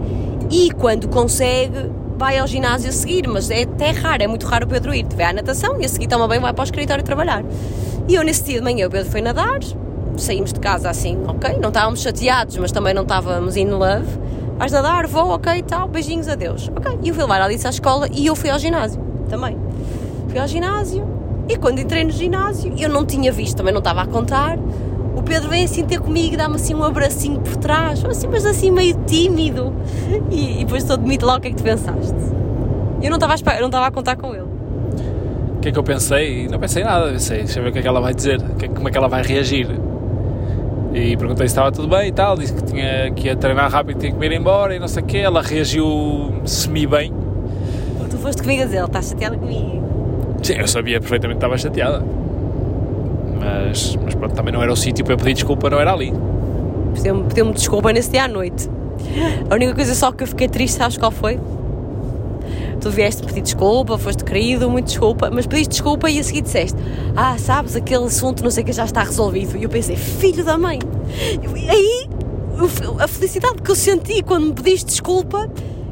e 0.49 0.71
quando 0.71 1.07
consegue 1.09 1.91
vai 2.17 2.37
ao 2.37 2.47
ginásio 2.47 2.89
a 2.89 2.93
seguir, 2.93 3.27
mas 3.27 3.49
é 3.49 3.63
até 3.63 3.91
raro, 3.91 4.23
é 4.23 4.27
muito 4.27 4.45
raro 4.45 4.65
o 4.65 4.69
Pedro 4.69 4.93
ir. 4.93 5.05
Vai 5.15 5.25
à 5.25 5.33
natação 5.33 5.81
e 5.81 5.85
a 5.85 5.89
seguir 5.89 6.07
toma 6.07 6.27
bem 6.27 6.39
vai 6.39 6.53
para 6.53 6.61
o 6.61 6.63
escritório 6.63 7.03
trabalhar. 7.03 7.43
E 8.07 8.15
eu 8.15 8.23
nesse 8.23 8.43
dia 8.43 8.59
de 8.59 8.63
manhã 8.63 8.87
o 8.87 8.89
Pedro 8.89 9.11
foi 9.11 9.21
nadar, 9.21 9.59
saímos 10.17 10.53
de 10.53 10.59
casa 10.59 10.89
assim, 10.89 11.17
ok, 11.27 11.57
não 11.59 11.69
estávamos 11.69 12.01
chateados, 12.01 12.55
mas 12.57 12.71
também 12.71 12.93
não 12.93 13.03
estávamos 13.03 13.57
in 13.57 13.67
love. 13.67 14.07
Vais 14.57 14.71
nadar, 14.71 15.05
vou, 15.05 15.31
ok, 15.31 15.61
tal, 15.63 15.89
beijinhos, 15.89 16.29
adeus. 16.29 16.71
Ok, 16.73 16.99
e 17.03 17.09
eu 17.09 17.13
fui 17.13 17.23
levar 17.23 17.41
a 17.41 17.45
Alice 17.45 17.67
à 17.67 17.69
escola 17.69 18.07
e 18.09 18.25
eu 18.25 18.35
fui 18.35 18.49
ao 18.49 18.57
ginásio 18.57 19.01
também. 19.29 19.57
Fui 20.29 20.39
ao 20.39 20.47
ginásio 20.47 21.05
e 21.49 21.57
quando 21.57 21.79
entrei 21.79 22.03
no 22.03 22.11
ginásio, 22.11 22.73
eu 22.77 22.89
não 22.89 23.05
tinha 23.05 23.31
visto, 23.31 23.57
também 23.57 23.73
não 23.73 23.79
estava 23.79 24.01
a 24.01 24.07
contar. 24.07 24.57
O 25.15 25.23
Pedro 25.23 25.49
vem 25.49 25.63
assim 25.63 25.83
ter 25.85 25.99
comigo 25.99 26.33
e 26.33 26.37
dá-me 26.37 26.55
assim 26.55 26.75
um 26.75 26.83
abracinho 26.83 27.39
por 27.39 27.55
trás, 27.55 28.03
assim, 28.05 28.27
mas 28.27 28.45
assim 28.45 28.71
meio 28.71 28.95
tímido. 29.05 29.73
E, 30.29 30.61
e 30.61 30.65
depois 30.65 30.83
todo 30.83 31.01
mito 31.07 31.25
lá 31.25 31.37
o 31.37 31.41
que 31.41 31.47
é 31.47 31.51
que 31.51 31.57
tu 31.57 31.63
pensaste? 31.63 32.13
Eu 33.01 33.09
não 33.09 33.17
estava 33.17 33.33
a, 33.33 33.59
não 33.59 33.67
estava 33.67 33.87
a 33.87 33.91
contar 33.91 34.15
com 34.17 34.33
ele. 34.33 34.43
O 35.55 35.59
que 35.61 35.69
é 35.69 35.71
que 35.71 35.79
eu 35.79 35.83
pensei? 35.83 36.47
Não 36.47 36.59
pensei 36.59 36.83
nada, 36.83 37.11
pensei, 37.11 37.39
deixa 37.39 37.59
eu 37.59 37.63
ver 37.63 37.69
o 37.69 37.73
que 37.73 37.79
é 37.79 37.81
que 37.81 37.87
ela 37.87 38.01
vai 38.01 38.13
dizer, 38.13 38.39
é- 38.61 38.67
como 38.67 38.87
é 38.87 38.91
que 38.91 38.97
ela 38.97 39.07
vai 39.07 39.23
reagir. 39.23 39.67
E 40.93 41.17
perguntei 41.17 41.47
se 41.47 41.51
estava 41.51 41.71
tudo 41.71 41.87
bem 41.87 42.07
e 42.07 42.11
tal, 42.11 42.37
disse 42.37 42.53
que, 42.53 42.63
tinha, 42.63 43.11
que 43.11 43.27
ia 43.27 43.35
treinar 43.35 43.69
rápido, 43.69 43.99
tinha 43.99 44.11
que 44.11 44.17
me 44.17 44.25
ir 44.27 44.31
embora 44.33 44.75
e 44.75 44.79
não 44.79 44.87
sei 44.87 45.03
o 45.03 45.05
quê. 45.05 45.17
Ela 45.17 45.41
reagiu 45.41 46.33
semi-bem. 46.45 47.11
Tu 48.09 48.17
foste 48.17 48.41
comigo 48.41 48.61
a 48.61 48.65
dizer, 48.65 48.77
ele 48.77 48.85
está 48.85 49.01
chateado 49.01 49.37
comigo. 49.37 49.83
Sim, 50.41 50.53
eu 50.53 50.67
sabia 50.67 50.99
perfeitamente 50.99 51.39
que 51.39 51.45
estava 51.45 51.57
chateada. 51.57 52.03
Mas, 53.39 53.97
mas 54.03 54.15
pronto, 54.15 54.33
também 54.33 54.53
não 54.53 54.61
era 54.61 54.71
o 54.71 54.75
sítio 54.75 55.03
para 55.03 55.17
pedir 55.17 55.33
desculpa, 55.33 55.69
não 55.69 55.79
era 55.79 55.93
ali. 55.93 56.13
Pediu-me 56.93 57.23
pediu 57.25 57.51
desculpa 57.51 57.91
nesse 57.91 58.09
dia 58.09 58.23
à 58.23 58.27
noite. 58.27 58.69
A 59.49 59.55
única 59.55 59.75
coisa 59.75 59.93
só 59.93 60.11
que 60.11 60.23
eu 60.23 60.27
fiquei 60.27 60.47
triste, 60.47 60.77
sabes 60.77 60.97
qual 60.97 61.11
foi? 61.11 61.39
Tu 62.79 62.89
vieste 62.89 63.23
pedir 63.23 63.41
desculpa, 63.41 63.97
foste 63.97 64.23
querido, 64.23 64.69
muito 64.69 64.87
desculpa, 64.87 65.29
mas 65.31 65.47
pediste 65.47 65.71
desculpa 65.71 66.09
e 66.09 66.19
a 66.19 66.23
seguir 66.23 66.41
disseste: 66.41 66.77
Ah, 67.15 67.37
sabes, 67.37 67.75
aquele 67.75 68.05
assunto 68.05 68.43
não 68.43 68.51
sei 68.51 68.63
que 68.63 68.71
já 68.71 68.85
está 68.85 69.03
resolvido. 69.03 69.57
E 69.57 69.63
eu 69.63 69.69
pensei: 69.69 69.95
Filho 69.95 70.43
da 70.43 70.57
mãe! 70.57 70.79
E 71.55 71.69
aí, 71.69 72.07
a 72.99 73.07
felicidade 73.07 73.61
que 73.61 73.71
eu 73.71 73.75
senti 73.75 74.21
quando 74.23 74.47
me 74.47 74.53
pediste 74.53 74.87
desculpa 74.87 75.49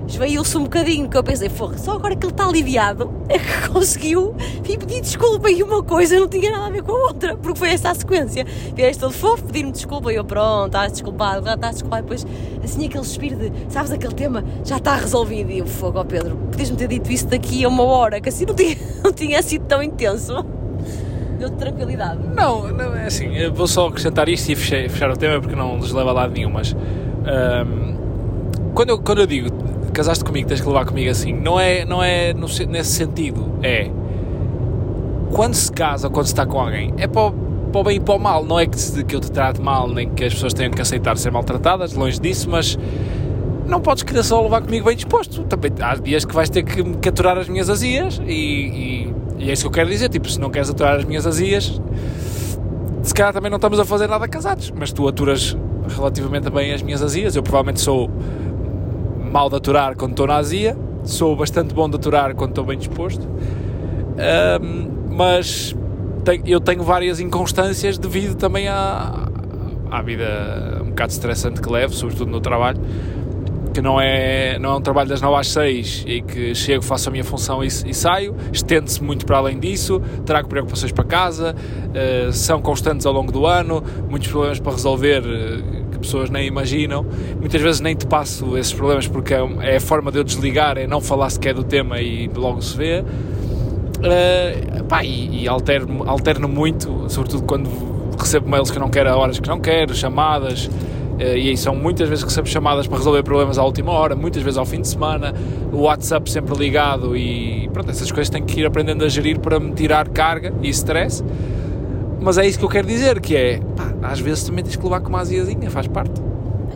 esvaiu-se 0.08 0.58
um 0.58 0.64
bocadinho, 0.64 1.10
que 1.10 1.18
eu 1.18 1.24
pensei: 1.24 1.50
Porra, 1.50 1.78
só 1.78 1.94
agora 1.94 2.16
que 2.16 2.26
ele 2.26 2.34
está 2.34 2.46
aliviado 2.46 3.12
é 3.30 3.40
que 3.40 3.70
conseguiu 3.70 4.36
vir 4.64 4.78
pedir 4.78 5.02
desculpa 5.02 5.50
e 5.50 5.64
uma 5.64 5.84
coisa 5.84 6.20
não 6.20 6.28
tinha 6.28 6.52
nada 6.52 6.68
a 6.68 6.70
ver 6.70 6.84
com 6.84 6.92
a 6.92 7.08
outra, 7.08 7.38
porque 7.38 7.60
foi 7.60 7.70
essa 7.70 7.90
a 7.90 7.96
sequência. 7.96 8.46
Vieste 8.76 9.00
todo 9.00 9.14
fofo 9.14 9.44
pedir-me 9.44 9.72
desculpa 9.72 10.12
e 10.12 10.16
eu, 10.16 10.26
pronto, 10.26 10.68
estás 10.68 10.92
desculpado, 10.92 11.46
já 11.46 11.54
estás 11.56 11.76
desculpado. 11.76 12.04
Depois, 12.04 12.28
assim, 12.64 12.86
aquele 12.86 13.04
suspiro 13.04 13.36
de, 13.36 13.52
sabes, 13.70 13.92
aquele 13.92 14.14
tema 14.14 14.44
já 14.64 14.78
está 14.78 14.96
resolvido. 14.96 15.52
E 15.52 15.60
eu, 15.60 15.66
fogo, 15.66 16.00
ó 16.00 16.04
Pedro, 16.04 16.36
podias-me 16.52 16.78
ter 16.78 16.88
dito 16.88 17.12
isso 17.12 17.28
daqui 17.28 17.64
a 17.64 17.68
uma 17.68 17.84
hora, 17.84 18.20
que 18.20 18.30
assim 18.30 18.46
não 18.46 18.56
tinha, 18.56 18.78
não 19.04 19.14
tinha 19.14 19.42
sido 19.42 19.66
tão 19.66 19.82
intenso. 19.82 20.46
Deu-te 21.40 21.58
tranquilidade. 21.58 22.20
Não, 22.36 22.72
não 22.72 22.96
é 22.96 23.08
assim, 23.08 23.30
vou 23.54 23.68
só 23.68 23.88
acrescentar 23.88 24.30
isto 24.30 24.50
e 24.52 24.56
fechar, 24.56 24.90
fechar 24.90 25.12
o 25.12 25.18
tema 25.18 25.42
porque 25.42 25.56
não 25.56 25.78
nos 25.78 25.92
leva 25.92 26.12
a 26.12 26.14
lado 26.14 26.34
nenhum, 26.34 26.50
mas 26.50 26.76
ahm, 27.26 27.96
quando, 28.74 28.90
eu, 28.90 29.00
quando 29.00 29.22
eu 29.22 29.28
digo 29.28 29.73
casaste 29.94 30.24
comigo, 30.24 30.48
tens 30.48 30.60
que 30.62 30.68
levar 30.68 30.86
comigo 30.86 31.10
assim, 31.12 31.32
não 31.34 31.60
é, 31.60 31.86
não 31.86 32.04
é 32.04 32.34
no 32.34 32.48
se- 32.48 32.66
nesse 32.66 32.92
sentido, 32.92 33.46
é 33.64 33.90
quando 35.32 35.54
se 35.56 35.72
casa 35.72 36.08
ou 36.08 36.12
quando 36.14 36.26
se 36.28 36.34
está 36.34 36.46
com 36.46 36.60
alguém, 36.60 36.94
é 36.98 37.08
para 37.08 37.28
o, 37.28 37.32
para 37.32 37.82
o 37.82 37.84
bem 37.84 37.98
e 37.98 38.00
para 38.00 38.16
o 38.16 38.20
mal, 38.20 38.44
não 38.46 38.60
é 38.60 38.66
que, 38.68 38.80
se- 38.80 39.04
que 39.04 39.16
eu 39.16 39.20
te 39.20 39.32
trate 39.32 39.62
mal, 39.62 39.88
nem 39.88 40.10
que 40.10 40.24
as 40.24 40.34
pessoas 40.34 40.54
tenham 40.54 40.72
que 40.72 40.82
aceitar 40.82 41.18
ser 41.18 41.32
maltratadas, 41.32 41.94
longe 41.94 42.20
disso, 42.20 42.50
mas 42.50 42.78
não 43.68 43.80
podes 43.80 44.04
querer 44.04 44.24
só 44.24 44.42
levar 44.42 44.62
comigo 44.62 44.86
bem 44.86 44.96
disposto. 44.96 45.44
Também 45.46 45.72
há 45.80 45.96
dias 45.96 46.26
que 46.26 46.36
vais 46.36 46.50
ter 46.50 46.64
que, 46.64 46.84
que 46.84 47.10
aturar 47.10 47.38
as 47.38 47.48
minhas 47.48 47.70
azias 47.70 48.22
e, 48.28 48.32
e, 48.32 49.16
e 49.46 49.50
é 49.50 49.54
isso 49.54 49.64
que 49.64 49.68
eu 49.68 49.72
quero 49.72 49.90
dizer. 49.90 50.10
Tipo, 50.10 50.30
se 50.30 50.40
não 50.40 50.50
queres 50.50 50.70
aturar 50.70 50.98
as 50.98 51.06
minhas 51.06 51.26
azias, 51.26 51.82
se 53.02 53.14
calhar 53.14 53.34
também 53.34 53.50
não 53.50 53.56
estamos 53.56 53.80
a 53.80 53.86
fazer 53.86 54.08
nada 54.08 54.28
casados, 54.28 54.72
mas 54.78 54.92
tu 54.92 55.08
aturas 55.08 55.58
relativamente 55.96 56.50
bem 56.50 56.74
as 56.74 56.82
minhas 56.84 57.02
azias. 57.02 57.36
Eu 57.36 57.42
provavelmente 57.42 57.80
sou 57.82 58.12
mal 59.34 59.50
de 59.50 59.56
aturar 59.56 59.96
quando 59.98 60.12
estou 60.12 60.28
na 60.28 60.36
azia, 60.36 60.78
sou 61.04 61.36
bastante 61.36 61.74
bom 61.74 61.90
de 61.90 61.96
aturar 61.96 62.36
quando 62.36 62.52
estou 62.52 62.64
bem 62.64 62.78
disposto, 62.78 63.28
Ahm, 64.16 64.88
mas 65.10 65.76
te- 66.24 66.42
eu 66.46 66.60
tenho 66.60 66.84
várias 66.84 67.20
inconstâncias 67.20 67.98
devido 67.98 68.36
também 68.36 68.68
à, 68.68 69.28
à 69.90 70.02
vida 70.04 70.80
um 70.84 70.90
bocado 70.90 71.12
estressante 71.12 71.60
que 71.60 71.68
levo, 71.72 71.94
sobretudo 71.94 72.30
no 72.30 72.40
trabalho. 72.40 72.80
Que 73.74 73.82
não 73.82 74.00
é, 74.00 74.60
não 74.60 74.70
é 74.70 74.76
um 74.76 74.82
trabalho 74.82 75.10
das 75.10 75.20
9 75.20 75.36
às 75.36 75.48
6 75.48 76.04
e 76.08 76.22
que 76.22 76.54
chego, 76.54 76.84
faço 76.84 77.10
a 77.10 77.12
minha 77.12 77.24
função 77.24 77.64
e, 77.64 77.66
e 77.68 77.92
saio, 77.92 78.36
estende-se 78.52 79.02
muito 79.04 79.26
para 79.26 79.38
além 79.40 79.60
disso, 79.60 80.00
trago 80.28 80.48
preocupações 80.48 80.92
para 80.92 81.04
casa, 81.04 81.56
eh, 81.92 82.30
são 82.32 82.62
constantes 82.62 83.04
ao 83.08 83.12
longo 83.14 83.32
do 83.32 83.48
ano, 83.48 83.84
muitos 84.08 84.28
problemas 84.30 84.60
para 84.60 84.74
resolver 84.74 85.24
que 85.24 85.83
pessoas 86.04 86.30
nem 86.30 86.48
imaginam. 86.48 87.06
Muitas 87.40 87.62
vezes 87.62 87.82
nem 87.82 87.96
te 87.96 88.06
passo 88.06 88.58
esses 88.58 88.74
problemas 88.74 89.08
porque 89.08 89.34
é, 89.34 89.40
é 89.62 89.76
a 89.78 89.82
forma 89.82 90.12
de 90.12 90.20
eu 90.20 90.24
desligar, 90.24 90.78
é 90.78 90.88
não 90.88 91.02
falar 91.02 91.30
sequer 91.30 91.54
do 91.54 91.64
tema 91.64 92.00
e 92.00 92.30
logo 92.36 92.62
se 92.62 92.78
vê. 92.78 93.04
Uh, 94.04 94.84
pá, 94.84 95.04
e, 95.04 95.44
e 95.44 95.48
alterno, 95.48 96.04
alterno 96.06 96.48
muito, 96.48 97.06
sobretudo 97.08 97.44
quando 97.44 97.70
recebo 98.20 98.50
mails 98.50 98.70
que 98.70 98.78
não 98.78 98.90
quero 98.90 99.10
a 99.10 99.16
horas 99.16 99.40
que 99.40 99.48
não 99.48 99.62
quero, 99.62 99.96
chamadas, 99.96 100.66
uh, 100.66 101.22
e 101.22 101.50
aí 101.50 101.56
são 101.56 101.74
muitas 101.74 102.10
vezes 102.10 102.22
que 102.22 102.30
recebo 102.30 102.48
chamadas 102.50 102.86
para 102.86 102.98
resolver 102.98 103.24
problemas 103.24 103.58
à 103.58 103.64
última 103.64 103.94
hora, 103.94 104.14
muitas 104.14 104.44
vezes 104.44 104.58
ao 104.58 104.66
fim 104.66 104.82
de 104.82 104.90
semana, 104.90 105.34
o 105.72 105.84
WhatsApp 105.84 106.30
sempre 106.30 106.54
ligado 106.54 107.16
e 107.16 107.70
pronto, 107.72 107.90
essas 107.92 108.12
coisas 108.12 108.30
tenho 108.30 108.46
que 108.46 108.60
ir 108.60 108.66
aprendendo 108.66 109.06
a 109.06 109.08
gerir 109.08 109.40
para 109.40 109.58
me 109.58 109.72
tirar 109.72 110.10
carga 110.10 110.54
e 110.62 110.68
stress. 110.70 111.24
Mas 112.24 112.38
é 112.38 112.48
isso 112.48 112.58
que 112.58 112.64
eu 112.64 112.70
quero 112.70 112.88
dizer, 112.88 113.20
que 113.20 113.36
é, 113.36 113.60
pá, 113.76 113.94
às 114.04 114.20
vezes 114.22 114.46
também 114.46 114.64
tens 114.64 114.78
que 114.78 114.84
levar 114.84 115.02
com 115.02 115.10
uma 115.10 115.20
aziazinha, 115.20 115.70
faz 115.70 115.88
parte. 115.88 116.22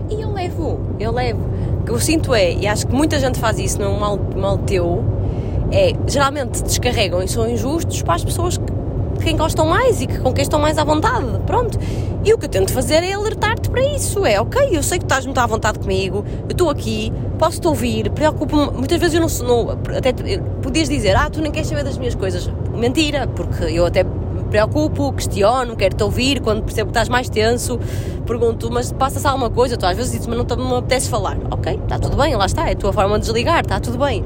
E 0.10 0.22
eu 0.22 0.34
levo, 0.34 0.80
eu 1.00 1.10
levo. 1.10 1.39
O 1.80 1.84
que 1.86 1.91
eu 1.91 2.00
sinto 2.00 2.36
é, 2.36 2.52
e 2.52 2.68
acho 2.68 2.86
que 2.86 2.93
muita 2.93 3.18
gente 3.18 3.39
faz 3.39 3.58
isso, 3.58 3.80
não 3.80 3.88
é 3.88 3.89
um 3.89 4.00
mal, 4.00 4.20
mal 4.36 4.58
teu, 4.58 5.06
é 5.72 5.93
geralmente 6.06 6.62
descarregam 6.62 7.24
e 7.24 7.30
são 7.30 7.50
injustos 7.50 8.02
para 8.02 8.16
as 8.16 8.26
pessoas 8.26 8.58
que, 8.58 8.66
quem 9.24 9.38
gostam 9.38 9.66
mais 9.66 10.02
e 10.02 10.08
que, 10.08 10.20
com 10.20 10.34
quem 10.34 10.43
estão 10.43 10.60
mais 10.60 10.78
à 10.78 10.84
vontade. 10.84 11.26
Pronto. 11.45 11.80
E 12.26 12.34
o 12.34 12.38
que 12.38 12.43
eu 12.43 12.50
tento 12.50 12.74
fazer 12.74 13.02
é 13.02 13.14
alertar-te 13.14 13.70
para 13.70 13.82
isso. 13.95 14.26
É 14.26 14.41
ok, 14.41 14.70
eu 14.74 14.84
sei 14.84 15.00
que 15.00 15.06
estás 15.06 15.26
muito 15.26 15.38
à 15.38 15.48
vontade 15.48 15.80
comigo, 15.80 16.26
eu 16.41 16.52
estou 16.52 16.70
aqui, 16.70 17.14
posso-te 17.39 17.66
ouvir, 17.68 18.12
preocupo-me. 18.12 18.70
Muitas 18.72 19.00
vezes 19.00 19.16
eu 19.16 19.22
não, 19.22 19.48
não 19.48 19.78
até 19.98 20.12
podias 20.62 20.89
dizer, 20.89 21.16
ah, 21.16 21.30
tu 21.30 21.39
nem 21.39 21.54
queres 21.54 21.70
saber 21.70 21.86
das 21.86 21.98
minhas 21.98 22.16
coisas. 22.16 22.52
Mentira, 22.76 23.28
porque 23.28 23.64
eu 23.64 23.86
até 23.86 24.06
preocupo, 24.48 25.12
questiono, 25.14 25.76
quero-te 25.76 26.04
ouvir, 26.04 26.39
quando 26.41 26.64
percebo 26.64 26.88
que 26.88 26.91
estás 26.91 27.10
mais 27.10 27.30
tenso, 27.30 27.80
pergunto, 28.26 28.70
mas 28.72 28.91
passa-se 28.91 29.28
alguma 29.28 29.50
coisa? 29.50 29.78
Tu 29.78 29.86
às 29.86 29.95
vezes 29.95 30.12
dizes, 30.12 30.28
mas 30.28 30.38
não, 30.38 30.45
te- 30.45 30.56
não 30.56 30.68
me 30.70 30.76
apetece 30.78 31.10
falar. 31.10 31.38
Ok, 31.52 31.80
está 31.84 32.00
tudo 32.00 32.16
bem, 32.18 32.36
lá 32.36 32.45
está, 32.45 32.70
é 32.70 32.74
a 32.74 32.76
tua 32.76 32.91
forma 32.93 33.18
de 33.20 33.26
desligar, 33.26 33.62
está 33.62 33.80
tudo 33.80 33.98
bem. 33.98 34.24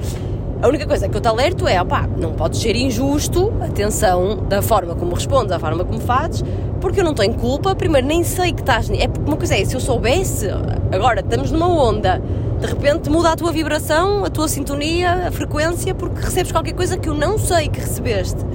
A 0.61 0.67
única 0.67 0.85
coisa 0.85 1.09
que 1.09 1.17
eu 1.17 1.21
te 1.21 1.27
alerto 1.27 1.67
é, 1.67 1.81
opá, 1.81 2.07
não 2.17 2.33
podes 2.33 2.59
ser 2.61 2.75
injusto, 2.75 3.51
atenção, 3.61 4.37
da 4.47 4.61
forma 4.61 4.93
como 4.93 5.15
respondes, 5.15 5.49
da 5.49 5.59
forma 5.59 5.83
como 5.83 5.99
fazes, 5.99 6.43
porque 6.79 6.99
eu 6.99 7.03
não 7.03 7.15
tenho 7.15 7.33
culpa, 7.33 7.73
primeiro 7.75 8.05
nem 8.05 8.23
sei 8.23 8.51
que 8.53 8.61
estás... 8.61 8.87
É 8.91 9.07
porque 9.07 9.27
uma 9.27 9.37
coisa 9.37 9.55
é, 9.55 9.65
se 9.65 9.73
eu 9.75 9.79
soubesse, 9.79 10.47
agora 10.91 11.21
estamos 11.21 11.49
numa 11.49 11.67
onda, 11.67 12.21
de 12.59 12.67
repente 12.67 13.09
muda 13.09 13.31
a 13.31 13.35
tua 13.35 13.51
vibração, 13.51 14.23
a 14.23 14.29
tua 14.29 14.47
sintonia, 14.47 15.27
a 15.27 15.31
frequência, 15.31 15.95
porque 15.95 16.21
recebes 16.21 16.51
qualquer 16.51 16.73
coisa 16.73 16.95
que 16.95 17.09
eu 17.09 17.15
não 17.15 17.39
sei 17.39 17.67
que 17.67 17.79
recebeste. 17.79 18.45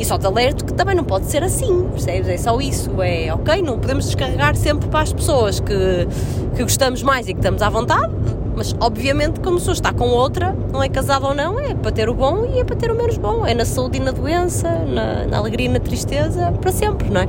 E 0.00 0.04
só 0.06 0.16
te 0.16 0.26
alerto 0.26 0.64
que 0.64 0.72
também 0.72 0.96
não 0.96 1.04
pode 1.04 1.26
ser 1.26 1.44
assim, 1.44 1.86
percebes? 1.90 2.26
É 2.26 2.38
só 2.38 2.58
isso, 2.58 2.90
é 3.02 3.30
ok, 3.34 3.60
não 3.60 3.78
podemos 3.78 4.06
descarregar 4.06 4.56
sempre 4.56 4.88
para 4.88 5.00
as 5.00 5.12
pessoas 5.12 5.60
que, 5.60 6.08
que 6.56 6.62
gostamos 6.62 7.02
mais 7.02 7.28
e 7.28 7.34
que 7.34 7.38
estamos 7.38 7.60
à 7.60 7.68
vontade, 7.68 8.10
mas 8.56 8.74
obviamente 8.80 9.40
como 9.40 9.56
a 9.56 9.58
pessoa 9.58 9.74
está 9.74 9.92
com 9.92 10.08
outra, 10.08 10.56
não 10.72 10.82
é 10.82 10.88
casada 10.88 11.26
ou 11.26 11.34
não, 11.34 11.60
é 11.60 11.74
para 11.74 11.92
ter 11.92 12.08
o 12.08 12.14
bom 12.14 12.46
e 12.46 12.60
é 12.60 12.64
para 12.64 12.76
ter 12.76 12.90
o 12.90 12.96
menos 12.96 13.18
bom, 13.18 13.44
é 13.44 13.52
na 13.52 13.66
saúde 13.66 13.98
e 13.98 14.00
na 14.00 14.10
doença, 14.10 14.70
na, 14.70 15.26
na 15.26 15.36
alegria 15.36 15.66
e 15.66 15.68
na 15.68 15.80
tristeza, 15.80 16.50
para 16.50 16.72
sempre, 16.72 17.10
não 17.10 17.20
é? 17.20 17.28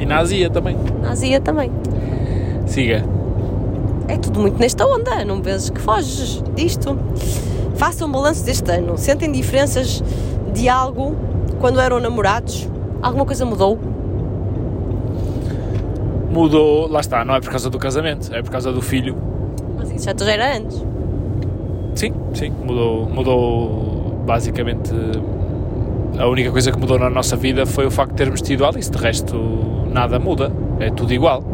E 0.00 0.04
na 0.04 0.18
azia 0.18 0.50
também. 0.50 0.76
Na 1.00 1.12
azia 1.12 1.40
também. 1.40 1.70
Siga. 2.66 3.04
É 4.08 4.16
tudo 4.16 4.40
muito 4.40 4.58
nesta 4.58 4.84
onda, 4.84 5.24
não 5.24 5.40
vezes 5.40 5.70
que 5.70 5.80
foges 5.80 6.42
disto. 6.56 6.98
Façam 7.76 8.08
um 8.08 8.10
balanço 8.10 8.44
deste 8.44 8.68
ano. 8.72 8.98
Sentem 8.98 9.30
diferenças 9.30 10.02
de 10.52 10.68
algo 10.68 11.30
quando 11.62 11.80
eram 11.80 12.00
namorados? 12.00 12.68
Alguma 13.00 13.24
coisa 13.24 13.46
mudou? 13.46 13.78
Mudou, 16.28 16.88
lá 16.88 16.98
está, 16.98 17.24
não 17.24 17.36
é 17.36 17.40
por 17.40 17.50
causa 17.50 17.70
do 17.70 17.78
casamento, 17.78 18.34
é 18.34 18.42
por 18.42 18.50
causa 18.50 18.72
do 18.72 18.82
filho. 18.82 19.16
Mas 19.78 19.92
isso 19.92 20.04
já 20.04 20.32
era 20.32 20.56
antes. 20.56 20.84
Sim, 21.94 22.12
sim, 22.34 22.50
mudou, 22.50 23.06
mudou 23.08 24.22
basicamente. 24.26 24.92
A 26.18 26.26
única 26.26 26.50
coisa 26.50 26.72
que 26.72 26.78
mudou 26.78 26.98
na 26.98 27.08
nossa 27.08 27.36
vida 27.36 27.64
foi 27.64 27.86
o 27.86 27.92
facto 27.92 28.10
de 28.10 28.16
termos 28.16 28.42
tido 28.42 28.66
Alice, 28.66 28.90
de 28.90 28.98
resto 28.98 29.36
nada 29.88 30.18
muda, 30.18 30.50
é 30.80 30.90
tudo 30.90 31.14
igual, 31.14 31.44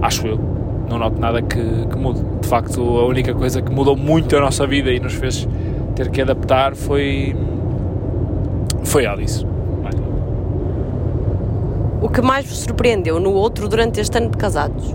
acho 0.00 0.24
eu. 0.24 0.38
Não 0.88 0.98
noto 1.00 1.18
nada 1.18 1.42
que, 1.42 1.58
que 1.58 1.98
mude. 1.98 2.22
De 2.40 2.46
facto, 2.46 2.80
a 2.80 3.06
única 3.06 3.34
coisa 3.34 3.60
que 3.60 3.72
mudou 3.72 3.96
muito 3.96 4.36
a 4.36 4.40
nossa 4.40 4.68
vida 4.68 4.92
e 4.92 5.00
nos 5.00 5.14
fez 5.14 5.48
ter 5.96 6.10
que 6.10 6.22
adaptar 6.22 6.76
foi. 6.76 7.34
Foi 8.92 9.06
Alice. 9.06 9.42
O 12.02 12.10
que 12.10 12.20
mais 12.20 12.44
vos 12.44 12.58
surpreendeu 12.58 13.18
no 13.18 13.32
outro 13.32 13.66
durante 13.66 13.98
este 13.98 14.18
ano 14.18 14.28
de 14.28 14.36
casados? 14.36 14.90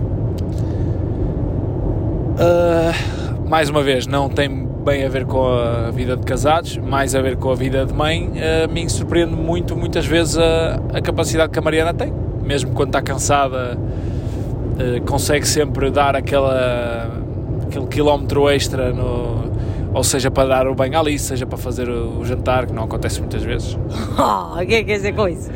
Uh, 2.36 3.48
mais 3.48 3.68
uma 3.68 3.82
vez, 3.82 4.06
não 4.06 4.28
tem 4.28 4.68
bem 4.84 5.04
a 5.04 5.08
ver 5.08 5.26
com 5.26 5.44
a 5.48 5.90
vida 5.90 6.16
de 6.16 6.24
casados, 6.24 6.76
mais 6.76 7.12
a 7.16 7.20
ver 7.20 7.36
com 7.38 7.50
a 7.50 7.56
vida 7.56 7.84
de 7.84 7.92
mãe. 7.92 8.30
A 8.64 8.68
mim 8.68 8.88
surpreende 8.88 9.34
muito, 9.34 9.74
muitas 9.74 10.06
vezes, 10.06 10.38
a, 10.38 10.78
a 10.94 11.00
capacidade 11.02 11.50
que 11.50 11.58
a 11.58 11.62
Mariana 11.62 11.92
tem. 11.92 12.12
Mesmo 12.44 12.70
quando 12.74 12.90
está 12.90 13.02
cansada, 13.02 13.76
uh, 13.76 15.04
consegue 15.06 15.48
sempre 15.48 15.90
dar 15.90 16.14
aquela, 16.14 17.10
aquele 17.66 17.88
quilómetro 17.88 18.48
extra, 18.48 18.92
no, 18.92 19.47
ou 19.92 20.04
seja, 20.04 20.30
para 20.30 20.48
dar 20.48 20.68
o 20.68 20.74
banho 20.74 20.98
ali, 20.98 21.18
seja 21.18 21.46
para 21.46 21.58
fazer 21.58 21.88
o, 21.88 22.24
jantar, 22.24 22.66
que 22.66 22.72
não 22.72 22.84
acontece 22.84 23.20
muitas 23.20 23.42
vezes. 23.42 23.78
Oh, 24.18 24.54
o 24.60 24.66
que 24.66 24.74
é 24.74 24.78
que 24.78 24.84
quer 24.84 24.96
dizer 24.96 25.14
com 25.14 25.28
isso? 25.28 25.50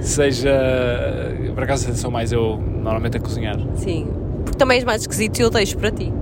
Seja, 0.00 0.52
por 1.54 1.64
acaso, 1.64 1.94
sou 1.94 2.10
mais 2.10 2.32
eu 2.32 2.58
normalmente 2.58 3.16
a 3.16 3.20
cozinhar. 3.20 3.58
Sim, 3.76 4.08
porque 4.44 4.58
também 4.58 4.76
és 4.76 4.84
mais 4.84 5.02
esquisito 5.02 5.38
e 5.38 5.42
eu 5.42 5.50
deixo 5.50 5.76
para 5.78 5.90
ti. 5.90 6.12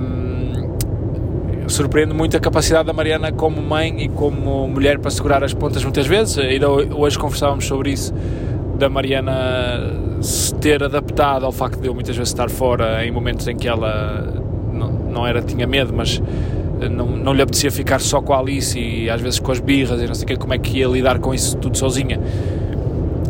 Um, 0.00 1.68
surpreende 1.68 2.12
muito 2.12 2.36
a 2.36 2.40
capacidade 2.40 2.86
da 2.86 2.92
Mariana 2.92 3.32
como 3.32 3.62
mãe 3.62 4.02
e 4.02 4.08
como 4.08 4.66
mulher 4.68 4.98
para 4.98 5.10
segurar 5.10 5.44
as 5.44 5.54
pontas 5.54 5.84
muitas 5.84 6.06
vezes. 6.06 6.38
Ainda 6.38 6.68
hoje 6.68 7.18
conversávamos 7.18 7.64
sobre 7.64 7.90
isso, 7.92 8.12
da 8.76 8.88
Mariana 8.88 10.00
se 10.20 10.54
ter 10.56 10.82
adaptado 10.82 11.44
ao 11.46 11.52
facto 11.52 11.80
de 11.80 11.88
eu 11.88 11.94
muitas 11.94 12.16
vezes 12.16 12.30
estar 12.30 12.48
fora 12.48 13.04
em 13.04 13.10
momentos 13.10 13.46
em 13.48 13.56
que 13.56 13.68
ela 13.68 14.41
não, 15.12 15.26
era, 15.26 15.42
tinha 15.42 15.66
medo, 15.66 15.92
mas 15.94 16.20
não, 16.90 17.06
não 17.06 17.32
lhe 17.32 17.42
apetecia 17.42 17.70
ficar 17.70 18.00
só 18.00 18.20
com 18.20 18.32
a 18.32 18.38
Alice 18.38 18.78
e 18.78 19.08
às 19.08 19.20
vezes 19.20 19.38
com 19.38 19.52
as 19.52 19.60
birras 19.60 20.00
e 20.00 20.06
não 20.06 20.14
sei 20.14 20.24
o 20.24 20.26
que, 20.26 20.36
como 20.36 20.54
é 20.54 20.58
que 20.58 20.78
ia 20.78 20.86
lidar 20.86 21.18
com 21.18 21.34
isso 21.34 21.56
tudo 21.56 21.76
sozinha. 21.76 22.18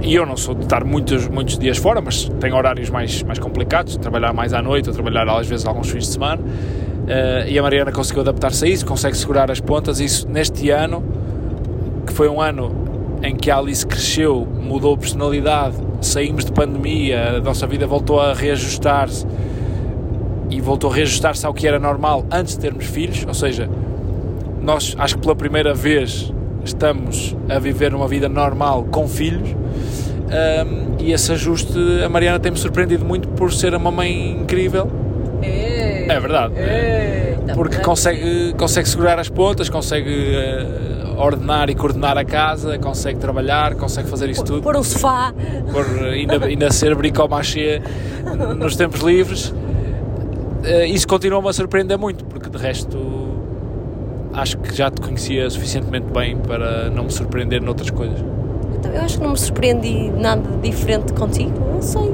E 0.02 0.14
eu 0.14 0.26
não 0.26 0.36
sou 0.36 0.54
de 0.54 0.64
estar 0.64 0.84
muitos, 0.84 1.28
muitos 1.28 1.56
dias 1.58 1.78
fora, 1.78 2.00
mas 2.00 2.28
tenho 2.40 2.56
horários 2.56 2.90
mais, 2.90 3.22
mais 3.22 3.38
complicados, 3.38 3.96
trabalhar 3.96 4.32
mais 4.32 4.52
à 4.52 4.60
noite 4.60 4.88
ou 4.88 4.94
trabalhar 4.94 5.28
às 5.28 5.46
vezes 5.46 5.64
alguns 5.64 5.90
fins 5.90 6.06
de 6.06 6.12
semana. 6.12 6.42
Uh, 6.42 7.48
e 7.48 7.58
a 7.58 7.62
Mariana 7.62 7.92
conseguiu 7.92 8.22
adaptar-se 8.22 8.64
a 8.64 8.68
isso, 8.68 8.84
consegue 8.84 9.16
segurar 9.16 9.50
as 9.50 9.60
pontas. 9.60 10.00
Isso 10.00 10.28
neste 10.28 10.70
ano, 10.70 11.04
que 12.04 12.12
foi 12.12 12.28
um 12.28 12.40
ano 12.40 12.72
em 13.22 13.36
que 13.36 13.48
a 13.48 13.58
Alice 13.58 13.86
cresceu, 13.86 14.46
mudou 14.60 14.96
personalidade, 14.96 15.76
saímos 16.00 16.44
de 16.44 16.50
pandemia, 16.50 17.36
a 17.36 17.40
nossa 17.40 17.66
vida 17.68 17.86
voltou 17.86 18.20
a 18.20 18.34
reajustar-se 18.34 19.24
e 20.52 20.60
voltou 20.60 20.90
a 20.90 20.94
reajustar-se 20.94 21.46
ao 21.46 21.54
que 21.54 21.66
era 21.66 21.78
normal 21.78 22.26
antes 22.30 22.54
de 22.54 22.60
termos 22.60 22.84
filhos. 22.84 23.24
Ou 23.26 23.32
seja, 23.34 23.68
nós 24.60 24.94
acho 24.98 25.16
que 25.16 25.22
pela 25.22 25.34
primeira 25.34 25.72
vez 25.72 26.32
estamos 26.64 27.34
a 27.48 27.58
viver 27.58 27.94
uma 27.94 28.06
vida 28.06 28.28
normal 28.28 28.84
com 28.90 29.08
filhos. 29.08 29.48
Um, 29.48 30.96
e 30.98 31.12
esse 31.12 31.32
ajuste, 31.32 31.78
a 32.04 32.08
Mariana 32.08 32.38
tem-me 32.38 32.58
surpreendido 32.58 33.04
muito 33.04 33.28
por 33.28 33.52
ser 33.52 33.74
uma 33.74 33.90
mãe 33.90 34.32
incrível. 34.42 34.90
É, 35.42 36.06
é 36.08 36.20
verdade. 36.20 36.54
É, 36.56 37.36
porque 37.54 37.78
consegue, 37.78 38.54
consegue 38.56 38.88
segurar 38.88 39.18
as 39.18 39.28
pontas, 39.28 39.68
consegue 39.68 40.10
uh, 40.10 41.18
ordenar 41.18 41.68
e 41.70 41.74
coordenar 41.74 42.16
a 42.16 42.24
casa, 42.24 42.78
consegue 42.78 43.18
trabalhar, 43.18 43.74
consegue 43.74 44.08
fazer 44.08 44.28
isso 44.30 44.44
tudo. 44.44 44.62
Pôr 44.62 44.76
um 44.76 44.84
sofá. 44.84 45.34
Ainda, 46.12 46.44
ainda 46.44 46.70
ser 46.70 46.94
bricomachê 46.94 47.82
nos 48.56 48.76
tempos 48.76 49.00
livres. 49.00 49.52
Uh, 50.62 50.84
isso 50.86 51.06
continua-me 51.08 51.48
a 51.48 51.52
surpreender 51.52 51.98
muito, 51.98 52.24
porque 52.24 52.48
de 52.48 52.56
resto 52.56 52.98
acho 54.32 54.58
que 54.58 54.74
já 54.74 54.90
te 54.90 55.00
conhecia 55.00 55.48
suficientemente 55.50 56.06
bem 56.12 56.36
para 56.36 56.88
não 56.90 57.04
me 57.04 57.10
surpreender 57.10 57.60
noutras 57.60 57.90
coisas. 57.90 58.18
Eu 58.84 59.00
acho 59.00 59.18
que 59.18 59.24
não 59.24 59.32
me 59.32 59.38
surpreendi 59.38 60.10
nada 60.10 60.42
diferente 60.62 61.12
contigo, 61.12 61.52
não 61.72 61.82
sei. 61.82 62.12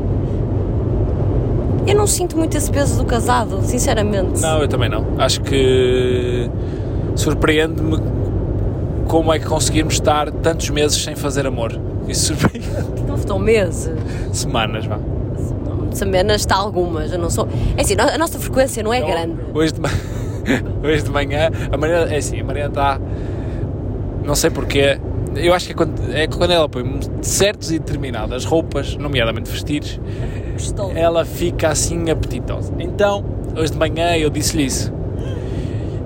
Eu 1.87 1.95
não 1.95 2.07
sinto 2.07 2.37
muito 2.37 2.57
esse 2.57 2.71
peso 2.71 2.99
do 2.99 3.07
casado, 3.07 3.61
sinceramente. 3.63 4.41
Não, 4.43 4.61
eu 4.61 4.69
também 4.69 4.91
não. 4.91 5.07
Acho 5.17 5.41
que 5.41 6.51
surpreende-me 7.17 7.99
como 9.07 9.33
é 9.33 9.39
que 9.39 9.47
conseguimos 9.47 9.95
estar 9.95 10.31
tantos 10.31 10.69
meses 10.69 11.03
sem 11.03 11.17
fazer 11.17 11.47
amor. 11.47 11.73
Isso 12.07 12.35
surpreende. 12.35 12.69
Não 13.07 13.15
estão 13.15 13.39
meses. 13.39 13.91
Semanas, 14.33 14.85
vá. 14.85 14.99
Semanas 15.99 16.43
está 16.43 16.57
algumas, 16.57 17.13
eu 17.13 17.19
não 17.19 17.29
sou. 17.29 17.49
É 17.77 17.83
assim, 17.83 17.95
a 17.99 18.17
nossa 18.17 18.39
frequência 18.39 18.83
não 18.83 18.93
é 18.93 18.99
então, 18.99 19.11
grande. 19.11 19.37
Hoje 19.53 19.73
de, 19.73 19.81
hoje 20.87 21.03
de 21.03 21.11
manhã, 21.11 21.51
a 21.71 21.77
Mariana, 21.77 22.13
é 22.13 22.17
assim, 22.17 22.41
a 22.41 22.45
Mariana 22.45 22.71
está. 22.71 23.01
Não 24.25 24.35
sei 24.35 24.51
porquê, 24.51 24.99
eu 25.37 25.55
acho 25.55 25.67
que 25.67 25.73
é 25.73 25.75
quando, 25.75 26.15
é 26.15 26.27
quando 26.27 26.51
ela 26.53 26.69
põe 26.69 27.01
certas 27.23 27.71
e 27.71 27.79
determinadas 27.79 28.45
roupas, 28.45 28.97
nomeadamente 28.97 29.51
vestidos, 29.51 30.01
Estou. 30.57 30.93
ela 30.95 31.25
fica 31.25 31.69
assim 31.69 32.11
apetitosa. 32.11 32.73
Então, 32.79 33.25
hoje 33.57 33.73
de 33.73 33.79
manhã 33.79 34.17
eu 34.17 34.31
disse-lhe 34.31 34.67
isso. 34.67 34.93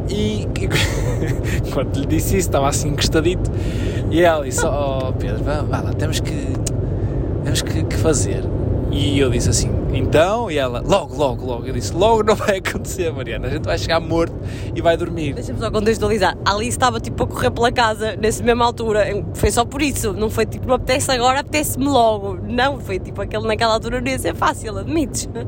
E 0.09 0.47
quando 1.73 1.99
lhe 1.99 2.07
disse 2.07 2.37
isso, 2.37 2.49
estava 2.49 2.69
assim 2.69 2.89
encostadito. 2.89 3.51
E 4.11 4.23
ela 4.23 4.45
disse: 4.45 4.65
Oh 4.65 5.13
Pedro, 5.19 5.43
vá, 5.43 5.63
vá 5.63 5.81
lá, 5.81 5.93
temos 5.93 6.21
que, 6.21 6.49
temos 7.45 7.63
que, 7.63 7.85
que 7.85 7.97
fazer. 7.97 8.43
E 8.91 9.19
eu 9.19 9.31
disse 9.31 9.49
assim, 9.49 9.71
então, 9.93 10.51
e 10.51 10.57
ela, 10.57 10.81
logo, 10.81 11.15
logo, 11.15 11.45
logo. 11.45 11.67
Eu 11.67 11.75
disse, 11.75 11.93
logo 11.93 12.23
não 12.23 12.35
vai 12.35 12.59
acontecer, 12.65 13.13
Mariana. 13.13 13.49
A 13.49 13.51
gente 13.51 13.65
vai 13.65 13.79
chegar 13.79 14.01
morto 14.01 14.35
e 14.75 14.81
vai 14.81 14.97
dormir. 14.97 15.35
Deixa-me 15.35 15.59
só 15.59 15.71
contextualizar. 15.71 16.37
A 16.45 16.55
Alice 16.55 16.71
estava 16.71 16.99
tipo 16.99 17.23
a 17.23 17.27
correr 17.27 17.51
pela 17.51 17.71
casa 17.71 18.17
nessa 18.17 18.43
mesma 18.43 18.65
altura. 18.65 19.05
Foi 19.35 19.51
só 19.51 19.65
por 19.65 19.83
isso. 19.83 20.13
Não 20.13 20.31
foi 20.31 20.47
tipo, 20.47 20.67
me 20.67 20.73
apetece 20.73 21.11
agora, 21.11 21.41
apetece-me 21.41 21.85
logo. 21.85 22.39
Não, 22.49 22.81
foi 22.81 22.99
tipo 22.99 23.21
aquele 23.21 23.47
naquela 23.47 23.75
altura 23.75 24.01
não 24.01 24.09
ia 24.09 24.19
ser 24.19 24.35
fácil, 24.35 24.79
admites. 24.79 25.29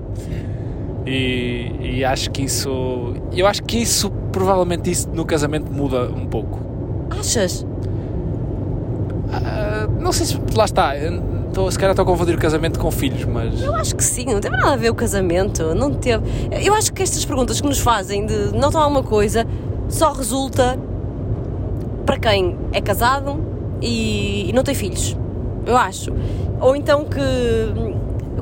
E, 1.07 1.99
e 1.99 2.05
acho 2.05 2.30
que 2.30 2.42
isso. 2.42 3.14
Eu 3.30 3.47
acho 3.47 3.62
que 3.62 3.76
isso, 3.76 4.11
provavelmente, 4.32 4.90
isso 4.90 5.07
no 5.11 5.26
casamento 5.26 5.70
muda 5.70 6.09
um 6.09 6.26
pouco. 6.26 6.59
Achas? 7.11 7.61
Uh, 9.28 10.01
não 10.01 10.12
sei 10.12 10.24
se. 10.26 10.40
Lá 10.57 10.64
está. 10.64 10.95
Tô, 11.55 11.70
se 11.70 11.78
calhar 11.78 11.92
estou 11.92 12.02
a 12.02 12.07
confundir 12.07 12.34
o 12.34 12.38
casamento 12.38 12.80
com 12.80 12.90
filhos, 12.90 13.24
mas. 13.24 13.62
Eu 13.62 13.74
acho 13.76 13.94
que 13.94 14.02
sim, 14.02 14.24
não 14.26 14.40
teve 14.40 14.57
nada 14.57 14.72
a 14.72 14.76
ver 14.76 14.90
o 14.90 14.94
casamento. 14.94 15.72
Não 15.74 15.94
teve. 15.94 16.24
Eu 16.50 16.74
acho 16.74 16.92
que 16.92 17.00
estas 17.00 17.24
perguntas 17.24 17.61
que 17.61 17.66
nos 17.66 17.78
fazem 17.78 18.26
de 18.26 18.52
não 18.52 18.72
tomar 18.72 18.88
uma 18.88 19.05
coisa 19.05 19.46
só 19.88 20.12
resulta 20.12 20.76
para 22.05 22.18
quem 22.18 22.57
é 22.72 22.80
casado 22.80 23.40
e, 23.80 24.50
e 24.50 24.52
não 24.52 24.64
tem 24.64 24.74
filhos. 24.74 25.16
eu 25.64 25.76
acho. 25.76 26.12
Ou 26.61 26.74
então 26.74 27.05
que, 27.05 27.20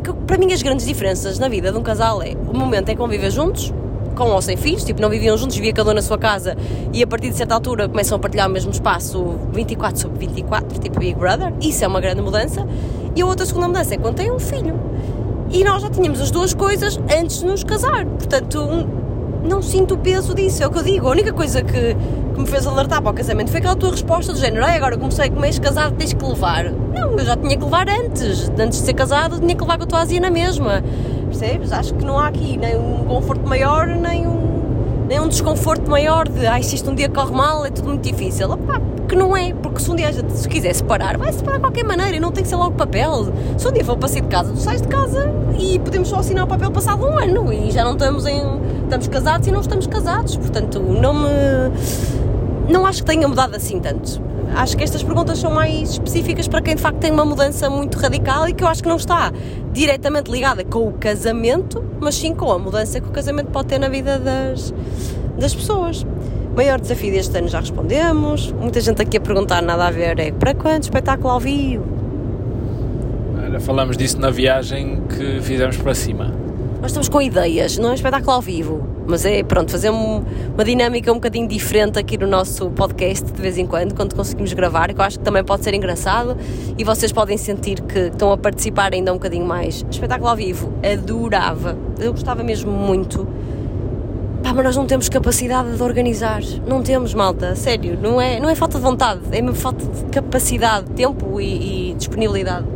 que 0.02 0.12
para 0.26 0.38
mim 0.38 0.52
as 0.52 0.62
grandes 0.62 0.86
diferenças 0.86 1.38
na 1.38 1.48
vida 1.48 1.70
de 1.70 1.76
um 1.76 1.82
casal 1.82 2.22
é 2.22 2.34
o 2.48 2.56
momento 2.56 2.88
em 2.88 2.92
que 2.92 2.98
vão 2.98 3.08
viver 3.08 3.30
juntos, 3.30 3.72
com 4.14 4.24
ou 4.30 4.40
sem 4.40 4.56
filhos, 4.56 4.84
tipo, 4.84 5.00
não 5.00 5.10
viviam 5.10 5.36
juntos, 5.36 5.56
vivia 5.56 5.72
cada 5.72 5.90
um 5.90 5.94
na 5.94 6.02
sua 6.02 6.18
casa 6.18 6.56
e 6.92 7.02
a 7.02 7.06
partir 7.06 7.30
de 7.30 7.36
certa 7.36 7.54
altura 7.54 7.88
começam 7.88 8.16
a 8.16 8.18
partilhar 8.18 8.48
o 8.48 8.52
mesmo 8.52 8.70
espaço 8.70 9.36
24 9.52 10.00
sobre 10.00 10.26
24, 10.26 10.78
tipo 10.78 10.98
Big 10.98 11.18
Brother, 11.18 11.52
isso 11.60 11.84
é 11.84 11.88
uma 11.88 12.00
grande 12.00 12.22
mudança. 12.22 12.66
E 13.14 13.22
a 13.22 13.26
outra 13.26 13.44
segunda 13.44 13.68
mudança 13.68 13.94
é 13.94 13.98
quando 13.98 14.16
têm 14.16 14.30
um 14.30 14.38
filho. 14.38 14.78
E 15.50 15.62
nós 15.64 15.82
já 15.82 15.90
tínhamos 15.90 16.20
as 16.20 16.30
duas 16.30 16.54
coisas 16.54 16.98
antes 17.14 17.40
de 17.40 17.46
nos 17.46 17.62
casar, 17.62 18.06
portanto, 18.06 18.58
não 19.44 19.60
sinto 19.60 19.94
o 19.94 19.98
peso 19.98 20.34
disso, 20.34 20.62
é 20.62 20.66
o 20.66 20.70
que 20.70 20.78
eu 20.78 20.82
digo. 20.82 21.08
A 21.08 21.10
única 21.10 21.32
coisa 21.32 21.62
que, 21.62 21.94
que 22.34 22.40
me 22.40 22.46
fez 22.46 22.66
alertar 22.66 23.02
para 23.02 23.10
o 23.10 23.14
casamento 23.14 23.50
foi 23.50 23.58
aquela 23.58 23.76
tua 23.76 23.90
resposta 23.90 24.32
do 24.32 24.38
género, 24.38 24.64
Ai, 24.64 24.76
agora 24.76 24.96
comecei 24.96 25.28
com 25.28 25.40
mês 25.40 25.58
casado, 25.58 25.94
tens 25.96 26.12
que 26.12 26.24
levar. 26.24 26.70
Não, 26.70 27.18
eu 27.18 27.24
já 27.24 27.36
tinha 27.36 27.56
que 27.56 27.64
levar 27.64 27.86
antes, 27.88 28.50
antes 28.58 28.78
de 28.78 28.86
ser 28.86 28.94
casado, 28.94 29.40
tinha 29.40 29.54
que 29.54 29.60
levar 29.60 29.76
com 29.76 29.84
a 29.84 29.86
tua 29.86 30.00
azia 30.00 30.20
na 30.20 30.30
mesma. 30.30 30.82
Percebes? 31.26 31.72
Acho 31.72 31.94
que 31.94 32.04
não 32.04 32.18
há 32.18 32.28
aqui 32.28 32.56
nem 32.56 32.76
um 32.76 33.04
conforto 33.04 33.46
maior, 33.46 33.86
nem 33.86 34.26
um, 34.26 35.04
nem 35.08 35.20
um 35.20 35.28
desconforto 35.28 35.90
maior 35.90 36.28
de 36.28 36.46
ai, 36.46 36.62
se 36.62 36.76
isto 36.76 36.90
um 36.90 36.94
dia 36.94 37.08
corre 37.08 37.32
mal, 37.32 37.64
é 37.66 37.70
tudo 37.70 37.88
muito 37.88 38.08
difícil. 38.08 38.50
Opá, 38.50 38.80
que 39.12 39.16
não 39.16 39.36
é, 39.36 39.52
porque 39.52 39.78
se 39.78 39.90
um 39.90 39.94
dia 39.94 40.10
se 40.10 40.48
quiser 40.48 40.74
separar, 40.74 41.18
vai 41.18 41.30
separar 41.30 41.56
de 41.56 41.60
qualquer 41.60 41.84
maneira 41.84 42.16
e 42.16 42.20
não 42.20 42.32
tem 42.32 42.42
que 42.42 42.48
ser 42.48 42.56
logo 42.56 42.74
papel. 42.74 43.30
Se 43.58 43.68
um 43.68 43.70
dia 43.70 43.84
for 43.84 43.98
para 43.98 44.08
sair 44.08 44.22
de 44.22 44.28
casa, 44.28 44.54
tu 44.54 44.58
sais 44.58 44.80
de 44.80 44.88
casa 44.88 45.30
e 45.58 45.78
podemos 45.78 46.08
só 46.08 46.20
assinar 46.20 46.44
o 46.44 46.46
papel 46.46 46.70
passado 46.70 47.04
um 47.04 47.18
ano 47.18 47.52
e 47.52 47.70
já 47.70 47.84
não 47.84 47.92
estamos 47.92 48.24
em. 48.24 48.42
estamos 48.84 49.08
casados 49.08 49.46
e 49.46 49.50
não 49.50 49.60
estamos 49.60 49.86
casados. 49.86 50.38
Portanto, 50.38 50.80
não 50.80 51.12
me. 51.12 51.28
não 52.70 52.86
acho 52.86 53.00
que 53.00 53.10
tenha 53.10 53.28
mudado 53.28 53.54
assim 53.54 53.78
tanto. 53.80 54.18
Acho 54.56 54.78
que 54.78 54.82
estas 54.82 55.02
perguntas 55.02 55.38
são 55.38 55.50
mais 55.50 55.90
específicas 55.90 56.48
para 56.48 56.62
quem 56.62 56.74
de 56.74 56.80
facto 56.80 56.96
tem 56.96 57.12
uma 57.12 57.26
mudança 57.26 57.68
muito 57.68 57.98
radical 57.98 58.48
e 58.48 58.54
que 58.54 58.64
eu 58.64 58.68
acho 58.68 58.82
que 58.82 58.88
não 58.88 58.96
está 58.96 59.30
diretamente 59.74 60.30
ligada 60.30 60.64
com 60.64 60.88
o 60.88 60.92
casamento, 60.92 61.84
mas 62.00 62.14
sim 62.14 62.34
com 62.34 62.50
a 62.50 62.58
mudança 62.58 62.98
que 62.98 63.08
o 63.08 63.12
casamento 63.12 63.48
pode 63.50 63.68
ter 63.68 63.78
na 63.78 63.90
vida 63.90 64.18
das, 64.18 64.72
das 65.38 65.54
pessoas. 65.54 66.06
Maior 66.55 66.78
desafio 66.78 67.11
deste 67.11 67.36
ano 67.38 67.48
já 67.48 67.61
respondemos. 67.61 68.53
Muita 68.53 68.78
gente 68.80 69.00
aqui 69.00 69.16
a 69.16 69.20
perguntar, 69.20 69.62
nada 69.62 69.86
a 69.86 69.90
ver, 69.90 70.18
é 70.18 70.30
para 70.30 70.55
quando 70.55 70.82
espetáculo 70.82 71.30
ao 71.30 71.40
vivo? 71.40 71.84
Olha, 73.42 73.59
falamos 73.59 73.96
disso 73.96 74.20
na 74.20 74.30
viagem 74.30 75.03
que 75.09 75.40
fizemos 75.40 75.78
para 75.78 75.94
cima. 75.94 76.30
Nós 76.82 76.90
estamos 76.90 77.09
com 77.09 77.22
ideias, 77.22 77.78
não 77.78 77.88
é 77.88 77.92
um 77.92 77.94
espetáculo 77.94 78.32
ao 78.32 78.42
vivo, 78.42 78.86
mas 79.07 79.24
é 79.24 79.42
pronto, 79.42 79.70
fazer 79.70 79.88
um, 79.88 80.22
uma 80.53 80.64
dinâmica 80.64 81.11
um 81.11 81.14
bocadinho 81.14 81.48
diferente 81.48 81.98
aqui 81.98 82.18
no 82.18 82.26
nosso 82.26 82.70
podcast 82.70 83.32
de 83.32 83.40
vez 83.40 83.57
em 83.57 83.66
quando, 83.66 83.94
quando 83.94 84.14
conseguimos 84.14 84.53
gravar, 84.53 84.92
que 84.92 85.00
eu 85.00 85.05
acho 85.05 85.18
que 85.18 85.24
também 85.24 85.44
pode 85.44 85.64
ser 85.64 85.72
engraçado 85.74 86.36
e 86.76 86.84
vocês 86.84 87.12
podem 87.12 87.38
sentir 87.38 87.80
que 87.80 87.98
estão 87.98 88.30
a 88.30 88.36
participar 88.36 88.92
ainda 88.92 89.11
um 89.12 89.16
bocadinho 89.16 89.46
mais. 89.46 89.86
Espetáculo 89.90 90.28
ao 90.28 90.36
vivo, 90.36 90.72
adorava, 90.84 91.78
eu 91.98 92.11
gostava 92.12 92.42
mesmo 92.42 92.70
muito 92.70 93.26
Pá, 94.53 94.57
mas 94.57 94.66
nós 94.66 94.76
não 94.76 94.84
temos 94.84 95.09
capacidade 95.09 95.74
de 95.74 95.82
organizar. 95.82 96.42
Não 96.66 96.82
temos, 96.82 97.14
malta, 97.14 97.57
sério. 97.57 97.98
Não 97.98 98.20
é, 98.20 98.38
não 98.38 98.50
é 98.50 98.55
falta 98.55 98.76
de 98.76 98.84
vontade, 98.84 99.20
é 99.32 99.40
mesmo 99.40 99.57
falta 99.57 99.82
de 99.82 100.05
capacidade, 100.11 100.90
tempo 100.90 101.40
e, 101.40 101.92
e 101.92 101.94
disponibilidade. 101.94 102.66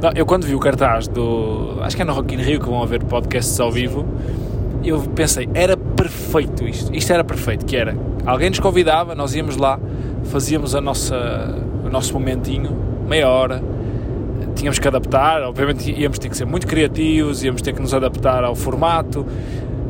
Não, 0.00 0.12
eu 0.14 0.24
quando 0.24 0.46
vi 0.46 0.54
o 0.54 0.60
cartaz 0.60 1.08
do. 1.08 1.78
Acho 1.80 1.96
que 1.96 2.02
é 2.02 2.04
no 2.04 2.12
Rock 2.12 2.32
in 2.32 2.38
Rio 2.38 2.60
que 2.60 2.66
vão 2.66 2.80
haver 2.80 3.02
podcasts 3.02 3.58
ao 3.58 3.72
vivo. 3.72 4.06
Eu 4.84 5.00
pensei, 5.00 5.48
era 5.52 5.76
perfeito 5.76 6.64
isto. 6.64 6.94
Isto 6.94 7.12
era 7.12 7.24
perfeito, 7.24 7.66
que 7.66 7.76
era. 7.76 7.96
Alguém 8.24 8.48
nos 8.48 8.60
convidava, 8.60 9.12
nós 9.12 9.34
íamos 9.34 9.56
lá, 9.56 9.80
fazíamos 10.26 10.76
a 10.76 10.80
nossa, 10.80 11.56
o 11.84 11.88
nosso 11.90 12.14
momentinho, 12.14 12.70
meia 13.08 13.28
hora, 13.28 13.60
tínhamos 14.54 14.78
que 14.78 14.86
adaptar, 14.86 15.42
obviamente 15.42 15.90
íamos 15.90 16.18
ter 16.18 16.28
que 16.28 16.36
ser 16.36 16.44
muito 16.44 16.66
criativos, 16.66 17.42
íamos 17.42 17.62
ter 17.62 17.72
que 17.72 17.80
nos 17.80 17.92
adaptar 17.92 18.44
ao 18.44 18.54
formato, 18.54 19.26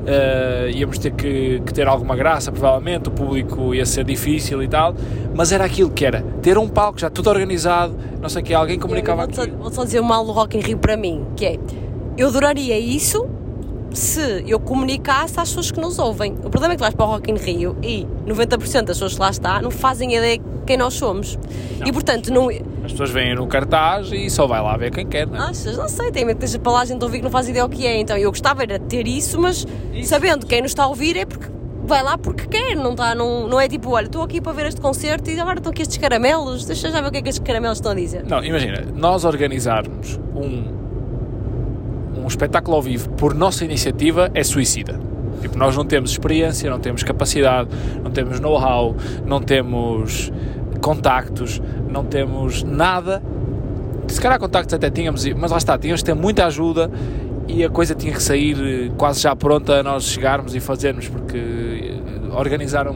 uh, 0.01 0.71
íamos 0.71 0.99
ter 0.99 1.13
que, 1.13 1.61
que, 1.65 1.73
ter 1.73 1.87
alguma 1.87 2.17
graça, 2.17 2.51
provavelmente, 2.51 3.09
o 3.09 3.13
público 3.13 3.75
ia 3.75 3.87
ser 3.87 4.05
difícil 4.05 4.63
e 4.63 4.69
tal, 4.69 4.95
mas 5.35 5.53
era 5.53 5.65
aquilo 5.65 5.91
que 5.91 6.05
era, 6.05 6.23
ter 6.43 6.59
um 6.59 6.69
palco 6.69 6.99
já 6.99 7.11
tudo 7.11 7.31
organizado, 7.31 7.97
não 8.21 8.29
sei 8.29 8.43
o 8.43 8.45
que, 8.45 8.55
alguém 8.55 8.79
comunicava 8.79 9.25
aqui. 9.25 9.37
Vou, 9.37 9.59
vou 9.59 9.71
só 9.71 9.85
dizer 9.85 10.01
o 10.01 10.05
mal 10.05 10.25
do 10.25 10.33
Rock 10.33 10.57
in 10.57 10.61
Rio 10.61 10.79
para 10.79 10.97
mim, 10.97 11.27
que 11.37 11.47
é, 11.47 11.59
eu 12.17 12.29
adoraria 12.29 12.79
isso 12.79 13.29
se 13.93 14.45
eu 14.47 14.61
comunicasse 14.61 15.38
às 15.38 15.49
pessoas 15.49 15.70
que 15.70 15.80
nos 15.80 15.99
ouvem. 15.99 16.32
O 16.45 16.51
problema 16.51 16.74
é 16.74 16.76
que 16.76 16.80
vais 16.80 16.95
para 16.95 17.07
o 17.07 17.09
Rock 17.09 17.30
in 17.30 17.36
Rio 17.36 17.76
e 17.82 18.07
90% 18.26 18.84
das 18.84 18.97
pessoas 18.97 19.14
que 19.14 19.20
lá 19.20 19.30
está 19.30 19.61
não 19.61 19.70
fazem 19.70 20.14
ideia 20.14 20.41
quem 20.66 20.76
nós 20.76 20.95
somos. 20.95 21.38
Não, 21.78 21.86
e 21.86 21.93
portanto 21.93 22.32
não... 22.32 22.49
As 22.49 22.93
pessoas 22.93 23.11
vêm 23.11 23.34
no 23.34 23.47
cartaz 23.47 24.11
e 24.12 24.30
só 24.30 24.47
vai 24.47 24.61
lá 24.61 24.76
ver 24.76 24.91
quem 24.91 25.07
quer, 25.07 25.26
não 25.26 25.36
é? 25.36 25.51
Achas? 25.51 25.76
Não 25.76 25.88
sei, 25.88 26.11
tem 26.12 26.24
medo 26.24 26.38
que 26.38 26.45
esteja 26.45 26.62
para 26.62 26.72
lá 26.72 26.80
a 26.82 26.84
gente 26.84 27.03
ouvir 27.03 27.18
que 27.18 27.24
não 27.24 27.30
faz 27.30 27.49
ideia 27.49 27.64
o 27.64 27.68
que 27.68 27.86
é. 27.86 27.99
Então 27.99 28.16
eu 28.16 28.30
gostava 28.30 28.62
era 28.62 28.78
de 28.78 28.86
ter 28.86 29.07
isso, 29.07 29.41
mas 29.41 29.66
isso. 29.93 30.09
sabendo 30.09 30.47
quem 30.47 30.62
nos 30.62 30.70
está 30.70 30.84
a 30.84 30.88
ouvir 30.88 31.16
é 31.16 31.24
porque 31.24 31.47
vai 31.84 32.03
lá 32.03 32.16
porque 32.16 32.47
quer, 32.47 32.76
não, 32.76 32.93
está, 32.93 33.14
não, 33.14 33.49
não 33.49 33.61
é 33.61 33.68
tipo, 33.68 33.91
olha, 33.91 34.07
estou 34.07 34.22
aqui 34.22 34.41
para 34.41 34.53
ver 34.53 34.66
este 34.66 34.80
concerto 34.80 35.28
e 35.28 35.41
agora 35.41 35.59
estão 35.59 35.72
aqui 35.72 35.82
estes 35.82 35.99
caramelos, 35.99 36.64
deixa 36.64 36.91
já 36.91 37.01
ver 37.01 37.09
o 37.09 37.11
que 37.11 37.18
é 37.18 37.22
que 37.22 37.28
estes 37.28 37.45
caramelos 37.45 37.78
estão 37.78 37.93
a 37.93 37.95
dizer. 37.95 38.24
Não, 38.24 38.45
imagina, 38.45 38.86
nós 38.95 39.24
organizarmos 39.24 40.18
um, 40.36 40.80
um 42.23 42.27
espetáculo 42.27 42.77
ao 42.77 42.83
vivo 42.83 43.11
por 43.11 43.35
nossa 43.35 43.64
iniciativa 43.64 44.31
é 44.35 44.43
suicida. 44.45 44.99
Tipo, 45.41 45.57
nós 45.57 45.77
não 45.77 45.85
temos 45.85 46.11
experiência, 46.11 46.71
não 46.71 46.79
temos 46.79 47.03
capacidade, 47.03 47.71
não 48.03 48.11
temos 48.11 48.41
know-how, 48.41 48.95
não 49.25 49.41
temos 49.41 50.31
contactos, 50.81 51.61
não 51.89 52.05
temos 52.05 52.62
nada. 52.62 53.23
Se 54.07 54.21
calhar 54.21 54.39
contactos 54.39 54.75
até 54.75 54.91
tínhamos, 54.91 55.25
mas 55.35 55.51
lá 55.51 55.59
está, 55.59 55.79
tínhamos 55.79 56.03
que 56.03 56.07
ter 56.07 56.14
muita 56.14 56.47
ajuda 56.47 56.91
e 57.49 57.64
a 57.64 57.71
coisa 57.71 57.95
tinha 57.95 58.12
que 58.12 58.23
sair 58.23 58.93
quase 58.97 59.21
já 59.21 59.35
pronta 59.35 59.81
a 59.81 59.83
nós 59.83 60.05
chegarmos 60.05 60.55
e 60.55 60.61
fazermos, 60.61 61.09
porque 61.09 61.37
eh, 61.37 62.35
organizar 62.37 62.89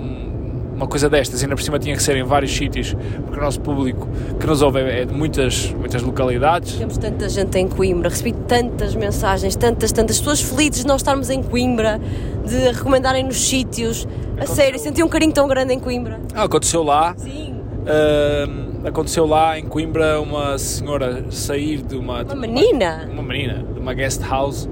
uma 0.74 0.86
coisa 0.86 1.08
destas, 1.08 1.42
ainda 1.42 1.54
por 1.54 1.62
cima 1.62 1.78
tinha 1.78 1.96
que 1.96 2.02
ser 2.02 2.16
em 2.16 2.24
vários 2.24 2.54
sítios, 2.54 2.94
porque 3.24 3.38
o 3.38 3.42
nosso 3.42 3.60
público 3.60 4.08
que 4.38 4.46
nos 4.46 4.62
ouve 4.62 4.80
é 4.80 5.04
de 5.04 5.14
muitas, 5.14 5.72
muitas 5.72 6.02
localidades. 6.02 6.76
Temos 6.76 6.98
tanta 6.98 7.28
gente 7.28 7.58
em 7.58 7.68
Coimbra, 7.68 8.08
recebi 8.08 8.32
tantas 8.32 8.94
mensagens, 8.94 9.56
tantas, 9.56 9.92
tantas 9.92 10.18
pessoas 10.18 10.40
felizes 10.40 10.82
de 10.82 10.86
nós 10.86 11.00
estarmos 11.00 11.30
em 11.30 11.42
Coimbra, 11.42 12.00
de 12.44 12.56
recomendarem-nos 12.72 13.48
sítios. 13.48 14.06
A 14.38 14.46
sério, 14.46 14.78
senti 14.78 15.02
um 15.02 15.08
carinho 15.08 15.32
tão 15.32 15.46
grande 15.46 15.72
em 15.72 15.78
Coimbra. 15.78 16.20
Ah, 16.34 16.44
aconteceu 16.44 16.82
lá. 16.82 17.14
Sim. 17.16 17.54
Uh, 17.84 18.88
aconteceu 18.88 19.26
lá 19.26 19.58
em 19.58 19.64
Coimbra 19.64 20.20
uma 20.20 20.58
senhora 20.58 21.24
sair 21.30 21.82
de 21.82 21.96
uma. 21.96 22.22
Uma 22.22 22.34
menina? 22.34 23.04
Uma, 23.04 23.20
uma 23.20 23.22
menina, 23.22 23.64
de 23.72 23.78
uma 23.78 23.94
guest 23.94 24.22
house 24.22 24.68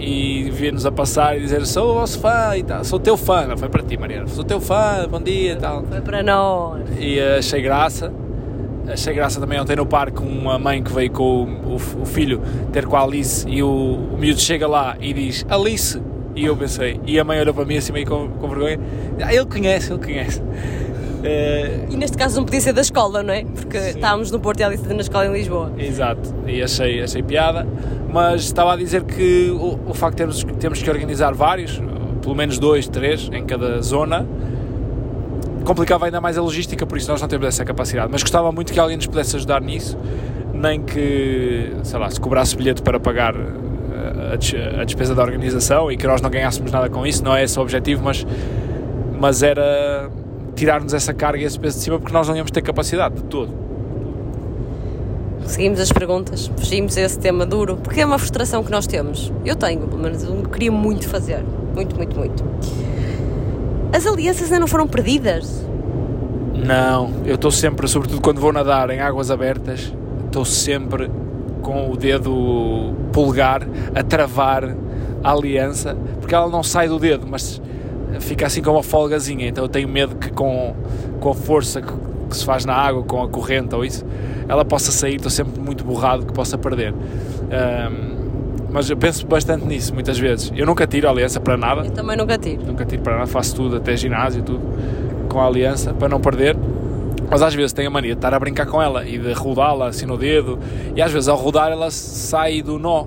e 0.00 0.50
vir-nos 0.50 0.86
a 0.86 0.92
passar 0.92 1.36
e 1.36 1.40
dizer 1.40 1.64
sou 1.66 1.90
o 1.90 1.94
vosso 1.94 2.18
fã 2.18 2.56
e 2.56 2.62
tal, 2.62 2.84
sou 2.84 2.98
teu 2.98 3.16
fã, 3.16 3.46
não 3.46 3.56
foi 3.56 3.68
para 3.68 3.82
ti 3.82 3.96
Mariana, 3.96 4.26
sou 4.26 4.44
teu 4.44 4.60
fã, 4.60 5.06
bom 5.08 5.20
dia 5.20 5.52
e 5.52 5.56
tal. 5.56 5.84
Foi 5.84 6.00
para 6.00 6.22
nós. 6.22 6.82
E 6.98 7.20
achei 7.20 7.60
graça. 7.60 8.12
Achei 8.88 9.14
graça 9.14 9.38
também 9.38 9.60
ontem 9.60 9.76
no 9.76 9.86
parque 9.86 10.20
uma 10.20 10.58
mãe 10.58 10.82
que 10.82 10.92
veio 10.92 11.10
com 11.12 11.44
o, 11.44 11.72
o, 11.72 11.74
o 11.74 12.04
filho 12.06 12.40
ter 12.72 12.86
com 12.86 12.96
a 12.96 13.02
Alice 13.02 13.46
e 13.48 13.62
o, 13.62 13.68
o 13.68 14.18
miúdo 14.18 14.40
chega 14.40 14.66
lá 14.66 14.96
e 15.00 15.12
diz 15.12 15.46
Alice 15.48 16.00
e 16.34 16.46
eu 16.46 16.56
pensei, 16.56 17.00
e 17.06 17.18
a 17.18 17.24
mãe 17.24 17.40
olhou 17.40 17.52
para 17.52 17.64
mim 17.64 17.76
assim 17.76 17.92
meio 17.92 18.06
com, 18.06 18.28
com 18.28 18.48
vergonha, 18.48 18.80
ah, 19.22 19.34
ele 19.34 19.46
conhece, 19.46 19.92
ele 19.92 20.02
conhece. 20.02 20.42
Uh, 21.20 21.92
e 21.92 21.96
neste 21.96 22.16
caso 22.16 22.36
não 22.36 22.44
podia 22.44 22.60
ser 22.60 22.72
da 22.72 22.80
escola, 22.80 23.22
não 23.22 23.34
é? 23.34 23.44
Porque 23.44 23.78
sim. 23.78 23.88
estávamos 23.90 24.30
no 24.30 24.40
Porto 24.40 24.60
e 24.60 24.62
ela 24.62 24.74
disse 24.74 24.88
na 24.88 25.00
escola 25.00 25.26
em 25.26 25.32
Lisboa. 25.32 25.72
Exato, 25.78 26.34
e 26.46 26.62
achei, 26.62 27.02
achei 27.02 27.22
piada, 27.22 27.66
mas 28.10 28.42
estava 28.42 28.72
a 28.72 28.76
dizer 28.76 29.04
que 29.04 29.50
o, 29.50 29.78
o 29.90 29.94
facto 29.94 30.12
de 30.12 30.16
termos, 30.18 30.44
temos 30.58 30.82
que 30.82 30.88
organizar 30.88 31.34
vários, 31.34 31.80
pelo 32.22 32.34
menos 32.34 32.58
dois, 32.58 32.88
três 32.88 33.28
em 33.32 33.44
cada 33.44 33.82
zona, 33.82 34.26
complicava 35.64 36.06
ainda 36.06 36.20
mais 36.20 36.38
a 36.38 36.42
logística, 36.42 36.86
por 36.86 36.98
isso 36.98 37.10
nós 37.10 37.20
não 37.20 37.28
temos 37.28 37.46
essa 37.46 37.64
capacidade. 37.64 38.08
Mas 38.10 38.22
gostava 38.22 38.50
muito 38.50 38.72
que 38.72 38.80
alguém 38.80 38.96
nos 38.96 39.06
pudesse 39.06 39.36
ajudar 39.36 39.60
nisso, 39.60 39.98
nem 40.54 40.80
que, 40.80 41.72
sei 41.82 41.98
lá, 41.98 42.10
se 42.10 42.20
cobrasse 42.20 42.56
bilhete 42.56 42.82
para 42.82 42.98
pagar 42.98 43.34
eh, 43.34 44.78
a, 44.78 44.80
a 44.80 44.84
despesa 44.84 45.14
da 45.14 45.22
organização 45.22 45.92
e 45.92 45.96
que 45.96 46.06
nós 46.06 46.20
não 46.20 46.30
ganhássemos 46.30 46.72
nada 46.72 46.88
com 46.88 47.06
isso, 47.06 47.22
não 47.22 47.36
é 47.36 47.44
esse 47.44 47.58
o 47.58 47.62
objetivo, 47.62 48.02
mas, 48.02 48.26
mas 49.18 49.42
era 49.42 50.10
tirar-nos 50.60 50.92
essa 50.92 51.14
carga 51.14 51.42
e 51.42 51.46
esse 51.46 51.58
peso 51.58 51.78
de 51.78 51.84
cima 51.84 51.98
porque 51.98 52.12
nós 52.12 52.28
não 52.28 52.36
íamos 52.36 52.50
ter 52.50 52.60
capacidade 52.60 53.14
de 53.14 53.22
todo. 53.22 53.50
Seguimos 55.46 55.80
as 55.80 55.90
perguntas, 55.90 56.50
fugimos 56.54 56.98
esse 56.98 57.18
tema 57.18 57.46
duro, 57.46 57.78
porque 57.78 58.02
é 58.02 58.06
uma 58.06 58.18
frustração 58.18 58.62
que 58.62 58.70
nós 58.70 58.86
temos. 58.86 59.32
Eu 59.42 59.56
tenho, 59.56 59.88
pelo 59.88 60.02
menos, 60.02 60.22
eu 60.22 60.42
queria 60.42 60.70
muito 60.70 61.08
fazer. 61.08 61.42
Muito, 61.74 61.96
muito, 61.96 62.14
muito. 62.14 62.44
As 63.90 64.06
alianças 64.06 64.44
ainda 64.44 64.60
não 64.60 64.66
foram 64.66 64.86
perdidas? 64.86 65.66
Não, 66.54 67.10
eu 67.24 67.36
estou 67.36 67.50
sempre, 67.50 67.88
sobretudo 67.88 68.20
quando 68.20 68.38
vou 68.38 68.52
nadar 68.52 68.90
em 68.90 69.00
águas 69.00 69.30
abertas, 69.30 69.92
estou 70.26 70.44
sempre 70.44 71.10
com 71.62 71.90
o 71.90 71.96
dedo 71.96 72.94
polegar 73.14 73.66
a 73.94 74.02
travar 74.02 74.76
a 75.24 75.32
aliança, 75.32 75.96
porque 76.20 76.34
ela 76.34 76.50
não 76.50 76.62
sai 76.62 76.86
do 76.86 76.98
dedo, 76.98 77.26
mas 77.26 77.60
fica 78.18 78.46
assim 78.46 78.62
com 78.62 78.70
uma 78.70 78.82
folgazinha, 78.82 79.46
então 79.48 79.64
eu 79.64 79.68
tenho 79.68 79.88
medo 79.88 80.16
que 80.16 80.30
com, 80.30 80.74
com 81.20 81.30
a 81.30 81.34
força 81.34 81.80
que 81.80 82.36
se 82.36 82.44
faz 82.44 82.64
na 82.64 82.74
água 82.74 83.02
com 83.02 83.22
a 83.22 83.28
corrente 83.28 83.74
ou 83.74 83.84
isso, 83.84 84.04
ela 84.48 84.64
possa 84.64 84.90
sair, 84.90 85.16
estou 85.16 85.30
sempre 85.30 85.60
muito 85.60 85.84
borrado 85.84 86.24
que 86.24 86.32
possa 86.32 86.56
perder. 86.56 86.92
Um, 86.92 88.20
mas 88.72 88.88
eu 88.88 88.96
penso 88.96 89.26
bastante 89.26 89.64
nisso 89.66 89.92
muitas 89.92 90.18
vezes. 90.18 90.52
Eu 90.54 90.64
nunca 90.64 90.86
tiro 90.86 91.08
a 91.08 91.10
aliança 91.10 91.40
para 91.40 91.56
nada. 91.56 91.82
Eu 91.84 91.90
também 91.90 92.16
nunca 92.16 92.38
tiro. 92.38 92.64
Nunca 92.64 92.84
tiro 92.84 93.02
para 93.02 93.14
nada, 93.14 93.26
faço 93.26 93.54
tudo, 93.54 93.76
até 93.76 93.96
ginásio, 93.96 94.42
tudo 94.42 94.60
com 95.28 95.40
a 95.40 95.46
aliança 95.46 95.92
para 95.92 96.08
não 96.08 96.20
perder. 96.20 96.56
Mas 97.30 97.42
às 97.42 97.54
vezes 97.54 97.72
tenho 97.72 97.88
a 97.88 97.90
mania 97.90 98.10
de 98.10 98.18
estar 98.18 98.34
a 98.34 98.38
brincar 98.38 98.66
com 98.66 98.82
ela 98.82 99.06
e 99.06 99.18
de 99.18 99.32
rodá-la 99.32 99.88
assim 99.88 100.04
no 100.04 100.16
dedo, 100.16 100.58
e 100.96 101.02
às 101.02 101.12
vezes 101.12 101.28
ao 101.28 101.36
rodar 101.36 101.70
ela 101.70 101.90
sai 101.90 102.60
do 102.60 102.76
nó 102.78 103.06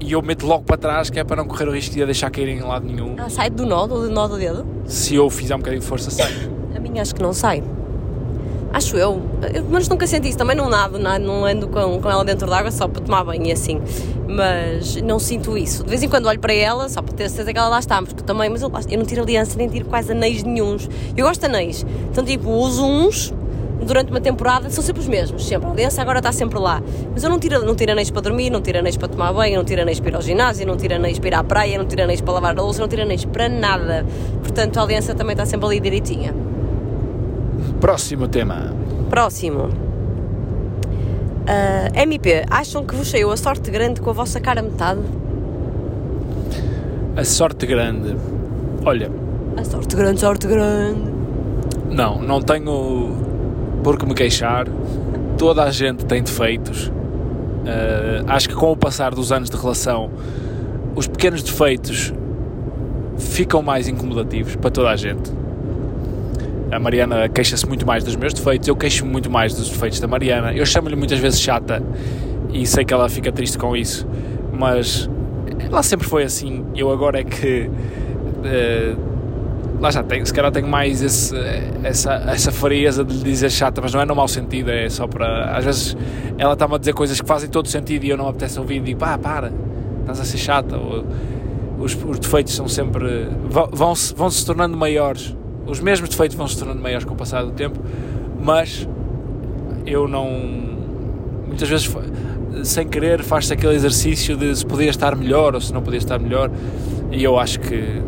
e 0.00 0.12
eu 0.12 0.22
meto 0.22 0.46
logo 0.46 0.64
para 0.64 0.76
trás 0.76 1.10
que 1.10 1.18
é 1.18 1.24
para 1.24 1.36
não 1.36 1.46
correr 1.46 1.68
o 1.68 1.72
risco 1.72 1.94
de 1.94 2.02
a 2.02 2.06
deixar 2.06 2.30
cair 2.30 2.48
em 2.48 2.60
lado 2.60 2.86
nenhum. 2.86 3.16
Ah, 3.18 3.28
sai 3.28 3.50
do 3.50 3.66
nó, 3.66 3.86
do 3.86 4.10
nó 4.10 4.26
do 4.26 4.38
dedo? 4.38 4.66
Se 4.86 5.14
eu 5.14 5.28
fizer 5.30 5.54
um 5.54 5.58
bocadinho 5.58 5.80
de 5.80 5.86
força, 5.86 6.10
sai. 6.10 6.32
A 6.74 6.80
minha 6.80 7.02
acho 7.02 7.14
que 7.14 7.22
não 7.22 7.32
sai. 7.32 7.62
Acho 8.72 8.96
eu. 8.96 9.20
eu 9.52 9.64
mas 9.68 9.88
nunca 9.88 10.06
senti 10.06 10.28
isso. 10.28 10.38
Também 10.38 10.56
não 10.56 10.68
nado, 10.68 10.98
não, 10.98 11.18
não 11.18 11.44
ando 11.44 11.66
com, 11.68 12.00
com 12.00 12.10
ela 12.10 12.24
dentro 12.24 12.48
d'água 12.48 12.70
só 12.70 12.86
para 12.86 13.02
tomar 13.02 13.24
banho 13.24 13.46
e 13.46 13.52
assim. 13.52 13.80
Mas 14.28 14.94
não 15.02 15.18
sinto 15.18 15.58
isso. 15.58 15.82
De 15.82 15.90
vez 15.90 16.02
em 16.02 16.08
quando 16.08 16.26
olho 16.26 16.38
para 16.38 16.54
ela 16.54 16.88
só 16.88 17.02
para 17.02 17.12
ter 17.14 17.28
certeza 17.28 17.52
que 17.52 17.58
ela 17.58 17.68
lá 17.68 17.80
está. 17.80 18.00
Porque 18.00 18.22
também, 18.22 18.48
mas 18.48 18.62
eu, 18.62 18.70
eu 18.88 18.98
não 18.98 19.04
tiro 19.04 19.22
aliança 19.22 19.56
nem 19.58 19.68
tiro 19.68 19.86
quase 19.86 20.12
anéis 20.12 20.44
nenhums. 20.44 20.88
Eu 21.16 21.26
gosto 21.26 21.40
de 21.40 21.46
anéis. 21.46 21.84
Então, 22.10 22.24
tipo, 22.24 22.48
uso 22.48 22.84
uns 22.84 23.34
durante 23.84 24.10
uma 24.10 24.20
temporada 24.20 24.68
são 24.70 24.82
sempre 24.82 25.00
os 25.02 25.08
mesmos, 25.08 25.46
sempre. 25.46 25.68
A 25.68 25.72
aliança 25.72 26.02
agora 26.02 26.18
está 26.18 26.32
sempre 26.32 26.58
lá. 26.58 26.82
Mas 27.12 27.22
eu 27.22 27.30
não 27.30 27.38
tiro, 27.38 27.64
não 27.64 27.74
tiro 27.74 27.92
anéis 27.92 28.10
para 28.10 28.22
dormir, 28.22 28.50
não 28.50 28.60
tiro 28.60 28.78
anéis 28.78 28.96
para 28.96 29.08
tomar 29.08 29.32
banho, 29.32 29.56
não 29.56 29.64
tiro 29.64 29.82
anéis 29.82 30.00
para 30.00 30.10
ir 30.10 30.16
ao 30.16 30.22
ginásio, 30.22 30.66
não 30.66 30.76
tiro 30.76 30.94
anéis 30.94 31.18
para 31.18 31.28
ir 31.28 31.34
à 31.34 31.44
praia, 31.44 31.78
não 31.78 31.86
tiro 31.86 32.02
anéis 32.02 32.20
para 32.20 32.34
lavar 32.34 32.58
a 32.58 32.62
louça, 32.62 32.80
não 32.80 32.88
tiro 32.88 33.02
anéis 33.02 33.24
para 33.24 33.48
nada. 33.48 34.04
Portanto, 34.42 34.78
a 34.78 34.82
aliança 34.82 35.14
também 35.14 35.32
está 35.32 35.46
sempre 35.46 35.66
ali 35.66 35.80
direitinha. 35.80 36.34
Próximo 37.80 38.28
tema. 38.28 38.74
Próximo. 39.08 39.68
Uh, 41.40 41.98
MP, 41.98 42.44
acham 42.50 42.84
que 42.84 42.94
vos 42.94 43.08
saiu 43.10 43.32
a 43.32 43.36
sorte 43.36 43.70
grande 43.70 44.00
com 44.00 44.10
a 44.10 44.12
vossa 44.12 44.40
cara 44.40 44.62
metade? 44.62 45.00
A 47.16 47.24
sorte 47.24 47.66
grande. 47.66 48.16
Olha. 48.84 49.10
A 49.56 49.64
sorte 49.64 49.96
grande, 49.96 50.20
sorte 50.20 50.46
grande. 50.46 51.10
Não, 51.90 52.22
não 52.22 52.40
tenho 52.40 53.29
por 53.82 53.98
que 53.98 54.06
me 54.06 54.14
queixar. 54.14 54.66
Toda 55.36 55.64
a 55.64 55.70
gente 55.70 56.04
tem 56.04 56.22
defeitos. 56.22 56.88
Uh, 56.88 58.24
acho 58.28 58.48
que 58.48 58.54
com 58.54 58.72
o 58.72 58.76
passar 58.76 59.14
dos 59.14 59.32
anos 59.32 59.50
de 59.50 59.56
relação, 59.56 60.10
os 60.94 61.06
pequenos 61.06 61.42
defeitos 61.42 62.12
ficam 63.18 63.62
mais 63.62 63.88
incomodativos 63.88 64.56
para 64.56 64.70
toda 64.70 64.90
a 64.90 64.96
gente. 64.96 65.30
A 66.70 66.78
Mariana 66.78 67.28
queixa-se 67.28 67.66
muito 67.66 67.86
mais 67.86 68.04
dos 68.04 68.16
meus 68.16 68.32
defeitos, 68.32 68.68
eu 68.68 68.76
queixo-me 68.76 69.10
muito 69.10 69.30
mais 69.30 69.54
dos 69.54 69.68
defeitos 69.68 69.98
da 70.00 70.06
Mariana. 70.06 70.52
Eu 70.52 70.64
chamo-lhe 70.64 70.96
muitas 70.96 71.18
vezes 71.18 71.40
chata 71.40 71.82
e 72.52 72.66
sei 72.66 72.84
que 72.84 72.94
ela 72.94 73.08
fica 73.08 73.32
triste 73.32 73.58
com 73.58 73.76
isso, 73.76 74.06
mas 74.52 75.08
ela 75.58 75.82
sempre 75.82 76.06
foi 76.06 76.22
assim. 76.22 76.64
Eu 76.74 76.90
agora 76.90 77.20
é 77.20 77.24
que. 77.24 77.68
Uh, 77.68 79.09
lá 79.80 79.90
já 79.90 80.02
tenho, 80.02 80.24
se 80.24 80.32
calhar 80.32 80.52
tenho 80.52 80.68
mais 80.68 81.02
esse, 81.02 81.34
essa, 81.82 82.12
essa 82.28 82.52
frieza 82.52 83.04
de 83.04 83.14
lhe 83.14 83.22
dizer 83.22 83.50
chata, 83.50 83.80
mas 83.80 83.92
não 83.92 84.00
é 84.00 84.04
no 84.04 84.14
mau 84.14 84.28
sentido, 84.28 84.70
é 84.70 84.88
só 84.88 85.06
para. 85.06 85.56
Às 85.56 85.64
vezes 85.64 85.96
ela 86.38 86.52
está-me 86.52 86.74
a 86.74 86.78
dizer 86.78 86.92
coisas 86.92 87.20
que 87.20 87.26
fazem 87.26 87.48
todo 87.48 87.66
sentido 87.68 88.04
e 88.04 88.10
eu 88.10 88.16
não 88.16 88.24
me 88.24 88.30
apetece 88.30 88.58
ouvir 88.58 88.76
e 88.76 88.80
digo, 88.80 89.00
pá, 89.00 89.16
para, 89.18 89.52
estás 90.00 90.20
a 90.20 90.24
ser 90.24 90.38
chata. 90.38 90.76
Ou, 90.76 91.04
os, 91.78 91.96
os 92.04 92.18
defeitos 92.18 92.54
são 92.54 92.68
sempre. 92.68 93.28
vão-se 93.72 94.14
vão 94.14 94.30
-se 94.30 94.44
tornando 94.44 94.76
maiores 94.76 95.34
os 95.70 95.80
mesmos 95.80 96.08
defeitos 96.08 96.36
vão 96.36 96.48
se 96.48 96.58
tornando 96.58 96.82
maiores 96.82 97.04
com 97.04 97.14
o 97.14 97.16
passar 97.16 97.44
do 97.44 97.52
tempo, 97.52 97.78
mas 98.42 98.88
eu 99.86 100.08
não. 100.08 100.28
Muitas 101.46 101.68
vezes, 101.68 101.90
sem 102.64 102.86
querer, 102.88 103.22
faz-se 103.22 103.52
aquele 103.52 103.74
exercício 103.74 104.36
de 104.36 104.54
se 104.56 104.66
podia 104.66 104.90
estar 104.90 105.14
melhor 105.14 105.54
ou 105.54 105.60
se 105.60 105.72
não 105.72 105.82
podia 105.82 105.98
estar 105.98 106.18
melhor, 106.18 106.50
e 107.12 107.22
eu 107.22 107.38
acho 107.38 107.60
que. 107.60 108.02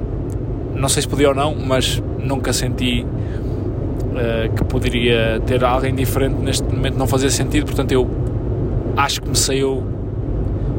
Não 0.74 0.88
sei 0.88 1.02
se 1.02 1.08
podia 1.08 1.28
ou 1.28 1.34
não, 1.34 1.54
mas 1.54 2.02
nunca 2.18 2.52
senti 2.52 3.04
uh, 3.04 4.52
que 4.54 4.64
poderia 4.64 5.40
ter 5.46 5.64
alguém 5.64 5.94
diferente 5.94 6.36
neste 6.36 6.64
momento, 6.64 6.96
não 6.96 7.06
fazia 7.06 7.30
sentido, 7.30 7.66
portanto, 7.66 7.92
eu 7.92 8.08
acho 8.96 9.22
que 9.22 9.28
me 9.28 9.36
saiu 9.36 9.82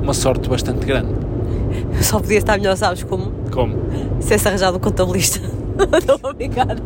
uma 0.01 0.13
sorte 0.13 0.49
bastante 0.49 0.85
grande. 0.85 1.13
Só 2.01 2.19
podia 2.19 2.37
estar 2.37 2.57
melhor, 2.57 2.75
sabes 2.75 3.03
como? 3.03 3.31
Como? 3.51 3.75
Se 4.19 4.35
esse 4.35 4.47
arranjado 4.47 4.77
um 4.77 4.79
contabilista. 4.79 5.39
Estou 5.97 6.19
a 6.29 6.33
brincar. 6.33 6.67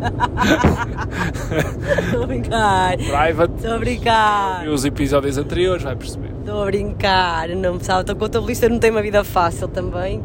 Estou 2.06 2.24
a 2.24 2.28
brincar. 2.28 2.98
Private. 2.98 3.54
Estou 3.56 3.74
a 3.74 3.78
brincar. 3.78 4.66
E 4.66 4.70
os 4.70 4.86
episódios 4.86 5.38
anteriores, 5.38 5.84
vai 5.84 5.96
perceber. 5.96 6.32
Estou 6.40 6.62
a 6.62 6.66
brincar. 6.66 7.50
Não 7.50 7.74
precisava. 7.74 8.02
Estou 8.02 8.16
contabilista, 8.16 8.70
não 8.70 8.80
tem 8.80 8.92
uma 8.92 9.02
vida 9.02 9.24
fácil 9.24 9.68
também. 9.68 10.24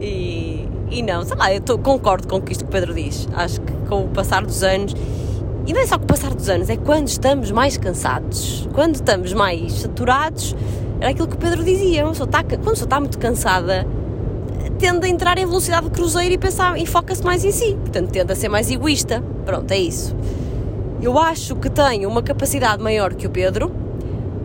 E, 0.00 0.45
e 0.96 1.02
não, 1.02 1.22
sei 1.26 1.36
lá, 1.36 1.52
eu 1.52 1.60
tô, 1.60 1.76
concordo 1.76 2.26
com 2.26 2.42
isto 2.50 2.64
que 2.64 2.70
o 2.70 2.72
Pedro 2.72 2.94
diz. 2.94 3.28
Acho 3.34 3.60
que 3.60 3.72
com 3.86 4.04
o 4.04 4.08
passar 4.08 4.42
dos 4.46 4.62
anos. 4.62 4.94
E 5.66 5.72
não 5.74 5.80
é 5.82 5.86
só 5.86 5.98
com 5.98 6.04
o 6.04 6.06
passar 6.06 6.32
dos 6.32 6.48
anos, 6.48 6.70
é 6.70 6.76
quando 6.76 7.08
estamos 7.08 7.50
mais 7.50 7.76
cansados, 7.76 8.66
quando 8.72 8.94
estamos 8.94 9.34
mais 9.34 9.74
saturados, 9.74 10.56
era 10.98 11.10
aquilo 11.10 11.28
que 11.28 11.34
o 11.34 11.38
Pedro 11.38 11.62
dizia. 11.62 12.02
Uma 12.04 12.12
está, 12.12 12.42
quando 12.42 12.54
a 12.54 12.70
pessoa 12.70 12.86
está 12.86 12.98
muito 12.98 13.18
cansada, 13.18 13.86
tende 14.78 15.04
a 15.04 15.08
entrar 15.08 15.36
em 15.36 15.44
velocidade 15.44 15.84
de 15.84 15.90
cruzeiro 15.90 16.32
e 16.32 16.38
pensar 16.38 16.80
e 16.80 16.86
foca-se 16.86 17.22
mais 17.22 17.44
em 17.44 17.52
si. 17.52 17.74
Portanto, 17.74 18.10
tende 18.10 18.32
a 18.32 18.36
ser 18.36 18.48
mais 18.48 18.70
egoísta. 18.70 19.22
Pronto, 19.44 19.70
é 19.70 19.78
isso. 19.78 20.16
Eu 21.02 21.18
acho 21.18 21.56
que 21.56 21.68
tenho 21.68 22.08
uma 22.08 22.22
capacidade 22.22 22.82
maior 22.82 23.12
que 23.12 23.26
o 23.26 23.30
Pedro 23.30 23.70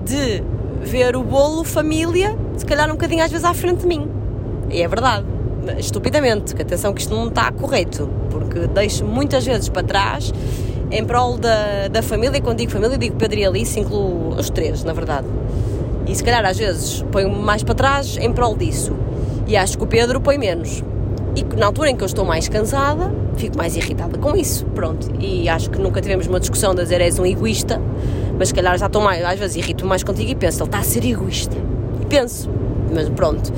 de 0.04 0.44
ver 0.82 1.16
o 1.16 1.24
bolo 1.24 1.64
família, 1.64 2.38
se 2.58 2.66
calhar 2.66 2.90
um 2.90 2.94
bocadinho 2.94 3.24
às 3.24 3.32
vezes 3.32 3.46
à 3.46 3.54
frente 3.54 3.82
de 3.82 3.88
mim. 3.88 4.10
E 4.70 4.82
é 4.82 4.88
verdade. 4.88 5.26
Estupidamente, 5.78 6.56
que 6.56 6.62
atenção 6.62 6.94
que 6.94 7.02
isto 7.02 7.16
não 7.16 7.28
está 7.28 7.52
correto, 7.52 8.10
porque 8.30 8.68
deixo 8.68 9.06
muitas 9.06 9.46
vezes 9.46 9.70
para 9.70 9.84
trás 9.84 10.34
em 10.92 11.06
prol 11.06 11.38
da, 11.38 11.88
da 11.88 12.02
família, 12.02 12.38
e 12.38 12.42
quando 12.42 12.58
digo 12.58 12.72
família, 12.72 12.98
digo 12.98 13.16
Pedro 13.16 13.40
e 13.40 13.46
Alice, 13.46 13.80
incluo 13.80 14.36
os 14.38 14.50
três, 14.50 14.84
na 14.84 14.94
verdade. 14.94 15.28
E 16.06 16.16
se 16.16 16.24
calhar 16.24 16.44
às 16.46 16.58
vezes 16.58 17.02
ponho-me 17.12 17.42
mais 17.42 17.64
para 17.64 17.76
trás 17.76 18.18
em 18.18 18.32
prol 18.34 18.56
disso. 18.58 18.94
E 19.48 19.56
acho 19.56 19.78
que 19.78 19.84
o 19.84 19.88
Pedro 19.88 20.20
põe 20.20 20.38
menos. 20.38 20.84
E 21.36 21.44
na 21.58 21.68
altura 21.68 21.90
em 21.90 21.96
que 21.96 22.04
eu 22.04 22.08
estou 22.08 22.26
mais 22.26 22.50
cansada, 22.50 23.14
fico 23.38 23.58
mais 23.58 23.78
irritada 23.78 24.18
com 24.18 24.36
isso. 24.36 24.66
Pronto. 24.68 25.08
E 25.20 25.48
acho 25.48 25.70
que 25.70 25.80
nunca 25.80 26.02
tivemos 26.02 26.28
uma 26.28 26.40
discussão 26.40 26.76
de 26.76 26.82
dizer 26.84 27.00
és 27.00 27.18
um 27.18 27.26
egoísta, 27.26 27.82
mas 28.38 28.50
se 28.50 28.54
calhar 28.54 28.78
já 28.78 28.88
estou 28.88 29.02
mais, 29.02 29.24
às 29.24 29.40
vezes 29.40 29.56
irrito 29.56 29.86
mais 29.86 30.04
contigo 30.04 30.32
e 30.32 30.36
penso, 30.36 30.60
ele 30.60 30.68
está 30.68 30.80
a 30.80 30.84
ser 30.84 31.06
egoísta. 31.06 31.56
E 32.02 32.06
penso, 32.06 32.50
mas 32.94 33.08
pronto. 33.10 33.54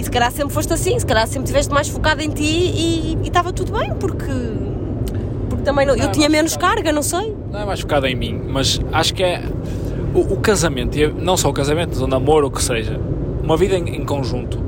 E 0.00 0.04
se 0.04 0.10
calhar 0.10 0.32
sempre 0.32 0.54
foste 0.54 0.72
assim, 0.72 0.98
se 0.98 1.04
calhar 1.04 1.26
sempre 1.26 1.42
estiveste 1.42 1.70
mais 1.70 1.86
focado 1.86 2.22
em 2.22 2.30
ti 2.30 2.42
e, 2.42 3.18
e 3.22 3.28
estava 3.28 3.52
tudo 3.52 3.78
bem, 3.78 3.92
porque, 4.00 4.32
porque 5.50 5.62
também 5.62 5.86
não, 5.86 5.94
não 5.94 6.02
eu 6.02 6.08
é 6.08 6.10
tinha 6.10 6.26
menos 6.26 6.54
focado, 6.54 6.76
carga, 6.76 6.90
não 6.90 7.02
sei. 7.02 7.36
Não 7.52 7.60
é 7.60 7.66
mais 7.66 7.80
focado 7.80 8.06
em 8.06 8.14
mim, 8.14 8.40
mas 8.48 8.80
acho 8.92 9.12
que 9.12 9.22
é 9.22 9.42
o, 10.14 10.20
o 10.20 10.40
casamento, 10.40 10.96
não 11.18 11.36
só 11.36 11.50
o 11.50 11.52
casamento, 11.52 11.90
mas 11.90 12.00
o 12.00 12.06
namoro, 12.06 12.46
o 12.46 12.50
que 12.50 12.62
seja, 12.62 12.98
uma 13.42 13.58
vida 13.58 13.76
em, 13.76 13.96
em 13.96 14.04
conjunto 14.06 14.58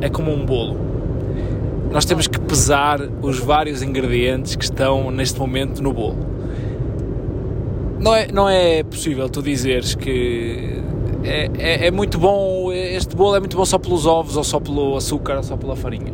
é 0.00 0.08
como 0.08 0.32
um 0.32 0.46
bolo. 0.46 0.78
Nós 1.90 2.06
temos 2.06 2.26
que 2.26 2.40
pesar 2.40 3.02
os 3.20 3.38
vários 3.38 3.82
ingredientes 3.82 4.56
que 4.56 4.64
estão 4.64 5.10
neste 5.10 5.38
momento 5.38 5.82
no 5.82 5.92
bolo. 5.92 6.16
Não 7.98 8.14
é, 8.14 8.28
não 8.32 8.48
é 8.48 8.82
possível 8.82 9.28
tu 9.28 9.42
dizeres 9.42 9.94
que 9.94 10.82
é, 11.24 11.50
é, 11.58 11.86
é 11.86 11.90
muito 11.90 12.18
bom, 12.18 12.72
este 12.72 13.14
bolo 13.14 13.36
é 13.36 13.40
muito 13.40 13.56
bom 13.56 13.64
só 13.64 13.78
pelos 13.78 14.06
ovos, 14.06 14.36
ou 14.36 14.44
só 14.44 14.60
pelo 14.60 14.96
açúcar, 14.96 15.36
ou 15.36 15.42
só 15.42 15.56
pela 15.56 15.76
farinha. 15.76 16.12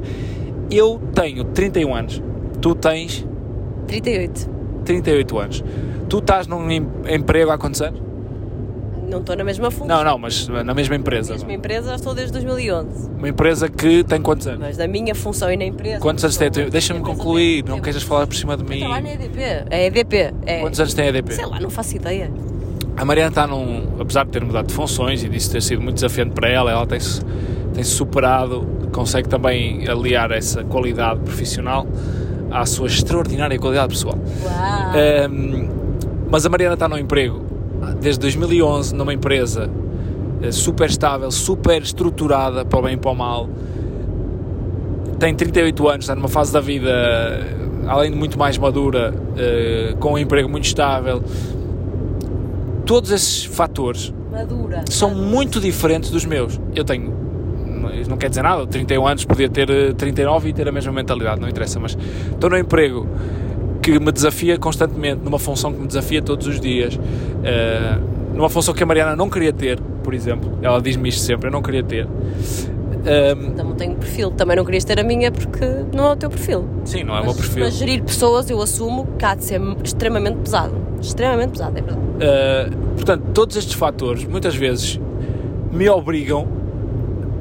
Eu 0.70 1.00
tenho 1.14 1.44
31 1.44 1.94
anos, 1.94 2.22
tu 2.60 2.74
tens 2.74 3.26
38. 3.86 4.50
38 4.84 5.38
anos. 5.38 5.64
Tu 6.08 6.18
estás 6.18 6.46
num 6.46 6.70
emprego 6.70 7.50
há 7.50 7.58
quantos 7.58 7.82
anos? 7.82 8.06
Não 9.08 9.20
estou 9.20 9.36
na 9.36 9.44
mesma 9.44 9.70
função. 9.70 9.86
Não, 9.86 10.04
não, 10.04 10.18
mas 10.18 10.48
na 10.48 10.74
mesma 10.74 10.96
empresa. 10.96 11.30
Na 11.30 11.36
mesma 11.36 11.52
empresa 11.52 11.94
estou 11.94 12.14
desde 12.14 12.32
2011. 12.32 13.10
Uma 13.10 13.28
empresa 13.28 13.68
que 13.68 14.02
tem 14.02 14.20
quantos 14.20 14.46
anos? 14.48 14.60
Mas 14.60 14.76
da 14.76 14.88
minha 14.88 15.14
função 15.14 15.50
e 15.50 15.56
na 15.56 15.64
empresa. 15.64 16.00
Quantos 16.00 16.24
anos 16.24 16.36
tem? 16.36 16.50
Deixa-me 16.50 17.00
concluir, 17.00 17.64
não 17.64 17.80
queres 17.80 18.02
falar 18.02 18.26
por 18.26 18.34
cima 18.34 18.56
de 18.56 18.64
mim. 18.64 18.76
Está 18.76 18.88
lá 18.88 19.00
na 19.00 19.12
EDP. 19.12 19.40
É 19.70 19.86
EDP. 19.86 20.34
É... 20.44 20.60
Quantos 20.60 20.80
anos 20.80 20.94
tem 20.94 21.04
a 21.06 21.08
EDP? 21.08 21.34
Sei 21.34 21.46
lá, 21.46 21.60
não 21.60 21.70
faço 21.70 21.96
ideia. 21.96 22.30
A 22.96 23.04
Mariana 23.04 23.28
está 23.28 23.46
num. 23.46 23.96
Apesar 24.00 24.24
de 24.24 24.30
ter 24.30 24.44
mudado 24.44 24.68
de 24.68 24.74
funções 24.74 25.22
e 25.22 25.28
disso 25.28 25.52
ter 25.52 25.62
sido 25.62 25.82
muito 25.82 25.96
desafiante 25.96 26.32
para 26.32 26.48
ela, 26.48 26.70
ela 26.70 26.86
tem-se 26.86 27.20
tem 27.74 27.84
-se 27.84 27.90
superado, 27.90 28.66
consegue 28.90 29.28
também 29.28 29.86
aliar 29.86 30.30
essa 30.30 30.64
qualidade 30.64 31.20
profissional 31.20 31.86
à 32.50 32.64
sua 32.64 32.86
extraordinária 32.86 33.58
qualidade 33.58 33.88
pessoal. 33.88 34.16
Uau. 34.16 35.30
Um, 35.30 35.68
mas 36.30 36.46
a 36.46 36.48
Mariana 36.48 36.74
está 36.74 36.88
num 36.88 36.96
emprego 36.96 37.44
desde 38.00 38.20
2011 38.20 38.94
numa 38.94 39.12
empresa 39.12 39.70
eh, 40.42 40.50
super 40.50 40.88
estável, 40.88 41.30
super 41.30 41.82
estruturada 41.82 42.64
para 42.64 42.78
o 42.78 42.82
bem 42.82 42.94
e 42.94 42.96
para 42.96 43.10
o 43.10 43.14
mal. 43.14 43.48
Tem 45.18 45.34
38 45.34 45.88
anos, 45.88 46.04
está 46.04 46.14
numa 46.14 46.28
fase 46.28 46.52
da 46.52 46.60
vida, 46.60 46.90
além 47.86 48.10
de 48.10 48.16
muito 48.16 48.38
mais 48.38 48.58
madura, 48.58 49.14
eh, 49.36 49.94
com 49.98 50.12
um 50.12 50.18
emprego 50.18 50.48
muito 50.48 50.64
estável. 50.64 51.22
Todos 52.86 53.10
esses 53.10 53.44
fatores 53.44 54.14
Madura. 54.32 54.84
são 54.88 55.14
muito 55.14 55.60
diferentes 55.60 56.10
dos 56.10 56.24
meus. 56.24 56.58
Eu 56.74 56.84
tenho, 56.84 57.12
não- 58.08 58.16
quer 58.16 58.28
dizer 58.30 58.42
nada, 58.42 58.66
31 58.66 59.06
anos, 59.06 59.24
podia 59.24 59.48
ter 59.48 59.68
eh, 59.68 59.92
39 59.92 60.48
e 60.48 60.52
ter 60.52 60.66
a 60.68 60.72
mesma 60.72 60.92
mentalidade, 60.92 61.40
não 61.40 61.48
interessa, 61.48 61.78
mas 61.80 61.96
estou 62.32 62.48
num 62.48 62.56
emprego 62.56 63.06
que 63.82 63.98
me 64.00 64.10
desafia 64.12 64.56
constantemente, 64.58 65.20
numa 65.22 65.38
função 65.38 65.72
que 65.72 65.80
me 65.80 65.86
desafia 65.86 66.22
todos 66.22 66.46
os 66.46 66.58
dias, 66.60 66.98
eh, 67.44 67.98
numa 68.34 68.48
função 68.48 68.72
que 68.74 68.82
a 68.82 68.86
Mariana 68.86 69.14
não 69.16 69.28
queria 69.28 69.52
ter, 69.52 69.80
por 70.02 70.14
exemplo, 70.14 70.58
ela 70.62 70.80
diz-me 70.80 71.08
isto 71.08 71.20
sempre, 71.22 71.48
eu 71.48 71.52
não 71.52 71.62
queria 71.62 71.82
ter. 71.82 72.06
Ehm, 73.06 73.52
Também 73.54 73.74
tenho 73.74 73.94
perfil. 73.96 74.30
Também 74.32 74.56
não 74.56 74.64
querias 74.64 74.84
ter 74.84 74.98
a 74.98 75.02
minha 75.02 75.30
porque 75.30 75.64
não 75.94 76.08
é 76.08 76.12
o 76.12 76.16
teu 76.16 76.28
perfil. 76.30 76.64
sim, 76.84 77.04
não 77.04 77.14
é 77.16 77.20
o 77.20 77.24
meu 77.24 77.32
mas, 77.32 77.36
perfil. 77.36 77.64
mas 77.64 77.74
gerir 77.74 78.02
pessoas 78.02 78.50
eu 78.50 78.60
assumo 78.60 79.06
que 79.18 79.24
há 79.24 79.34
de 79.34 79.44
ser 79.44 79.60
extremamente 79.82 80.38
pesado. 80.38 80.74
Extremamente 81.00 81.50
pesado, 81.52 81.78
é 81.78 81.82
verdade. 81.82 82.00
Uh, 82.16 82.94
portanto, 82.94 83.22
todos 83.34 83.56
estes 83.56 83.74
fatores 83.74 84.24
muitas 84.24 84.54
vezes 84.56 84.98
me 85.72 85.88
obrigam, 85.88 86.46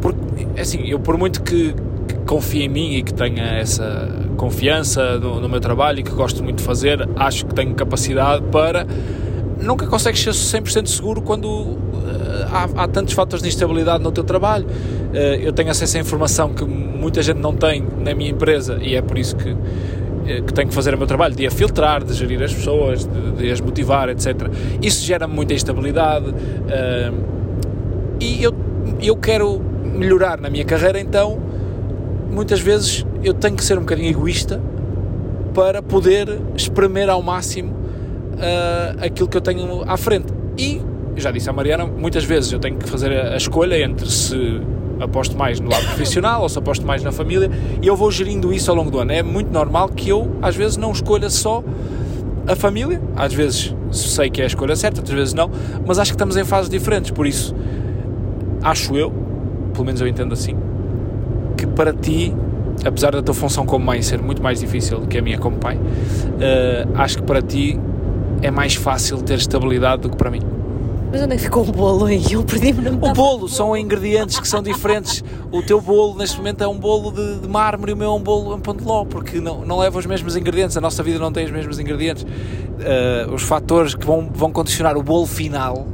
porque 0.02 0.20
assim, 0.60 0.86
eu 0.86 1.00
por 1.00 1.18
muito 1.18 1.42
que, 1.42 1.74
que 2.08 2.16
confie 2.26 2.64
em 2.64 2.70
mim 2.70 2.94
e 2.96 3.04
que 3.04 3.14
tenha 3.14 3.44
essa 3.44 4.10
confiança 4.38 5.18
no, 5.18 5.40
no 5.40 5.48
meu 5.48 5.60
trabalho 5.62 6.00
e 6.00 6.04
que 6.04 6.12
gosto 6.12 6.44
muito 6.44 6.58
de 6.58 6.64
fazer, 6.64 7.08
acho 7.16 7.46
que 7.46 7.56
tenho 7.56 7.74
capacidade 7.74 8.44
para. 8.52 8.86
Nunca 9.62 9.88
consegues 9.88 10.22
ser 10.22 10.32
100% 10.32 10.88
seguro 10.88 11.22
quando 11.22 11.46
uh, 11.46 11.78
há, 12.52 12.84
há 12.84 12.88
tantos 12.88 13.14
fatores 13.14 13.42
de 13.42 13.50
instabilidade 13.50 14.04
no 14.04 14.12
teu 14.12 14.24
trabalho. 14.24 14.66
Uh, 14.66 15.42
eu 15.42 15.54
tenho 15.54 15.70
acesso 15.70 15.98
a 15.98 16.00
informação 16.00 16.54
que 16.54 16.66
muita 16.66 17.22
gente 17.22 17.40
não 17.40 17.54
tem 17.54 17.86
na 18.00 18.14
minha 18.14 18.32
empresa 18.32 18.78
e 18.82 18.96
é 18.96 19.02
por 19.02 19.18
isso 19.18 19.36
que 19.36 19.56
eh, 20.28 20.42
que 20.42 20.52
tenho 20.54 20.68
que 20.68 20.74
fazer 20.74 20.96
o 20.96 20.98
meu 20.98 21.06
trabalho, 21.06 21.36
de 21.36 21.46
a 21.46 21.52
filtrar, 21.52 22.04
de 22.04 22.12
gerir 22.14 22.42
as 22.42 22.52
pessoas, 22.52 23.06
de, 23.06 23.32
de 23.34 23.52
as 23.52 23.62
motivar, 23.62 24.10
etc. 24.10 24.50
Isso 24.82 25.06
gera 25.06 25.28
muita 25.28 25.54
instabilidade 25.54 26.34
e 28.20 28.44
eu, 28.44 28.54
eu 29.02 29.16
quero 29.16 29.62
melhorar 29.84 30.40
na 30.40 30.50
minha 30.50 30.66
carreira, 30.66 31.00
então 31.00 31.38
muitas 32.32 32.60
vezes 32.60 33.06
eu 33.24 33.34
tenho 33.34 33.56
que 33.56 33.64
ser 33.64 33.78
um 33.78 33.82
bocadinho 33.82 34.10
egoísta 34.10 34.62
para 35.54 35.82
poder 35.82 36.40
espremer 36.56 37.10
ao 37.10 37.22
máximo 37.22 37.85
eh, 38.40 38.96
aquilo 39.00 39.28
que 39.28 39.38
eu 39.38 39.42
tenho 39.42 39.84
à 39.88 39.98
frente. 39.98 40.34
E, 40.58 40.82
já 41.16 41.32
disse 41.32 41.50
à 41.50 41.54
Mariana, 41.54 41.86
muitas 41.86 42.24
vezes 42.24 42.52
eu 42.52 42.60
tenho 42.60 42.78
que 42.78 42.90
fazer 42.90 43.12
a, 43.12 43.34
a 43.34 43.38
escolha 43.38 43.80
entre 43.80 44.10
se 44.10 44.62
aposto 45.00 45.38
mais 45.38 45.60
no 45.60 45.70
lado 45.70 45.86
profissional 45.88 46.42
ou 46.42 46.50
se 46.50 46.58
aposto 46.58 46.86
mais 46.86 47.04
na 47.04 47.12
família 47.12 47.50
e 47.82 47.88
eu 47.88 47.96
vou 47.96 48.10
gerindo 48.10 48.54
isso 48.54 48.70
ao 48.72 48.78
longo 48.78 48.92
do 48.92 49.00
ano. 49.00 49.12
É 49.12 49.24
muito 49.24 49.52
normal 49.52 49.90
que 49.90 50.10
eu, 50.10 50.36
às 50.42 50.56
vezes, 50.56 50.78
não 50.78 50.92
escolha 50.92 51.30
só 51.30 51.64
a 52.48 52.56
família, 52.56 53.02
às 53.16 53.34
vezes 53.34 53.76
sei 53.92 54.30
que 54.30 54.42
é 54.42 54.44
a 54.44 54.48
escolha 54.48 54.76
certa, 54.76 55.00
outras 55.00 55.18
vezes 55.18 55.34
não, 55.34 55.50
mas 55.86 55.98
acho 55.98 56.12
que 56.12 56.16
estamos 56.16 56.38
em 56.38 56.44
fases 56.44 56.70
diferentes, 56.70 57.12
por 57.12 57.26
isso 57.26 57.56
acho 58.62 58.96
eu, 58.96 59.12
pelo 59.74 59.86
menos 59.86 60.02
eu 60.02 60.08
entendo 60.08 60.34
assim, 60.34 60.56
que 61.58 61.66
para 61.66 61.94
ti, 61.94 62.36
apesar 62.86 63.12
da 63.12 63.22
tua 63.22 63.34
função 63.34 63.66
como 63.66 63.86
mãe 63.86 64.02
ser 64.02 64.22
muito 64.22 64.44
mais 64.44 64.60
difícil 64.60 65.00
do 65.00 65.08
que 65.08 65.18
a 65.18 65.22
minha 65.22 65.38
como 65.38 65.58
pai, 65.58 65.80
eh, 66.40 66.88
acho 66.96 67.18
que 67.18 67.24
para 67.24 67.42
ti 67.42 67.80
é 68.46 68.52
mais 68.52 68.76
fácil 68.76 69.22
ter 69.22 69.38
estabilidade 69.38 70.04
do 70.04 70.10
que 70.10 70.16
para 70.18 70.30
mim. 70.30 70.42
Mas 71.12 71.22
onde 71.22 71.34
é 71.34 71.38
que 71.38 71.44
ficou 71.44 71.64
o 71.68 71.72
bolo 71.72 72.06
aí? 72.06 72.22
Eu 72.32 72.44
perdi-me 72.44 72.82
na 72.82 72.92
O 72.92 73.14
bolo 73.14 73.48
são 73.48 73.76
ingredientes 73.78 74.40
que 74.40 74.48
são 74.48 74.62
diferentes. 74.62 75.24
O 75.52 75.62
teu 75.62 75.80
bolo 75.80 76.16
neste 76.18 76.38
momento 76.38 76.62
é 76.64 76.68
um 76.68 76.78
bolo 76.78 77.12
de, 77.12 77.40
de 77.40 77.48
mármore 77.48 77.92
e 77.92 77.94
o 77.94 77.98
meu 77.98 78.10
é 78.10 78.14
um 78.14 78.20
bolo 78.22 78.56
em 78.58 78.60
pão 78.60 78.76
de 78.76 78.84
ló, 78.84 79.06
porque 79.06 79.40
não, 79.40 79.64
não 79.64 79.78
leva 79.80 79.98
os 79.98 80.06
mesmos 80.06 80.36
ingredientes. 80.36 80.76
A 80.76 80.82
nossa 80.82 81.02
vida 81.04 81.18
não 81.20 81.32
tem 81.32 81.46
os 81.46 81.52
mesmos 81.52 81.80
ingredientes. 81.80 82.26
Eh, 82.82 83.28
os 83.32 83.44
fatores 83.44 83.96
que 83.96 84.06
vão, 84.06 84.30
vão 84.34 84.52
condicionar 84.52 84.98
o 84.98 85.04
bolo 85.04 85.26
final 85.26 85.88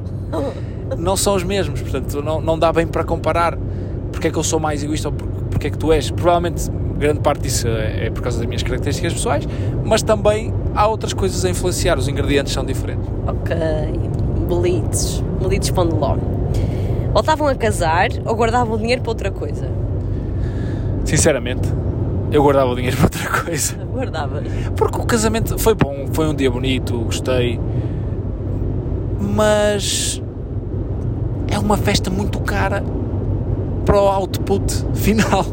não 0.97 1.15
são 1.15 1.35
os 1.35 1.43
mesmos, 1.43 1.81
portanto 1.81 2.21
não, 2.23 2.41
não 2.41 2.57
dá 2.57 2.73
bem 2.73 2.87
para 2.87 3.03
comparar. 3.03 3.57
Porque 4.11 4.27
é 4.27 4.31
que 4.31 4.37
eu 4.37 4.43
sou 4.43 4.59
mais 4.59 4.83
egoísta 4.83 5.09
ou 5.09 5.13
por- 5.13 5.27
porque 5.51 5.67
é 5.67 5.69
que 5.69 5.77
tu 5.77 5.91
és? 5.91 6.09
Provavelmente 6.09 6.69
grande 7.01 7.19
parte 7.19 7.41
disso 7.41 7.67
é 7.67 8.05
é 8.05 8.09
por 8.09 8.21
causa 8.21 8.37
das 8.37 8.47
minhas 8.47 8.63
características 8.63 9.13
pessoais, 9.13 9.47
mas 9.83 10.01
também 10.01 10.53
há 10.73 10.87
outras 10.87 11.13
coisas 11.13 11.43
a 11.43 11.49
influenciar. 11.49 11.97
Os 11.97 12.07
ingredientes 12.07 12.53
são 12.53 12.63
diferentes. 12.63 13.05
Ok. 13.27 13.55
Belites. 14.47 15.23
Belites 15.39 15.69
pão 15.71 15.87
de 15.87 15.95
ló. 15.95 16.15
Voltavam 17.13 17.47
a 17.47 17.55
casar 17.55 18.09
ou 18.25 18.35
guardavam 18.35 18.77
dinheiro 18.77 19.01
para 19.01 19.11
outra 19.11 19.31
coisa? 19.31 19.67
Sinceramente, 21.03 21.67
eu 22.31 22.41
guardava 22.41 22.71
o 22.71 22.75
dinheiro 22.75 22.95
para 22.97 23.05
outra 23.05 23.43
coisa. 23.43 23.75
Guardavas. 23.91 24.43
Porque 24.75 24.97
o 24.97 25.05
casamento 25.05 25.57
foi 25.59 25.73
bom, 25.75 26.07
foi 26.13 26.27
um 26.27 26.33
dia 26.33 26.49
bonito, 26.49 26.97
gostei. 26.99 27.59
Mas 29.19 30.21
é 31.49 31.59
uma 31.59 31.77
festa 31.77 32.09
muito 32.09 32.39
cara 32.39 32.83
para 33.85 34.01
o 34.01 34.07
output 34.07 34.85
final. 34.95 35.45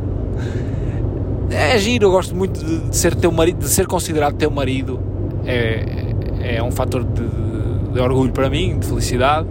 É 1.50 1.78
giro, 1.78 2.06
eu 2.06 2.10
gosto 2.10 2.34
muito 2.34 2.62
de, 2.64 2.78
de 2.88 2.96
ser 2.96 3.14
teu 3.14 3.32
marido, 3.32 3.58
de 3.58 3.68
ser 3.68 3.86
considerado 3.86 4.34
teu 4.34 4.50
marido. 4.50 5.00
É, 5.46 6.14
é 6.40 6.62
um 6.62 6.70
fator 6.70 7.02
de, 7.02 7.92
de 7.92 8.00
orgulho 8.00 8.32
para 8.32 8.50
mim, 8.50 8.78
de 8.78 8.86
felicidade. 8.86 9.48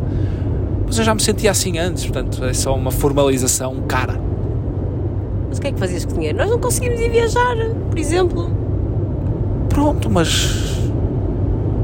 Mas 0.86 0.98
eu 0.98 1.03
já 1.03 1.14
me 1.14 1.22
sentia 1.22 1.52
assim 1.52 1.78
antes, 1.78 2.06
portanto 2.06 2.44
é 2.45 2.53
só 2.53 2.76
uma 2.76 2.91
formalização 2.91 3.76
cara. 3.88 4.19
Mas 5.49 5.57
o 5.57 5.61
que 5.61 5.68
é 5.68 5.72
que 5.72 5.80
fazias 5.80 6.06
com 6.06 6.14
dinheiro? 6.14 6.38
Nós 6.38 6.49
não 6.49 6.60
conseguimos 6.60 6.99
ir 6.99 7.10
viajar, 7.10 7.56
por 7.90 7.98
exemplo. 7.98 8.49
Pronto, 9.69 10.10
mas 10.10 10.77
o 10.77 10.77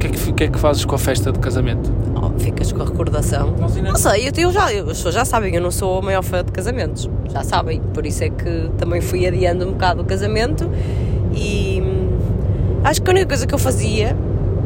que 0.03 0.07
é 0.07 0.09
que, 0.09 0.29
o 0.29 0.33
que, 0.33 0.43
é 0.43 0.47
que 0.49 0.59
fazes 0.59 0.83
com 0.85 0.95
a 0.95 0.97
festa 0.97 1.31
de 1.31 1.39
casamento? 1.39 1.91
Oh, 2.15 2.37
ficas 2.39 2.71
com 2.71 2.81
a 2.81 2.85
recordação. 2.85 3.53
Não 3.57 3.95
sei, 3.95 4.27
eu, 4.27 4.31
eu 4.35 4.51
já, 4.51 4.71
eu, 4.73 4.83
as 4.89 4.97
pessoas 4.97 5.15
já 5.15 5.23
sabem, 5.25 5.55
eu 5.55 5.61
não 5.61 5.71
sou 5.71 5.99
a 5.99 6.01
maior 6.01 6.21
fã 6.23 6.43
de 6.43 6.51
casamentos. 6.51 7.09
Já 7.31 7.43
sabem, 7.43 7.79
por 7.93 8.05
isso 8.05 8.23
é 8.23 8.29
que 8.29 8.69
também 8.77 8.99
fui 9.01 9.25
adiando 9.25 9.65
um 9.67 9.71
bocado 9.71 10.01
o 10.01 10.05
casamento 10.05 10.69
e 11.33 11.81
hum, 11.81 12.17
acho 12.83 13.01
que 13.01 13.09
a 13.09 13.11
única 13.11 13.27
coisa 13.27 13.47
que 13.47 13.53
eu 13.53 13.59
fazia, 13.59 14.15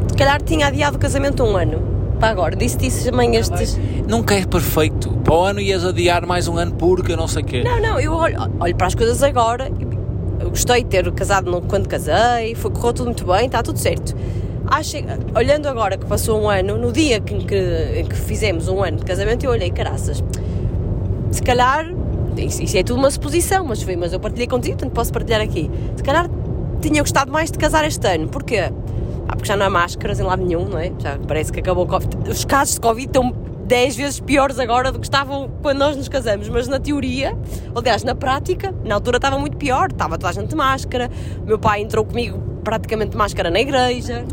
se 0.08 0.16
calhar 0.16 0.42
tinha 0.42 0.66
adiado 0.66 0.96
o 0.96 1.00
casamento 1.00 1.42
um 1.44 1.56
ano. 1.56 1.82
Para 2.18 2.30
agora, 2.30 2.56
disse 2.56 2.76
isso 2.84 3.08
também 3.10 3.36
estes. 3.36 3.78
Nunca 4.08 4.34
é 4.34 4.44
perfeito. 4.44 5.08
Para 5.22 5.34
o 5.34 5.40
ano 5.44 5.60
ias 5.60 5.84
adiar 5.84 6.26
mais 6.26 6.48
um 6.48 6.56
ano 6.58 6.72
porque 6.72 7.12
eu 7.12 7.16
não 7.16 7.28
sei 7.28 7.42
o 7.42 7.46
quê. 7.46 7.62
Não, 7.62 7.80
não, 7.80 8.00
eu 8.00 8.12
olho, 8.12 8.36
olho 8.58 8.74
para 8.74 8.88
as 8.88 8.94
coisas 8.96 9.22
agora. 9.22 9.70
Eu 10.40 10.50
gostei 10.50 10.82
de 10.82 10.88
ter 10.88 11.08
casado 11.12 11.48
no- 11.48 11.62
quando 11.62 11.86
casei, 11.88 12.56
foi, 12.56 12.72
correu 12.72 12.92
tudo 12.92 13.06
muito 13.06 13.24
bem, 13.24 13.46
está 13.46 13.62
tudo 13.62 13.78
certo. 13.78 14.16
Acho, 14.70 14.98
olhando 15.34 15.66
agora 15.66 15.96
que 15.96 16.06
passou 16.06 16.40
um 16.40 16.48
ano, 16.48 16.76
no 16.76 16.92
dia 16.92 17.20
que, 17.20 17.34
que, 17.38 18.04
que 18.08 18.16
fizemos 18.16 18.68
um 18.68 18.82
ano 18.82 18.98
de 18.98 19.04
casamento, 19.04 19.44
eu 19.44 19.50
olhei, 19.50 19.70
caraças, 19.70 20.22
se 21.30 21.42
calhar, 21.42 21.86
isso, 22.36 22.62
isso 22.62 22.76
é 22.76 22.82
tudo 22.82 22.98
uma 22.98 23.10
suposição, 23.10 23.64
mas, 23.64 23.82
foi, 23.82 23.96
mas 23.96 24.12
eu 24.12 24.20
partilhei 24.20 24.46
contigo, 24.46 24.76
portanto 24.76 24.94
posso 24.94 25.12
partilhar 25.12 25.40
aqui. 25.40 25.70
Se 25.96 26.02
calhar 26.02 26.28
tinha 26.80 27.02
gostado 27.02 27.32
mais 27.32 27.50
de 27.50 27.58
casar 27.58 27.84
este 27.86 28.06
ano, 28.06 28.28
porquê? 28.28 28.70
Ah, 29.28 29.36
porque 29.36 29.46
já 29.46 29.56
não 29.56 29.66
há 29.66 29.70
máscaras 29.70 30.20
em 30.20 30.22
lado 30.22 30.44
nenhum, 30.44 30.66
não 30.66 30.78
é? 30.78 30.92
Já 30.98 31.18
parece 31.26 31.50
que 31.52 31.60
acabou 31.60 31.84
o 31.84 31.88
Covid. 31.88 32.30
Os 32.30 32.44
casos 32.44 32.74
de 32.74 32.80
Covid 32.80 33.06
estão 33.06 33.34
10 33.66 33.96
vezes 33.96 34.20
piores 34.20 34.58
agora 34.58 34.90
do 34.90 34.98
que 34.98 35.06
estavam 35.06 35.50
quando 35.60 35.78
nós 35.78 35.96
nos 35.96 36.08
casamos, 36.08 36.48
mas 36.48 36.68
na 36.68 36.78
teoria, 36.80 37.36
aliás, 37.74 38.02
na 38.02 38.14
prática, 38.14 38.74
na 38.84 38.94
altura 38.94 39.18
estava 39.18 39.38
muito 39.38 39.56
pior, 39.56 39.90
estava 39.90 40.16
toda 40.16 40.30
a 40.30 40.32
gente 40.32 40.48
de 40.48 40.56
máscara, 40.56 41.10
meu 41.44 41.58
pai 41.58 41.82
entrou 41.82 42.04
comigo 42.04 42.38
praticamente 42.64 43.10
de 43.10 43.16
máscara 43.16 43.50
na 43.50 43.60
igreja. 43.60 44.24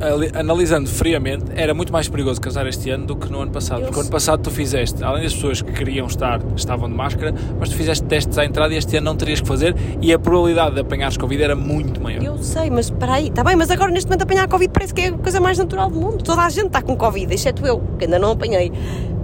Ali- 0.00 0.30
Analisando 0.34 0.88
friamente, 0.88 1.44
era 1.54 1.72
muito 1.72 1.92
mais 1.92 2.08
perigoso 2.08 2.40
casar 2.40 2.66
este 2.66 2.90
ano 2.90 3.06
do 3.06 3.16
que 3.16 3.30
no 3.30 3.40
ano 3.40 3.50
passado. 3.52 3.82
Porque 3.82 3.96
o 3.98 4.00
ano 4.02 4.10
passado 4.10 4.42
tu 4.42 4.50
fizeste, 4.50 5.02
além 5.02 5.22
das 5.22 5.34
pessoas 5.34 5.62
que 5.62 5.72
queriam 5.72 6.06
estar, 6.06 6.40
estavam 6.56 6.88
de 6.88 6.94
máscara, 6.94 7.34
mas 7.58 7.68
tu 7.68 7.76
fizeste 7.76 8.04
testes 8.04 8.36
à 8.38 8.44
entrada 8.44 8.74
e 8.74 8.76
este 8.76 8.96
ano 8.96 9.04
não 9.06 9.16
terias 9.16 9.40
que 9.40 9.46
fazer 9.48 9.74
e 10.00 10.12
a 10.12 10.18
probabilidade 10.18 10.74
de 10.74 10.80
apanhares 10.80 11.16
Covid 11.16 11.42
era 11.42 11.54
muito 11.56 12.00
maior. 12.02 12.22
Eu 12.22 12.38
sei, 12.42 12.70
mas 12.70 12.86
espera 12.86 13.14
aí, 13.14 13.28
está 13.28 13.42
bem, 13.44 13.56
mas 13.56 13.70
agora 13.70 13.90
neste 13.90 14.08
momento 14.08 14.22
apanhar 14.22 14.48
Covid 14.48 14.70
parece 14.72 14.92
que 14.94 15.00
é 15.02 15.06
a 15.08 15.12
coisa 15.12 15.40
mais 15.40 15.58
natural 15.58 15.90
do 15.90 15.98
mundo. 16.00 16.22
Toda 16.22 16.42
a 16.42 16.48
gente 16.48 16.66
está 16.66 16.82
com 16.82 16.96
Covid, 16.96 17.32
exceto 17.32 17.64
eu, 17.66 17.80
que 17.98 18.04
ainda 18.04 18.18
não 18.18 18.32
apanhei. 18.32 18.72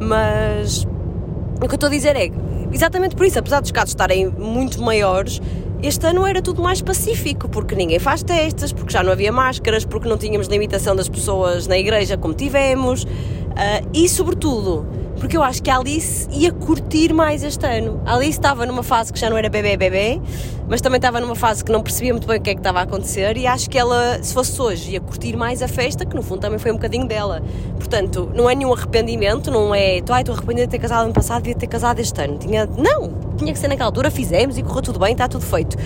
Mas 0.00 0.84
o 1.62 1.66
que 1.68 1.72
eu 1.72 1.74
estou 1.74 1.88
a 1.88 1.90
dizer 1.90 2.16
é, 2.16 2.30
exatamente 2.72 3.14
por 3.14 3.26
isso, 3.26 3.38
apesar 3.38 3.60
dos 3.60 3.70
casos 3.70 3.90
estarem 3.90 4.28
muito 4.28 4.80
maiores, 4.82 5.40
este 5.82 6.06
ano 6.06 6.26
era 6.26 6.42
tudo 6.42 6.62
mais 6.62 6.82
pacífico, 6.82 7.48
porque 7.48 7.74
ninguém 7.74 7.98
faz 7.98 8.22
testes, 8.22 8.72
porque 8.72 8.92
já 8.92 9.02
não 9.02 9.12
havia 9.12 9.32
máscaras, 9.32 9.84
porque 9.84 10.08
não 10.08 10.18
tínhamos 10.18 10.46
limitação 10.46 10.94
das 10.94 11.08
pessoas 11.08 11.66
na 11.66 11.78
igreja 11.78 12.16
como 12.16 12.34
tivemos, 12.34 13.06
ah, 13.56 13.82
e 13.94 14.08
sobretudo, 14.08 14.86
porque 15.20 15.36
eu 15.36 15.42
acho 15.42 15.62
que 15.62 15.70
a 15.70 15.76
Alice 15.76 16.26
ia 16.32 16.50
curtir 16.50 17.12
mais 17.12 17.44
este 17.44 17.64
ano. 17.66 18.00
A 18.06 18.14
Alice 18.14 18.30
estava 18.30 18.64
numa 18.64 18.82
fase 18.82 19.12
que 19.12 19.18
já 19.20 19.28
não 19.28 19.36
era 19.36 19.50
bebê 19.50 19.76
bebê, 19.76 20.18
mas 20.66 20.80
também 20.80 20.96
estava 20.96 21.20
numa 21.20 21.34
fase 21.36 21.62
que 21.62 21.70
não 21.70 21.82
percebia 21.82 22.14
muito 22.14 22.26
bem 22.26 22.38
o 22.38 22.40
que 22.40 22.50
é 22.50 22.54
que 22.54 22.60
estava 22.60 22.80
a 22.80 22.82
acontecer 22.82 23.36
e 23.36 23.46
acho 23.46 23.68
que 23.68 23.78
ela, 23.78 24.18
se 24.22 24.32
fosse 24.32 24.60
hoje, 24.60 24.92
ia 24.92 25.00
curtir 25.00 25.36
mais 25.36 25.62
a 25.62 25.68
festa, 25.68 26.06
que 26.06 26.16
no 26.16 26.22
fundo 26.22 26.40
também 26.40 26.58
foi 26.58 26.70
um 26.70 26.74
bocadinho 26.74 27.06
dela. 27.06 27.42
Portanto, 27.76 28.32
não 28.34 28.48
é 28.48 28.54
nenhum 28.54 28.72
arrependimento, 28.72 29.50
não 29.50 29.74
é, 29.74 29.98
estou 29.98 30.14
arrependida 30.14 30.66
de 30.66 30.70
ter 30.70 30.78
casado 30.78 31.04
ano 31.04 31.12
passado, 31.12 31.42
devia 31.42 31.54
ter 31.54 31.66
casado 31.66 32.00
este 32.00 32.18
ano. 32.18 32.38
Tinha, 32.38 32.64
não, 32.64 33.12
tinha 33.36 33.52
que 33.52 33.58
ser 33.58 33.68
naquela 33.68 33.88
altura, 33.88 34.10
fizemos 34.10 34.56
e 34.56 34.62
correu 34.62 34.80
tudo 34.80 34.98
bem, 34.98 35.12
está 35.12 35.28
tudo 35.28 35.44
feito. 35.44 35.76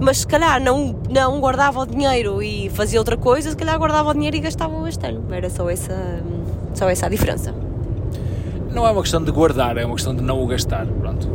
Mas 0.00 0.20
se 0.20 0.26
calhar 0.26 0.58
não, 0.58 0.96
não 1.10 1.38
guardava 1.38 1.80
o 1.80 1.86
dinheiro 1.86 2.42
e 2.42 2.70
fazia 2.70 2.98
outra 2.98 3.18
coisa, 3.18 3.50
se 3.50 3.56
calhar 3.56 3.76
guardava 3.78 4.08
o 4.08 4.14
dinheiro 4.14 4.38
e 4.38 4.40
gastava 4.40 4.88
este 4.88 5.06
ano. 5.06 5.22
Era 5.30 5.50
só 5.50 5.68
essa, 5.68 6.22
Só 6.74 6.88
essa 6.88 7.04
a 7.04 7.08
diferença. 7.10 7.54
Não 8.72 8.86
é 8.86 8.90
uma 8.90 9.02
questão 9.02 9.22
de 9.22 9.30
guardar, 9.32 9.76
é 9.76 9.84
uma 9.84 9.94
questão 9.94 10.14
de 10.14 10.22
não 10.22 10.42
o 10.42 10.46
gastar. 10.46 10.86
Pronto. 10.86 11.28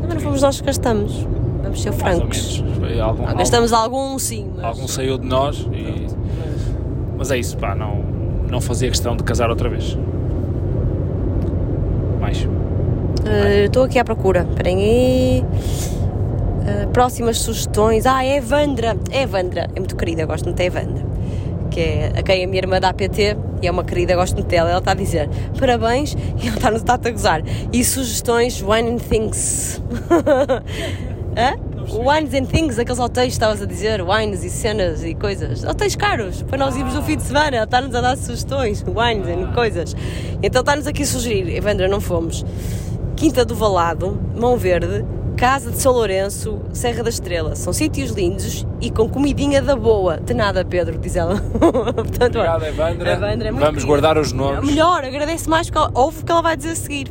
Também 0.00 0.14
não 0.14 0.20
fomos 0.20 0.42
nós 0.42 0.60
que 0.60 0.66
gastamos. 0.66 1.26
Vamos 1.62 1.82
ser 1.82 1.92
francos. 1.92 2.64
algum, 3.02 3.24
Gastamos 3.36 3.72
algum, 3.72 4.18
sim, 4.18 4.50
mas. 4.56 4.64
algum 4.64 4.88
saiu 4.88 5.18
de 5.18 5.26
nós 5.26 5.68
e. 5.72 6.06
Mas 7.18 7.30
é 7.30 7.38
isso, 7.38 7.56
pá, 7.58 7.74
não, 7.74 8.02
não 8.50 8.60
fazia 8.60 8.88
questão 8.88 9.14
de 9.16 9.22
casar 9.24 9.50
outra 9.50 9.68
vez. 9.68 9.96
Mais. 12.20 12.48
Eh, 13.26 13.64
Estou 13.66 13.84
aqui 13.84 13.98
à 13.98 14.04
procura. 14.04 14.46
Esperem 14.50 14.78
aí. 14.78 15.44
Eh, 16.66 16.86
próximas 16.92 17.38
sugestões. 17.38 18.06
Ah, 18.06 18.24
é 18.24 18.36
Evandra. 18.36 18.96
É 19.10 19.22
Evandra. 19.22 19.68
É 19.74 19.78
muito 19.80 19.96
querida, 19.96 20.24
gosto 20.24 20.44
muito 20.46 20.56
da 20.56 20.64
Evandra. 20.64 21.09
Que 21.70 21.80
é 21.80 22.12
a 22.16 22.22
quem 22.22 22.44
a 22.44 22.46
minha 22.46 22.60
irmã 22.60 22.80
dá 22.80 22.92
PT 22.92 23.36
e 23.62 23.66
é 23.66 23.70
uma 23.70 23.84
querida, 23.84 24.14
gosto 24.14 24.34
muito 24.34 24.48
dela. 24.48 24.70
Ela 24.70 24.78
está 24.78 24.92
a 24.92 24.94
dizer 24.94 25.28
parabéns 25.58 26.14
e 26.42 26.48
ela 26.48 26.76
está, 26.76 26.96
está 26.96 27.08
a 27.08 27.10
gozar. 27.10 27.42
E 27.72 27.84
sugestões, 27.84 28.62
wine 28.62 28.90
and 28.90 28.98
things. 28.98 29.80
Wines 31.92 32.34
and 32.34 32.46
things, 32.46 32.78
aqueles 32.78 33.00
hotéis 33.00 33.28
que 33.28 33.32
estavas 33.32 33.62
a 33.62 33.64
dizer, 33.64 34.00
wines 34.02 34.44
e 34.44 34.50
cenas 34.50 35.02
e 35.02 35.14
coisas. 35.14 35.64
Hotéis 35.64 35.96
caros, 35.96 36.42
para 36.42 36.58
nós 36.58 36.76
irmos 36.76 36.94
no 36.94 37.02
fim 37.02 37.16
de 37.16 37.22
semana. 37.24 37.56
Ela 37.56 37.64
está-nos 37.64 37.94
a 37.94 38.00
dar 38.00 38.16
sugestões, 38.16 38.84
wines 38.86 39.26
and 39.26 39.52
coisas. 39.52 39.96
Então 40.42 40.60
está-nos 40.60 40.86
aqui 40.86 41.02
a 41.02 41.06
sugerir, 41.06 41.56
Evandra, 41.56 41.88
não 41.88 42.00
fomos. 42.00 42.44
Quinta 43.16 43.44
do 43.44 43.54
Valado, 43.54 44.20
Mão 44.36 44.56
Verde, 44.56 45.04
Casa 45.40 45.70
de 45.70 45.80
São 45.80 45.94
Lourenço, 45.94 46.60
Serra 46.70 47.02
da 47.02 47.08
Estrela. 47.08 47.56
São 47.56 47.72
sítios 47.72 48.10
lindos 48.10 48.66
e 48.78 48.90
com 48.90 49.08
comidinha 49.08 49.62
da 49.62 49.74
boa. 49.74 50.18
De 50.18 50.34
nada, 50.34 50.66
Pedro, 50.66 50.98
diz 50.98 51.16
ela. 51.16 51.40
Portanto, 51.58 52.36
Obrigado, 52.36 52.66
Evandra. 52.66 53.12
Evandra 53.12 53.48
é 53.48 53.50
Vamos 53.50 53.68
querida. 53.68 53.86
guardar 53.86 54.18
os 54.18 54.32
nomes. 54.32 54.68
Melhor, 54.68 55.02
agradece 55.02 55.48
mais 55.48 55.68
porque 55.68 55.78
ela, 55.78 55.90
ouve 55.94 56.20
o 56.20 56.24
que 56.26 56.30
ela 56.30 56.42
vai 56.42 56.58
dizer 56.58 56.72
a 56.72 56.76
seguir. 56.76 57.10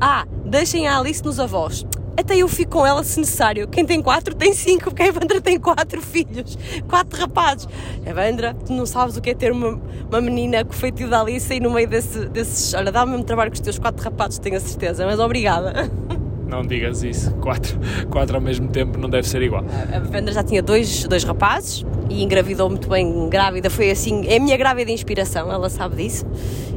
Ah, 0.00 0.26
deixem 0.44 0.88
a 0.88 0.98
Alice 0.98 1.24
nos 1.24 1.38
avós. 1.38 1.86
Até 2.18 2.38
eu 2.38 2.48
fico 2.48 2.72
com 2.72 2.84
ela 2.84 3.04
se 3.04 3.20
necessário. 3.20 3.68
Quem 3.68 3.86
tem 3.86 4.02
quatro 4.02 4.34
tem 4.34 4.52
cinco, 4.52 4.86
porque 4.86 5.04
a 5.04 5.06
Evandra 5.06 5.40
tem 5.40 5.56
quatro 5.56 6.02
filhos, 6.02 6.58
quatro 6.88 7.20
rapazes. 7.20 7.68
Evandra, 8.04 8.52
tu 8.66 8.72
não 8.72 8.84
sabes 8.84 9.16
o 9.16 9.20
que 9.20 9.30
é 9.30 9.34
ter 9.34 9.52
uma, 9.52 9.80
uma 10.08 10.20
menina 10.20 10.64
com 10.64 10.72
o 10.72 10.76
feitio 10.76 11.08
da 11.08 11.20
Alice 11.20 11.54
e 11.54 11.60
no 11.60 11.70
meio 11.70 11.86
desse, 11.86 12.24
desses. 12.30 12.74
Olha, 12.74 12.90
dá 12.90 13.04
o 13.04 13.06
mesmo 13.06 13.22
trabalho 13.22 13.52
que 13.52 13.58
os 13.58 13.60
teus 13.60 13.78
quatro 13.78 14.02
rapazes, 14.02 14.40
tenho 14.40 14.56
a 14.56 14.60
certeza, 14.60 15.06
mas 15.06 15.20
obrigada. 15.20 15.88
Não 16.50 16.62
digas 16.62 17.04
isso. 17.04 17.30
Quatro, 17.34 17.78
quatro 18.10 18.34
ao 18.34 18.42
mesmo 18.42 18.66
tempo 18.68 18.98
não 18.98 19.08
deve 19.08 19.28
ser 19.28 19.40
igual. 19.40 19.64
A 19.92 19.96
Evandra 19.96 20.32
já 20.32 20.42
tinha 20.42 20.60
dois, 20.60 21.04
dois 21.04 21.22
rapazes 21.22 21.86
e 22.08 22.24
engravidou 22.24 22.68
muito 22.68 22.88
bem 22.88 23.28
grávida. 23.28 23.70
Foi 23.70 23.88
assim, 23.88 24.26
é 24.26 24.36
a 24.36 24.40
minha 24.40 24.56
grávida 24.56 24.90
inspiração, 24.90 25.50
ela 25.52 25.70
sabe 25.70 26.02
disso. 26.02 26.26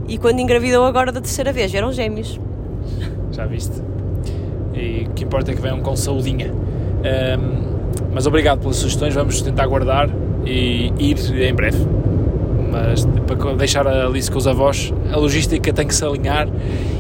E 0.08 0.20
quando 0.20 0.40
engravidou 0.40 0.86
agora 0.86 1.12
da 1.12 1.20
terceira 1.20 1.52
vez, 1.52 1.74
eram 1.74 1.92
gêmeos. 1.92 2.40
Já 3.32 3.48
viste? 3.48 3.82
E 4.76 5.08
o 5.10 5.14
que 5.14 5.24
importa 5.24 5.52
é 5.52 5.56
que 5.56 5.62
venham 5.62 5.82
com 5.82 5.96
saudinha. 5.96 6.54
Ahm, 7.04 7.64
mas 8.14 8.28
obrigado 8.28 8.60
pelas 8.60 8.76
sugestões, 8.76 9.16
vamos 9.16 9.42
tentar 9.42 9.66
guardar 9.66 10.08
e 10.46 10.94
ir 11.00 11.18
em 11.42 11.54
breve. 11.54 11.84
Mas 12.72 13.06
para 13.26 13.56
deixar 13.56 13.88
a 13.88 14.06
Alice 14.06 14.30
com 14.30 14.38
os 14.38 14.48
avós, 14.48 14.94
a 15.12 15.18
logística 15.18 15.74
tem 15.74 15.88
que 15.88 15.96
se 15.96 16.06
alinhar 16.06 16.48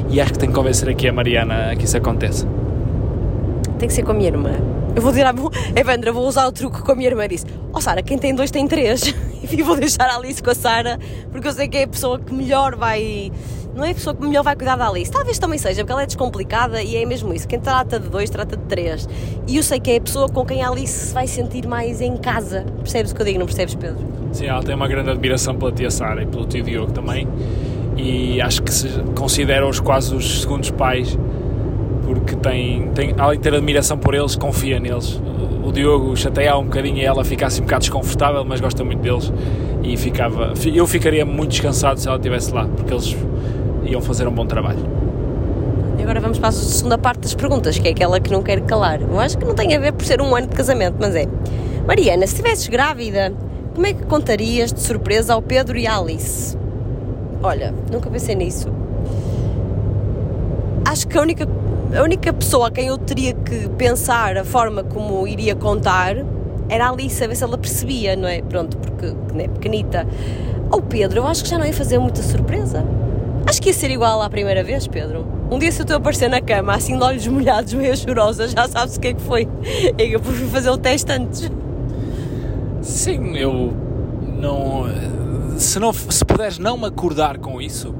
e 0.09 0.19
acho 0.19 0.33
que 0.33 0.39
tem 0.39 0.49
que 0.49 0.55
convencer 0.55 0.89
aqui 0.89 1.07
a 1.07 1.13
Mariana 1.13 1.71
a 1.71 1.75
que 1.75 1.85
isso 1.85 1.97
aconteça. 1.97 2.47
Tem 3.83 3.89
que 3.89 3.95
ser 3.95 4.03
com 4.03 4.11
a 4.11 4.13
minha 4.13 4.29
irmã. 4.29 4.51
Eu 4.95 5.01
vou 5.01 5.11
dizer 5.11 5.25
à 5.25 5.33
Evandra, 5.75 6.13
vou 6.13 6.25
usar 6.25 6.47
o 6.47 6.53
truque 6.53 6.81
que 6.81 6.89
a 6.89 6.95
minha 6.95 7.09
irmã 7.09 7.27
disse. 7.27 7.45
Ó 7.73 7.81
Sara, 7.81 8.01
quem 8.01 8.17
tem 8.17 8.33
dois 8.33 8.49
tem 8.49 8.65
três. 8.65 9.13
E 9.51 9.61
vou 9.61 9.75
deixar 9.75 10.05
a 10.05 10.15
Alice 10.15 10.41
com 10.41 10.51
a 10.51 10.55
Sara, 10.55 10.97
porque 11.29 11.45
eu 11.45 11.51
sei 11.51 11.67
que 11.67 11.77
é 11.77 11.83
a 11.83 11.87
pessoa 11.87 12.17
que 12.17 12.33
melhor 12.33 12.77
vai. 12.77 13.29
Não 13.75 13.83
é 13.83 13.91
a 13.91 13.93
pessoa 13.93 14.15
que 14.15 14.25
melhor 14.25 14.41
vai 14.41 14.55
cuidar 14.55 14.77
da 14.77 14.87
Alice. 14.87 15.11
Talvez 15.11 15.37
também 15.37 15.59
seja, 15.59 15.81
porque 15.81 15.91
ela 15.91 16.03
é 16.03 16.05
descomplicada 16.05 16.81
e 16.81 16.95
é 16.95 17.05
mesmo 17.05 17.33
isso. 17.33 17.45
Quem 17.45 17.59
trata 17.59 17.99
de 17.99 18.07
dois, 18.07 18.29
trata 18.29 18.55
de 18.55 18.63
três. 18.63 19.07
E 19.45 19.57
eu 19.57 19.61
sei 19.61 19.81
que 19.81 19.91
é 19.91 19.97
a 19.97 20.01
pessoa 20.01 20.29
com 20.29 20.45
quem 20.45 20.63
a 20.63 20.69
Alice 20.69 21.07
se 21.07 21.13
vai 21.13 21.27
sentir 21.27 21.67
mais 21.67 21.99
em 21.99 22.15
casa. 22.15 22.65
Percebes 22.79 23.11
o 23.11 23.15
que 23.15 23.21
eu 23.21 23.25
digo? 23.25 23.39
Não 23.39 23.45
percebes, 23.45 23.75
Pedro? 23.75 23.99
Sim, 24.31 24.45
ela 24.45 24.63
tem 24.63 24.73
uma 24.73 24.87
grande 24.87 25.09
admiração 25.09 25.57
pela 25.57 25.73
tia 25.73 25.91
Sara 25.91 26.23
e 26.23 26.25
pelo 26.25 26.45
tio 26.45 26.63
Diogo 26.63 26.93
também. 26.93 27.27
E 27.97 28.41
acho 28.41 28.63
que 28.63 28.73
se 28.73 28.87
considera-os 29.13 29.81
quase 29.81 30.15
os 30.15 30.41
segundos 30.41 30.71
pais, 30.71 31.17
porque 32.05 32.35
tem, 32.35 32.89
tem, 32.89 33.13
além 33.17 33.37
de 33.37 33.43
ter 33.43 33.53
admiração 33.53 33.97
por 33.97 34.13
eles, 34.13 34.35
confia 34.35 34.79
neles. 34.79 35.19
O 35.63 35.71
Diogo 35.71 36.15
chateia 36.15 36.57
um 36.57 36.65
bocadinho 36.65 36.97
e 36.97 37.05
ela 37.05 37.23
fica 37.23 37.47
assim 37.47 37.61
um 37.61 37.65
bocado 37.65 37.81
desconfortável, 37.81 38.43
mas 38.43 38.59
gosta 38.59 38.83
muito 38.83 39.01
deles. 39.01 39.31
E 39.81 39.97
ficava, 39.97 40.53
eu 40.73 40.85
ficaria 40.87 41.25
muito 41.25 41.51
descansado 41.51 41.99
se 41.99 42.07
ela 42.07 42.17
estivesse 42.17 42.53
lá, 42.53 42.67
porque 42.67 42.93
eles 42.93 43.15
iam 43.85 44.01
fazer 44.01 44.27
um 44.27 44.31
bom 44.31 44.45
trabalho. 44.45 44.79
E 45.97 46.01
agora 46.01 46.19
vamos 46.19 46.39
para 46.39 46.49
a 46.49 46.51
segunda 46.51 46.97
parte 46.97 47.21
das 47.21 47.33
perguntas, 47.33 47.77
que 47.77 47.87
é 47.87 47.91
aquela 47.91 48.19
que 48.19 48.31
não 48.31 48.41
quero 48.41 48.63
calar. 48.63 49.01
Eu 49.01 49.19
acho 49.19 49.37
que 49.37 49.45
não 49.45 49.55
tem 49.55 49.75
a 49.75 49.79
ver 49.79 49.93
por 49.93 50.05
ser 50.05 50.21
um 50.21 50.35
ano 50.35 50.47
de 50.47 50.55
casamento, 50.55 50.97
mas 50.99 51.15
é. 51.15 51.27
Mariana, 51.87 52.25
se 52.27 52.33
estivesses 52.33 52.67
grávida, 52.67 53.33
como 53.73 53.87
é 53.87 53.93
que 53.93 54.03
contarias 54.03 54.71
de 54.71 54.81
surpresa 54.81 55.33
ao 55.33 55.41
Pedro 55.41 55.77
e 55.77 55.87
à 55.87 55.97
Alice? 55.97 56.57
Olha, 57.41 57.73
nunca 57.91 58.09
pensei 58.09 58.35
nisso. 58.35 58.69
Acho 60.85 61.07
que 61.07 61.17
a 61.17 61.21
única, 61.21 61.47
a 61.95 62.01
única 62.01 62.33
pessoa 62.33 62.67
a 62.67 62.71
quem 62.71 62.87
eu 62.87 62.97
teria 62.97 63.33
que 63.33 63.69
pensar 63.69 64.37
a 64.37 64.43
forma 64.43 64.83
como 64.83 65.27
iria 65.27 65.55
contar 65.55 66.15
era 66.69 66.87
a 66.87 66.89
Alice, 66.89 67.23
a 67.23 67.27
ver 67.27 67.35
se 67.35 67.43
ela 67.43 67.57
percebia, 67.57 68.15
não 68.15 68.27
é? 68.27 68.41
Pronto, 68.41 68.77
porque 68.77 69.13
né, 69.33 69.47
pequenita. 69.47 70.07
Ao 70.71 70.81
Pedro, 70.81 71.19
eu 71.19 71.27
acho 71.27 71.43
que 71.43 71.49
já 71.49 71.57
não 71.57 71.65
ia 71.65 71.73
fazer 71.73 71.99
muita 71.99 72.21
surpresa. 72.23 72.83
Acho 73.45 73.61
que 73.61 73.69
ia 73.69 73.73
ser 73.73 73.91
igual 73.91 74.21
à 74.21 74.29
primeira 74.29 74.63
vez, 74.63 74.87
Pedro. 74.87 75.25
Um 75.51 75.59
dia 75.59 75.71
se 75.71 75.81
eu 75.81 75.83
estou 75.83 75.95
a 75.95 75.97
aparecer 75.97 76.29
na 76.29 76.41
cama, 76.41 76.73
assim 76.73 76.97
de 76.97 77.03
olhos 77.03 77.27
molhados, 77.27 77.73
meio 77.73 77.95
chorosa, 77.95 78.47
já 78.47 78.67
sabes 78.67 78.95
o 78.95 78.99
que 78.99 79.09
é 79.09 79.13
que 79.13 79.21
foi. 79.21 79.47
É 79.97 80.07
que 80.07 80.13
eu 80.13 80.19
fui 80.19 80.33
fazer 80.47 80.69
o 80.69 80.77
teste 80.77 81.11
antes. 81.11 81.51
Sim, 82.81 83.37
eu 83.37 83.73
não. 84.39 84.85
Se, 85.57 85.79
não, 85.79 85.93
se 85.93 86.25
puderes 86.25 86.57
não 86.57 86.77
me 86.77 86.85
acordar 86.85 87.37
com 87.37 87.61
isso, 87.61 87.93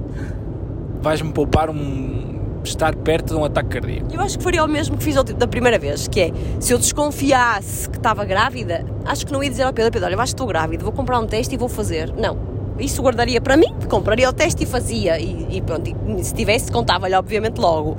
vais-me 1.02 1.32
poupar 1.32 1.70
um. 1.70 2.40
Estar 2.70 2.96
perto 2.96 3.34
de 3.34 3.40
um 3.40 3.46
ataque 3.46 3.70
cardíaco. 3.70 4.14
Eu 4.14 4.22
acho 4.22 4.38
que 4.38 4.44
faria 4.44 4.64
o 4.64 4.68
mesmo 4.68 4.98
que 4.98 5.04
fiz 5.04 5.16
da 5.16 5.48
primeira 5.48 5.78
vez, 5.78 6.08
que 6.08 6.20
é, 6.22 6.32
se 6.60 6.74
eu 6.74 6.78
desconfiasse 6.78 7.90
que 7.90 7.98
estava 7.98 8.26
grávida, 8.26 8.86
acho 9.06 9.26
que 9.26 9.34
não 9.34 9.44
ia 9.44 9.50
dizer 9.50 9.64
ao 9.64 9.74
Pedro, 9.74 9.92
Pedro, 9.92 10.08
olha, 10.08 10.16
acho 10.16 10.34
que 10.34 10.36
estou 10.36 10.48
grávida, 10.48 10.84
vou 10.84 10.94
comprar 10.94 11.20
um 11.20 11.28
teste 11.28 11.56
e 11.56 11.58
vou 11.58 11.70
fazer. 11.70 12.14
Não. 12.14 12.54
Isso 12.80 13.02
guardaria 13.02 13.40
para 13.40 13.56
mim, 13.56 13.74
compraria 13.88 14.28
o 14.28 14.34
teste 14.34 14.64
e 14.64 14.66
fazia. 14.66 15.20
E, 15.20 15.58
e 15.58 15.62
pronto, 15.62 15.90
e 15.90 16.24
se 16.24 16.34
tivesse, 16.34 16.72
contava-lhe, 16.72 17.16
obviamente, 17.16 17.60
logo. 17.60 17.98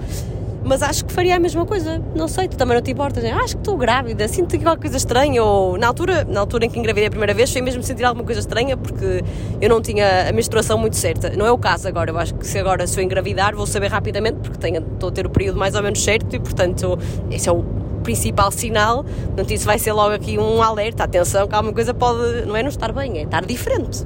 Mas 0.65 0.83
acho 0.83 1.05
que 1.05 1.13
faria 1.13 1.37
a 1.37 1.39
mesma 1.39 1.67
coisa. 1.67 2.03
Não 2.15 2.27
sei, 2.27 2.49
tu 2.49 2.57
também 2.57 2.75
não 2.75 2.83
te 2.83 2.91
importas. 2.91 3.23
né? 3.23 3.33
Acho 3.33 3.55
que 3.55 3.61
estou 3.61 3.77
grávida, 3.77 4.27
sinto 4.27 4.59
qualquer 4.59 4.81
coisa 4.81 4.97
estranha. 4.97 5.43
Ou 5.43 5.77
na 5.77 5.87
altura, 5.87 6.25
na 6.25 6.41
altura 6.41 6.65
em 6.65 6.71
que 6.71 6.79
engravidei 6.79 7.07
a 7.07 7.11
primeira 7.11 7.35
vez, 7.35 7.53
foi 7.53 7.61
mesmo 7.61 7.83
sentir 7.83 8.05
alguma 8.05 8.25
coisa 8.25 8.41
estranha 8.41 8.77
porque 8.77 9.23
eu 9.61 9.69
não 9.69 9.83
tinha 9.83 10.29
a 10.29 10.33
menstruação 10.33 10.79
muito 10.79 10.97
certa. 10.97 11.31
Não 11.37 11.47
é 11.47 11.53
o 11.53 11.59
caso 11.59 11.87
agora. 11.87 12.11
Eu 12.11 12.19
acho 12.19 12.35
que 12.35 12.47
se 12.47 12.59
agora 12.59 12.87
se 12.87 12.99
eu 12.99 13.05
engravidar, 13.05 13.55
vou 13.55 13.67
saber 13.67 13.89
rapidamente 13.89 14.39
porque 14.39 14.59
tenho, 14.59 14.79
estou 14.79 15.11
a 15.11 15.13
ter 15.13 15.27
o 15.27 15.31
período 15.31 15.59
mais 15.59 15.75
ou 15.75 15.83
menos 15.83 16.03
certo 16.03 16.35
e, 16.35 16.41
portanto, 16.41 16.99
esse 17.31 17.49
é 17.49 17.53
o 17.53 17.65
principal 18.05 18.53
sinal. 18.53 19.03
Portanto, 19.03 19.51
isso 19.51 19.67
vai 19.67 19.81
ser 19.81 19.93
logo 19.93 20.15
aqui 20.15 20.39
um 20.39 20.63
alerta. 20.63 21.03
Atenção, 21.03 21.49
que 21.49 21.55
alguma 21.57 21.75
coisa 21.75 21.93
pode, 21.93 22.47
não 22.47 22.55
é 22.55 22.63
não 22.63 22.69
estar 22.69 22.93
bem, 22.93 23.19
é 23.19 23.23
estar 23.23 23.45
diferente. 23.45 24.05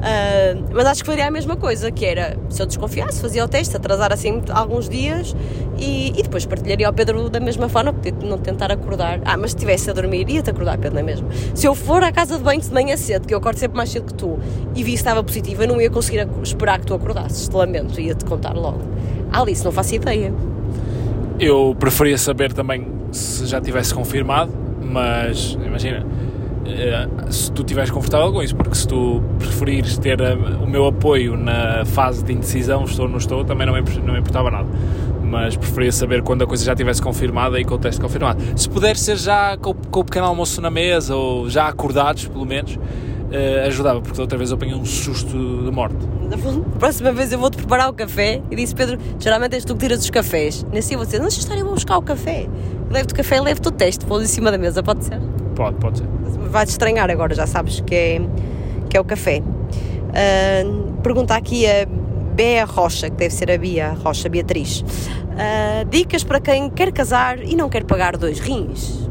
Uh, 0.00 0.64
mas 0.72 0.86
acho 0.86 1.02
que 1.02 1.10
faria 1.10 1.26
a 1.26 1.30
mesma 1.30 1.56
coisa, 1.56 1.90
que 1.90 2.06
era, 2.06 2.38
se 2.48 2.62
eu 2.62 2.66
desconfiasse, 2.66 3.20
fazia 3.20 3.44
o 3.44 3.48
teste, 3.48 3.76
atrasar 3.76 4.10
assim 4.14 4.40
alguns 4.48 4.88
dias 4.88 5.36
e, 5.78 6.18
e 6.18 6.22
depois 6.22 6.46
partilharia 6.46 6.86
ao 6.86 6.92
Pedro 6.92 7.28
da 7.28 7.38
mesma 7.38 7.68
forma, 7.68 7.92
porque 7.92 8.10
não 8.10 8.38
tentar 8.38 8.72
acordar. 8.72 9.20
Ah, 9.26 9.36
mas 9.36 9.50
se 9.50 9.56
estivesse 9.58 9.90
a 9.90 9.92
dormir, 9.92 10.26
ia-te 10.30 10.48
acordar, 10.48 10.78
Pedro, 10.78 10.94
não 10.94 11.00
é 11.00 11.02
mesmo? 11.02 11.28
Se 11.54 11.66
eu 11.66 11.74
for 11.74 12.02
à 12.02 12.10
casa 12.10 12.38
de 12.38 12.42
banho 12.42 12.62
de 12.62 12.72
manhã 12.72 12.96
cedo, 12.96 13.26
que 13.26 13.34
eu 13.34 13.38
acordo 13.38 13.58
sempre 13.58 13.76
mais 13.76 13.90
cedo 13.90 14.06
que 14.06 14.14
tu, 14.14 14.38
e 14.74 14.82
vi 14.82 14.92
que 14.92 14.96
estava 14.96 15.22
positiva, 15.22 15.66
não 15.66 15.78
ia 15.78 15.90
conseguir 15.90 16.26
esperar 16.42 16.80
que 16.80 16.86
tu 16.86 16.94
acordasses, 16.94 17.46
te 17.46 17.54
lamento, 17.54 18.00
ia-te 18.00 18.24
contar 18.24 18.54
logo. 18.54 18.80
Alice, 19.30 19.62
não 19.62 19.70
faço 19.70 19.94
ideia. 19.94 20.32
Eu 21.38 21.76
preferia 21.78 22.16
saber 22.16 22.54
também 22.54 22.99
se 23.12 23.46
já 23.46 23.60
tivesse 23.60 23.94
confirmado, 23.94 24.52
mas 24.82 25.58
imagina, 25.64 26.06
eh, 26.66 27.08
se 27.30 27.50
tu 27.52 27.62
estiveres 27.62 27.90
confortável 27.90 28.32
com 28.32 28.42
isso, 28.42 28.54
porque 28.54 28.74
se 28.74 28.86
tu 28.86 29.22
preferires 29.38 29.98
ter 29.98 30.20
eh, 30.20 30.34
o 30.62 30.66
meu 30.66 30.86
apoio 30.86 31.36
na 31.36 31.84
fase 31.84 32.24
de 32.24 32.32
indecisão, 32.32 32.84
estou 32.84 33.06
ou 33.06 33.10
não 33.10 33.18
estou, 33.18 33.44
também 33.44 33.66
não 33.66 33.74
me, 33.74 33.80
não 34.00 34.14
me 34.14 34.20
importava 34.20 34.50
nada. 34.50 34.68
Mas 35.22 35.56
preferia 35.56 35.92
saber 35.92 36.22
quando 36.22 36.42
a 36.42 36.46
coisa 36.46 36.64
já 36.64 36.72
estivesse 36.72 37.00
confirmada 37.00 37.60
e 37.60 37.64
com 37.64 37.74
o 37.74 37.78
teste 37.78 38.00
confirmado. 38.00 38.42
Se 38.56 38.68
puder 38.68 38.96
ser 38.96 39.16
já 39.16 39.56
com, 39.56 39.74
com 39.74 40.00
o 40.00 40.04
pequeno 40.04 40.26
almoço 40.26 40.60
na 40.60 40.70
mesa, 40.70 41.14
ou 41.14 41.48
já 41.48 41.68
acordados, 41.68 42.26
pelo 42.26 42.44
menos, 42.44 42.78
eh, 43.32 43.64
ajudava, 43.66 44.00
porque 44.00 44.16
da 44.16 44.22
outra 44.22 44.36
vez 44.36 44.50
eu 44.50 44.56
apanhei 44.56 44.74
um 44.74 44.84
susto 44.84 45.30
de 45.30 45.70
morte. 45.70 45.96
Da 46.28 46.36
próxima 46.78 47.12
vez 47.12 47.32
eu 47.32 47.38
vou-te 47.38 47.56
preparar 47.56 47.88
o 47.88 47.92
café 47.92 48.42
e 48.50 48.56
disse 48.56 48.74
Pedro, 48.74 48.98
geralmente 49.18 49.54
és 49.54 49.64
tu 49.64 49.74
que 49.74 49.80
tiras 49.80 50.00
os 50.02 50.10
cafés. 50.10 50.62
Vou 50.62 51.04
dizer, 51.04 51.18
não 51.18 51.26
deixa 51.26 51.40
estar, 51.40 51.56
eu 51.56 51.64
vou 51.64 51.74
buscar 51.74 51.96
o 51.96 52.02
café. 52.02 52.46
Levo-te 52.90 53.14
o 53.14 53.16
café 53.16 53.36
e 53.36 53.40
levo-te 53.40 53.68
o 53.68 53.70
teste, 53.70 54.04
pô 54.04 54.20
em 54.20 54.26
cima 54.26 54.50
da 54.50 54.58
mesa, 54.58 54.82
pode 54.82 55.04
ser? 55.04 55.20
Pode, 55.54 55.76
pode 55.76 55.98
ser. 55.98 56.06
Vais 56.50 56.68
estranhar 56.68 57.08
agora, 57.08 57.34
já 57.34 57.46
sabes 57.46 57.80
que 57.80 57.94
é, 57.94 58.20
que 58.88 58.96
é 58.96 59.00
o 59.00 59.04
café. 59.04 59.40
Uh, 59.40 60.92
pergunta 61.02 61.34
aqui 61.36 61.66
a 61.66 61.86
Bea 62.34 62.64
Rocha, 62.64 63.10
que 63.10 63.16
deve 63.16 63.32
ser 63.32 63.50
a 63.50 63.58
Bia 63.58 63.92
Rocha 63.92 64.28
Beatriz. 64.28 64.80
Uh, 64.80 65.84
dicas 65.88 66.24
para 66.24 66.40
quem 66.40 66.68
quer 66.68 66.90
casar 66.90 67.40
e 67.42 67.54
não 67.54 67.68
quer 67.68 67.84
pagar 67.84 68.16
dois 68.16 68.40
rins. 68.40 69.09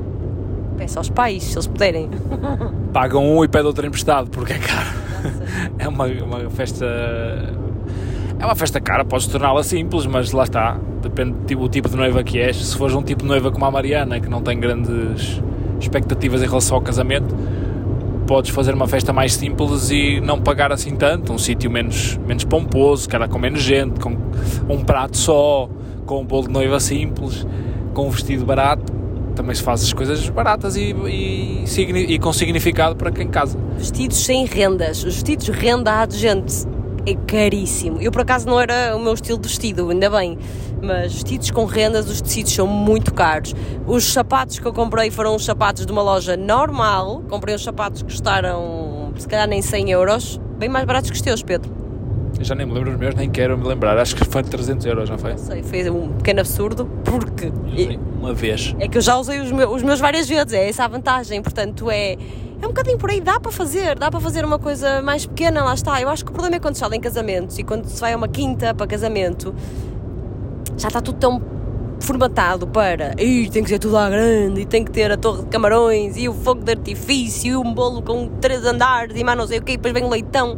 Peça 0.80 0.97
aos 0.97 1.10
pais, 1.10 1.43
se 1.43 1.56
eles 1.56 1.68
puderem. 1.68 2.10
Pagam 2.93 3.38
um 3.38 3.43
e 3.43 3.49
pedem 3.49 3.68
outro 3.68 3.85
emprestado, 3.85 4.30
porque 4.30 4.53
é 4.53 4.57
caro. 4.57 4.97
É 5.77 5.85
uma, 5.88 6.06
uma 6.06 6.49
festa. 6.49 6.85
É 8.39 8.45
uma 8.45 8.56
festa 8.56 8.80
cara, 8.80 9.03
podes 9.03 9.27
torná-la 9.27 9.61
simples, 9.61 10.06
mas 10.06 10.31
lá 10.31 10.43
está. 10.43 10.80
Depende 11.01 11.53
do 11.53 11.68
tipo 11.68 11.89
de 11.89 11.97
noiva 11.97 12.23
que 12.23 12.39
és. 12.39 12.56
Se 12.56 12.77
fores 12.77 12.95
um 12.95 13.03
tipo 13.03 13.23
de 13.23 13.27
noiva 13.27 13.51
como 13.51 13.65
a 13.65 13.72
Mariana, 13.72 14.22
que 14.22 14.30
não 14.30 14.41
tem 14.41 14.57
grandes 14.57 15.41
expectativas 15.81 16.41
em 16.41 16.45
relação 16.47 16.77
ao 16.77 16.81
casamento, 16.81 17.35
podes 18.26 18.51
fazer 18.51 18.73
uma 18.73 18.88
festa 18.88 19.11
mais 19.11 19.34
simples 19.34 19.91
e 19.91 20.22
não 20.22 20.39
pagar 20.39 20.72
assim 20.72 20.95
tanto, 20.95 21.34
um 21.34 21.38
sítio 21.38 21.69
menos, 21.69 22.18
menos 22.26 22.45
pomposo, 22.45 23.10
cara, 23.10 23.27
com 23.27 23.38
menos 23.38 23.61
gente, 23.61 23.99
com 23.99 24.15
um 24.69 24.84
prato 24.85 25.18
só, 25.18 25.69
com 26.06 26.22
um 26.22 26.26
bolo 26.26 26.47
de 26.47 26.53
noiva 26.53 26.80
simples, 26.80 27.45
com 27.93 28.07
um 28.07 28.10
vestido 28.10 28.45
barato. 28.45 28.98
Também 29.40 29.56
se 29.56 29.64
faz 29.64 29.82
as 29.82 29.94
coisas 29.94 30.28
baratas 30.28 30.76
e, 30.76 30.94
e, 31.07 31.64
e 32.14 32.20
com 32.20 32.34
significado 32.34 32.94
para 32.98 33.10
quem 33.10 33.26
casa. 33.30 33.57
Vestidos 33.78 34.18
sem 34.18 34.45
rendas, 34.45 34.98
os 35.06 35.14
vestidos 35.14 35.48
renda 35.48 36.06
de 36.06 36.18
gente 36.18 36.68
é 37.06 37.16
caríssimo. 37.26 38.02
Eu 38.02 38.11
por 38.11 38.24
acaso 38.24 38.45
não 38.45 38.60
era 38.60 38.94
o 38.98 38.99
meu 38.99 39.14
estilo 39.14 39.40
de 39.40 39.48
vestido, 39.48 39.91
ainda 39.91 40.10
bem, 40.10 40.38
mas 40.84 41.14
vestidos 41.14 41.52
com 41.52 41.64
rendas, 41.64 42.10
os 42.10 42.20
tecidos 42.20 42.52
são 42.52 42.68
muito 42.68 43.14
caros. 43.14 43.56
Os 43.88 44.11
sapatos 44.11 44.60
que 44.60 44.66
eu 44.66 44.74
comprei 44.74 45.10
foram 45.10 45.34
os 45.34 45.45
sapatos 45.45 45.86
de 45.86 45.91
uma 45.94 46.02
loja 46.02 46.36
normal, 46.36 47.24
comprei 47.30 47.56
os 47.56 47.64
sapatos 47.64 48.02
que 48.02 48.10
custaram 48.10 49.14
se 49.16 49.26
calhar 49.26 49.48
nem 49.48 49.61
100 49.61 49.91
euros, 49.91 50.41
bem 50.57 50.68
mais 50.68 50.84
baratos 50.84 51.10
que 51.10 51.16
os 51.16 51.22
teus, 51.22 51.41
Pedro. 51.41 51.89
Eu 52.40 52.45
já 52.45 52.56
nem 52.56 52.66
me 52.66 52.74
lembro 52.74 52.91
os 52.91 52.98
meus, 52.98 53.14
nem 53.16 53.30
quero 53.30 53.57
me 53.57 53.68
lembrar. 53.68 53.98
Acho 53.98 54.16
que 54.16 54.24
foi 54.24 54.41
300 54.41 54.86
euros, 54.86 55.10
não 55.10 55.18
foi? 55.18 55.32
Não 55.32 55.38
sei, 55.38 55.61
foi 55.61 55.90
um 55.90 56.14
pequeno 56.14 56.40
absurdo, 56.40 56.90
porque. 57.03 57.52
Uma 58.18 58.34
vez. 58.34 58.74
É 58.80 58.88
que 58.88 58.98
eu 58.98 59.02
já 59.02 59.18
usei 59.18 59.40
os 59.41 59.52
meus, 59.52 59.76
os 59.76 59.84
meus 59.84 59.99
várias 59.99 60.28
vezes, 60.28 60.53
é 60.53 60.70
essa 60.70 60.86
a 60.86 60.88
vantagem. 60.88 61.41
Portanto, 61.41 61.91
é 61.91 62.18
é 62.61 62.66
um 62.66 62.70
bocadinho 62.70 62.98
por 62.98 63.10
aí, 63.10 63.22
dá 63.22 63.40
para 63.40 63.52
fazer, 63.52 63.98
dá 63.98 64.11
para 64.11 64.20
fazer 64.20 64.44
uma 64.44 64.60
coisa 64.60 65.02
mais 65.02 65.26
pequena, 65.26 65.64
lá 65.64 65.74
está. 65.74 66.02
Eu 66.02 66.10
acho 66.10 66.26
que 66.26 66.32
o 66.32 66.34
problema 66.34 66.57
é 66.57 66.60
quando 66.60 66.76
se 66.76 66.82
fala 66.82 66.95
em 66.95 66.99
casamentos 66.99 67.57
e 67.57 67.64
quando 67.64 67.86
se 67.86 67.99
vai 68.02 68.11
a 68.11 68.18
uma 68.18 68.28
quinta 68.28 68.74
para 68.74 68.86
casamento, 68.86 69.56
já 70.78 70.90
está 70.90 71.02
tudo 71.02 71.18
tão 71.18 71.41
formatado 72.02 72.68
para 72.68 73.14
Ih, 73.22 73.49
tem 73.49 73.61
que 73.64 73.70
ser 73.70 73.80
tudo 73.80 73.98
à 73.98 74.10
grande 74.10 74.61
e 74.61 74.66
tem 74.66 74.84
que 74.84 74.91
ter 74.91 75.11
a 75.11 75.18
torre 75.18 75.44
de 75.44 75.49
camarões 75.49 76.16
e 76.18 76.30
o 76.30 76.34
fogo 76.34 76.64
de 76.64 76.72
artifício 76.72 77.52
e 77.52 77.56
um 77.56 77.74
bolo 77.74 78.02
com 78.02 78.28
três 78.40 78.66
andares 78.66 79.18
e 79.18 79.24
mais 79.24 79.38
não 79.38 79.48
sei 79.48 79.60
o 79.60 79.61
que, 79.61 79.74
e 79.74 79.78
depois 79.78 79.94
vem 79.94 80.03
o 80.03 80.10
leitão. 80.10 80.57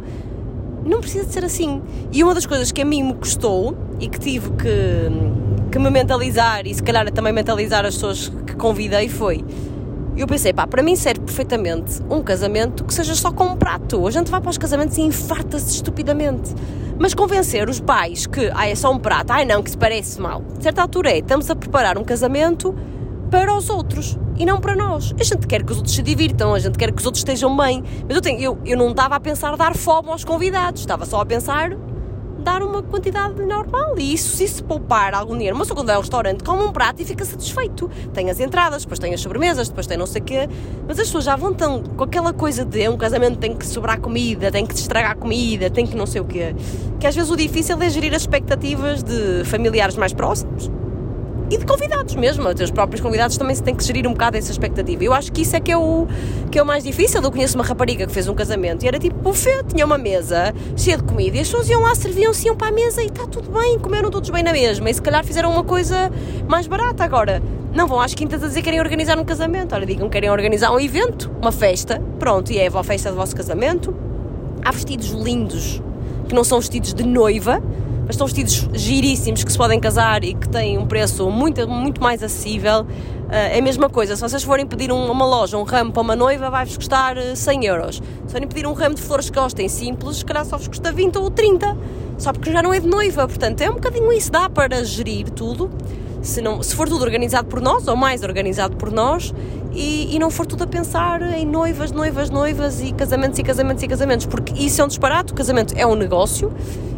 Não 0.84 1.00
precisa 1.00 1.26
de 1.26 1.32
ser 1.32 1.44
assim. 1.44 1.80
E 2.12 2.22
uma 2.22 2.34
das 2.34 2.46
coisas 2.46 2.72
que 2.72 2.82
a 2.82 2.84
mim 2.84 3.02
me 3.02 3.14
custou 3.14 3.76
e 4.00 4.08
que 4.08 4.18
tive 4.18 4.50
que, 4.50 5.70
que 5.70 5.78
me 5.78 5.90
mentalizar 5.90 6.66
e 6.66 6.74
se 6.74 6.82
calhar 6.82 7.10
também 7.10 7.32
mentalizar 7.32 7.84
as 7.84 7.94
pessoas 7.94 8.28
que 8.46 8.56
convidei 8.56 9.08
foi 9.08 9.44
eu 10.16 10.26
pensei, 10.26 10.52
pá, 10.52 10.66
para 10.66 10.82
mim 10.82 10.94
serve 10.94 11.20
perfeitamente 11.20 12.00
um 12.10 12.22
casamento 12.22 12.84
que 12.84 12.92
seja 12.92 13.14
só 13.14 13.32
com 13.32 13.44
um 13.44 13.56
prato. 13.56 14.06
A 14.06 14.10
gente 14.10 14.30
vai 14.30 14.40
para 14.40 14.50
os 14.50 14.58
casamentos 14.58 14.98
e 14.98 15.00
infarta-se 15.00 15.74
estupidamente. 15.74 16.54
Mas 16.98 17.14
convencer 17.14 17.68
os 17.68 17.80
pais 17.80 18.26
que, 18.26 18.50
ah, 18.54 18.68
é 18.68 18.74
só 18.74 18.92
um 18.92 18.98
prato, 18.98 19.30
ai 19.30 19.44
não, 19.44 19.62
que 19.62 19.70
se 19.70 19.78
parece 19.78 20.20
mal. 20.20 20.42
De 20.56 20.62
certa 20.62 20.82
altura 20.82 21.10
é, 21.10 21.18
estamos 21.18 21.50
a 21.50 21.56
preparar 21.56 21.96
um 21.96 22.04
casamento 22.04 22.74
para 23.32 23.56
os 23.56 23.70
outros 23.70 24.18
e 24.36 24.44
não 24.44 24.60
para 24.60 24.76
nós. 24.76 25.14
A 25.18 25.24
gente 25.24 25.46
quer 25.46 25.64
que 25.64 25.72
os 25.72 25.78
outros 25.78 25.94
se 25.94 26.02
divirtam, 26.02 26.52
a 26.52 26.58
gente 26.58 26.76
quer 26.76 26.92
que 26.92 26.98
os 26.98 27.06
outros 27.06 27.20
estejam 27.20 27.56
bem. 27.56 27.82
Mas 28.06 28.14
eu, 28.14 28.20
tenho, 28.20 28.38
eu, 28.38 28.58
eu 28.62 28.76
não 28.76 28.90
estava 28.90 29.16
a 29.16 29.20
pensar 29.20 29.56
dar 29.56 29.74
fome 29.74 30.10
aos 30.10 30.22
convidados, 30.22 30.82
estava 30.82 31.06
só 31.06 31.22
a 31.22 31.24
pensar 31.24 31.70
dar 32.40 32.62
uma 32.62 32.82
quantidade 32.82 33.40
normal. 33.46 33.94
E 33.96 34.12
isso, 34.12 34.36
se 34.36 34.46
se 34.46 34.62
poupar 34.62 35.14
algum 35.14 35.34
dinheiro, 35.34 35.56
mas 35.56 35.70
quando 35.70 35.88
é 35.88 35.94
ao 35.94 36.02
restaurante, 36.02 36.44
come 36.44 36.62
um 36.62 36.72
prato 36.72 37.00
e 37.00 37.06
fica 37.06 37.24
satisfeito. 37.24 37.88
Tem 38.12 38.28
as 38.28 38.38
entradas, 38.38 38.82
depois 38.82 38.98
tem 38.98 39.14
as 39.14 39.20
sobremesas, 39.22 39.70
depois 39.70 39.86
tem 39.86 39.96
não 39.96 40.06
sei 40.06 40.20
o 40.20 40.24
quê. 40.24 40.46
Mas 40.86 40.98
as 40.98 41.06
pessoas 41.06 41.24
já 41.24 41.34
vão 41.34 41.54
tão 41.54 41.82
com 41.82 42.04
aquela 42.04 42.34
coisa 42.34 42.66
de 42.66 42.86
um 42.86 42.98
casamento 42.98 43.38
tem 43.38 43.56
que 43.56 43.66
sobrar 43.66 43.98
comida, 43.98 44.50
tem 44.50 44.66
que 44.66 44.74
estragar 44.74 45.16
comida, 45.16 45.70
tem 45.70 45.86
que 45.86 45.96
não 45.96 46.04
sei 46.04 46.20
o 46.20 46.26
quê. 46.26 46.54
Que 47.00 47.06
às 47.06 47.14
vezes 47.14 47.30
o 47.30 47.36
difícil 47.36 47.80
é 47.80 47.88
gerir 47.88 48.14
as 48.14 48.22
expectativas 48.22 49.02
de 49.02 49.42
familiares 49.46 49.96
mais 49.96 50.12
próximos 50.12 50.70
e 51.52 51.58
de 51.58 51.66
convidados 51.66 52.14
mesmo. 52.14 52.48
Os 52.48 52.70
próprios 52.70 53.02
convidados 53.02 53.36
também 53.36 53.54
se 53.54 53.62
têm 53.62 53.74
que 53.74 53.84
gerir 53.84 54.06
um 54.06 54.12
bocado 54.12 54.38
essa 54.38 54.50
expectativa. 54.50 55.04
Eu 55.04 55.12
acho 55.12 55.30
que 55.30 55.42
isso 55.42 55.54
é 55.54 55.60
que 55.60 55.70
é 55.70 55.76
o, 55.76 56.06
que 56.50 56.58
é 56.58 56.62
o 56.62 56.66
mais 56.66 56.82
difícil. 56.82 57.20
Eu 57.22 57.30
conheço 57.30 57.56
uma 57.58 57.64
rapariga 57.64 58.06
que 58.06 58.12
fez 58.12 58.26
um 58.26 58.34
casamento 58.34 58.84
e 58.84 58.88
era 58.88 58.98
tipo 58.98 59.16
buffet, 59.16 59.62
tinha 59.68 59.84
uma 59.84 59.98
mesa 59.98 60.54
cheia 60.74 60.96
de 60.96 61.02
comida 61.02 61.36
e 61.36 61.40
as 61.40 61.48
pessoas 61.48 61.68
iam 61.68 61.82
lá, 61.82 61.94
serviam-se, 61.94 62.46
iam 62.46 62.56
para 62.56 62.68
a 62.68 62.72
mesa 62.72 63.02
e 63.02 63.06
está 63.06 63.26
tudo 63.26 63.50
bem, 63.50 63.78
comeram 63.78 64.10
todos 64.10 64.30
bem 64.30 64.42
na 64.42 64.52
mesma. 64.52 64.88
E 64.88 64.94
se 64.94 65.02
calhar 65.02 65.22
fizeram 65.24 65.50
uma 65.50 65.62
coisa 65.62 66.10
mais 66.48 66.66
barata 66.66 67.04
agora. 67.04 67.42
Não 67.74 67.86
vão 67.86 68.00
às 68.00 68.14
quintas 68.14 68.42
a 68.42 68.46
dizer 68.46 68.60
que 68.60 68.64
querem 68.64 68.80
organizar 68.80 69.18
um 69.18 69.24
casamento. 69.24 69.74
Ora, 69.74 69.84
digam 69.84 70.08
que 70.08 70.12
querem 70.12 70.30
organizar 70.30 70.72
um 70.72 70.80
evento, 70.80 71.30
uma 71.40 71.52
festa. 71.52 72.00
Pronto, 72.18 72.50
e 72.50 72.58
é 72.58 72.66
a 72.66 72.82
festa 72.82 73.10
do 73.10 73.16
vosso 73.16 73.36
casamento. 73.36 73.94
Há 74.64 74.70
vestidos 74.72 75.10
lindos 75.10 75.82
que 76.28 76.34
não 76.34 76.44
são 76.44 76.60
vestidos 76.60 76.94
de 76.94 77.02
noiva, 77.02 77.62
mas 78.12 78.16
são 78.18 78.26
vestidos 78.26 78.68
giríssimos 78.74 79.42
que 79.42 79.50
se 79.50 79.56
podem 79.56 79.80
casar 79.80 80.22
e 80.22 80.34
que 80.34 80.46
têm 80.46 80.76
um 80.76 80.86
preço 80.86 81.30
muito, 81.30 81.66
muito 81.66 82.02
mais 82.02 82.22
acessível. 82.22 82.86
Eh, 83.30 83.56
é 83.56 83.58
a 83.58 83.62
mesma 83.62 83.88
coisa, 83.88 84.14
se 84.14 84.20
vocês 84.20 84.42
forem 84.42 84.66
pedir 84.66 84.92
uma 84.92 85.24
loja, 85.24 85.56
um 85.56 85.62
ramo 85.62 85.92
para 85.92 86.02
uma 86.02 86.14
noiva, 86.14 86.50
vai-vos 86.50 86.76
custar 86.76 87.16
100 87.34 87.64
eh, 87.64 87.70
euros. 87.70 88.02
Se 88.26 88.32
forem 88.32 88.46
pedir 88.46 88.66
um 88.66 88.74
ramo 88.74 88.94
de 88.94 89.00
flores 89.00 89.30
que 89.30 89.40
gostem 89.40 89.66
simples, 89.66 90.18
se 90.18 90.26
calhar 90.26 90.44
só 90.44 90.58
vos 90.58 90.68
custa 90.68 90.92
20 90.92 91.16
ou 91.16 91.30
30, 91.30 91.74
só 92.18 92.34
porque 92.34 92.52
já 92.52 92.62
não 92.62 92.74
é 92.74 92.80
de 92.80 92.86
noiva. 92.86 93.26
Portanto, 93.26 93.62
é 93.62 93.70
um 93.70 93.74
bocadinho 93.74 94.12
isso, 94.12 94.30
dá 94.30 94.50
para 94.50 94.84
gerir 94.84 95.30
tudo. 95.30 95.70
Se, 96.20 96.42
não, 96.42 96.62
se 96.62 96.76
for 96.76 96.86
tudo 96.86 97.02
organizado 97.02 97.48
por 97.48 97.62
nós, 97.62 97.88
ou 97.88 97.96
mais 97.96 98.22
organizado 98.22 98.76
por 98.76 98.92
nós, 98.92 99.32
e, 99.72 100.14
e, 100.14 100.18
não 100.18 100.30
for 100.30 100.44
tudo 100.44 100.64
a 100.64 100.66
pensar 100.66 101.22
em 101.32 101.46
noivas, 101.46 101.90
noivas, 101.90 102.28
noivas 102.28 102.82
e 102.82 102.92
casamentos 102.92 103.38
e 103.38 103.42
casamentos 103.42 103.82
e 103.82 103.88
casamentos, 103.88 104.26
porque 104.26 104.52
isso 104.62 104.82
é 104.82 104.84
um 104.84 104.88
disparate. 104.88 105.32
O 105.32 105.34
casamento 105.34 105.72
é 105.78 105.86
um 105.86 105.94
negócio 105.94 106.52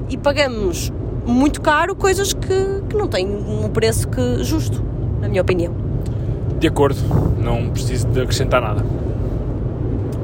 e 0.08 0.16
pagamos 0.16 0.92
muito 1.26 1.60
caro 1.60 1.94
coisas 1.94 2.32
que, 2.32 2.82
que 2.88 2.96
não 2.96 3.08
têm 3.08 3.26
um 3.26 3.68
preço 3.70 4.08
que 4.08 4.42
justo, 4.44 4.82
na 5.20 5.28
minha 5.28 5.42
opinião. 5.42 5.72
De 6.58 6.68
acordo, 6.68 7.00
não 7.38 7.70
preciso 7.70 8.06
de 8.08 8.20
acrescentar 8.20 8.60
nada. 8.60 8.84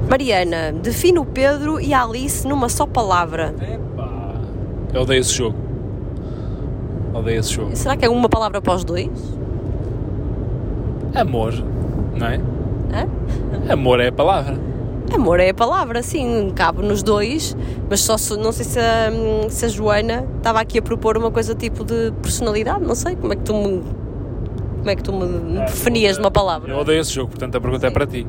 Mariana, 0.08 0.72
define 0.72 1.18
o 1.18 1.24
Pedro 1.24 1.80
e 1.80 1.94
a 1.94 2.02
Alice 2.02 2.46
numa 2.46 2.68
só 2.68 2.86
palavra. 2.86 3.54
Epá. 3.60 4.34
Eu 4.92 5.02
odeio 5.02 5.20
esse 5.20 5.32
jogo. 5.32 5.56
Odeio 7.14 7.40
esse 7.40 7.52
jogo. 7.52 7.76
Será 7.76 7.96
que 7.96 8.04
é 8.04 8.08
uma 8.08 8.28
palavra 8.28 8.60
para 8.60 8.74
os 8.74 8.84
dois? 8.84 9.08
Amor, 11.14 11.54
não 12.16 12.26
é? 12.26 12.36
Hã? 12.92 13.72
Amor 13.72 14.00
é 14.00 14.08
a 14.08 14.12
palavra. 14.12 14.69
Amor 15.12 15.40
é 15.40 15.50
a 15.50 15.54
palavra, 15.54 16.02
sim, 16.02 16.52
cabe 16.54 16.82
nos 16.82 17.02
dois, 17.02 17.56
mas 17.88 18.00
só 18.00 18.16
se, 18.16 18.36
não 18.36 18.52
sei 18.52 18.64
se 18.64 18.78
a, 18.78 19.10
se 19.48 19.64
a 19.64 19.68
Joana 19.68 20.26
estava 20.36 20.60
aqui 20.60 20.78
a 20.78 20.82
propor 20.82 21.16
uma 21.18 21.30
coisa 21.30 21.54
tipo 21.54 21.84
de 21.84 22.12
personalidade, 22.22 22.84
não 22.84 22.94
sei, 22.94 23.16
como 23.16 23.32
é 23.32 23.36
que 23.36 23.42
tu 23.42 23.52
me, 23.52 23.82
como 24.78 24.90
é 24.90 24.96
que 24.96 25.02
tu 25.02 25.12
me 25.12 25.58
é, 25.58 25.64
definias 25.64 26.16
numa 26.16 26.30
palavra? 26.30 26.72
Eu 26.72 26.78
odeio 26.78 27.00
esse 27.00 27.12
jogo, 27.12 27.30
portanto 27.30 27.56
a 27.56 27.60
pergunta 27.60 27.82
sim. 27.82 27.86
é 27.88 27.90
para 27.90 28.06
ti. 28.06 28.26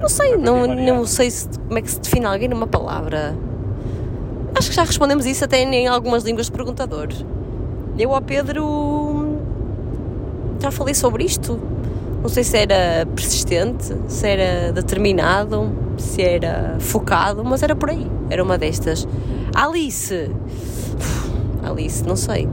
Não 0.00 0.08
sei, 0.08 0.36
não, 0.36 0.66
não 0.66 1.04
sei 1.04 1.30
se, 1.30 1.48
como 1.66 1.78
é 1.78 1.82
que 1.82 1.90
se 1.90 2.00
define 2.00 2.24
alguém 2.24 2.48
numa 2.48 2.66
palavra. 2.66 3.36
Acho 4.54 4.70
que 4.70 4.76
já 4.76 4.84
respondemos 4.84 5.26
isso 5.26 5.44
até 5.44 5.60
em 5.62 5.86
algumas 5.86 6.24
línguas 6.24 6.46
de 6.46 6.52
perguntador. 6.52 7.08
Eu 7.98 8.14
ao 8.14 8.22
Pedro 8.22 9.38
já 10.60 10.70
falei 10.70 10.94
sobre 10.94 11.24
isto 11.24 11.60
não 12.20 12.28
sei 12.28 12.44
se 12.44 12.56
era 12.56 13.06
persistente, 13.14 13.94
se 14.08 14.26
era 14.26 14.72
determinado, 14.72 15.72
se 15.96 16.22
era 16.22 16.76
focado, 16.80 17.44
mas 17.44 17.62
era 17.62 17.76
por 17.76 17.90
aí. 17.90 18.06
Era 18.30 18.42
uma 18.42 18.58
destas. 18.58 19.06
Alice. 19.54 20.30
Alice, 21.62 22.04
não 22.04 22.16
sei. 22.16 22.48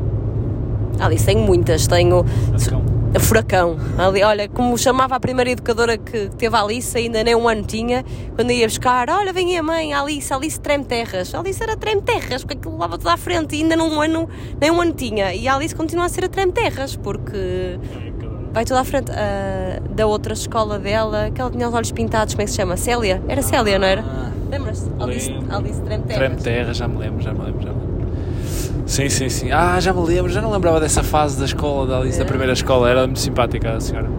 Alice, 1.00 1.26
tenho 1.26 1.42
muitas. 1.42 1.88
Tenho. 1.88 2.24
Furacão. 2.58 2.96
Furacão. 3.20 3.78
Ali, 3.98 4.24
olha, 4.24 4.50
como 4.50 4.78
chamava 4.78 5.16
a 5.16 5.20
primeira 5.20 5.50
educadora 5.50 5.98
que 5.98 6.30
teve 6.38 6.56
a 6.56 6.62
Alice, 6.62 6.98
ainda 6.98 7.24
nem 7.24 7.34
um 7.34 7.48
ano 7.48 7.64
tinha, 7.64 8.04
quando 8.36 8.52
ia 8.52 8.68
buscar, 8.68 9.10
olha, 9.10 9.32
vem 9.32 9.58
a 9.58 9.64
mãe, 9.64 9.94
Alice, 9.94 10.34
Alice 10.34 10.60
treme 10.60 10.84
terras. 10.84 11.34
Alice 11.34 11.62
era 11.62 11.78
treme 11.78 12.02
terras, 12.02 12.44
porque 12.44 12.58
aquilo 12.58 12.74
levava 12.74 12.98
tudo 12.98 13.10
à 13.10 13.18
frente 13.18 13.56
e 13.56 13.64
ainda 13.64 13.76
num 13.76 14.02
ano, 14.02 14.28
nem 14.60 14.70
um 14.70 14.82
ano 14.82 14.94
tinha. 14.94 15.34
E 15.34 15.48
a 15.48 15.56
Alice 15.56 15.74
continua 15.74 16.06
a 16.06 16.10
ser 16.10 16.26
a 16.26 16.30
treme 16.30 16.52
terras, 16.52 16.96
porque 16.96 17.80
vai 18.56 18.64
toda 18.64 18.80
à 18.80 18.86
frente 18.86 19.12
uh, 19.12 19.94
da 19.94 20.08
outra 20.08 20.32
escola 20.32 20.80
dela, 20.80 21.30
que 21.30 21.42
ela 21.42 21.52
tinha 21.52 21.68
os 21.68 21.74
olhos 21.74 21.92
pintados, 21.92 22.34
como 22.34 22.42
é 22.42 22.46
que 22.46 22.52
se 22.52 22.58
chama? 22.58 22.78
Célia? 22.78 23.22
Era 23.28 23.42
Célia, 23.42 23.78
não 23.78 23.86
era? 23.86 24.02
Ah, 24.02 24.32
Lembras-te? 24.50 24.90
Alice, 24.98 25.34
Alice 25.50 25.82
Trem 25.82 26.02
Terra. 26.02 26.20
Trem 26.20 26.36
Terra, 26.38 26.74
já 26.74 26.88
me 26.88 26.98
lembro, 26.98 27.22
já 27.22 27.34
me 27.34 27.40
lembro, 27.44 27.62
já 27.62 27.74
me 27.74 27.80
lembro. 27.82 28.08
Sim, 28.86 29.10
sim, 29.10 29.28
sim. 29.28 29.52
Ah, 29.52 29.78
já 29.82 29.92
me 29.92 30.02
lembro, 30.06 30.32
já 30.32 30.42
não 30.42 30.52
lembrava 30.52 30.80
dessa 30.80 31.04
fase 31.04 31.38
da 31.38 31.44
escola, 31.44 31.86
da 31.86 31.98
Alice, 31.98 32.16
é. 32.16 32.20
da 32.20 32.26
primeira 32.26 32.54
escola, 32.54 32.90
era 32.90 33.06
muito 33.06 33.20
simpática 33.20 33.74
a 33.74 33.82
senhora. 33.82 34.10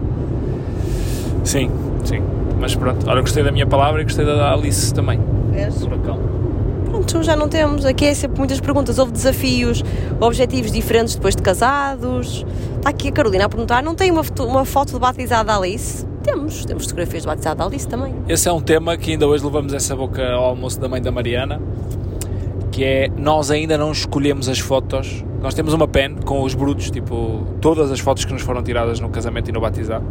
Sim, 1.43 1.71
sim. 2.05 2.21
Mas 2.59 2.75
pronto, 2.75 3.09
olha, 3.09 3.21
gostei 3.21 3.43
da 3.43 3.51
minha 3.51 3.65
palavra 3.65 4.01
e 4.01 4.03
gostei 4.03 4.23
da 4.23 4.53
Alice 4.53 4.93
também. 4.93 5.19
Vês? 5.51 5.81
Furacão. 5.81 6.19
Pronto, 6.85 7.23
já 7.23 7.35
não 7.35 7.49
temos. 7.49 7.85
Aqui 7.85 8.05
é 8.05 8.13
sempre 8.13 8.37
muitas 8.37 8.59
perguntas. 8.59 8.99
Houve 8.99 9.11
desafios, 9.11 9.83
objetivos 10.19 10.71
diferentes 10.71 11.15
depois 11.15 11.35
de 11.35 11.41
casados. 11.41 12.45
Está 12.87 12.95
aqui 12.95 13.09
a 13.09 13.11
Carolina 13.11 13.43
a 13.43 13.49
perguntar: 13.49 13.83
não 13.83 13.93
tem 13.93 14.09
uma 14.09 14.23
foto, 14.23 14.45
uma 14.45 14.63
foto 14.63 14.93
de 14.93 14.99
batizada 14.99 15.43
da 15.43 15.57
Alice? 15.57 16.07
Temos, 16.23 16.63
temos 16.63 16.83
fotografias 16.83 17.23
de 17.23 17.27
batizada 17.27 17.55
da 17.57 17.65
Alice 17.65 17.85
também. 17.85 18.15
Esse 18.29 18.47
é 18.47 18.53
um 18.53 18.61
tema 18.61 18.95
que 18.95 19.11
ainda 19.11 19.27
hoje 19.27 19.43
levamos 19.43 19.73
essa 19.73 19.93
boca 19.93 20.25
ao 20.25 20.45
almoço 20.45 20.79
da 20.79 20.87
mãe 20.87 21.01
da 21.01 21.11
Mariana, 21.11 21.61
que 22.71 22.85
é 22.85 23.09
nós 23.09 23.51
ainda 23.51 23.77
não 23.77 23.91
escolhemos 23.91 24.47
as 24.47 24.59
fotos. 24.59 25.21
Nós 25.41 25.53
temos 25.53 25.73
uma 25.73 25.85
pen 25.85 26.15
com 26.23 26.43
os 26.43 26.53
brutos, 26.53 26.89
tipo 26.89 27.45
todas 27.59 27.91
as 27.91 27.99
fotos 27.99 28.23
que 28.23 28.31
nos 28.31 28.41
foram 28.41 28.63
tiradas 28.63 29.01
no 29.01 29.09
casamento 29.09 29.49
e 29.49 29.51
no 29.51 29.59
batizado, 29.59 30.05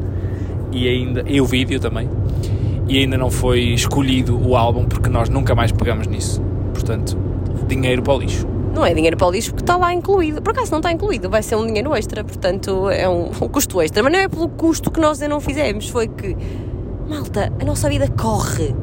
e 0.70 0.86
ainda 0.86 1.24
e 1.26 1.40
o 1.40 1.46
vídeo 1.46 1.80
também. 1.80 2.10
E 2.86 2.98
ainda 2.98 3.16
não 3.16 3.30
foi 3.30 3.60
escolhido 3.70 4.38
o 4.38 4.54
álbum 4.54 4.84
porque 4.84 5.08
nós 5.08 5.30
nunca 5.30 5.54
mais 5.54 5.72
pegamos 5.72 6.06
nisso. 6.06 6.42
Portanto, 6.74 7.16
dinheiro 7.66 8.02
para 8.02 8.12
o 8.12 8.18
lixo. 8.18 8.55
Não 8.76 8.84
é 8.84 8.92
dinheiro 8.92 9.16
para 9.16 9.26
o 9.26 9.30
lixo 9.30 9.52
porque 9.52 9.62
está 9.62 9.74
lá 9.78 9.94
incluído. 9.94 10.42
Por 10.42 10.50
acaso 10.50 10.70
não 10.70 10.80
está 10.80 10.92
incluído, 10.92 11.30
vai 11.30 11.42
ser 11.42 11.56
um 11.56 11.66
dinheiro 11.66 11.96
extra, 11.96 12.22
portanto 12.22 12.90
é 12.90 13.08
um, 13.08 13.30
um 13.40 13.48
custo 13.48 13.80
extra. 13.80 14.02
Mas 14.02 14.12
não 14.12 14.18
é 14.20 14.28
pelo 14.28 14.50
custo 14.50 14.90
que 14.90 15.00
nós 15.00 15.22
ainda 15.22 15.32
não 15.32 15.40
fizemos, 15.40 15.88
foi 15.88 16.08
que, 16.08 16.36
malta, 17.08 17.50
a 17.58 17.64
nossa 17.64 17.88
vida 17.88 18.06
corre. 18.10 18.74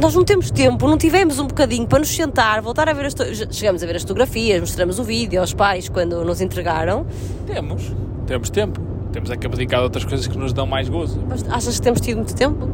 Nós 0.00 0.14
não 0.14 0.24
temos 0.24 0.50
tempo, 0.50 0.88
não 0.88 0.96
tivemos 0.96 1.38
um 1.38 1.46
bocadinho 1.46 1.86
para 1.86 1.98
nos 1.98 2.08
sentar, 2.08 2.62
voltar 2.62 2.88
a 2.88 2.94
ver 2.94 3.04
as. 3.04 3.14
Chegamos 3.54 3.82
a 3.82 3.86
ver 3.86 3.96
as 3.96 4.02
fotografias, 4.02 4.58
mostramos 4.58 4.98
o 4.98 5.04
vídeo 5.04 5.38
aos 5.38 5.52
pais 5.52 5.86
quando 5.90 6.24
nos 6.24 6.40
entregaram. 6.40 7.06
Temos, 7.46 7.94
temos 8.26 8.48
tempo. 8.48 8.80
Temos 9.12 9.30
é 9.30 9.36
que 9.36 9.46
abdicar 9.46 9.80
de 9.80 9.84
outras 9.84 10.04
coisas 10.04 10.26
que 10.26 10.38
nos 10.38 10.54
dão 10.54 10.66
mais 10.66 10.88
gozo. 10.88 11.22
Mas 11.28 11.44
achas 11.48 11.76
que 11.76 11.82
temos 11.82 12.00
tido 12.00 12.16
muito 12.16 12.34
tempo? 12.34 12.68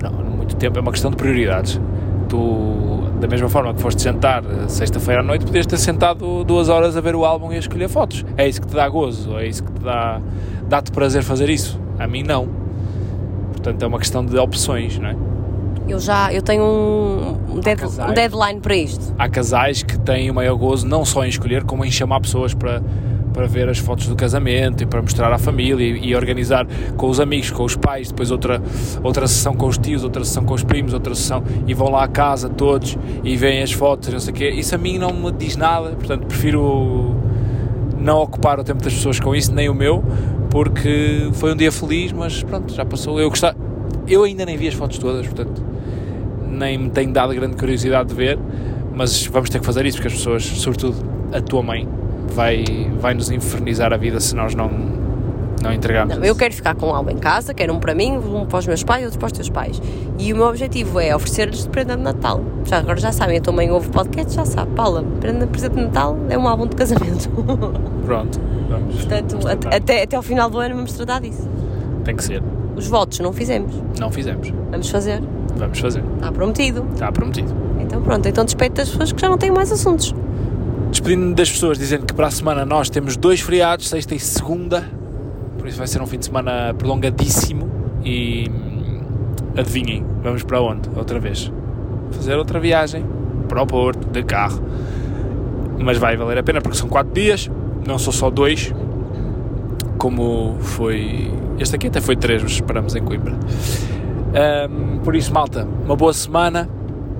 Não, 0.00 0.12
muito 0.12 0.54
tempo 0.56 0.78
é 0.78 0.80
uma 0.80 0.92
questão 0.92 1.10
de 1.10 1.16
prioridades. 1.16 1.80
Tu, 2.30 3.10
da 3.20 3.26
mesma 3.26 3.48
forma 3.48 3.74
que 3.74 3.82
foste 3.82 4.00
sentar 4.00 4.44
sexta-feira 4.68 5.20
à 5.20 5.24
noite, 5.24 5.44
podias 5.44 5.66
ter 5.66 5.78
sentado 5.78 6.44
duas 6.44 6.68
horas 6.68 6.96
a 6.96 7.00
ver 7.00 7.16
o 7.16 7.24
álbum 7.24 7.52
e 7.52 7.56
a 7.56 7.58
escolher 7.58 7.88
fotos. 7.88 8.24
É 8.36 8.48
isso 8.48 8.60
que 8.60 8.68
te 8.68 8.76
dá 8.76 8.88
gozo, 8.88 9.36
é 9.36 9.48
isso 9.48 9.64
que 9.64 9.72
te 9.72 9.80
dá. 9.82 10.20
dá-te 10.68 10.92
prazer 10.92 11.24
fazer 11.24 11.50
isso. 11.50 11.80
A 11.98 12.06
mim 12.06 12.22
não. 12.22 12.48
Portanto, 13.50 13.82
é 13.82 13.86
uma 13.86 13.98
questão 13.98 14.24
de 14.24 14.38
opções, 14.38 14.96
não 14.96 15.08
é? 15.08 15.16
Eu 15.88 15.98
já 15.98 16.32
eu 16.32 16.40
tenho 16.40 16.62
um, 16.62 17.58
dead, 17.58 17.80
um 17.82 18.14
deadline 18.14 18.60
para 18.60 18.76
isto. 18.76 19.12
Há 19.18 19.28
casais 19.28 19.82
que 19.82 19.98
têm 19.98 20.30
o 20.30 20.34
maior 20.34 20.54
gozo 20.56 20.86
não 20.86 21.04
só 21.04 21.24
em 21.24 21.28
escolher, 21.28 21.64
como 21.64 21.84
em 21.84 21.90
chamar 21.90 22.20
pessoas 22.20 22.54
para, 22.54 22.80
para 23.32 23.46
ver 23.46 23.68
as 23.68 23.78
fotos 23.78 24.06
do 24.06 24.16
casamento 24.16 24.82
e 24.82 24.86
para 24.86 25.00
mostrar 25.00 25.32
à 25.32 25.38
família 25.38 25.84
e, 25.84 26.08
e, 26.08 26.14
organizar 26.14 26.66
com 26.96 27.08
os 27.08 27.20
amigos, 27.20 27.50
com 27.50 27.64
os 27.64 27.76
pais, 27.76 28.08
depois 28.08 28.30
outra, 28.30 28.62
outra 29.02 29.26
sessão 29.26 29.54
com 29.54 29.66
os 29.66 29.78
tios, 29.78 30.04
outra 30.04 30.24
sessão 30.24 30.44
com 30.44 30.54
os 30.54 30.64
primos, 30.64 30.92
outra 30.92 31.14
sessão 31.14 31.42
e 31.66 31.74
vão 31.74 31.90
lá 31.90 32.04
à 32.04 32.08
casa 32.08 32.48
todos 32.48 32.96
e 33.22 33.36
veem 33.36 33.62
as 33.62 33.72
fotos, 33.72 34.08
não 34.12 34.20
sei 34.20 34.32
o 34.32 34.36
quê. 34.36 34.50
Isso 34.50 34.74
a 34.74 34.78
mim 34.78 34.98
não 34.98 35.12
me 35.12 35.30
diz 35.32 35.56
nada, 35.56 35.90
portanto 35.90 36.26
prefiro 36.26 37.14
não 37.98 38.22
ocupar 38.22 38.58
o 38.58 38.64
tempo 38.64 38.82
das 38.82 38.94
pessoas 38.94 39.20
com 39.20 39.34
isso, 39.34 39.54
nem 39.54 39.68
o 39.68 39.74
meu, 39.74 40.02
porque 40.50 41.28
foi 41.34 41.52
um 41.52 41.56
dia 41.56 41.70
feliz, 41.70 42.12
mas 42.12 42.42
pronto, 42.42 42.72
já 42.72 42.84
passou. 42.84 43.20
Eu 43.20 43.28
gostava, 43.28 43.56
eu 44.08 44.24
ainda 44.24 44.44
nem 44.44 44.56
vi 44.56 44.68
as 44.68 44.74
fotos 44.74 44.98
todas, 44.98 45.26
portanto 45.26 45.70
nem 46.50 46.76
me 46.76 46.90
tenho 46.90 47.12
dado 47.12 47.32
grande 47.34 47.56
curiosidade 47.56 48.08
de 48.08 48.14
ver, 48.14 48.38
mas 48.94 49.26
vamos 49.26 49.48
ter 49.48 49.60
que 49.60 49.66
fazer 49.66 49.86
isso 49.86 49.96
porque 49.98 50.08
as 50.08 50.14
pessoas, 50.14 50.44
sobretudo 50.44 50.96
a 51.32 51.40
tua 51.40 51.62
mãe, 51.62 51.88
vai, 52.30 52.64
vai 52.98 53.14
nos 53.14 53.30
infernizar 53.30 53.92
a 53.92 53.96
vida 53.96 54.20
se 54.20 54.34
nós 54.34 54.54
não, 54.54 54.70
não 55.62 55.72
entregarmos. 55.72 56.16
Não, 56.16 56.24
eu 56.24 56.34
quero 56.34 56.54
ficar 56.54 56.74
com 56.74 56.94
algo 56.94 57.10
em 57.10 57.18
casa, 57.18 57.52
quero 57.52 57.74
um 57.74 57.78
para 57.78 57.94
mim, 57.94 58.16
um 58.16 58.46
para 58.46 58.58
os 58.58 58.66
meus 58.66 58.82
pais, 58.82 59.04
outro 59.04 59.18
para 59.18 59.26
os 59.26 59.32
teus 59.32 59.50
pais. 59.50 59.80
E 60.18 60.32
o 60.32 60.36
meu 60.36 60.46
objetivo 60.46 60.98
é 60.98 61.14
oferecer-lhes 61.14 61.64
de 61.64 61.68
prenda 61.68 61.96
de 61.96 62.02
Natal. 62.02 62.42
Já, 62.64 62.78
agora 62.78 62.98
já 62.98 63.12
sabem, 63.12 63.38
a 63.38 63.40
tua 63.40 63.52
mãe 63.52 63.70
ouve 63.70 63.88
podcast, 63.90 64.34
já 64.34 64.44
sabe. 64.44 64.72
Paula, 64.74 65.04
prenda 65.20 65.46
de 65.46 65.50
presente 65.50 65.74
de 65.74 65.82
Natal 65.82 66.16
é 66.28 66.38
um 66.38 66.46
álbum 66.46 66.66
de 66.66 66.76
casamento. 66.76 67.28
Pronto, 68.04 68.40
vamos. 68.68 68.94
Portanto, 68.96 69.38
vamos 69.40 69.66
até, 69.66 70.02
até 70.02 70.16
ao 70.16 70.22
final 70.22 70.48
do 70.48 70.58
ano 70.58 70.76
vamos 70.76 70.92
tratar 70.92 71.20
disso. 71.20 71.48
Tem 72.04 72.16
que 72.16 72.24
ser. 72.24 72.42
Os 72.76 72.86
votos 72.86 73.18
não 73.20 73.32
fizemos. 73.32 73.74
Não 73.98 74.10
fizemos. 74.10 74.52
Vamos 74.70 74.88
fazer. 74.88 75.22
Vamos 75.56 75.78
fazer. 75.78 76.02
Está 76.14 76.32
prometido. 76.32 76.86
Está 76.94 77.12
prometido. 77.12 77.54
Então 77.78 78.00
pronto, 78.00 78.26
então 78.26 78.44
despeito 78.44 78.76
das 78.76 78.88
pessoas 78.88 79.12
que 79.12 79.20
já 79.20 79.28
não 79.28 79.36
têm 79.36 79.50
mais 79.50 79.70
assuntos. 79.70 80.14
Despedindo-me 81.00 81.34
das 81.34 81.50
pessoas, 81.50 81.78
dizendo 81.78 82.04
que 82.04 82.12
para 82.12 82.26
a 82.26 82.30
semana 82.30 82.66
nós 82.66 82.90
temos 82.90 83.16
dois 83.16 83.40
feriados, 83.40 83.88
sexta 83.88 84.14
e 84.14 84.20
segunda, 84.20 84.84
por 85.56 85.66
isso 85.66 85.78
vai 85.78 85.86
ser 85.86 86.02
um 86.02 86.06
fim 86.06 86.18
de 86.18 86.26
semana 86.26 86.74
prolongadíssimo 86.74 87.66
e 88.04 88.50
hum, 88.50 89.00
adivinhem, 89.56 90.04
vamos 90.22 90.42
para 90.42 90.60
onde? 90.60 90.90
Outra 90.94 91.18
vez. 91.18 91.50
Fazer 92.10 92.34
outra 92.34 92.60
viagem 92.60 93.02
para 93.48 93.62
o 93.62 93.66
Porto, 93.66 94.06
de 94.08 94.22
carro. 94.22 94.62
Mas 95.78 95.96
vai 95.96 96.18
valer 96.18 96.36
a 96.36 96.42
pena 96.42 96.60
porque 96.60 96.76
são 96.76 96.86
quatro 96.86 97.14
dias, 97.14 97.50
não 97.86 97.98
são 97.98 98.12
só 98.12 98.28
dois, 98.28 98.70
como 99.96 100.58
foi. 100.60 101.32
Este 101.58 101.76
aqui 101.76 101.86
até 101.86 102.02
foi 102.02 102.14
três, 102.14 102.42
mas 102.42 102.52
esperamos 102.52 102.94
em 102.94 103.02
Coimbra. 103.02 103.32
Um, 104.68 104.98
por 104.98 105.16
isso, 105.16 105.32
malta, 105.32 105.66
uma 105.82 105.96
boa 105.96 106.12
semana. 106.12 106.68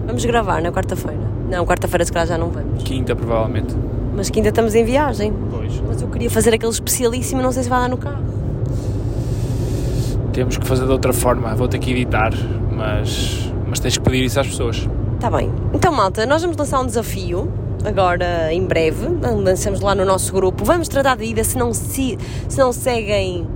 Vamos 0.07 0.23
gravar 0.27 0.61
na 0.61 0.70
quarta-feira. 0.70 1.40
Não, 1.51 1.66
quarta-feira 1.66 2.05
se 2.05 2.12
calhar 2.12 2.28
já 2.28 2.39
não 2.39 2.51
vamos. 2.51 2.82
Quinta, 2.85 3.14
provavelmente. 3.16 3.74
Mas 4.14 4.31
quinta 4.31 4.51
estamos 4.51 4.74
em 4.74 4.85
viagem. 4.85 5.32
Pois. 5.51 5.81
Mas 5.86 6.01
eu 6.01 6.09
queria 6.09 6.31
fazer 6.31 6.55
aquele 6.55 6.70
especialíssimo, 6.70 7.43
não 7.43 7.51
sei 7.51 7.64
se 7.64 7.68
vai 7.68 7.81
lá 7.81 7.89
no 7.89 7.97
carro. 7.97 8.22
Temos 10.32 10.56
que 10.56 10.66
fazer 10.66 10.86
de 10.86 10.93
outra 10.93 11.12
forma. 11.12 11.55
Vou 11.56 11.66
ter 11.66 11.78
que 11.78 11.90
editar, 11.90 12.32
mas, 12.70 13.52
mas 13.66 13.81
tens 13.81 13.98
que 13.98 14.05
pedir 14.05 14.24
isso 14.24 14.39
às 14.39 14.47
pessoas. 14.47 14.89
Está 15.16 15.28
bem. 15.31 15.52
Então, 15.74 15.93
malta, 15.93 16.24
nós 16.24 16.40
vamos 16.40 16.56
lançar 16.56 16.81
um 16.81 16.86
desafio 16.86 17.52
agora 17.85 18.52
em 18.52 18.64
breve. 18.64 19.09
Lançamos 19.20 19.81
lá 19.81 19.94
no 19.94 20.05
nosso 20.05 20.32
grupo. 20.32 20.64
Vamos 20.64 20.86
tratar 20.86 21.16
de 21.16 21.24
ida. 21.24 21.43
Se 21.43 21.59
não, 21.59 21.74
se, 21.74 22.16
se 22.48 22.59
não 22.59 22.72
seguem, 22.72 23.47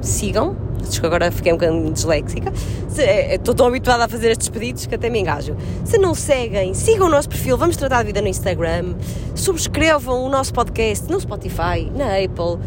sigam 0.00 0.56
que 0.80 1.06
agora 1.06 1.30
fiquei 1.30 1.52
um 1.52 1.56
bocadinho 1.56 1.92
disléxica. 1.92 2.52
É, 2.96 3.34
estou 3.34 3.54
tão 3.54 3.66
habituada 3.66 4.04
a 4.04 4.08
fazer 4.08 4.30
estes 4.30 4.48
pedidos 4.48 4.86
que 4.86 4.94
até 4.94 5.10
me 5.10 5.20
engajo. 5.20 5.56
Se 5.84 5.98
não 5.98 6.14
seguem, 6.14 6.74
sigam 6.74 7.08
o 7.08 7.10
nosso 7.10 7.28
perfil, 7.28 7.56
vamos 7.56 7.76
tratar 7.76 8.02
de 8.02 8.06
vida 8.06 8.22
no 8.22 8.28
Instagram, 8.28 8.94
subscrevam 9.34 10.24
o 10.24 10.28
nosso 10.28 10.52
podcast 10.52 11.10
no 11.10 11.20
Spotify, 11.20 11.90
na 11.94 12.16
Apple, 12.16 12.58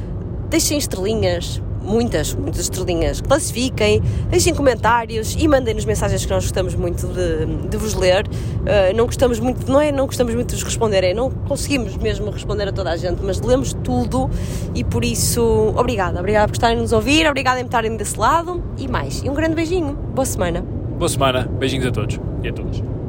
deixem 0.49 0.77
estrelinhas, 0.77 1.61
muitas, 1.83 2.33
muitas 2.33 2.61
estrelinhas. 2.61 3.21
Classifiquem, 3.21 4.01
deixem 4.29 4.53
comentários 4.53 5.35
e 5.37 5.47
mandem-nos 5.47 5.85
mensagens 5.85 6.25
que 6.25 6.31
nós 6.31 6.43
gostamos 6.43 6.75
muito 6.75 7.07
de, 7.07 7.67
de 7.67 7.77
vos 7.77 7.93
ler. 7.93 8.25
Uh, 8.27 8.95
não 8.95 9.05
gostamos 9.05 9.39
muito, 9.39 9.69
não 9.71 9.79
é 9.79 9.91
não 9.91 10.05
gostamos 10.05 10.33
muito 10.33 10.49
de 10.49 10.55
vos 10.55 10.63
responder, 10.63 11.03
é 11.03 11.13
não 11.13 11.29
conseguimos 11.29 11.95
mesmo 11.97 12.29
responder 12.31 12.67
a 12.69 12.71
toda 12.71 12.91
a 12.91 12.97
gente, 12.97 13.21
mas 13.21 13.41
lemos 13.41 13.73
tudo 13.83 14.29
e 14.73 14.83
por 14.83 15.03
isso, 15.03 15.73
obrigada, 15.75 16.19
obrigada 16.19 16.47
por 16.47 16.53
estarem 16.53 16.77
nos 16.77 16.93
ouvir, 16.93 17.27
obrigada 17.27 17.59
por 17.59 17.65
estarem 17.65 17.95
desse 17.97 18.17
lado 18.17 18.63
e 18.77 18.87
mais. 18.87 19.21
E 19.23 19.29
um 19.29 19.33
grande 19.33 19.55
beijinho, 19.55 19.93
boa 19.93 20.25
semana. 20.25 20.61
Boa 20.97 21.09
semana, 21.09 21.47
beijinhos 21.59 21.87
a 21.87 21.91
todos 21.91 22.19
e 22.43 22.47
a 22.47 22.53
todas. 22.53 23.02